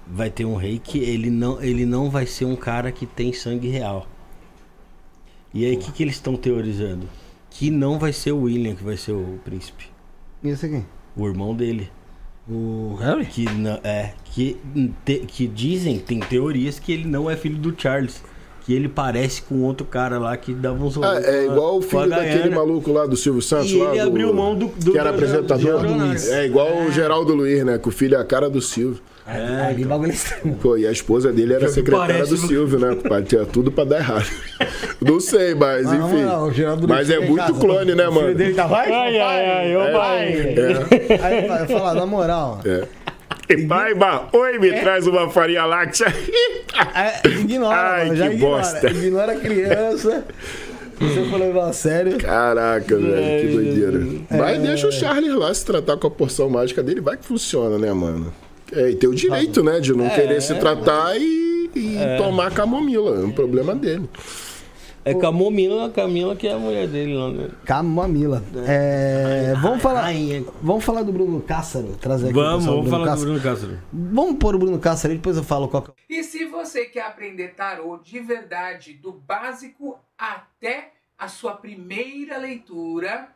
[0.06, 3.32] vai ter um rei que ele não, ele não vai ser um cara que tem
[3.32, 4.06] sangue real.
[5.55, 7.06] E aí o que, que eles estão teorizando?
[7.50, 9.86] Que não vai ser o William que vai ser o príncipe.
[10.42, 10.82] e esse aqui?
[11.16, 11.90] O irmão dele.
[12.50, 13.26] O Harry?
[13.26, 14.14] Que não, é.
[14.24, 14.56] Que,
[15.05, 18.22] te- que dizem, tem teorias que ele não é filho do Charles.
[18.64, 22.08] Que ele parece com outro cara lá que dava uns Ah, é igual o filho
[22.08, 23.70] daquele maluco lá do Silvio Santos.
[23.72, 25.84] E lá ele do- abriu mão do- do- que era do- apresentador.
[25.84, 26.28] Luiz.
[26.31, 27.76] É igual o Geraldo Luiz, né?
[27.78, 29.02] Que o filho é a cara do Silvio.
[29.26, 30.55] É, Ali bagulho estranho.
[30.60, 32.36] Pô, e a esposa dele era secretária parece, do?
[32.39, 32.94] Silvio, né?
[32.97, 33.25] compadre?
[33.28, 34.26] Tinha tudo pra dar errado.
[35.01, 36.23] Não sei, mas enfim.
[36.25, 38.34] moral, o Geraldo Mas é muito casa, clone, né, o filho mano?
[38.34, 40.33] dele tá, vai, Ai, ai, ai, ô pai.
[40.34, 42.84] É, Aí vai falar, na moral, é.
[43.49, 46.07] E Paiba, oi, me traz uma farinha láctea.
[46.94, 48.57] é, ignora, Ai, mano, já que ignora.
[48.62, 48.91] bosta.
[48.91, 50.25] Ignora a criança.
[50.99, 52.18] Se você for levar a sério.
[52.18, 54.07] Caraca, velho, que doideira.
[54.31, 54.36] É.
[54.36, 57.76] Mas deixa o Charles lá se tratar com a porção mágica dele, vai que funciona,
[57.78, 58.33] né, mano?
[58.73, 63.20] É, e tem o direito, né, de não querer se tratar e, e tomar camomila.
[63.20, 64.09] É um problema dele.
[65.05, 67.51] É Camomila, Camila que é a mulher dele lá, né?
[67.65, 68.42] Camomila.
[68.68, 70.12] É, vamos falar.
[70.62, 71.97] Vamos falar do Bruno Cássaro.
[72.01, 73.31] Trazer aqui o Vamos, vamos falar do Cássaro.
[73.31, 73.78] Bruno Castro.
[73.92, 75.94] Vamos pôr o Bruno Cássaro aí, depois eu falo qual que é.
[76.09, 83.28] E se você quer aprender tarô de verdade, do básico até a sua primeira leitura,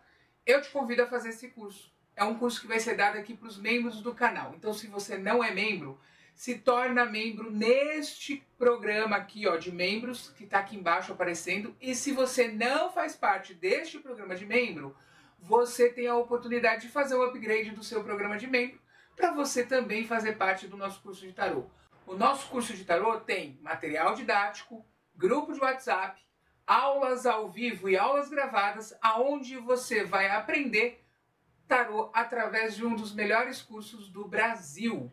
[0.46, 1.90] eu te convido a fazer esse curso.
[2.16, 4.54] É um curso que vai ser dado aqui para os membros do canal.
[4.56, 6.00] Então, se você não é membro,
[6.34, 11.76] se torna membro neste programa aqui, ó, de membros, que está aqui embaixo aparecendo.
[11.80, 14.96] E se você não faz parte deste programa de membro,
[15.38, 18.80] você tem a oportunidade de fazer o upgrade do seu programa de membro
[19.14, 21.64] para você também fazer parte do nosso curso de tarô.
[22.06, 26.20] O nosso curso de tarô tem material didático, grupo de WhatsApp,
[26.66, 31.05] aulas ao vivo e aulas gravadas, aonde você vai aprender
[31.66, 35.12] tarô através de um dos melhores cursos do Brasil.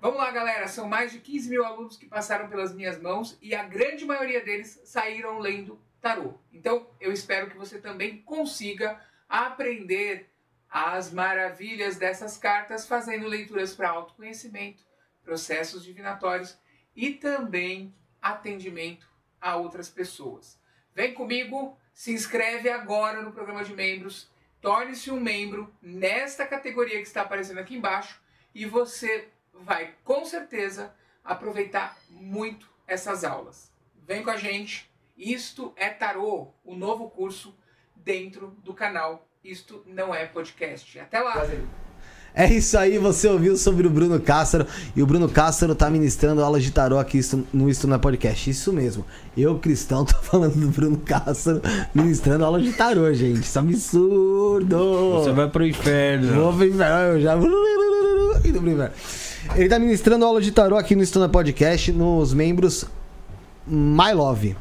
[0.00, 0.68] Vamos lá, galera.
[0.68, 4.44] São mais de 15 mil alunos que passaram pelas minhas mãos e a grande maioria
[4.44, 6.34] deles saíram lendo tarô.
[6.52, 10.30] Então, eu espero que você também consiga aprender
[10.70, 14.84] as maravilhas dessas cartas fazendo leituras para autoconhecimento,
[15.24, 16.58] processos divinatórios
[16.94, 19.08] e também atendimento
[19.40, 20.58] a outras pessoas.
[20.94, 24.30] Vem comigo, se inscreve agora no programa de membros,
[24.60, 28.20] torne-se um membro nesta categoria que está aparecendo aqui embaixo
[28.54, 33.72] e você vai com certeza aproveitar muito essas aulas.
[34.06, 34.90] Vem com a gente.
[35.16, 37.56] Isto é Tarô, o novo curso
[37.94, 40.98] dentro do canal isto não é podcast.
[40.98, 41.34] Até lá!
[42.34, 44.66] É isso aí, você ouviu sobre o Bruno Cássaro.
[44.94, 47.20] E o Bruno Cássaro tá ministrando aula de tarô aqui
[47.52, 48.48] no Isto na Podcast.
[48.48, 49.04] Isso mesmo.
[49.36, 51.60] Eu, cristão, tô falando do Bruno Cássaro
[51.94, 53.42] ministrando aula de tarô, gente.
[53.42, 55.20] Isso é absurdo.
[55.20, 56.32] Você vai pro inferno.
[56.32, 57.34] Vou pro inferno, eu já.
[58.44, 58.94] Indo pro inferno.
[59.56, 62.84] Ele tá ministrando aula de tarô aqui no Isto na Podcast nos membros
[63.66, 64.56] My Love.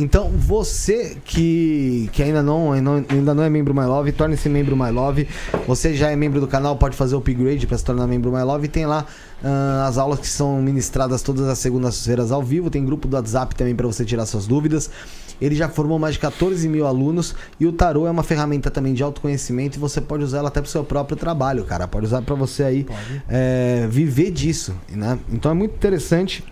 [0.00, 4.90] Então, você que, que ainda, não, ainda não é membro My Love, torne-se membro My
[4.90, 5.28] Love.
[5.66, 8.42] Você já é membro do canal, pode fazer o upgrade para se tornar membro My
[8.42, 8.66] Love.
[8.68, 9.04] Tem lá
[9.44, 12.70] uh, as aulas que são ministradas todas as segundas-feiras ao vivo.
[12.70, 14.90] Tem grupo do WhatsApp também para você tirar suas dúvidas.
[15.38, 18.94] Ele já formou mais de 14 mil alunos e o tarô é uma ferramenta também
[18.94, 21.86] de autoconhecimento e você pode usar ela até para o seu próprio trabalho, cara.
[21.86, 22.86] Pode usar para você aí
[23.28, 25.18] é, viver disso, né?
[25.30, 26.42] Então é muito interessante.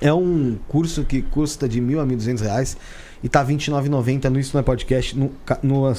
[0.00, 2.76] É um curso que custa de mil a mil duzentos reais
[3.22, 5.18] e tá R$29,90 no Isso Não é Podcast.
[5.18, 5.94] No, no,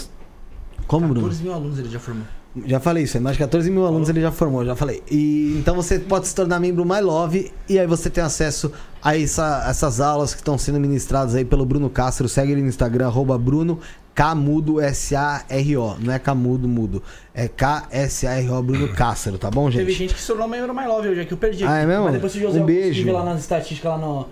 [0.85, 1.22] como, Bruno?
[1.22, 2.26] 14 mil alunos ele já formou.
[2.66, 5.03] Já falei isso, é mais de 14 mil alunos ele já formou, já falei.
[5.11, 9.16] E então você pode se tornar membro My Love e aí você tem acesso a
[9.17, 12.27] essa, essas aulas que estão sendo ministradas aí pelo Bruno Castro.
[12.27, 13.80] Segue ele no Instagram, arroba Bruno
[14.17, 15.95] Camudo S-A-R-O.
[15.99, 17.03] Não é Camudo Mudo.
[17.35, 19.81] É K-S-A-R-O Bruno Cássaro, tá bom, gente?
[19.81, 21.63] Teve gente que se tornou membro My Love hoje, é que eu perdi.
[21.63, 22.05] Ah, é mesmo?
[22.05, 23.11] Mas depois o um beijo.
[23.11, 24.25] lá nas estatísticas lá no.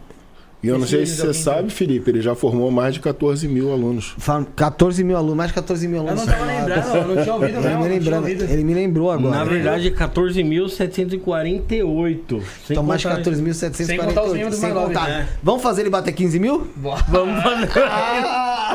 [0.64, 3.72] E eu não sei se você sabe, Felipe, ele já formou mais de 14 mil
[3.72, 4.16] alunos.
[4.56, 6.22] 14 mil alunos, mais de 14 mil alunos.
[6.22, 7.84] Eu não tava lembrando, eu não tinha ouvido ele mesmo.
[7.84, 9.38] Me lembrando, ele me lembrou agora.
[9.38, 12.42] Na verdade, 14.748.
[12.70, 13.86] Então, mais de 14.748.
[13.86, 15.08] Sem contar os membros sem contar.
[15.08, 15.28] Né?
[15.44, 16.68] Vamos fazer ele bater 15 mil?
[16.76, 17.70] Vamos fazer.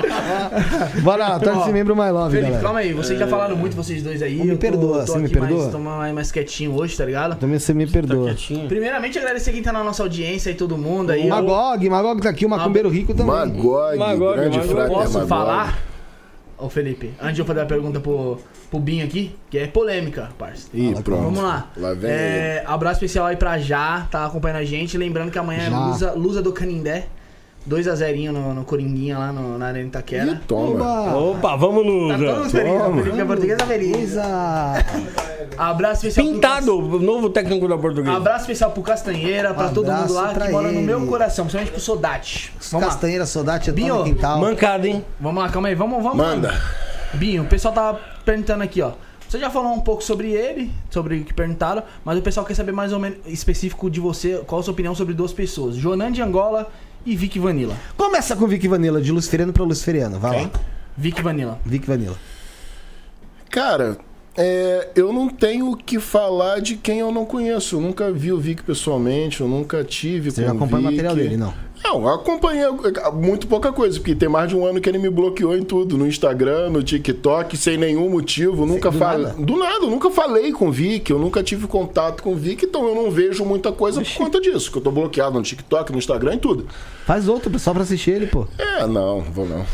[1.02, 2.62] Bora lá, torne-se membro My Love, Felipe, galera.
[2.62, 4.36] calma aí, vocês já falaram muito, vocês dois aí.
[4.36, 5.58] Me perdoa, você me perdoa?
[5.58, 7.36] Mais, tô mais, mais quietinho hoje, tá ligado?
[7.36, 8.30] Também você me perdoa.
[8.30, 11.28] Tá Primeiramente, agradecer quem tá na nossa audiência e todo mundo aí.
[11.88, 13.34] Magog, Magog tá aqui, o Macumbeiro Rico também.
[13.34, 14.74] Magog, Magog grande Magog.
[14.74, 15.28] frater Posso Magog.
[15.28, 15.78] falar?
[16.58, 18.38] Ô Felipe, antes de eu fazer a pergunta pro,
[18.70, 20.68] pro Binho aqui, que é polêmica, parça.
[20.74, 21.22] Ih, pronto.
[21.22, 21.70] Vamos lá.
[21.76, 24.98] Lá vem é, abraço especial aí pra Já, tá acompanhando a gente.
[24.98, 25.76] Lembrando que amanhã Já.
[25.76, 27.06] é Lusa, Lusa do Canindé.
[27.68, 30.32] 2x0 no, no Coringuinha lá no, na Arena Itaquera.
[30.32, 31.14] Ih, toma.
[31.14, 32.16] Opa, vamos Lusa.
[32.16, 33.20] Tá todo mundo feliz.
[33.22, 34.16] O Felipe é feliz.
[35.58, 37.00] Abraço especial Pintado, pro...
[37.00, 38.16] novo técnico da portuguesa.
[38.16, 41.80] Abraço especial pro Castanheira, pra todo mundo lá que mora no meu coração, principalmente pro
[41.80, 42.52] Sodate.
[42.70, 43.26] Vamos Castanheira, lá.
[43.26, 44.40] Sodate, Binho, no quintal.
[44.40, 45.04] Mancada, hein?
[45.20, 46.16] Vamos lá, calma aí, vamos, vamos.
[46.16, 46.54] Manda.
[47.14, 48.92] Binho, o pessoal tá perguntando aqui, ó.
[49.28, 52.54] Você já falou um pouco sobre ele, sobre o que perguntaram, mas o pessoal quer
[52.54, 56.10] saber mais ou menos específico de você, qual a sua opinião sobre duas pessoas, Jonan
[56.10, 56.68] de Angola
[57.04, 57.76] e Vic Vanilla.
[57.96, 60.44] Começa com Vic Vanilla, de Luciferiano pra Luciferiano, vai Quem?
[60.44, 60.50] lá.
[60.96, 61.58] Vic Vanilla.
[61.64, 62.16] Vic Vanilla.
[63.50, 63.98] Cara,
[64.36, 67.76] é, eu não tenho o que falar de quem eu não conheço.
[67.76, 71.14] Eu nunca vi o Vic pessoalmente, eu nunca tive Você com já acompanha o material
[71.14, 71.52] dele, não?
[71.82, 72.64] Não, eu acompanhei
[73.14, 75.96] muito pouca coisa, porque tem mais de um ano que ele me bloqueou em tudo,
[75.96, 78.66] no Instagram, no TikTok, sem nenhum motivo.
[78.66, 79.32] Nunca falei.
[79.38, 82.64] Do nada, eu nunca falei com o Vic, eu nunca tive contato com o Vic,
[82.64, 84.12] então eu não vejo muita coisa Oxi.
[84.12, 86.66] por conta disso, que eu tô bloqueado no TikTok, no Instagram e tudo.
[87.06, 88.46] Faz outro, só pra assistir ele, pô.
[88.58, 89.64] É, não, vou não.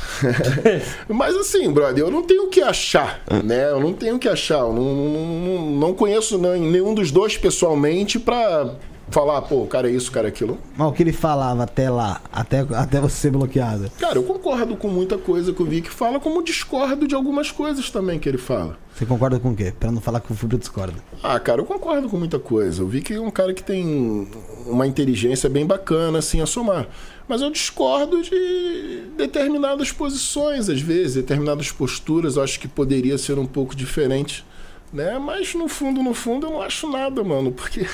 [1.09, 3.71] Mas assim, brother, eu não tenho o que achar, né?
[3.71, 4.61] Eu não tenho o que achar.
[4.61, 8.75] Eu não, não, não conheço nenhum dos dois pessoalmente pra
[9.11, 10.59] falar, pô, o cara é isso, o cara é aquilo.
[10.77, 13.91] Mas o que ele falava até lá, até, até você ser bloqueado?
[13.99, 17.91] Cara, eu concordo com muita coisa que o Vic fala, como discordo de algumas coisas
[17.91, 18.79] também que ele fala.
[18.95, 19.73] Você concorda com o quê?
[19.79, 20.95] Pra não falar que o Fubro discorda.
[21.23, 22.83] Ah, cara, eu concordo com muita coisa.
[22.83, 24.27] O Vic é um cara que tem
[24.65, 26.89] uma inteligência bem bacana, assim, a somar.
[27.29, 33.39] Mas eu discordo de determinadas posições, às vezes, determinadas posturas, eu acho que poderia ser
[33.39, 34.47] um pouco diferente.
[34.93, 35.19] Né?
[35.19, 37.87] Mas no fundo, no fundo, eu não acho nada, mano, porque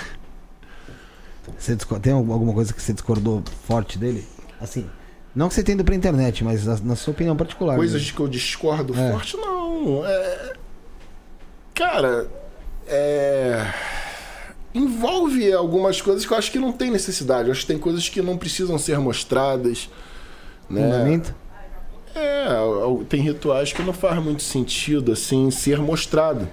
[1.59, 4.27] você tem alguma coisa que você discordou forte dele?
[4.61, 4.89] Assim,
[5.35, 7.77] não que você tenha ido pra internet, mas na, na sua opinião particular.
[7.77, 8.17] Coisas mesmo.
[8.17, 9.11] que eu discordo é.
[9.11, 10.07] forte, não.
[10.07, 10.53] É...
[11.75, 12.31] Cara,
[12.87, 13.73] é...
[14.75, 17.49] envolve algumas coisas que eu acho que não tem necessidade.
[17.49, 19.89] Eu acho que tem coisas que não precisam ser mostradas.
[20.69, 20.83] Né?
[20.83, 21.35] Fundamento?
[22.15, 22.55] É,
[23.09, 26.47] tem rituais que não faz muito sentido assim ser mostrado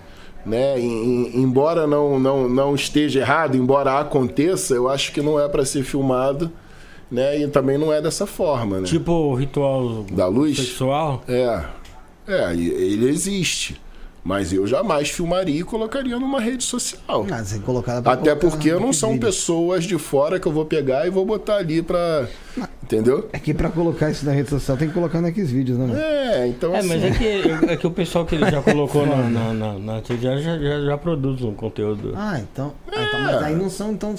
[0.50, 0.80] né?
[0.80, 5.84] embora não, não, não esteja errado, embora aconteça, eu acho que não é para ser
[5.84, 6.52] filmado,
[7.12, 7.40] né?
[7.40, 8.88] E também não é dessa forma, né?
[8.88, 11.24] Tipo o ritual da luz sexual?
[11.28, 11.64] É.
[12.28, 13.80] É, ele existe.
[14.24, 17.26] Mas eu jamais filmaria e colocaria numa rede social.
[17.32, 19.28] Ah, você colocar Até porque não são vídeo.
[19.28, 22.28] pessoas de fora que eu vou pegar e vou botar ali pra.
[22.84, 23.30] Entendeu?
[23.32, 25.86] É que pra colocar isso na rede social tem que colocar naqueles vídeos, né?
[25.86, 26.00] Mano?
[26.00, 26.76] É, então.
[26.76, 26.88] É, assim...
[26.88, 30.02] mas é que, é que o pessoal que ele já colocou na, na, na, na
[30.02, 32.14] já, já, já, produz um conteúdo.
[32.16, 32.74] Ah, então.
[32.92, 32.98] É.
[32.98, 33.92] Ah, então mas aí não são.
[33.92, 34.16] Então,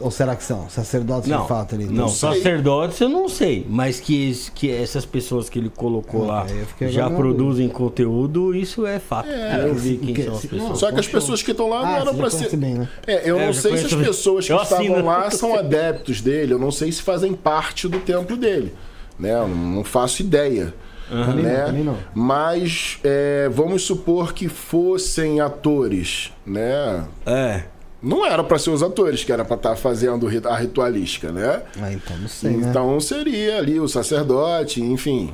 [0.00, 0.68] Ou será que são?
[0.68, 1.84] Sacerdotes não, de fato ali?
[1.86, 3.66] Não, sacerdotes eu não sei.
[3.68, 6.46] Mas que, que essas pessoas que ele colocou Ah, lá
[6.88, 9.28] já produzem conteúdo, isso é fato.
[9.28, 10.78] É, eu vi quem que- são as se- pessoas.
[10.78, 12.56] Só que as pessoas que estão lá não Ah, eram já pra conhece ser.
[12.56, 12.88] bem, né?
[13.06, 16.52] É, eu É, não sei se as pessoas que estavam lá são adeptos dele.
[16.54, 18.74] Eu não sei se fazem parte do templo dele.
[19.18, 19.32] Né?
[19.34, 20.74] Eu não faço ideia.
[21.08, 21.58] Também né?
[21.58, 21.98] não, também não.
[22.14, 27.04] Mas é, vamos supor que fossem atores, né?
[27.26, 27.64] É.
[28.02, 31.62] Não era pra ser os atores que era pra estar fazendo ri- a ritualística, né?
[31.80, 32.68] Ah, então não sei, né?
[32.70, 35.32] Então seria ali o sacerdote, enfim.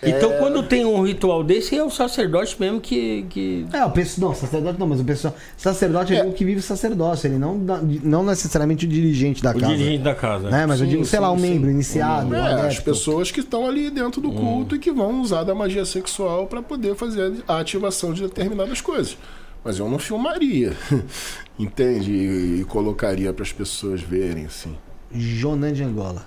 [0.00, 3.26] Então, quando tem um ritual desse, é o sacerdote mesmo que.
[3.30, 3.66] que...
[3.72, 6.24] É, o pessoal, não, sacerdote não, mas o pessoal, sacerdote é, É.
[6.24, 9.74] o que vive sacerdócio, ele não, não necessariamente o dirigente da O casa.
[9.74, 10.50] dirigente da casa.
[10.50, 10.66] Né?
[10.66, 11.50] Mas eu Sim, digo, sei lá, sim, um sim.
[11.50, 15.20] membro iniciado, um É, as pessoas que estão ali dentro do culto e que vão
[15.20, 19.16] usar da magia sexual para poder fazer a ativação de determinadas coisas.
[19.64, 20.76] Mas eu não filmaria,
[21.58, 22.12] entende?
[22.12, 24.76] E, e colocaria para as pessoas verem assim.
[25.12, 26.24] Jonan de Angola.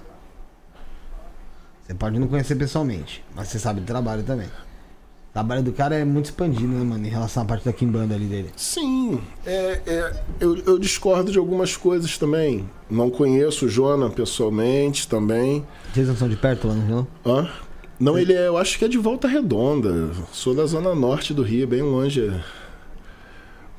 [1.84, 4.48] Você pode não conhecer pessoalmente, mas você sabe do trabalho também.
[4.48, 7.06] O trabalho do cara é muito expandido, né, mano?
[7.06, 8.50] Em relação à parte da Kimbanda ali dele.
[8.56, 12.70] Sim, é, é, eu, eu discordo de algumas coisas também.
[12.90, 15.66] Não conheço o Jona pessoalmente também.
[15.94, 17.08] Vocês não são de perto lá no Rio?
[17.24, 17.34] não?
[17.34, 17.50] Hã?
[17.98, 20.10] Não, ele é, eu acho que é de Volta Redonda.
[20.34, 22.34] Sou da zona norte do Rio, bem longe.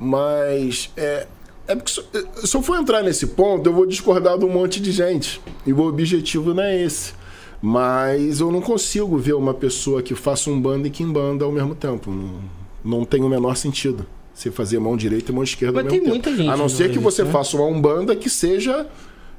[0.02, 1.28] Mas é,
[1.68, 2.02] é porque se,
[2.44, 5.40] se eu for entrar nesse ponto, eu vou discordar de um monte de gente.
[5.64, 7.12] E o objetivo não é esse.
[7.60, 11.76] Mas eu não consigo ver uma pessoa que faça um banda e quimbanda ao mesmo
[11.76, 12.10] tempo.
[12.10, 12.40] Não,
[12.84, 14.04] não tem o menor sentido.
[14.34, 16.26] Você fazer mão direita e mão esquerda Mas ao mesmo tem tempo.
[16.26, 17.30] muita gente A não ser que Brasil, você né?
[17.30, 18.88] faça uma umbanda que seja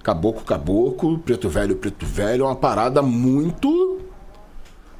[0.02, 2.44] caboclo, caboclo, preto velho, preto velho.
[2.44, 4.00] É uma parada muito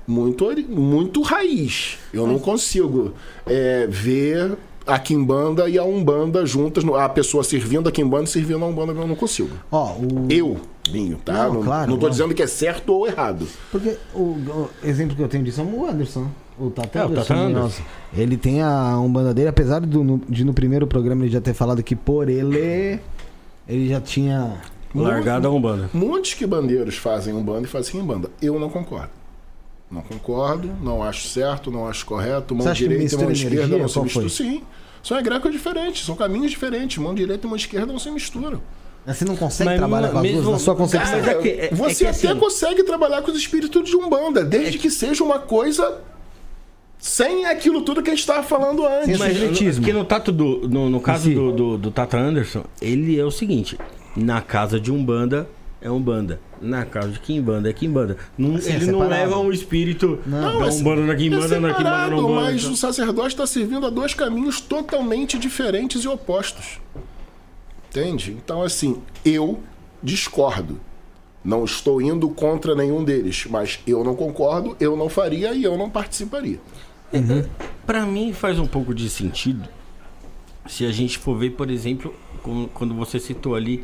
[0.06, 1.98] muito, muito raiz.
[2.14, 3.14] Eu não consigo
[3.46, 8.64] é, ver a Kimbanda e a Umbanda juntas, a pessoa servindo a Kimbanda e servindo
[8.64, 9.50] a Umbanda, eu não consigo.
[9.72, 10.28] Ó, o.
[10.30, 10.58] Eu,
[10.90, 11.48] Binho, tá?
[11.48, 12.12] Não, Não, claro, não tô não.
[12.12, 13.48] dizendo que é certo ou errado.
[13.72, 16.28] Porque o, o exemplo que eu tenho disso é o Anderson.
[16.60, 17.28] O Tata É, o Anderson.
[17.34, 17.84] Tata Anderson.
[18.16, 21.54] Ele tem a Umbanda dele, apesar de no, de no primeiro programa ele já ter
[21.54, 23.00] falado que por ele.
[23.68, 24.58] Ele já tinha.
[24.94, 25.90] Largada a Umbanda.
[25.94, 28.30] Muitos que bandeiros fazem Umbanda e fazem Umbanda.
[28.42, 29.10] Eu não concordo.
[29.94, 32.56] Não concordo, não acho certo, não acho correto.
[32.56, 33.78] Mão que direita e mão esquerda energia?
[33.78, 34.30] não se misturam.
[34.30, 34.64] Sim.
[35.04, 36.98] São egrégoras diferentes, são caminhos diferentes.
[36.98, 38.60] Mão direita e mão esquerda não se misturam.
[39.06, 41.20] Mas Você não consegue Mas trabalhar com as duas na sua concepção.
[41.20, 43.96] Mas é que- é- é Você que até assim- consegue trabalhar com os espíritos de
[43.98, 46.02] Umbanda, desde que seja uma coisa
[46.98, 49.20] sem aquilo tudo que a gente estava falando antes.
[49.20, 49.84] Mas Secretismo.
[49.86, 51.36] que no, tato do, no, no caso Si.
[51.36, 53.78] do, do, do Tata Anderson, ele é o seguinte:
[54.16, 55.48] na casa de Umbanda
[55.84, 58.18] é Umbanda, na casa de Kimbanda é Kimbanda.
[58.38, 59.10] Não, Assim, é ele não separado.
[59.30, 62.42] leva um espírito Não, da é- Umbanda na é Kimbanda, na Kimbanda separado, na Umbanda.
[62.42, 66.80] mas o sacerdote está servindo a dois caminhos totalmente diferentes e opostos.
[67.90, 68.32] Entende?
[68.32, 69.60] Então, assim, eu
[70.02, 70.80] discordo.
[71.44, 75.78] Não estou indo contra nenhum deles, mas eu não concordo, eu não faria e eu
[75.78, 76.60] não participaria.
[77.86, 79.68] Pra mim faz um pouco de sentido
[80.66, 83.84] se a gente for ver, por exemplo, como- quando você citou ali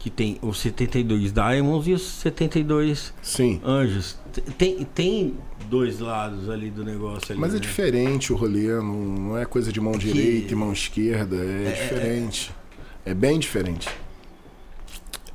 [0.00, 3.60] que tem os 72 Diamonds e os 72 Sim.
[3.62, 4.18] Anjos.
[4.56, 5.34] Tem, tem
[5.68, 7.38] dois lados ali do negócio ali.
[7.38, 7.60] Mas é né?
[7.60, 12.50] diferente o rolê, não, não é coisa de mão direita e mão esquerda, é, diferente.
[13.04, 13.88] É bem diferente.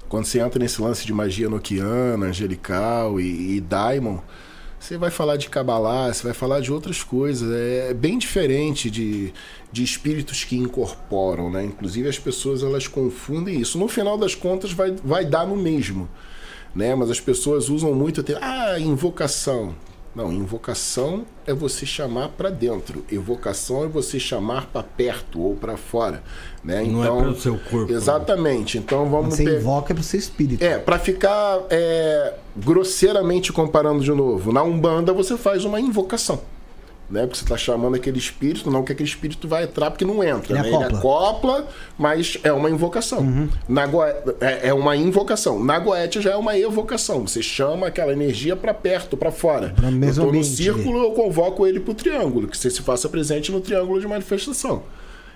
[0.10, 4.18] Quando você entra nesse lance de magia noquiana, angelical e, e daimon,
[4.80, 7.52] você vai falar de Kabbalah, você vai falar de outras coisas.
[7.52, 9.32] É bem diferente de,
[9.76, 11.66] de espíritos que incorporam, né?
[11.66, 13.78] Inclusive as pessoas elas confundem isso.
[13.78, 16.08] No final das contas vai, vai dar no mesmo,
[16.74, 16.96] né?
[16.96, 19.76] Mas as pessoas usam muito até ah, invocação.
[20.16, 23.04] Não, invocação é você chamar para dentro.
[23.12, 26.24] Evocação é você chamar para perto ou para fora,
[26.64, 26.82] né?
[26.82, 27.98] Não é pelo seu corpo, né?
[27.98, 28.78] Exatamente.
[28.78, 30.64] Então vamos Você invoca pro seu espírito.
[30.64, 36.55] é, pra ficar é, grosseiramente comparando de novo, na Umbanda você faz uma invocação.
[37.10, 37.22] Né?
[37.28, 40.54] Porque você tá chamando aquele espírito, não que aquele espírito vai entrar porque não entra.
[40.54, 40.68] Ele né?
[40.68, 40.98] Ele acopla.
[40.98, 41.68] acopla,
[42.00, 43.50] mas é uma invocação.
[43.70, 45.64] Na Goe- é, é uma invocação.
[45.64, 47.28] Na Goethe já é uma evocação.
[47.28, 49.70] Você chama aquela energia pra perto, pra fora.
[49.76, 53.52] Pra eu tô no círculo, eu convoco ele pro triângulo, que você se faça presente
[53.52, 54.84] no triângulo de manifestação.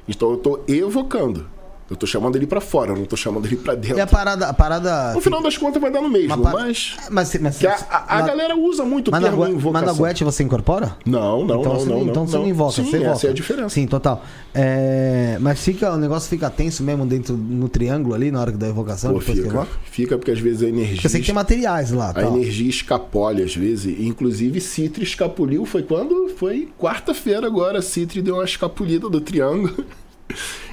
[0.08, 1.46] Então eu tô evocando.
[1.90, 3.98] Eu tô chamando ele pra fora, eu não tô chamando ele pra dentro.
[3.98, 4.48] E a parada.
[4.48, 6.96] A parada No final das contas vai dar no mesmo, Uma pa- mas.
[7.10, 9.54] mas, mas, Que a, a- a na- galera usa muito o mas, na, termo Gue-
[9.54, 9.96] mas invocação.
[9.96, 10.96] na Guete você incorpora?
[11.06, 13.12] Não, não, então não, você, não, então não, você não invoca, Sim, você invoca.
[13.12, 13.70] essa é a diferença.
[13.70, 14.24] Sim, total.
[14.54, 18.68] É, mas fica, o negócio fica tenso mesmo dentro no triângulo ali na hora da
[18.68, 19.68] evocação, Pô, fica, invoca?
[19.92, 20.96] fica porque às vezes a energia.
[20.96, 22.36] Porque eu sei que tem materiais lá, A tal.
[22.38, 24.00] energia escapole às vezes.
[24.00, 25.66] Inclusive, Citri escapuliu.
[25.66, 26.30] Foi quando?
[26.38, 27.82] Foi quarta-feira agora.
[27.82, 29.86] Citri deu uma escapulida do triângulo.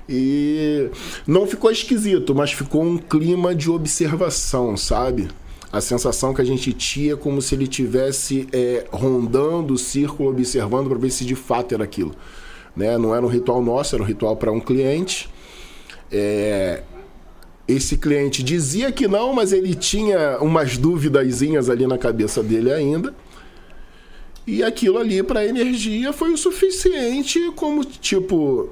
[0.09, 0.89] E
[1.27, 5.29] não ficou esquisito, mas ficou um clima de observação, sabe?
[5.73, 10.31] A sensação que a gente tinha é como se ele tivesse é, rondando o círculo,
[10.31, 12.15] observando para ver se de fato era aquilo.
[12.75, 12.97] Né?
[12.97, 15.29] Não era um ritual nosso, era um ritual para um cliente.
[16.11, 16.83] É,
[17.67, 23.13] esse cliente dizia que não, mas ele tinha umas duvidazinhas ali na cabeça dele ainda.
[24.47, 28.71] E aquilo ali para energia foi o suficiente como tipo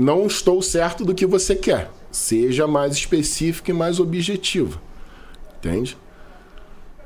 [0.00, 1.90] não estou certo do que você quer.
[2.10, 4.80] Seja mais específico e mais objetivo.
[5.58, 5.96] Entende?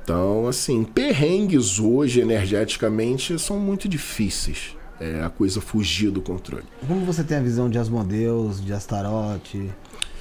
[0.02, 4.76] Então, assim, perrengues hoje energeticamente são muito difíceis.
[5.00, 6.64] É a coisa fugir do controle.
[6.86, 9.70] Como você tem a visão de Asmodeus, de Astarote?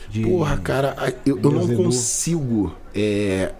[0.10, 0.22] De...
[0.22, 3.54] Porra, cara, eu, eu não consigo é,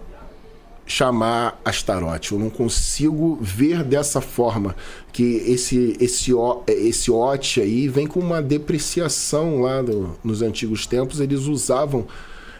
[0.86, 2.32] chamar Astarote.
[2.32, 4.76] Eu não consigo ver dessa forma
[5.12, 6.32] que esse esse
[6.66, 11.20] esse Ote aí vem com uma depreciação lá do, nos antigos tempos.
[11.20, 12.06] Eles usavam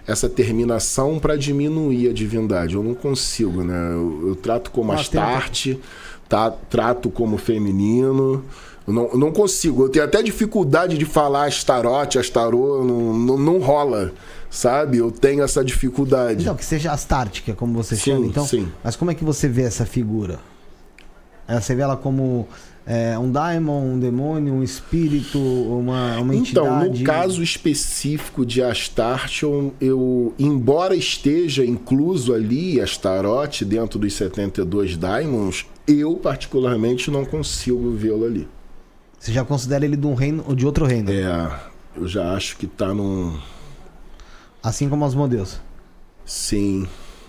[0.07, 2.75] essa terminação para diminuir a divindade.
[2.75, 3.93] Eu não consigo, né?
[3.93, 5.81] Eu, eu trato como Mas Astarte,
[6.28, 8.44] tá, trato como feminino.
[8.86, 9.85] Eu não, eu não consigo.
[9.85, 14.12] Eu tenho até dificuldade de falar Astarote, Astarô, não, não, não rola
[14.55, 14.99] sabe?
[14.99, 16.42] Eu tenho essa dificuldade.
[16.42, 18.26] Então, que seja é como você sim, chama.
[18.26, 18.68] Então, sim.
[18.83, 20.39] Mas como é que você vê essa figura?
[21.49, 22.47] Você vê ela como
[22.86, 26.89] é, um daimon, um demônio, um espírito, uma, uma entidade?
[26.89, 29.44] Então, no caso específico de Astarte,
[29.81, 38.24] eu, embora esteja incluso ali Astarote dentro dos 72 daimons, eu particularmente não consigo vê-lo
[38.24, 38.49] ali.
[39.18, 41.10] Você já considera ele de um reino ou de outro reino?
[41.10, 41.50] É,
[41.97, 43.36] eu já acho que está num...
[44.65, 45.60] Assim como os modelos?
[46.25, 46.89] Sim.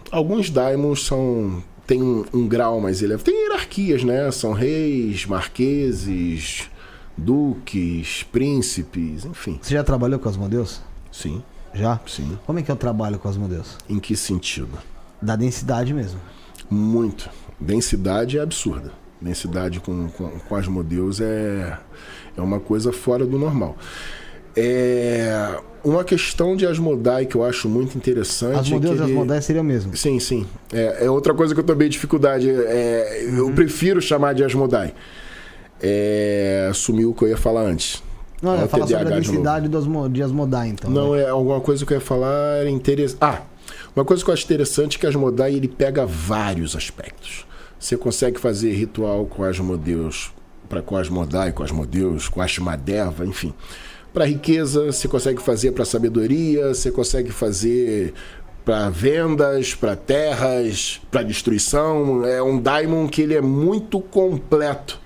[0.09, 3.25] Alguns daimons são tem um, um grau mais elevado.
[3.25, 4.31] Tem hierarquias, né?
[4.31, 6.69] São reis, marqueses,
[7.17, 9.59] duques, príncipes, enfim.
[9.61, 10.81] Você já trabalhou com Asmodeus?
[11.11, 11.43] Sim.
[11.73, 11.99] Já?
[12.07, 12.39] Sim.
[12.45, 13.77] Como é que é o trabalho com Asmodeus?
[13.89, 14.77] Em que sentido?
[15.21, 16.19] Da densidade mesmo.
[16.69, 17.29] Muito.
[17.59, 18.93] Densidade é absurda.
[19.21, 21.77] Densidade com, com, com Asmodeus é,
[22.35, 23.77] é uma coisa fora do normal.
[24.55, 28.59] É uma questão de Asmodai que eu acho muito interessante.
[28.59, 29.11] Asmodeus é ele...
[29.11, 29.95] e Asmodai seria o mesmo.
[29.95, 30.45] Sim, sim.
[30.73, 32.49] É, é, outra coisa que eu também dificuldade.
[32.49, 33.37] É, uhum.
[33.37, 34.93] Eu prefiro chamar de Asmodai.
[35.81, 38.01] É, sumiu o que eu ia falar antes.
[38.41, 40.89] Não, eu ia falar sobre a densidade de, de Asmodai, então.
[40.89, 41.21] Não, né?
[41.21, 43.19] é alguma coisa que eu ia falar interessante.
[43.21, 43.41] Ah,
[43.95, 47.45] uma coisa que eu acho interessante é que Asmodai ele pega vários aspectos.
[47.79, 50.33] Você consegue fazer ritual com Asmodeus,
[50.67, 53.53] para com Asmodai, com Asmodeus, com Ashmadeva, enfim
[54.15, 58.13] para riqueza, você consegue fazer para sabedoria, você consegue fazer
[58.63, 62.25] para vendas, para terras, para destruição.
[62.25, 64.99] É um daimon que ele é muito completo,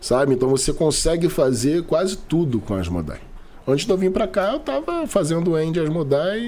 [0.00, 0.34] sabe?
[0.34, 3.20] Então você consegue fazer quase tudo com Asmodai.
[3.66, 6.40] Antes de eu vir para cá, eu tava fazendo o End Asmodai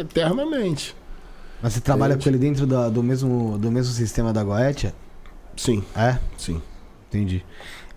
[0.00, 0.96] eternamente.
[1.60, 4.94] Mas você trabalha com ele dentro da, do, mesmo, do mesmo sistema da Goetia?
[5.54, 5.84] Sim.
[5.94, 6.16] É?
[6.38, 6.62] Sim.
[7.10, 7.44] Entendi.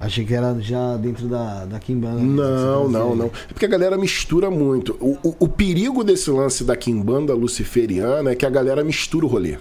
[0.04, 2.22] Achei que era já dentro da, da Kimbanda.
[2.22, 3.28] Não, não, não.
[3.28, 4.98] É porque a galera mistura muito.
[5.00, 9.30] O, o, o, perigo desse lance da Kimbanda luciferiana é que a galera mistura o
[9.30, 9.58] rolê.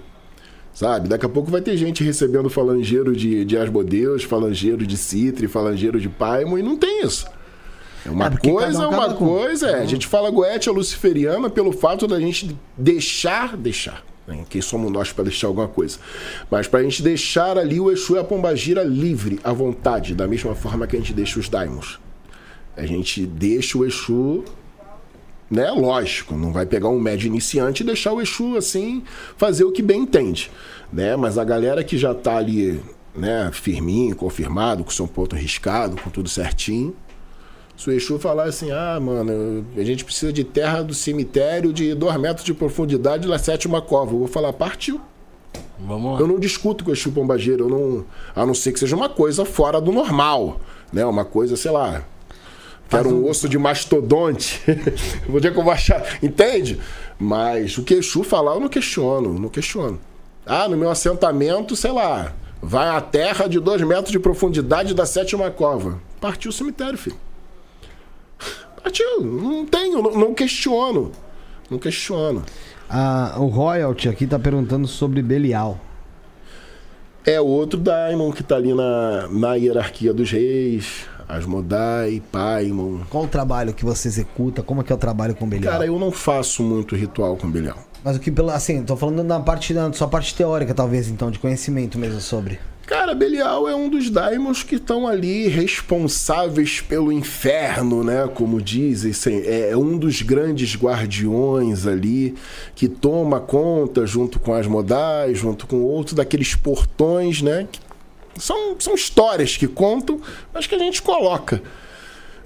[0.73, 1.07] Sabe?
[1.07, 5.97] Daqui a pouco vai ter gente recebendo falangeiro de, de Asmodeus, falangeiro de Citre, falangeiro
[5.97, 7.25] de Paimon, e não tem isso.
[8.05, 9.69] É uma é coisa, um uma coisa.
[9.69, 14.03] É, a gente fala goetia luciferiana pelo fato da gente deixar, deixar?
[14.49, 15.97] Quem somos nós para deixar alguma coisa?
[16.49, 20.27] Mas para a gente deixar ali o Exu e a Pombagira livre, à vontade, da
[20.27, 21.99] mesma forma que a gente deixa os daimons.
[22.75, 24.45] A gente deixa o Exu,
[25.51, 25.69] né?
[25.71, 29.03] Lógico, não vai pegar um médio iniciante e deixar o Exu assim,
[29.35, 30.49] fazer o que bem entende,
[30.91, 31.15] né?
[31.17, 32.81] Mas a galera que já está ali,
[33.13, 36.95] né, firminho, confirmado, com seu ponto riscado, com tudo certinho,
[37.83, 41.93] se o Exu falar assim, ah, mano, a gente precisa de terra do cemitério de
[41.93, 44.13] 2 metros de profundidade na sétima cova.
[44.13, 45.01] Eu vou falar, partiu.
[45.77, 46.19] Vamos lá.
[46.21, 49.09] Eu não discuto com o Exu Pombageiro, eu não, a não ser que seja uma
[49.09, 50.61] coisa fora do normal,
[50.93, 51.05] né?
[51.05, 52.05] Uma coisa, sei lá,
[52.87, 54.61] quero um osso de mastodonte.
[55.27, 56.79] Vou dia que eu vou achar, entende?
[57.19, 59.99] Mas o que Exu falar, eu não questiono, não questiono.
[60.45, 65.05] Ah, no meu assentamento, sei lá, vai a terra de 2 metros de profundidade da
[65.05, 65.99] sétima cova.
[66.21, 67.17] Partiu o cemitério, filho.
[68.83, 69.21] Partiu.
[69.21, 71.11] Não tenho, não, não questiono.
[71.69, 72.43] Não questiono.
[72.89, 75.79] Ah, o Royalty aqui tá perguntando sobre Belial.
[77.25, 81.05] É outro Daimon que tá ali na, na hierarquia dos reis.
[81.27, 82.99] Asmodai, Paimon.
[83.09, 84.61] Qual o trabalho que você executa?
[84.61, 85.71] Como é que é o trabalho com Belial?
[85.71, 87.77] Cara, eu não faço muito ritual com Belial.
[88.03, 91.39] Mas o que, assim, tô falando na parte, na sua parte teórica, talvez, então, de
[91.39, 92.59] conhecimento mesmo sobre.
[92.85, 98.29] Cara, Belial é um dos daimons que estão ali responsáveis pelo inferno, né?
[98.33, 99.13] Como dizem,
[99.45, 102.35] é um dos grandes guardiões ali
[102.75, 107.69] que toma conta junto com as modais, junto com outros daqueles portões, né?
[108.37, 110.19] São, são histórias que contam,
[110.53, 111.61] mas que a gente coloca.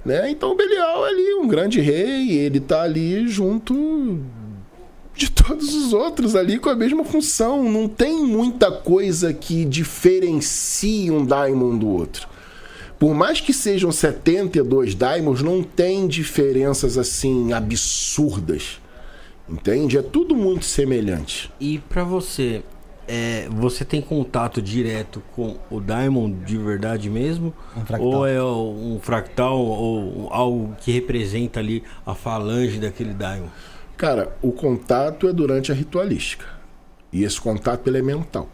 [0.04, 0.30] Né?
[0.30, 4.20] Então Belial é ali um grande rei, ele está ali junto
[5.18, 7.68] de todos os outros ali com a mesma função.
[7.68, 12.28] Não tem muita coisa que diferencie um Daimon do outro.
[13.00, 18.80] Por mais que sejam 72 Daimons, não tem diferenças assim absurdas.
[19.48, 19.98] Entende?
[19.98, 21.50] É tudo muito semelhante.
[21.58, 22.62] E para você,
[23.08, 27.52] é, você tem contato direto com o Daimon de verdade mesmo?
[27.76, 33.48] Um ou é um fractal ou algo que representa ali a falange daquele Daimon?
[33.98, 36.46] Cara, o contato é durante a ritualística.
[37.12, 38.48] E esse contato ele é mental.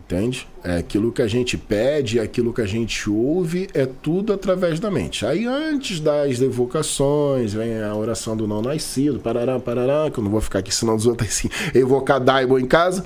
[0.00, 0.48] Entende?
[0.62, 4.80] É aquilo que a gente pede, é aquilo que a gente ouve, é tudo através
[4.80, 5.26] da mente.
[5.26, 10.30] Aí antes das evocações, vem a oração do não nascido, parará, parará, que eu não
[10.30, 13.04] vou ficar aqui senão dos outros assim, evocar Daibo em casa.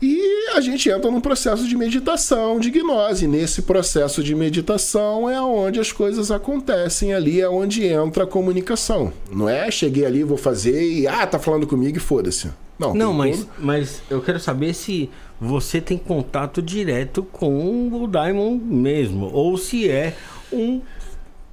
[0.00, 3.26] E a gente entra num processo de meditação, de gnose.
[3.26, 9.12] Nesse processo de meditação é onde as coisas acontecem ali, é onde entra a comunicação.
[9.30, 12.48] Não é cheguei ali, vou fazer e ah, tá falando comigo e foda-se.
[12.78, 13.50] Não, não mas, todo...
[13.58, 15.10] mas eu quero saber se
[15.40, 20.16] você tem contato direto com o Daimon mesmo, ou se é
[20.52, 20.80] um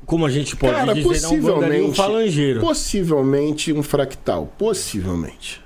[0.05, 2.59] como a gente pode Cara, dizer, possivelmente, um, um falangeiro.
[2.61, 5.59] Possivelmente um fractal, possivelmente.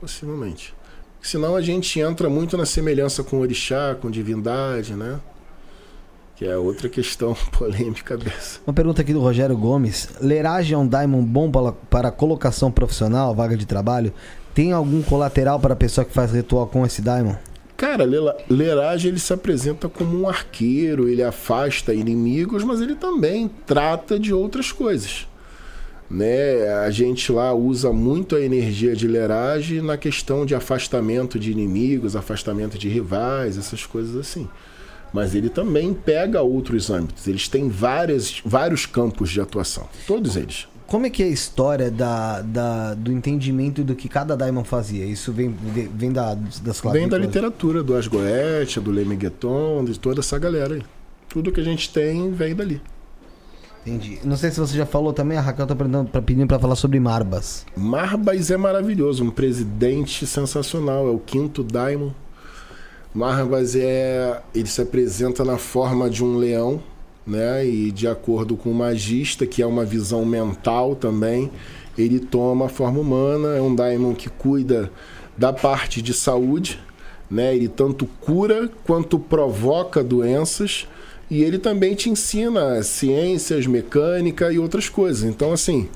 [0.00, 0.75] Possivelmente.
[1.26, 5.18] Senão a gente entra muito na semelhança com orixá, com divindade, né?
[6.36, 8.60] Que é outra questão polêmica dessa.
[8.64, 10.08] Uma pergunta aqui do Rogério Gomes.
[10.20, 11.50] Leragem é um daimon bom
[11.90, 14.12] para, colocação profissional, vaga de trabalho?
[14.54, 17.34] Tem algum colateral para a pessoa que faz ritual com esse daimon?
[17.76, 18.04] Cara,
[18.48, 24.32] Leragem ele se apresenta como um arqueiro, ele afasta inimigos, mas ele também trata de
[24.32, 25.26] outras coisas
[26.10, 26.68] né?
[26.84, 32.16] A gente lá usa muito a energia de leragem na questão de afastamento de inimigos,
[32.16, 34.48] afastamento de rivais, essas coisas assim.
[35.12, 37.26] Mas ele também pega outros âmbitos.
[37.26, 39.88] Eles têm várias, vários campos de atuação.
[40.06, 40.66] Todos eles.
[40.86, 45.04] Como é que é a história da, da, do entendimento do que cada Daimon fazia?
[45.04, 45.48] Isso vem,
[45.92, 46.92] vem da, das clavículas?
[46.92, 50.82] Vem da literatura, do Asgoetia, do Lemegueton, de toda essa galera aí.
[51.28, 52.80] Tudo que a gente tem vem dali.
[53.86, 54.18] Entendi.
[54.24, 57.64] Não sei se você já falou também, a Raquel tá pedindo pra falar sobre Marbas.
[57.76, 62.10] Marbas é maravilhoso, um presidente sensacional, é o quinto Daimon.
[63.14, 64.42] Marbas é.
[64.52, 66.82] Ele se apresenta na forma de um leão,
[67.24, 67.64] né?
[67.64, 71.48] E de acordo com o magista, que é uma visão mental também,
[71.96, 74.90] ele toma a forma humana, é um Daimon que cuida
[75.38, 76.80] da parte de saúde,
[77.30, 77.54] né?
[77.54, 80.88] Ele tanto cura quanto provoca doenças
[81.30, 85.24] e ele também te ensina ciências, mecânica e outras coisas.
[85.24, 85.88] Então, assim,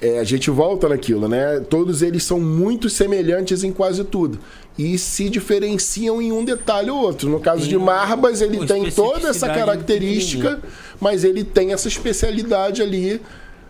[0.00, 1.60] é, a gente volta naquilo, né?
[1.60, 4.38] Todos eles são muito semelhantes em quase tudo.
[4.76, 7.30] E se diferenciam em um detalhe ou outro.
[7.30, 10.60] No caso de Marbas, ele tem toda essa característica,
[11.00, 13.20] mas ele tem essa especialidade ali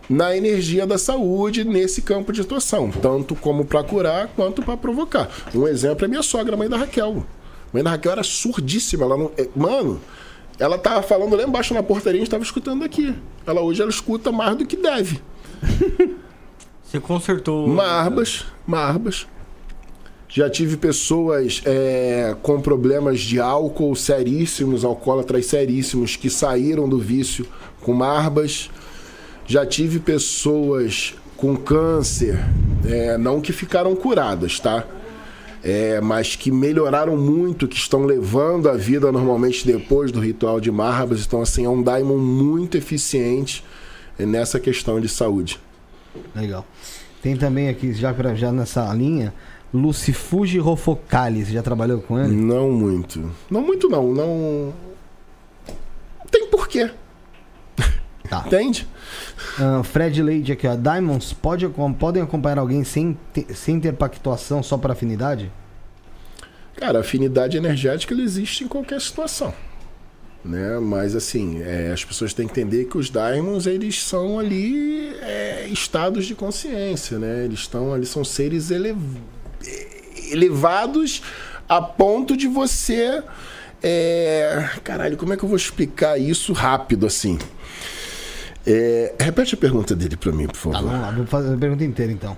[0.09, 5.29] na energia da saúde nesse campo de atuação, tanto como para curar quanto para provocar.
[5.53, 7.25] Um exemplo é minha sogra, mãe da Raquel.
[7.71, 10.01] A mãe da Raquel era surdíssima, ela não, é, mano,
[10.59, 13.13] ela tava falando lá embaixo na portaria, a gente tava escutando aqui.
[13.45, 15.21] Ela hoje ela escuta mais do que deve.
[16.83, 17.67] Você consertou.
[17.67, 19.27] Marbas, marbas.
[20.29, 27.45] Já tive pessoas é, com problemas de álcool seríssimos, alcoólatras seríssimos, que saíram do vício
[27.81, 28.69] com marbas.
[29.45, 32.39] Já tive pessoas com câncer,
[32.85, 34.85] é, não que ficaram curadas, tá?
[35.65, 40.71] É, mas que melhoraram muito, que estão levando a vida normalmente depois do ritual de
[40.71, 41.25] Marbas.
[41.25, 43.65] Então, assim, é um daimon muito eficiente
[44.19, 45.59] nessa questão de saúde.
[46.35, 46.63] Legal.
[47.19, 49.33] Tem também aqui, já, já nessa linha,
[49.73, 51.43] Lucifuge Rofocali.
[51.43, 52.31] Você já trabalhou com ele?
[52.31, 53.31] Não muito.
[53.49, 54.13] Não muito, não.
[54.13, 54.71] Não.
[56.29, 56.91] Tem porquê.
[58.29, 58.43] Tá.
[58.45, 58.87] Entende?
[59.59, 60.75] Uh, Fred Leide aqui, ó.
[60.75, 65.51] Diamonds pode, podem acompanhar alguém sem, ter, sem ter pactuação só para afinidade?
[66.75, 69.53] Cara, afinidade energética ela existe em qualquer situação.
[70.43, 70.77] Né?
[70.79, 75.67] Mas assim, é, as pessoas têm que entender que os diamonds eles são ali é,
[75.71, 77.45] estados de consciência, né?
[77.45, 78.97] Eles estão ali são seres elev...
[80.31, 81.23] elevados
[81.67, 83.23] a ponto de você
[83.81, 84.69] é...
[84.83, 87.37] caralho, como é que eu vou explicar isso rápido assim?
[88.65, 90.77] É, repete a pergunta dele para mim, por favor.
[90.77, 92.35] Tá, vamos lá, vou fazer a pergunta inteira então.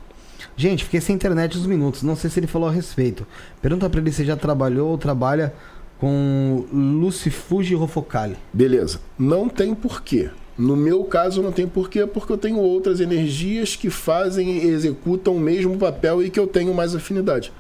[0.56, 2.04] Gente, fiquei sem internet uns minutos.
[2.04, 3.26] Não sei se ele falou a respeito.
[3.62, 5.54] Pergunta pra ele se já trabalhou ou trabalha
[6.00, 8.36] com Lucifuge Rofocale.
[8.52, 9.00] Beleza.
[9.18, 10.30] Não tem porquê.
[10.58, 15.36] No meu caso, não tem porquê, porque eu tenho outras energias que fazem e executam
[15.36, 17.54] o mesmo papel e que eu tenho mais afinidade.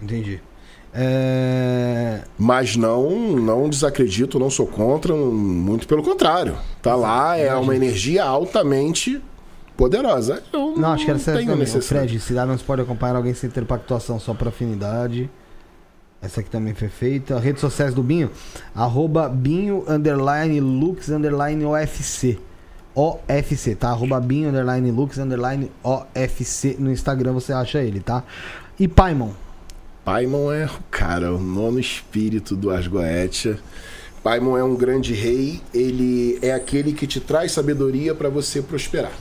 [0.00, 0.40] Entendi.
[0.94, 2.20] É...
[2.38, 6.56] Mas não, não desacredito, não sou contra, muito pelo contrário.
[6.82, 9.22] Tá lá, é uma energia altamente
[9.76, 10.42] poderosa.
[10.52, 11.66] Eu não, acho que era certo também.
[11.66, 15.30] O Fred, se dá, não se pode acompanhar alguém sem ter pactuação só por afinidade.
[16.20, 17.38] Essa aqui também foi feita.
[17.38, 18.30] Redes sociais do Binho,
[18.74, 22.38] arroba Binho, underline, Lux, underline, OFC.
[22.94, 23.88] OFC, tá?
[23.88, 26.76] Arroba Binho, underline, Lux, underline, OFC.
[26.78, 28.22] No Instagram você acha ele, tá?
[28.78, 29.30] E Paimon,
[30.04, 33.58] Paimon é, cara, o nono espírito do Asgoetia.
[34.22, 39.12] Paimon é um grande rei, ele é aquele que te traz sabedoria para você prosperar.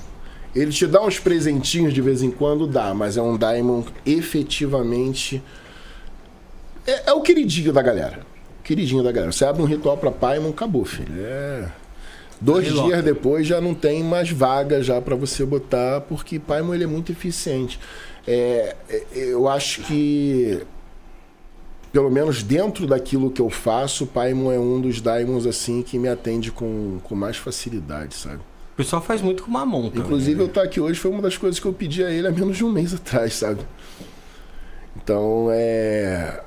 [0.55, 5.41] Ele te dá uns presentinhos de vez em quando, dá, mas é um Daimon efetivamente.
[6.85, 8.19] É, é o queridinho da galera.
[8.63, 9.31] Queridinho da galera.
[9.31, 11.13] Você abre um ritual para Paimon, acabou, filho.
[11.15, 11.69] É.
[12.39, 16.83] Dois dias depois já não tem mais vaga já para você botar, porque Paimon ele
[16.83, 17.79] é muito eficiente.
[18.27, 20.61] É, é, eu acho que,
[21.91, 25.97] pelo menos dentro daquilo que eu faço, o Paimon é um dos Daimons assim que
[25.97, 28.39] me atende com, com mais facilidade, sabe?
[28.73, 29.99] O pessoal faz muito com Mamon também.
[29.99, 30.43] Inclusive, né?
[30.43, 32.57] eu estar aqui hoje foi uma das coisas que eu pedi a ele há menos
[32.57, 33.61] de um mês atrás, sabe?
[34.95, 36.41] Então, é...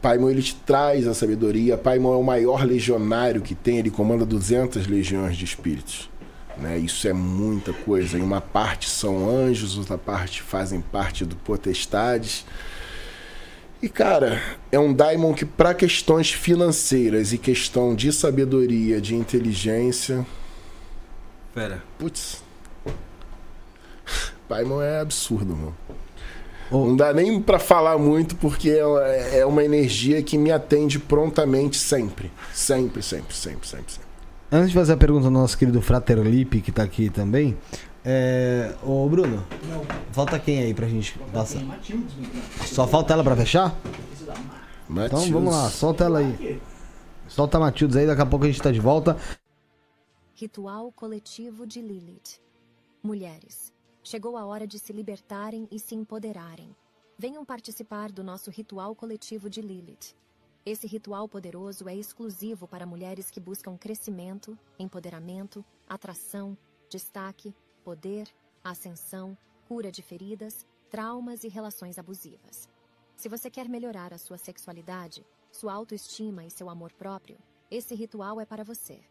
[0.00, 1.78] Paimon, ele te traz a sabedoria.
[1.78, 3.78] Paimon é o maior legionário que tem.
[3.78, 6.10] Ele comanda 200 legiões de espíritos.
[6.58, 6.78] Né?
[6.78, 8.18] Isso é muita coisa.
[8.18, 12.44] Em uma parte são anjos, outra parte fazem parte do potestades.
[13.82, 14.42] E cara,
[14.72, 20.26] é um daimon que para questões financeiras e questão de sabedoria, de inteligência,
[21.54, 22.42] pera, putz.
[24.48, 25.76] Daimon é absurdo, mano.
[26.70, 31.76] Não dá nem para falar muito porque é, é uma energia que me atende prontamente
[31.76, 33.92] sempre, sempre, sempre, sempre, sempre.
[33.92, 34.03] sempre.
[34.54, 37.58] Antes de fazer a pergunta do nosso querido Frater Lipe, que tá aqui também.
[38.04, 38.72] É...
[38.84, 39.84] Ô Bruno, Não.
[40.12, 41.60] falta quem aí pra gente passar?
[42.64, 43.76] Só falta ela pra fechar?
[44.88, 46.62] Então vamos lá, solta ela aí.
[47.26, 49.16] Solta a Matildes aí, daqui a pouco a gente tá de volta.
[50.36, 52.40] Ritual coletivo de Lilith.
[53.02, 53.72] Mulheres,
[54.04, 56.76] chegou a hora de se libertarem e se empoderarem.
[57.18, 60.14] Venham participar do nosso ritual coletivo de Lilith.
[60.66, 66.56] Esse ritual poderoso é exclusivo para mulheres que buscam crescimento, empoderamento, atração,
[66.88, 68.26] destaque, poder,
[68.62, 69.36] ascensão,
[69.68, 72.66] cura de feridas, traumas e relações abusivas.
[73.14, 77.36] Se você quer melhorar a sua sexualidade, sua autoestima e seu amor próprio,
[77.70, 79.02] esse ritual é para você.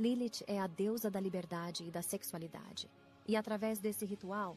[0.00, 2.90] Lilith é a deusa da liberdade e da sexualidade.
[3.26, 4.56] E através desse ritual,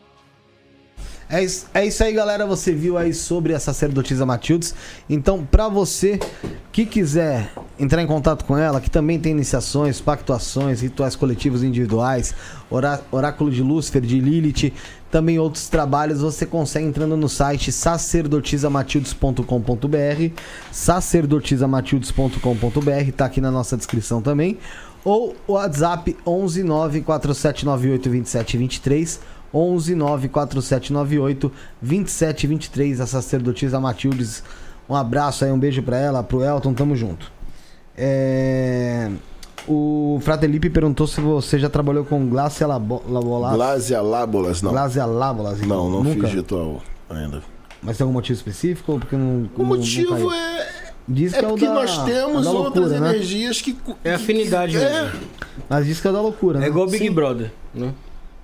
[1.33, 2.45] É isso, é isso aí, galera.
[2.45, 4.75] Você viu aí sobre a sacerdotisa Matildes.
[5.09, 6.19] Então, para você
[6.73, 12.35] que quiser entrar em contato com ela, que também tem iniciações, pactuações, rituais coletivos individuais,
[12.69, 14.73] orá oráculo de Lúcifer, de Lilith,
[15.09, 20.35] também outros trabalhos, você consegue entrando no site sacerdotisamatildes.com.br,
[20.73, 24.59] sacerdotisamatildes.com.br, tá aqui na nossa descrição também,
[25.05, 29.21] ou o WhatsApp 11 94798 2723
[29.53, 33.01] 11 94798 2723.
[33.01, 34.43] A sacerdotisa Matildes.
[34.89, 37.31] Um abraço aí, um beijo pra ela, pro Elton, tamo junto.
[37.97, 39.11] É...
[39.69, 43.55] O Fratelipe perguntou se você já trabalhou com Glácia Labolas.
[43.55, 44.73] Glácia Lábolas, não.
[44.73, 45.69] Glácia Lábolas, então.
[45.69, 46.27] Não, não Nunca?
[46.27, 47.43] fiz ritual ainda.
[47.83, 48.99] Mas tem algum motivo específico?
[48.99, 50.69] Porque não, o motivo não é.
[51.07, 52.97] Diz é que é porque da, nós temos loucura, outras né?
[52.97, 53.77] energias que.
[54.05, 54.81] É afinidade, é.
[54.81, 55.13] Né?
[55.69, 56.67] Mas diz que é da loucura, né?
[56.67, 57.13] É igual Big Sim.
[57.13, 57.93] Brother, né?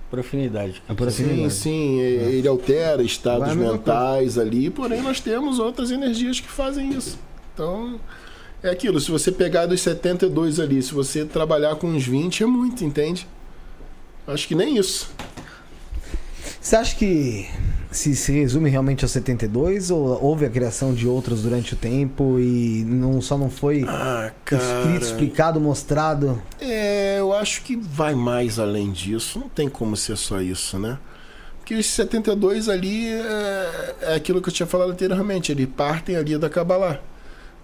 [0.09, 0.81] Por afinidade.
[0.87, 1.53] É por afinidade.
[1.53, 2.01] Sim, sim.
[2.01, 2.31] É.
[2.31, 7.19] Ele altera estados mentais ali, porém nós temos outras energias que fazem isso.
[7.53, 7.99] Então.
[8.63, 12.45] É aquilo, se você pegar dos 72 ali, se você trabalhar com uns 20, é
[12.47, 13.27] muito, entende?
[14.25, 15.11] Acho que nem isso.
[16.59, 17.47] Você acha que
[17.91, 22.39] se, se resume realmente aos 72 ou houve a criação de outros durante o tempo
[22.39, 26.41] e não só não foi ah, escrito, explicado, mostrado?
[26.59, 29.39] É, eu acho que vai mais além disso.
[29.39, 30.97] Não tem como ser só isso, né?
[31.59, 36.37] Porque os 72 ali é, é aquilo que eu tinha falado anteriormente, eles partem ali
[36.37, 36.99] da Kabbalah,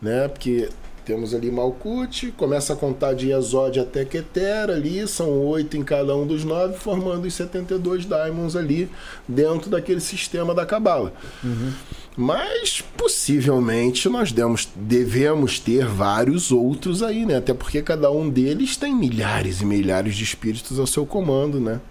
[0.02, 0.27] né?
[0.27, 0.69] Porque
[1.06, 6.15] temos ali Malkuth, começa a contar de Exode até Keter ali, são oito em cada
[6.15, 8.90] um dos nove, formando os 72 Daimons ali
[9.27, 11.14] dentro daquele sistema da Cabala.
[11.43, 11.73] Uhum.
[12.15, 17.38] Mas possivelmente nós demos, devemos ter vários outros aí, né?
[17.38, 21.82] Até porque cada um deles tem milhares e milhares de espíritos ao seu comando, né?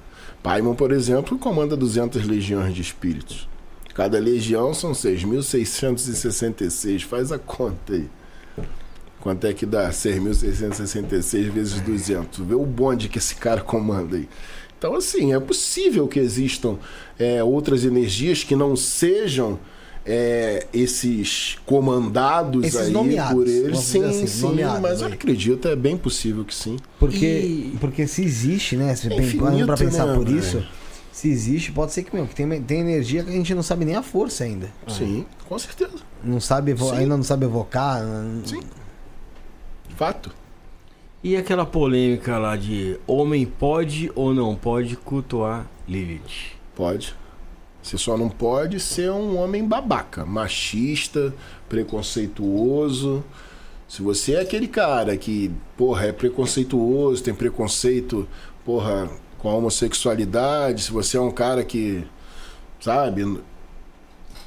[0.42, 3.46] Paimon, por exemplo, comanda 200 legiões de espíritos.
[3.94, 7.02] Cada legião são 6.666.
[7.02, 8.08] Faz a conta aí.
[9.22, 9.88] Quanto é que dá?
[9.88, 12.40] 6.666 vezes 200.
[12.40, 14.28] Vê o bonde que esse cara comanda aí.
[14.76, 16.76] Então, assim, é possível que existam
[17.16, 19.60] é, outras energias que não sejam
[20.04, 23.78] é, esses comandados esses aí nomeados, por eles.
[23.78, 26.76] Sim, assim, sim, mas eu acredito, é bem possível que sim.
[26.98, 27.76] Porque, e...
[27.78, 28.92] porque se existe, né?
[28.96, 30.66] Se é infinito, pra pensar né, por isso,
[31.12, 33.84] se existe, pode ser que, meu, que tem, tem energia que a gente não sabe
[33.84, 34.68] nem a força ainda.
[34.88, 36.02] Sim, com certeza.
[36.24, 38.02] Não sabe, ainda não sabe evocar.
[38.44, 38.62] Sim.
[39.96, 40.32] Fato.
[41.22, 46.56] E aquela polêmica lá de homem pode ou não pode cultuar Lilith?
[46.74, 47.14] Pode.
[47.82, 51.34] Você só não pode ser um homem babaca, machista,
[51.68, 53.24] preconceituoso.
[53.88, 58.26] Se você é aquele cara que, porra, é preconceituoso, tem preconceito,
[58.64, 62.04] porra, com a homossexualidade, se você é um cara que,
[62.80, 63.38] sabe,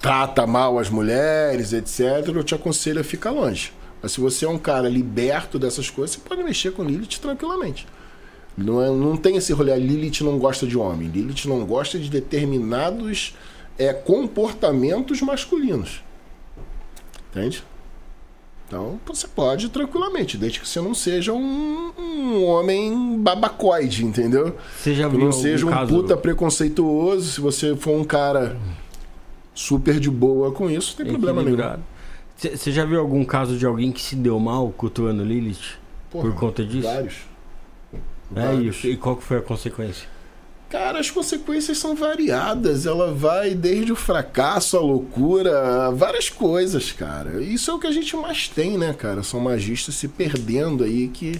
[0.02, 3.74] trata mal as mulheres, etc., eu te aconselho a ficar longe.
[4.06, 7.88] Mas se você é um cara liberto dessas coisas, você pode mexer com Lilith tranquilamente.
[8.56, 11.08] Não, é, não tem esse rolê, Lilith não gosta de homem.
[11.08, 13.36] Lilith não gosta de determinados
[13.80, 16.04] é, comportamentos masculinos.
[17.32, 17.64] Entende?
[18.68, 24.56] Então você pode tranquilamente, desde que você não seja um, um homem babacoide, entendeu?
[24.78, 25.92] Você já viu não seja um caso...
[25.92, 27.32] puta preconceituoso.
[27.32, 28.56] Se você for um cara
[29.56, 31.80] super de boa com isso, não tem problema nenhum.
[32.38, 35.78] Você já viu algum caso de alguém que se deu mal cultuando Lilith?
[36.12, 36.88] Porra, por conta disso?
[36.88, 37.16] Vários.
[37.94, 37.98] É,
[38.32, 38.84] vários.
[38.84, 40.08] E, e qual foi a consequência?
[40.70, 42.86] Cara, as consequências são variadas.
[42.86, 47.42] Ela vai desde o fracasso, a loucura, várias coisas, cara.
[47.42, 49.24] Isso é o que a gente mais tem, né, cara?
[49.24, 51.40] São magistas se perdendo aí que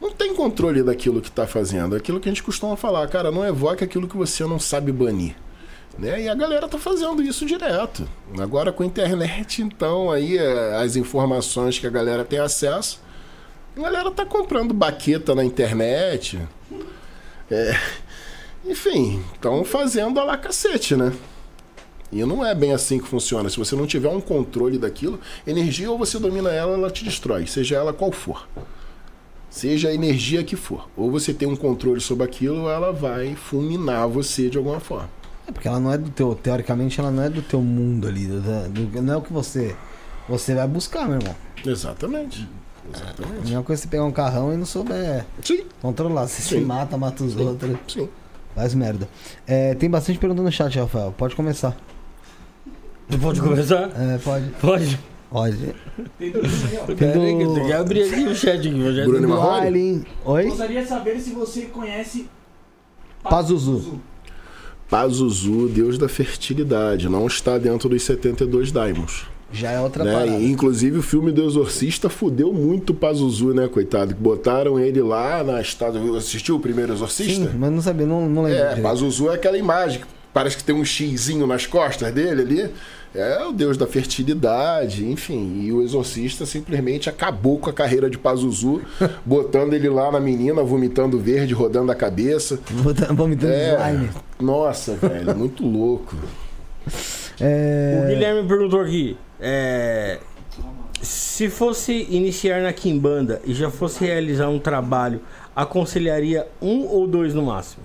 [0.00, 1.94] não tem controle daquilo que tá fazendo.
[1.94, 5.34] Aquilo que a gente costuma falar, cara, não evoque aquilo que você não sabe banir.
[5.98, 6.22] Né?
[6.22, 8.08] E a galera tá fazendo isso direto.
[8.38, 13.00] Agora com a internet, então, aí é, as informações que a galera tem acesso,
[13.76, 16.40] a galera tá comprando baqueta na internet.
[17.50, 17.78] É,
[18.64, 21.12] enfim, estão fazendo a lá cacete, né?
[22.10, 23.48] E não é bem assim que funciona.
[23.48, 27.46] Se você não tiver um controle daquilo, energia ou você domina ela, ela te destrói,
[27.46, 28.46] seja ela qual for.
[29.48, 30.88] Seja a energia que for.
[30.94, 35.08] Ou você tem um controle sobre aquilo, ela vai fulminar você de alguma forma.
[35.46, 38.26] É porque ela não é do teu, teoricamente ela não é do teu mundo ali,
[38.26, 39.76] do, do, não é o que você
[40.28, 41.34] você vai buscar, meu irmão.
[41.64, 42.48] Exatamente.
[42.92, 43.38] Exatamente.
[43.38, 45.64] A mesma coisa você pegar um carrão e não souber Sim.
[45.80, 46.26] controlar.
[46.26, 46.60] Você Sim.
[46.60, 47.40] se mata, mata os Sim.
[47.40, 47.76] outros.
[47.88, 48.08] Sim.
[48.54, 49.08] Faz merda.
[49.46, 51.12] É, tem bastante pergunta no chat, Rafael.
[51.16, 51.76] Pode começar.
[53.20, 53.90] Pode começar?
[53.96, 54.48] É, pode.
[54.60, 55.00] Pode.
[55.30, 55.74] Pode.
[56.18, 56.40] Tem do...
[57.54, 59.04] Tem Já abri aqui o chat aqui.
[59.06, 60.04] Bruno Marrone.
[60.24, 60.44] Oi?
[60.44, 62.28] Gostaria de saber se você conhece
[63.22, 63.78] Pazuzu.
[63.78, 64.00] Pazuzu,
[65.72, 69.26] deus da fertilidade, não está dentro dos 72 Daimons.
[69.52, 70.12] Já é outra né?
[70.12, 70.42] parada.
[70.42, 74.14] Inclusive o filme do Exorcista fudeu muito o Pazuzu, né, coitado?
[74.14, 76.16] Que botaram ele lá na estátua.
[76.16, 77.50] Assistiu o primeiro Exorcista?
[77.50, 78.58] Sim, mas não sabia, não, não lembro.
[78.58, 80.00] É, Pazuzu é aquela imagem.
[80.32, 82.70] parece que tem um xizinho nas costas dele ali.
[83.14, 85.60] É o deus da fertilidade, enfim.
[85.60, 88.80] E o exorcista simplesmente acabou com a carreira de Pazuzu,
[89.24, 92.58] botando ele lá na menina, vomitando verde, rodando a cabeça.
[93.10, 94.10] Vomitando é, slime.
[94.40, 96.16] Nossa, velho, muito louco.
[97.38, 98.02] É...
[98.02, 99.16] O Guilherme perguntou aqui.
[99.38, 100.18] É...
[101.02, 105.20] Se fosse iniciar na Kimbanda e já fosse realizar um trabalho,
[105.54, 107.82] aconselharia um ou dois no máximo?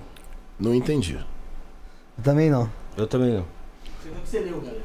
[0.60, 1.18] Não entendi.
[2.18, 2.70] Eu também não.
[2.96, 3.57] Eu também não.
[4.24, 4.82] Você leu, galera?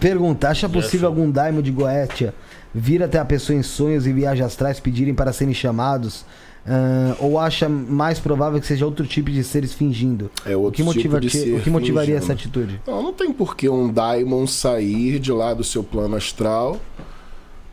[0.00, 2.34] Pergunta: acha possível algum daimo de Goetia
[2.74, 6.24] vir até a pessoa em sonhos e viagens astrais pedirem para serem chamados?
[6.66, 10.30] Uh, ou acha mais provável que seja outro tipo de seres fingindo?
[10.46, 12.24] É outro o que, motiva tipo de ser o que motivaria fingindo.
[12.24, 12.80] essa atitude?
[12.86, 16.80] Não, não tem por que um daimon sair de lá do seu plano astral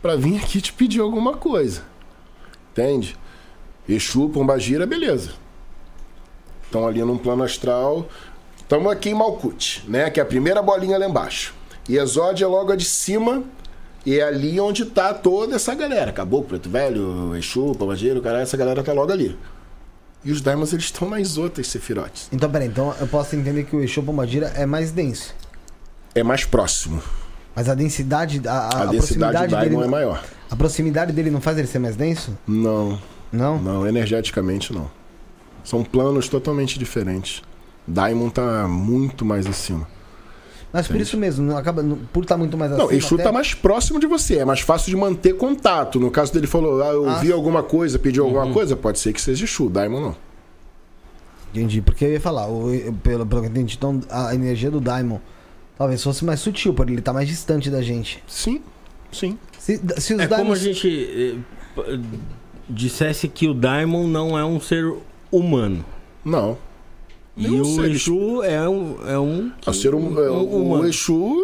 [0.01, 1.83] para vir aqui te pedir alguma coisa.
[2.71, 3.15] Entende?
[3.87, 5.31] Exu, Pombagira, beleza.
[6.63, 8.09] Estão ali num plano astral.
[8.71, 10.09] Estamos aqui em Malkuth, né?
[10.09, 11.53] Que é a primeira bolinha lá embaixo.
[11.89, 13.43] E Exódia é logo a de cima.
[14.05, 16.09] E é ali onde tá toda essa galera.
[16.09, 19.37] Acabou, Preto Velho, Exu, Pombagira, o cara, essa galera tá logo ali.
[20.23, 22.29] E os Daimons, eles estão nas outras Sefirotes.
[22.31, 25.35] Então, peraí, então eu posso entender que o Exu Pombagira é mais denso.
[26.15, 27.03] É mais próximo.
[27.53, 30.23] Mas a densidade, a, a, a densidade proximidade dele é maior.
[30.49, 32.37] A proximidade dele não faz ele ser mais denso?
[32.47, 32.97] Não.
[33.33, 33.61] Não?
[33.61, 34.89] Não, energeticamente não.
[35.61, 37.43] São planos totalmente diferentes.
[37.87, 39.87] Daimon tá muito mais acima.
[40.73, 42.87] Mas por isso mesmo, não acaba, por estar tá muito mais acima.
[42.87, 43.23] Não, Exu até...
[43.23, 45.99] tá mais próximo de você, é mais fácil de manter contato.
[45.99, 48.29] No caso dele falou, ah, eu ah, vi alguma coisa, pediu uhum.
[48.29, 50.15] alguma coisa, pode ser que seja Exu, Daimon não.
[51.53, 52.47] Entendi, porque eu ia falar,
[53.03, 55.19] pelo, pelo que eu entendi, então a energia do Daimon
[55.77, 58.23] talvez fosse mais sutil, por ele tá mais distante da gente.
[58.25, 58.61] Sim,
[59.11, 59.37] sim.
[59.59, 61.35] Se, se é como a gente
[61.77, 61.99] eh,
[62.69, 64.93] dissesse que o Daimon não é um ser
[65.29, 65.83] humano.
[66.23, 66.57] Não.
[67.37, 68.97] E o Exu é um.
[69.07, 71.37] É um, que, ser um, é, um o Exu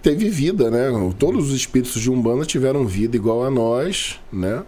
[0.00, 0.88] teve vida, né?
[1.18, 4.62] Todos os espíritos de Umbanda tiveram vida igual a nós, né?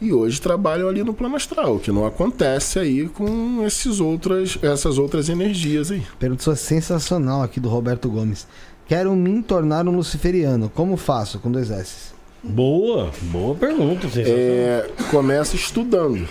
[0.00, 4.98] E hoje trabalham ali no plano astral, que não acontece aí com esses outras, essas
[4.98, 6.02] outras energias aí.
[6.18, 8.46] Pergunta sensacional aqui do Roberto Gomes.
[8.88, 10.68] Quero me tornar um luciferiano.
[10.68, 11.38] Como faço?
[11.38, 12.12] Com dois S.
[12.42, 14.08] Boa, boa pergunta.
[14.16, 16.28] É, começa estudando.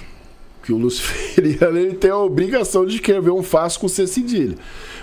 [0.64, 4.56] Que o luciferiano ele tem a obrigação de escrever um fácil com C cedilha.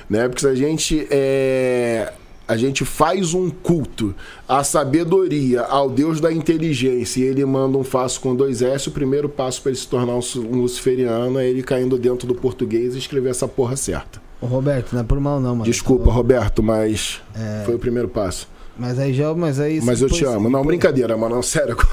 [0.08, 0.28] Né?
[0.28, 2.12] Porque se a gente é,
[2.48, 4.14] a gente faz um culto
[4.48, 8.92] à sabedoria, ao Deus da inteligência, e ele manda um fácil com dois S, o
[8.92, 12.98] primeiro passo para ele se tornar um luciferiano é ele caindo dentro do português e
[12.98, 14.18] escrever essa porra certa.
[14.40, 15.64] Ô Roberto, não é por mal não, mano.
[15.64, 17.64] Desculpa, Roberto, mas é...
[17.66, 18.48] foi o primeiro passo.
[18.78, 19.80] Mas aí já, mas aí.
[19.82, 20.48] Mas eu te amo.
[20.48, 21.34] Não, brincadeira, mano.
[21.34, 21.76] Não, sério.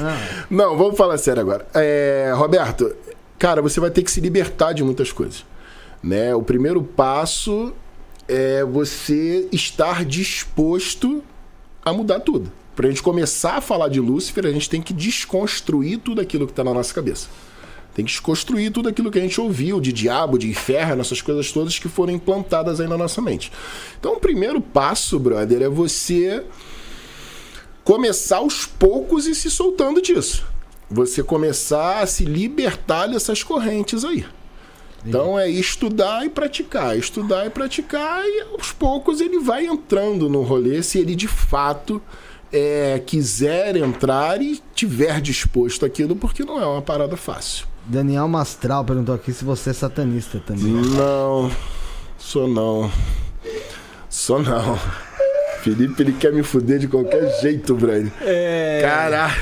[0.00, 0.44] Ah.
[0.50, 1.66] Não, vamos falar sério agora.
[1.74, 2.94] É, Roberto,
[3.38, 5.44] cara, você vai ter que se libertar de muitas coisas.
[6.02, 6.34] Né?
[6.34, 7.72] O primeiro passo
[8.28, 11.22] é você estar disposto
[11.84, 12.50] a mudar tudo.
[12.74, 16.46] Para a gente começar a falar de Lúcifer, a gente tem que desconstruir tudo aquilo
[16.46, 17.28] que está na nossa cabeça.
[17.96, 21.50] Tem que desconstruir tudo aquilo que a gente ouviu de diabo, de inferno, essas coisas
[21.50, 23.50] todas que foram implantadas aí na nossa mente.
[23.98, 26.44] Então, o primeiro passo, brother, é você
[27.82, 30.44] começar aos poucos e se soltando disso.
[30.90, 34.26] Você começar a se libertar dessas correntes aí.
[35.06, 40.42] Então é estudar e praticar, estudar e praticar, e aos poucos ele vai entrando no
[40.42, 42.02] rolê se ele de fato
[42.52, 47.66] é, quiser entrar e tiver disposto aquilo, porque não é uma parada fácil.
[47.86, 50.72] Daniel Mastral perguntou aqui se você é satanista também.
[50.72, 51.50] Não,
[52.18, 52.90] sou não.
[54.08, 54.76] Sou não.
[55.62, 58.10] Felipe, ele quer me fuder de qualquer jeito, Breno.
[58.20, 58.80] É.
[58.82, 59.34] Caralho.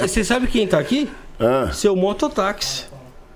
[0.00, 1.10] Você sabe quem tá aqui?
[1.38, 1.70] Ah.
[1.72, 2.84] Seu mototáxi.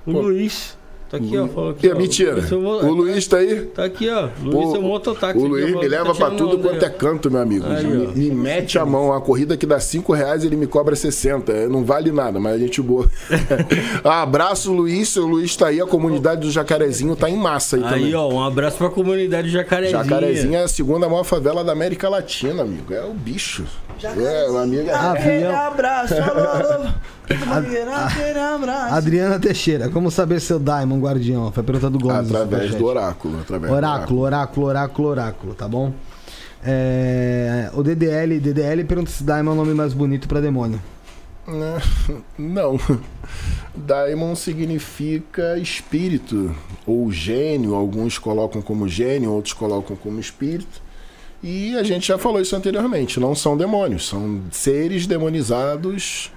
[0.06, 0.20] O Pô.
[0.20, 0.77] Luiz.
[1.10, 1.48] Tá aqui, ó.
[1.48, 2.54] Falou aqui, é mentira.
[2.54, 3.62] o Luiz tá aí?
[3.62, 4.28] Tá aqui, ó.
[4.42, 5.38] Luiz é um mototáxi.
[5.38, 7.64] O Luiz me leva tá pra tudo quanto é canto, meu amigo.
[7.66, 9.12] Aí, me, me, mete a mão.
[9.14, 11.66] A corrida que dá 5 reais, ele me cobra 60.
[11.68, 13.10] Não vale nada, mas a gente boa.
[14.04, 15.16] abraço, Luiz.
[15.16, 15.80] O Luiz tá aí.
[15.80, 18.04] A comunidade do Jacarezinho tá em massa aí, aí também.
[18.06, 18.28] Aí, ó.
[18.28, 20.04] Um abraço pra comunidade do Jacarezinho.
[20.04, 22.92] Jacarezinho é a segunda maior favela da América Latina, amigo.
[22.92, 23.64] É o bicho.
[24.04, 24.90] É, o amigo.
[24.90, 25.56] Avião.
[25.56, 26.88] Abraço, alô,
[28.90, 30.58] Adriana Teixeira, como saber seu
[30.98, 31.52] Daimon Guardião?
[31.52, 32.30] Foi a pergunta do Gomes.
[32.30, 33.40] Através do oráculo.
[33.40, 35.92] Através oráculo, oráculo, oráculo, oráculo, tá bom?
[36.62, 40.80] É, o DDL, DDL pergunta se Daimon é o nome mais bonito para demônio.
[42.36, 42.78] Não.
[43.74, 46.54] Daimon significa espírito
[46.86, 47.74] ou gênio.
[47.74, 50.82] Alguns colocam como gênio, outros colocam como espírito.
[51.42, 53.20] E a gente já falou isso anteriormente.
[53.20, 56.32] Não são demônios, são seres demonizados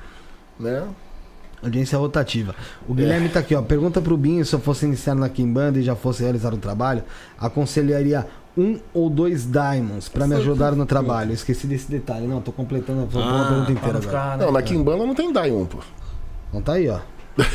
[0.61, 0.87] né?
[1.63, 2.55] Audiência rotativa.
[2.87, 3.61] O Guilherme tá aqui, ó.
[3.61, 7.03] Pergunta pro Binho se eu fosse iniciar na Kimbanda e já fosse realizar um trabalho,
[7.39, 8.25] aconselharia
[8.57, 11.31] um ou dois diamonds pra me ajudar no trabalho.
[11.33, 12.25] Esqueci desse detalhe.
[12.27, 14.01] Não, tô completando a Ah, pergunta inteira agora.
[14.01, 14.61] ficar, né, Não, na?
[14.61, 15.77] Kimbanda não tem Diamond, pô.
[16.49, 16.99] Então tá aí, ó.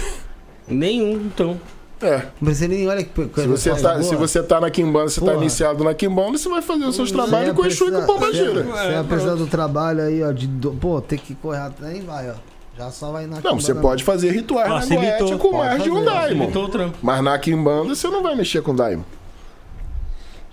[0.69, 1.61] Nenhum, então.
[2.01, 2.27] É.
[2.39, 4.03] Precisa nem, olha que coisa Se você, tá, boa.
[4.03, 5.39] se você tá na Kimbanda, você tá Porra.
[5.39, 8.07] iniciado na Kimbanda, você vai fazer os seus trabalhos com o Exu e com o
[8.07, 8.63] Pomba Gira.
[8.63, 10.31] Você vai precisar do trabalho aí, ó.
[10.31, 12.35] De, do- pô, tem que correr atrás, vai, ó.
[12.77, 15.91] Já só vai na Não, você pode fazer rituais na Facilitou, Goethe com mais de
[15.91, 16.99] um trampo.
[17.03, 19.07] Mas na Kimbanda você não vai mexer com Diamond.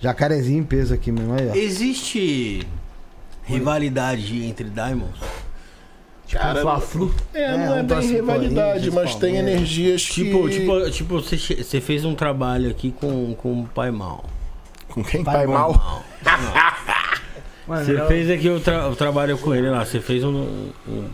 [0.00, 1.54] Jacarezinho em peso aqui mesmo, aí, ó.
[1.54, 2.66] Existe
[3.44, 5.18] rivalidade entre Diamonds?
[6.30, 7.14] Cara, Fla-Flu.
[7.32, 9.52] é, É, não é bem pro rivalidade, mas tem Palmeiras.
[9.60, 10.58] energias Tipo, que...
[10.60, 14.24] tipo, tipo você, che- você fez um trabalho aqui com, com o Pai Mal.
[14.88, 15.22] Com quem?
[15.22, 16.02] Pai Pai Mal?
[17.68, 20.70] Mano, Você melhor- fez aqui o, tra- o trabalho com ele lá, você fez um,
[20.88, 21.08] um-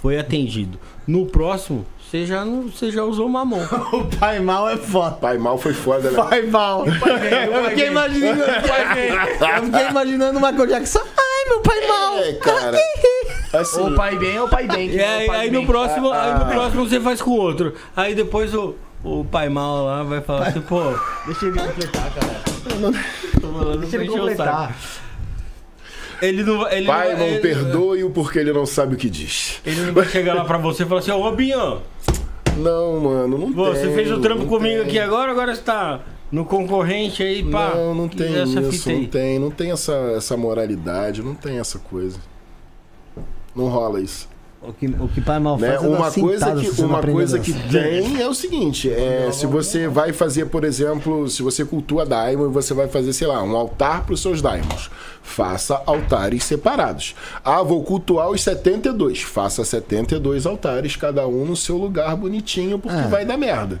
[0.00, 0.78] Foi atendido.
[1.06, 3.60] No próximo, você já, não, você já usou mamão.
[3.92, 5.16] O pai mal é foda.
[5.16, 6.16] Pai Mal foi foda, né?
[6.16, 6.84] Pai mal.
[6.86, 8.42] Eu fiquei imaginando.
[8.42, 11.00] Eu fiquei imaginando o Michael Jackson.
[11.00, 12.18] Ai, meu pai mal.
[12.18, 12.78] É, cara.
[13.52, 14.88] Assim, Ou pai bem ou pai bem.
[14.90, 15.60] que não é aí, o pai aí bem.
[15.60, 16.38] no próximo, aí Ah.
[16.38, 17.74] no próximo você faz com o outro.
[17.96, 20.80] Aí depois o, o pai mal lá vai falar assim, pô.
[21.26, 22.40] Deixa ele completar, cara.
[23.40, 24.76] tô falando Deixa pra ele o completar.
[26.22, 26.70] Ele não.
[26.70, 29.60] Ele pai não, ele, perdoe-o porque ele não sabe o que diz.
[29.64, 31.80] Ele não vai chegar lá pra você e falar assim, ô Robinho,
[32.56, 33.74] Não, mano, não pô, tem.
[33.74, 34.86] você fez o trampo comigo tem.
[34.86, 36.00] aqui agora, agora você tá
[36.30, 37.72] no concorrente aí, pá.
[37.74, 39.38] Não, não tem isso, não tem.
[39.38, 42.18] Não tem essa, essa moralidade, não tem essa coisa.
[43.54, 44.28] Não rola isso.
[44.62, 45.68] O que, o que pai mal Né?
[45.70, 49.88] faz é Uma coisa que, uma coisa que tem é o seguinte: é, se você
[49.88, 53.56] vai fazer, por exemplo, se você cultua Daimon e você vai fazer, sei lá, um
[53.56, 54.90] altar para os seus Daimons,
[55.22, 57.14] faça altares separados.
[57.42, 59.22] Ah, vou cultuar os 72.
[59.22, 63.08] Faça 72 altares, cada um no seu lugar bonitinho, porque É.
[63.08, 63.80] vai dar merda.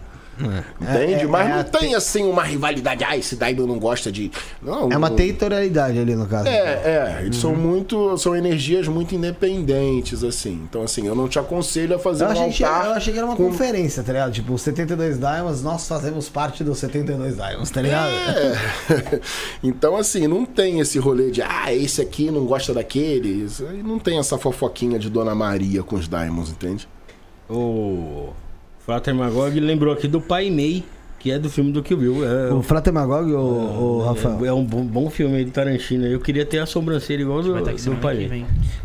[0.80, 1.14] Entende?
[1.14, 3.04] É, é, Mas é não tem assim uma rivalidade.
[3.04, 4.30] Ah, esse Daimon não gosta de.
[4.62, 6.48] Não, É uma não- territorialidade ali no caso.
[6.48, 8.16] é, é, eles são muito.
[8.18, 10.60] São energias muito independentes, assim.
[10.68, 12.86] Então, assim, eu não te aconselho a fazer Eu um achei, que, altar.
[12.86, 14.32] eu achei que era uma com- conferência, tá ligado?
[14.32, 18.10] Tipo, os 72 Diamonds, nós fazemos parte dos 72 Diamonds, tá ligado?
[18.10, 19.20] É.
[19.62, 23.46] então, assim, não tem esse rolê de, ah, esse aqui não gosta daquele.
[23.84, 26.88] Não tem essa fofoquinha de Dona Maria com os Diamonds, entende?
[27.48, 28.30] O
[28.90, 30.82] Frater Magog lembrou aqui do Pai Mei,
[31.20, 32.24] que é do filme do Kill Bill.
[32.28, 34.44] É, O Fratemagog ou o Rafael?
[34.44, 36.06] é, é um bom, bom filme aí do Tarantino.
[36.06, 38.44] Eu queria ter a sobrancelha igual do, Vai estar aqui do Pai que Mei.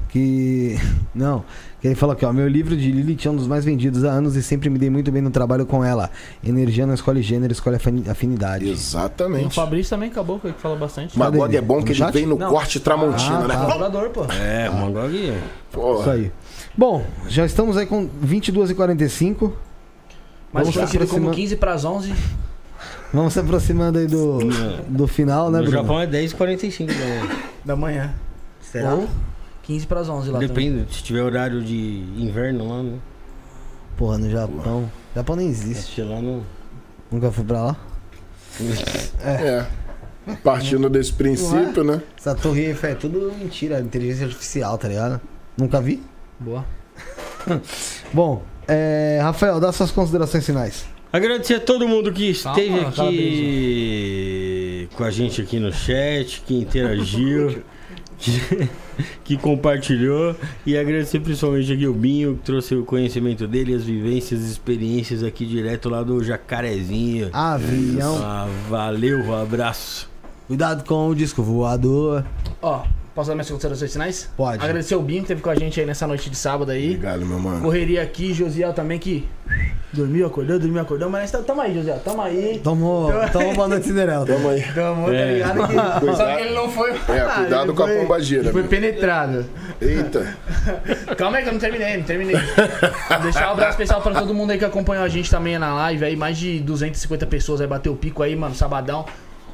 [0.10, 0.78] Que.
[1.16, 1.44] Não.
[1.82, 2.32] Que ele falou aqui, ó.
[2.32, 4.90] Meu livro de Lilith é um dos mais vendidos há anos e sempre me dei
[4.92, 6.12] muito bem no trabalho com ela.
[6.46, 8.64] Energia não escolhe gênero, escolhe afini- afinidade.
[8.66, 9.56] E o Exatamente.
[9.56, 11.18] Fabrício também acabou, que fala bastante.
[11.18, 12.50] Magog é bom que ele vem no Não.
[12.50, 13.54] corte Tramontina, Ah, né?
[13.56, 13.62] tá.
[13.66, 14.26] Colaborador, pô.
[14.32, 15.16] É, o Magog.
[15.16, 15.34] Isso
[15.72, 16.14] Porra.
[16.14, 16.32] aí.
[16.78, 19.52] Bom, já estamos aí com 22h45.
[20.54, 22.14] Mais Vamos conhecido aproximar- como 15 pras 11.
[23.14, 24.40] Vamos se aproximando aí do,
[24.88, 25.82] do final, né, No Bruno?
[25.82, 27.28] Japão é 10h45 da manhã.
[27.66, 28.14] da manhã.
[28.62, 28.94] Será?
[28.94, 29.08] Ou
[29.64, 30.48] 15 pras 11 lá também.
[30.72, 32.98] Depende, se tiver horário de inverno lá, né?
[33.98, 34.90] Porra, no Japão.
[35.16, 36.02] Japão nem existe.
[36.02, 36.44] Lá não.
[37.12, 37.76] Nunca fui pra lá.
[39.24, 39.66] É.
[40.44, 42.02] Partindo desse princípio, né?
[42.18, 45.22] Essa torre Eiffel é tudo mentira, inteligência artificial, tá ligado?
[45.58, 46.02] Nunca vi?
[46.40, 46.66] Boa.
[48.12, 50.86] Bom, é, Rafael, dá suas considerações finais.
[51.12, 56.56] Agradecer a todo mundo que esteve Calma, aqui com a gente aqui no chat, que
[56.56, 57.64] interagiu,
[58.20, 58.70] que,
[59.24, 60.36] que compartilhou.
[60.66, 65.24] E agradecer principalmente aqui o Binho, que trouxe o conhecimento dele, as vivências, as experiências
[65.24, 67.30] aqui direto lá do Jacarezinho.
[67.32, 68.20] Avião.
[68.22, 70.10] Ah, valeu, um abraço.
[70.48, 72.26] Cuidado com o disco voador.
[72.62, 72.84] Ó,
[73.16, 74.30] posso dar minhas considerações finais?
[74.36, 74.62] Pode.
[74.64, 76.90] Agradecer o Binho que teve com a gente aí nessa noite de sábado aí.
[76.90, 77.62] Obrigado, meu mano.
[77.62, 79.28] Correria aqui, Josiel também que
[79.94, 81.10] dormiu, acordou, dormiu, acordou.
[81.10, 82.60] Mas nós tamo aí, Josiel, tamo aí.
[82.62, 84.26] Tomou, tomou boa noite, Cinderela.
[84.26, 84.62] Tamo aí.
[84.74, 85.34] Tamo, tá É.
[85.34, 85.68] ligado?
[85.68, 86.06] Que...
[86.18, 86.92] Só que ele não foi.
[86.92, 89.46] É, cuidado Ele com a foi- pomba gira, ele Foi penetrado.
[89.82, 90.36] Eita.
[91.18, 92.36] Calma aí que eu não terminei, não terminei.
[93.22, 96.04] Deixar um abraço especial pra todo mundo aí que acompanhou a gente também na live
[96.04, 96.16] aí.
[96.18, 99.06] Mais de 250 pessoas aí bateu o pico aí, mano, sabadão.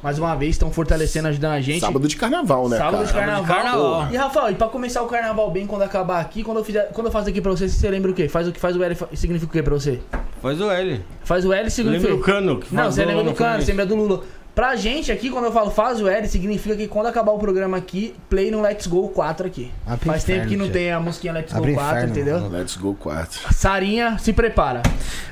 [0.02, 1.80] Mais uma vez, estão fortalecendo, ajudando a gente.
[1.80, 3.26] Sábado de carnaval, né, Sábado de cara?
[3.26, 3.56] carnaval.
[3.56, 4.08] carnaval.
[4.12, 7.06] E Rafael, e pra começar o carnaval bem quando acabar aqui, quando eu, fizer, quando
[7.06, 8.28] eu faço aqui pra você, você lembra o quê?
[8.28, 10.00] Faz o que faz o L significa o quê pra você?
[10.40, 11.00] Faz o L.
[11.22, 12.08] Faz o L significa.
[12.08, 12.58] Lembra o cano?
[12.58, 14.24] Que Não, você lembra do no cano, você lembra do Lula.
[14.54, 17.74] Pra gente aqui, quando eu falo faz o L, significa que quando acabar o programa
[17.78, 19.70] aqui, play no Let's Go 4 aqui.
[19.86, 20.72] Abre Faz tempo inferno, que não tia.
[20.74, 22.40] tem a musiquinha Let's Abre Go 4, inferno, entendeu?
[22.40, 22.58] mano.
[22.58, 23.40] Let's go quarto.
[23.54, 24.82] Sarinha, se prepara.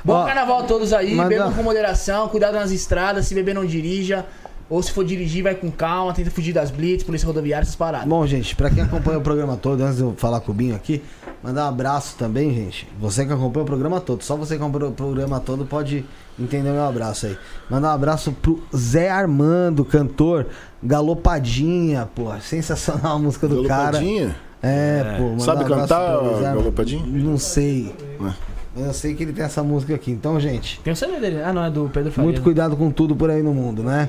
[0.02, 3.55] Bom Ó, carnaval a todos aí, manda- bebam com moderação, cuidado nas estradas, se beber
[3.55, 4.24] não dirija.
[4.70, 8.07] Ou se for dirigir, vai com calma, tenta fugir das blitz, polícia rodoviária, essas paradas.
[8.07, 10.76] Bom, gente, pra quem acompanha o programa todo, antes de eu falar com o Binho
[10.76, 11.02] aqui,
[11.42, 12.86] mandar um abraço também, gente.
[13.00, 16.05] Você que acompanha o programa todo, só você que acompanha o programa todo pode
[16.39, 17.36] entender o meu abraço aí.
[17.68, 20.47] Mandar um abraço pro Zé Armando, cantor,
[20.81, 24.28] Galopadinha, pô, sensacional a música do Galopadinha?
[24.28, 24.50] cara.
[24.62, 25.31] É, pô.
[25.31, 26.18] mandar Sabe um cantar.
[26.55, 27.05] Galopadinha?
[27.07, 27.92] Não sei.
[28.20, 28.32] Ué.
[28.74, 30.10] Mas eu sei que ele tem essa música aqui.
[30.12, 31.42] Então, gente, Tem o CD dele.
[31.42, 32.24] Ah, não, é do Pedro Faria.
[32.31, 34.08] muito cuidado com tudo por aí no mundo, né?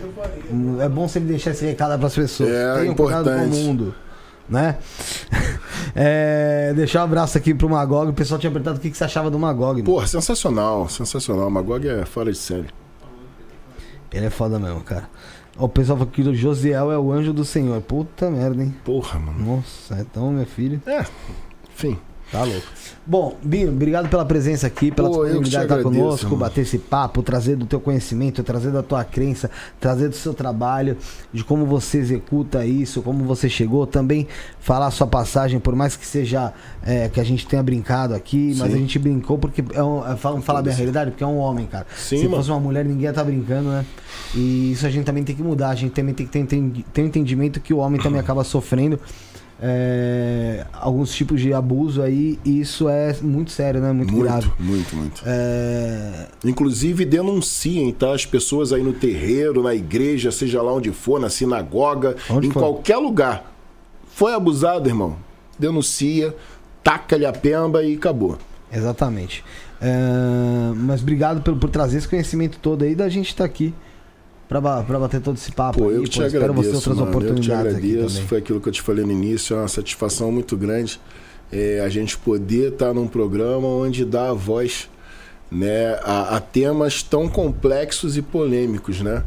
[0.80, 2.50] É bom sempre deixar esse recado pras pessoas.
[2.50, 3.58] É, Tenham cuidado com o importante.
[3.64, 3.96] mundo.
[4.48, 4.78] Né?
[5.96, 8.10] É, deixar um abraço aqui pro Magog.
[8.12, 9.82] O pessoal tinha perguntado o que, que você achava do Magog.
[9.84, 11.48] Porra, sensacional, sensacional.
[11.48, 12.68] O Magog é fora de série.
[14.14, 15.10] Ele é foda mesmo, cara.
[15.58, 17.82] Ó, O pessoal falou que o Josiel é o anjo do Senhor.
[17.82, 18.74] Puta merda, hein?
[18.86, 19.58] Porra, mano.
[19.58, 20.82] Nossa, então, meu filho.
[20.86, 21.04] É,
[21.74, 21.98] enfim.
[22.32, 22.66] Tá louco.
[23.06, 26.40] Bom, Binho, obrigado pela presença aqui, pela Pô, disponibilidade de estar conosco, irmão.
[26.40, 30.96] bater esse papo, trazer do teu conhecimento, trazer da tua crença, trazer do seu trabalho,
[31.34, 34.28] de como você executa isso, como você chegou, também
[34.60, 36.54] falar a sua passagem, por mais que seja
[36.86, 38.76] é, que a gente tenha brincado aqui, mas Sim.
[38.76, 41.38] a gente brincou porque é um, é, vamos falar bem a realidade, porque é um
[41.40, 41.88] homem, cara.
[41.98, 42.38] Sim, Se mano.
[42.38, 43.86] fosse uma mulher, ninguém ia estar brincando, né?
[44.36, 46.86] E isso a gente também tem que mudar, a gente também tem que ter, entendi-
[46.94, 49.00] ter um entendimento que o homem também acaba sofrendo
[49.64, 53.92] é, alguns tipos de abuso aí, e isso é muito sério, né?
[53.92, 54.52] Muito, Muito, grave.
[54.60, 55.22] muito, muito.
[55.26, 58.14] É, Inclusive denunciem, tá?
[58.14, 62.52] As pessoas aí no terreiro, na igreja, seja lá onde for, na sinagoga, Onde em
[62.52, 62.60] for.
[62.60, 63.54] qualquer lugar.
[64.08, 65.16] Foi abusado, irmão.
[65.60, 66.36] Denuncia,
[66.84, 68.38] taca-lhe a pemba e acabou.
[68.74, 69.44] exatamente.
[69.80, 73.74] É, mas obrigado por, por trazer esse conhecimento todo aí da gente estar aqui
[74.60, 75.80] pra, pra bater todo esse papo.
[75.80, 77.02] Pô, aí, eu te espero agradeço, mano.
[77.02, 78.22] Eu que te oportunidades agradeço.
[78.24, 81.00] Foi aquilo que eu te falei no início, é uma satisfação muito grande
[81.52, 84.90] é, a gente poder estar num programa onde dá a voz
[85.52, 89.24] né, a, a temas tão complexos e polêmicos, né?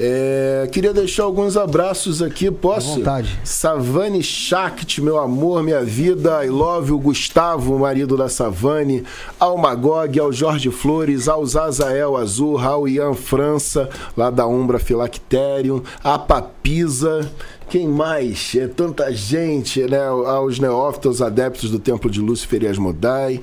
[0.00, 2.92] É, queria deixar alguns abraços aqui, posso?
[2.92, 3.38] À vontade.
[3.42, 9.02] Savane Shakti, meu amor, minha vida, I love o Gustavo, o marido da Savane,
[9.40, 15.82] ao Magog, ao Jorge Flores, ao Zazael Azul, ao Ian França, lá da Umbra Philacterium,
[16.04, 17.28] a Papisa,
[17.68, 18.54] quem mais?
[18.54, 20.06] É tanta gente, né?
[20.06, 23.42] Aos neófitos, adeptos do Templo de Lúcifer e Asmodai.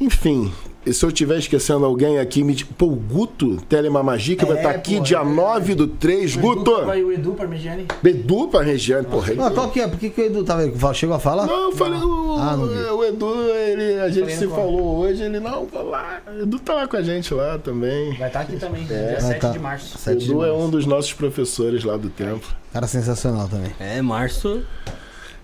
[0.00, 0.52] Enfim,
[0.90, 2.54] se eu estiver esquecendo alguém aqui, me...
[2.64, 6.36] Pô, o Guto Telemamagia, que vai É, estar aqui pô, dia é 9 do 3.
[6.36, 6.84] Guto!
[6.84, 7.86] Vai o Edu Parmegiani.
[8.04, 9.32] Edu pra Regiane, porra.
[9.38, 9.86] Ah, qual que é?
[9.86, 10.72] Por que, que o Edu tava aí?
[10.94, 11.46] Chegou a falar?
[11.46, 15.38] Não, eu falei, o, Ah, não o Edu, ele, a gente se falou hoje, ele
[15.40, 16.20] não, vai lá.
[16.36, 18.16] O Edu tá lá com a gente lá também.
[18.18, 18.86] Vai estar aqui também, É.
[18.86, 19.50] dia Ah, 7 tá.
[19.50, 19.98] de março.
[19.98, 20.62] Sete de Edu é março.
[20.64, 22.48] um dos nossos professores lá do templo.
[22.72, 23.72] Cara sensacional também.
[23.78, 24.62] É, março.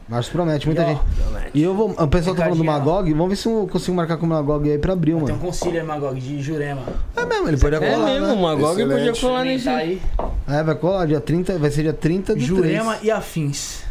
[0.08, 1.02] Março promete, muita E, ó, gente.
[1.52, 1.90] E eu vou.
[1.90, 2.64] O pessoal tá falando do.
[2.64, 5.28] Magog, vamos ver se eu consigo marcar com o Magog aí pra abril, Tem um
[5.28, 5.38] mano.
[5.38, 6.82] concílio aí, Magog, de Jurema.
[7.14, 8.06] É mesmo, ele pode É colar.
[8.06, 8.32] mesmo, né?
[8.32, 9.20] o Magog podia Excelente.
[9.20, 9.64] colar nesse.
[9.66, 10.00] Tá aí.
[10.48, 13.04] É, vai colar dia 30, vai ser dia 30 do Jurema 3.
[13.04, 13.82] e afins.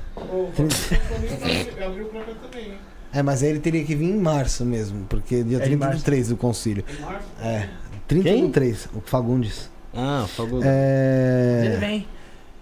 [3.13, 5.77] É, mas aí ele teria que vir em março mesmo, porque dia É em 30
[5.77, 6.03] do março.
[6.05, 6.83] 3 do concílio.
[7.41, 7.67] É,
[8.07, 8.45] 30 Quem?
[8.47, 9.69] do 3, o Fagundes.
[9.93, 10.57] Ah, Fago.
[10.57, 11.77] Ele É.
[11.79, 12.07] vem.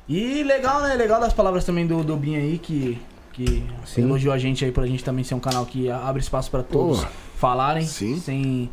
[0.08, 0.94] E legal, né?
[0.96, 3.00] Legal das palavras também do, do Binho aí, que,
[3.36, 4.04] que Sim.
[4.04, 7.02] elogiou a gente aí pra gente também ser um canal que abre espaço pra todos
[7.04, 7.08] Pô,
[7.38, 8.18] falarem sim.
[8.18, 8.70] sem,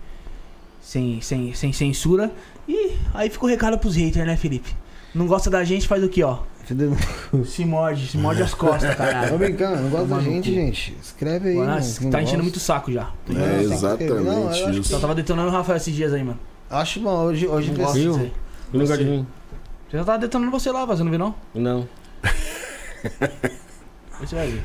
[0.80, 2.30] sem, sem, sem censura.
[2.68, 4.74] E aí fica o recado pros haters, né, Felipe?
[5.12, 6.38] Não gosta da gente, faz o que, ó?
[7.44, 9.36] Se morde, se morde as costas, Tô caralho.
[9.36, 10.54] brincando, não gosta da gente, cu.
[10.54, 10.96] gente.
[11.02, 11.54] Escreve aí.
[11.56, 13.10] Mano, mano, tá não enchendo muito o saco já.
[13.28, 13.40] É, Não.
[13.40, 14.90] Não, eu exatamente acho isso.
[14.90, 16.38] Só tava detonando o Rafael esses dias aí, mano.
[16.70, 18.12] Acho bom, hoje, hoje Não gosto Viu?
[18.12, 18.98] disso aí.
[18.98, 19.26] De mim.
[19.90, 21.34] Você já tava detonando você lá, você não viu não?
[21.52, 21.88] Não.
[24.26, 24.62] Ver.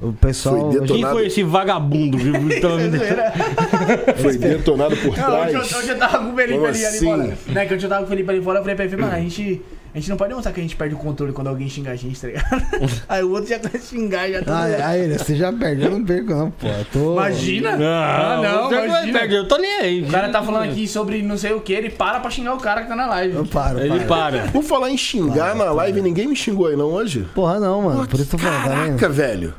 [0.00, 0.56] o pessoal.
[0.56, 0.94] Foi hoje- detonado.
[1.02, 4.18] Quem foi esse vagabundo que tava me deixando?
[4.22, 5.72] Foi detonado por Não, hoje, trás.
[5.72, 7.04] eu- hoje eu tava com o Felipe Como ali, ali assim?
[7.06, 7.38] fora.
[7.46, 9.20] Né, que eu tava com o Felipe ali fora, eu falei pra ele, mano, a
[9.20, 9.62] gente,
[9.96, 11.96] a gente não pode demonstrar que a gente perde o controle quando alguém xinga a
[11.96, 12.66] gente, tá ligado?
[13.08, 14.58] aí o outro já começa a xingar, já tá...
[14.58, 16.66] Ah, aí, você já perde, eu não perco, não, pô.
[16.66, 17.12] Eu tô...
[17.14, 17.78] Imagina!
[17.80, 19.24] Ah, não, vai imagina.
[19.24, 20.02] eu tô nem aí.
[20.02, 22.58] O cara tá falando aqui sobre não sei o que, ele para pra xingar o
[22.58, 23.36] cara que tá na live.
[23.36, 24.06] Eu paro, Ele paro.
[24.06, 24.48] para.
[24.48, 27.26] Por falar em xingar na live, ninguém me xingou aí não hoje?
[27.34, 28.06] Porra, não, mano.
[28.06, 28.68] Por isso que eu tô falando, tá?
[28.68, 29.54] Caraca, velho.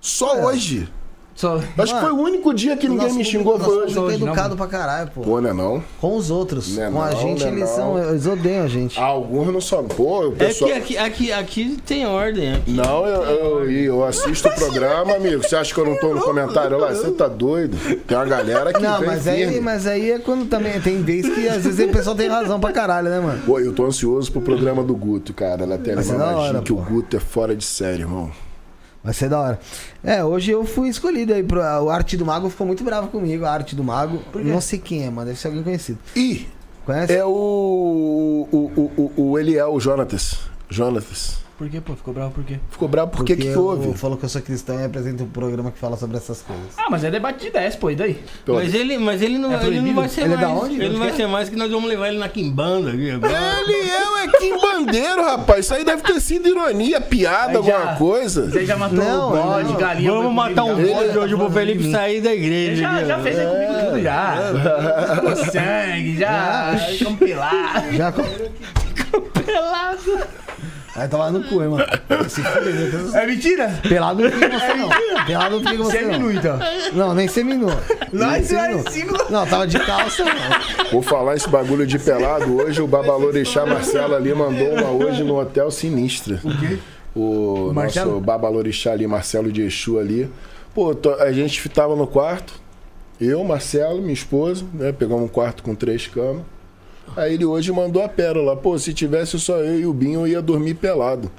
[0.00, 0.88] Só hoje.
[1.34, 1.60] Só...
[1.78, 3.94] Acho que foi o único dia que ninguém me público- xingou nosso foi hoje.
[3.94, 5.20] público é não, educado pra caralho, pô.
[5.22, 5.82] Pô, né não?
[6.00, 6.76] Com os outros.
[6.76, 7.76] Não é com a não, gente, não é eles não.
[7.76, 8.10] são.
[8.10, 9.00] Eles odeiam a gente.
[9.00, 9.82] Alguns não só.
[9.82, 10.70] Pô, o É pessoal.
[10.70, 12.52] que aqui, aqui, aqui tem ordem.
[12.54, 12.70] Aqui.
[12.72, 15.42] Não, eu, eu, eu assisto o programa, amigo.
[15.42, 16.88] Você acha que eu não tô no comentário lá?
[16.94, 17.76] Você tá doido?
[18.06, 19.54] Tem uma galera que Não, mas firme.
[19.54, 20.80] aí, mas aí é quando também.
[20.80, 23.40] Tem vez que às vezes o pessoal tem razão pra caralho, né, mano?
[23.46, 25.74] Pô, eu tô ansioso pro programa do Guto, cara, na
[26.36, 26.76] hora, que o.
[26.76, 28.30] Guto é fora de série, irmão.
[29.02, 29.60] Vai ser da hora.
[30.04, 31.60] É, hoje eu fui escolhido aí pro.
[31.60, 33.44] O Arte do Mago ficou muito bravo comigo.
[33.44, 34.22] A Arte do Mago.
[34.34, 35.26] Não sei quem é, mano.
[35.26, 35.98] Deve ser alguém conhecido.
[36.14, 36.46] Ih,
[36.86, 37.12] Conhece?
[37.12, 40.38] é o, o, o, o, o Eliel, o Jonatas.
[40.68, 41.38] Jonatas.
[41.62, 41.94] Por quê, pô?
[41.94, 42.58] Ficou bravo por quê?
[42.70, 43.96] Ficou bravo por que que houve?
[43.96, 46.64] Falou que eu sou cristão e apresenta um programa que fala sobre essas coisas.
[46.76, 48.20] Ah, mas é debate de 10, pô, e daí?
[48.48, 50.48] Mas ele, mas ele não, É ele não vai ser Ele é mais.
[50.48, 50.74] da onde?
[50.74, 51.12] Ele não vai é?
[51.12, 53.32] ser mais que nós vamos levar ele na quimbanda aqui agora.
[53.60, 55.64] Ele é o Equim Bandeiro, rapaz.
[55.66, 58.50] Isso aí deve ter sido ironia, piada, já- alguma coisa.
[58.50, 59.76] Você já matou Não, bode, não.
[59.78, 60.10] galinha.
[60.10, 62.82] Vamos matar um bode hoje pro Felipe sair da igreja.
[62.82, 64.36] já, já fez aí comigo tudo já.
[65.20, 66.74] Com sangue, já.
[67.04, 67.92] Compilado.
[67.92, 68.22] Já com...
[70.92, 70.96] Pelado.
[70.96, 71.84] Vai tomar no cu, hein, mano.
[72.28, 73.14] Se fuder, Deus.
[73.14, 73.80] É mentira?
[73.88, 74.88] Pelado não fica com você, não.
[75.26, 76.10] Pelado não fica com você, é não.
[76.10, 76.58] minu, então.
[76.92, 77.66] Não, nem seminu.
[78.12, 78.82] Nós, Nem seminu.
[78.82, 79.32] nós, cinco.
[79.32, 80.90] Não, tava de calça, não.
[80.90, 82.56] Vou falar esse bagulho de pelado.
[82.56, 86.40] Hoje o Babalorixá Marcelo ali mandou uma hoje no Hotel Sinistra.
[86.44, 86.78] O quê?
[87.14, 88.10] O Marcelo?
[88.12, 90.30] nosso Babalorixá ali, Marcelo de Exu ali.
[90.74, 92.54] Pô, tô- a gente tava no quarto.
[93.20, 94.90] Eu, Marcelo, minha esposa, né?
[94.92, 96.42] Pegamos um quarto com três camas.
[97.16, 98.56] Aí ele hoje mandou a pérola.
[98.56, 101.30] Pô, se tivesse só eu e o Binho, eu ia dormir pelado.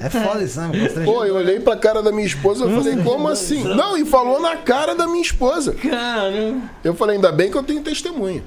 [0.00, 0.70] É foda isso, né?
[1.04, 3.62] Pô, eu olhei pra cara da minha esposa e falei, como assim?
[3.64, 5.74] Não, e falou na cara da minha esposa.
[5.74, 8.42] Cara, Eu falei, ainda bem que eu tenho testemunha.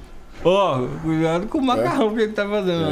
[0.50, 2.88] Ó, cuidado com o macarrão que ele tá fazendo.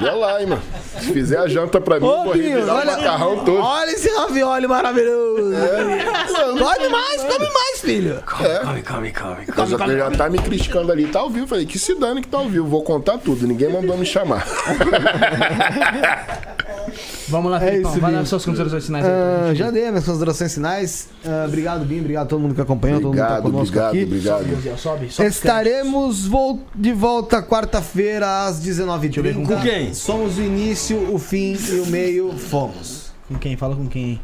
[0.00, 0.62] Vê lá, hein, mano.
[1.00, 3.58] Se fizer a janta pra mim, Ô, vou Binho, revirar o olha, macarrão todo.
[3.60, 5.52] olha esse ravioli maravilhoso.
[6.58, 8.22] Come mais, come mais, filho.
[8.26, 9.44] Come, come, come.
[9.56, 11.46] Mas já, já tá me criticando ali, tá ao vivo.
[11.46, 13.46] Falei, que se dane que tá ao vivo, vou contar tudo.
[13.46, 14.44] Ninguém mandou me chamar.
[17.28, 19.10] Vamos lá, É isso, Vai dar suas considerações finais aí.
[19.12, 21.08] Ah, já dei minhas considerações finais.
[21.24, 22.00] Ah, obrigado, Bim.
[22.00, 24.52] Obrigado a todo mundo que acompanhou, todo mundo que tá Obrigado, conosco obrigado, aqui.
[24.52, 24.78] obrigado.
[24.78, 25.23] Sobe, sobe, sobe.
[25.26, 29.46] Estaremos vol- de volta quarta-feira às 19h30.
[29.46, 29.94] Com quem?
[29.94, 32.32] Somos o início, o fim e o meio.
[32.36, 33.12] Fomos.
[33.28, 33.56] Com quem?
[33.56, 34.20] Fala com quem?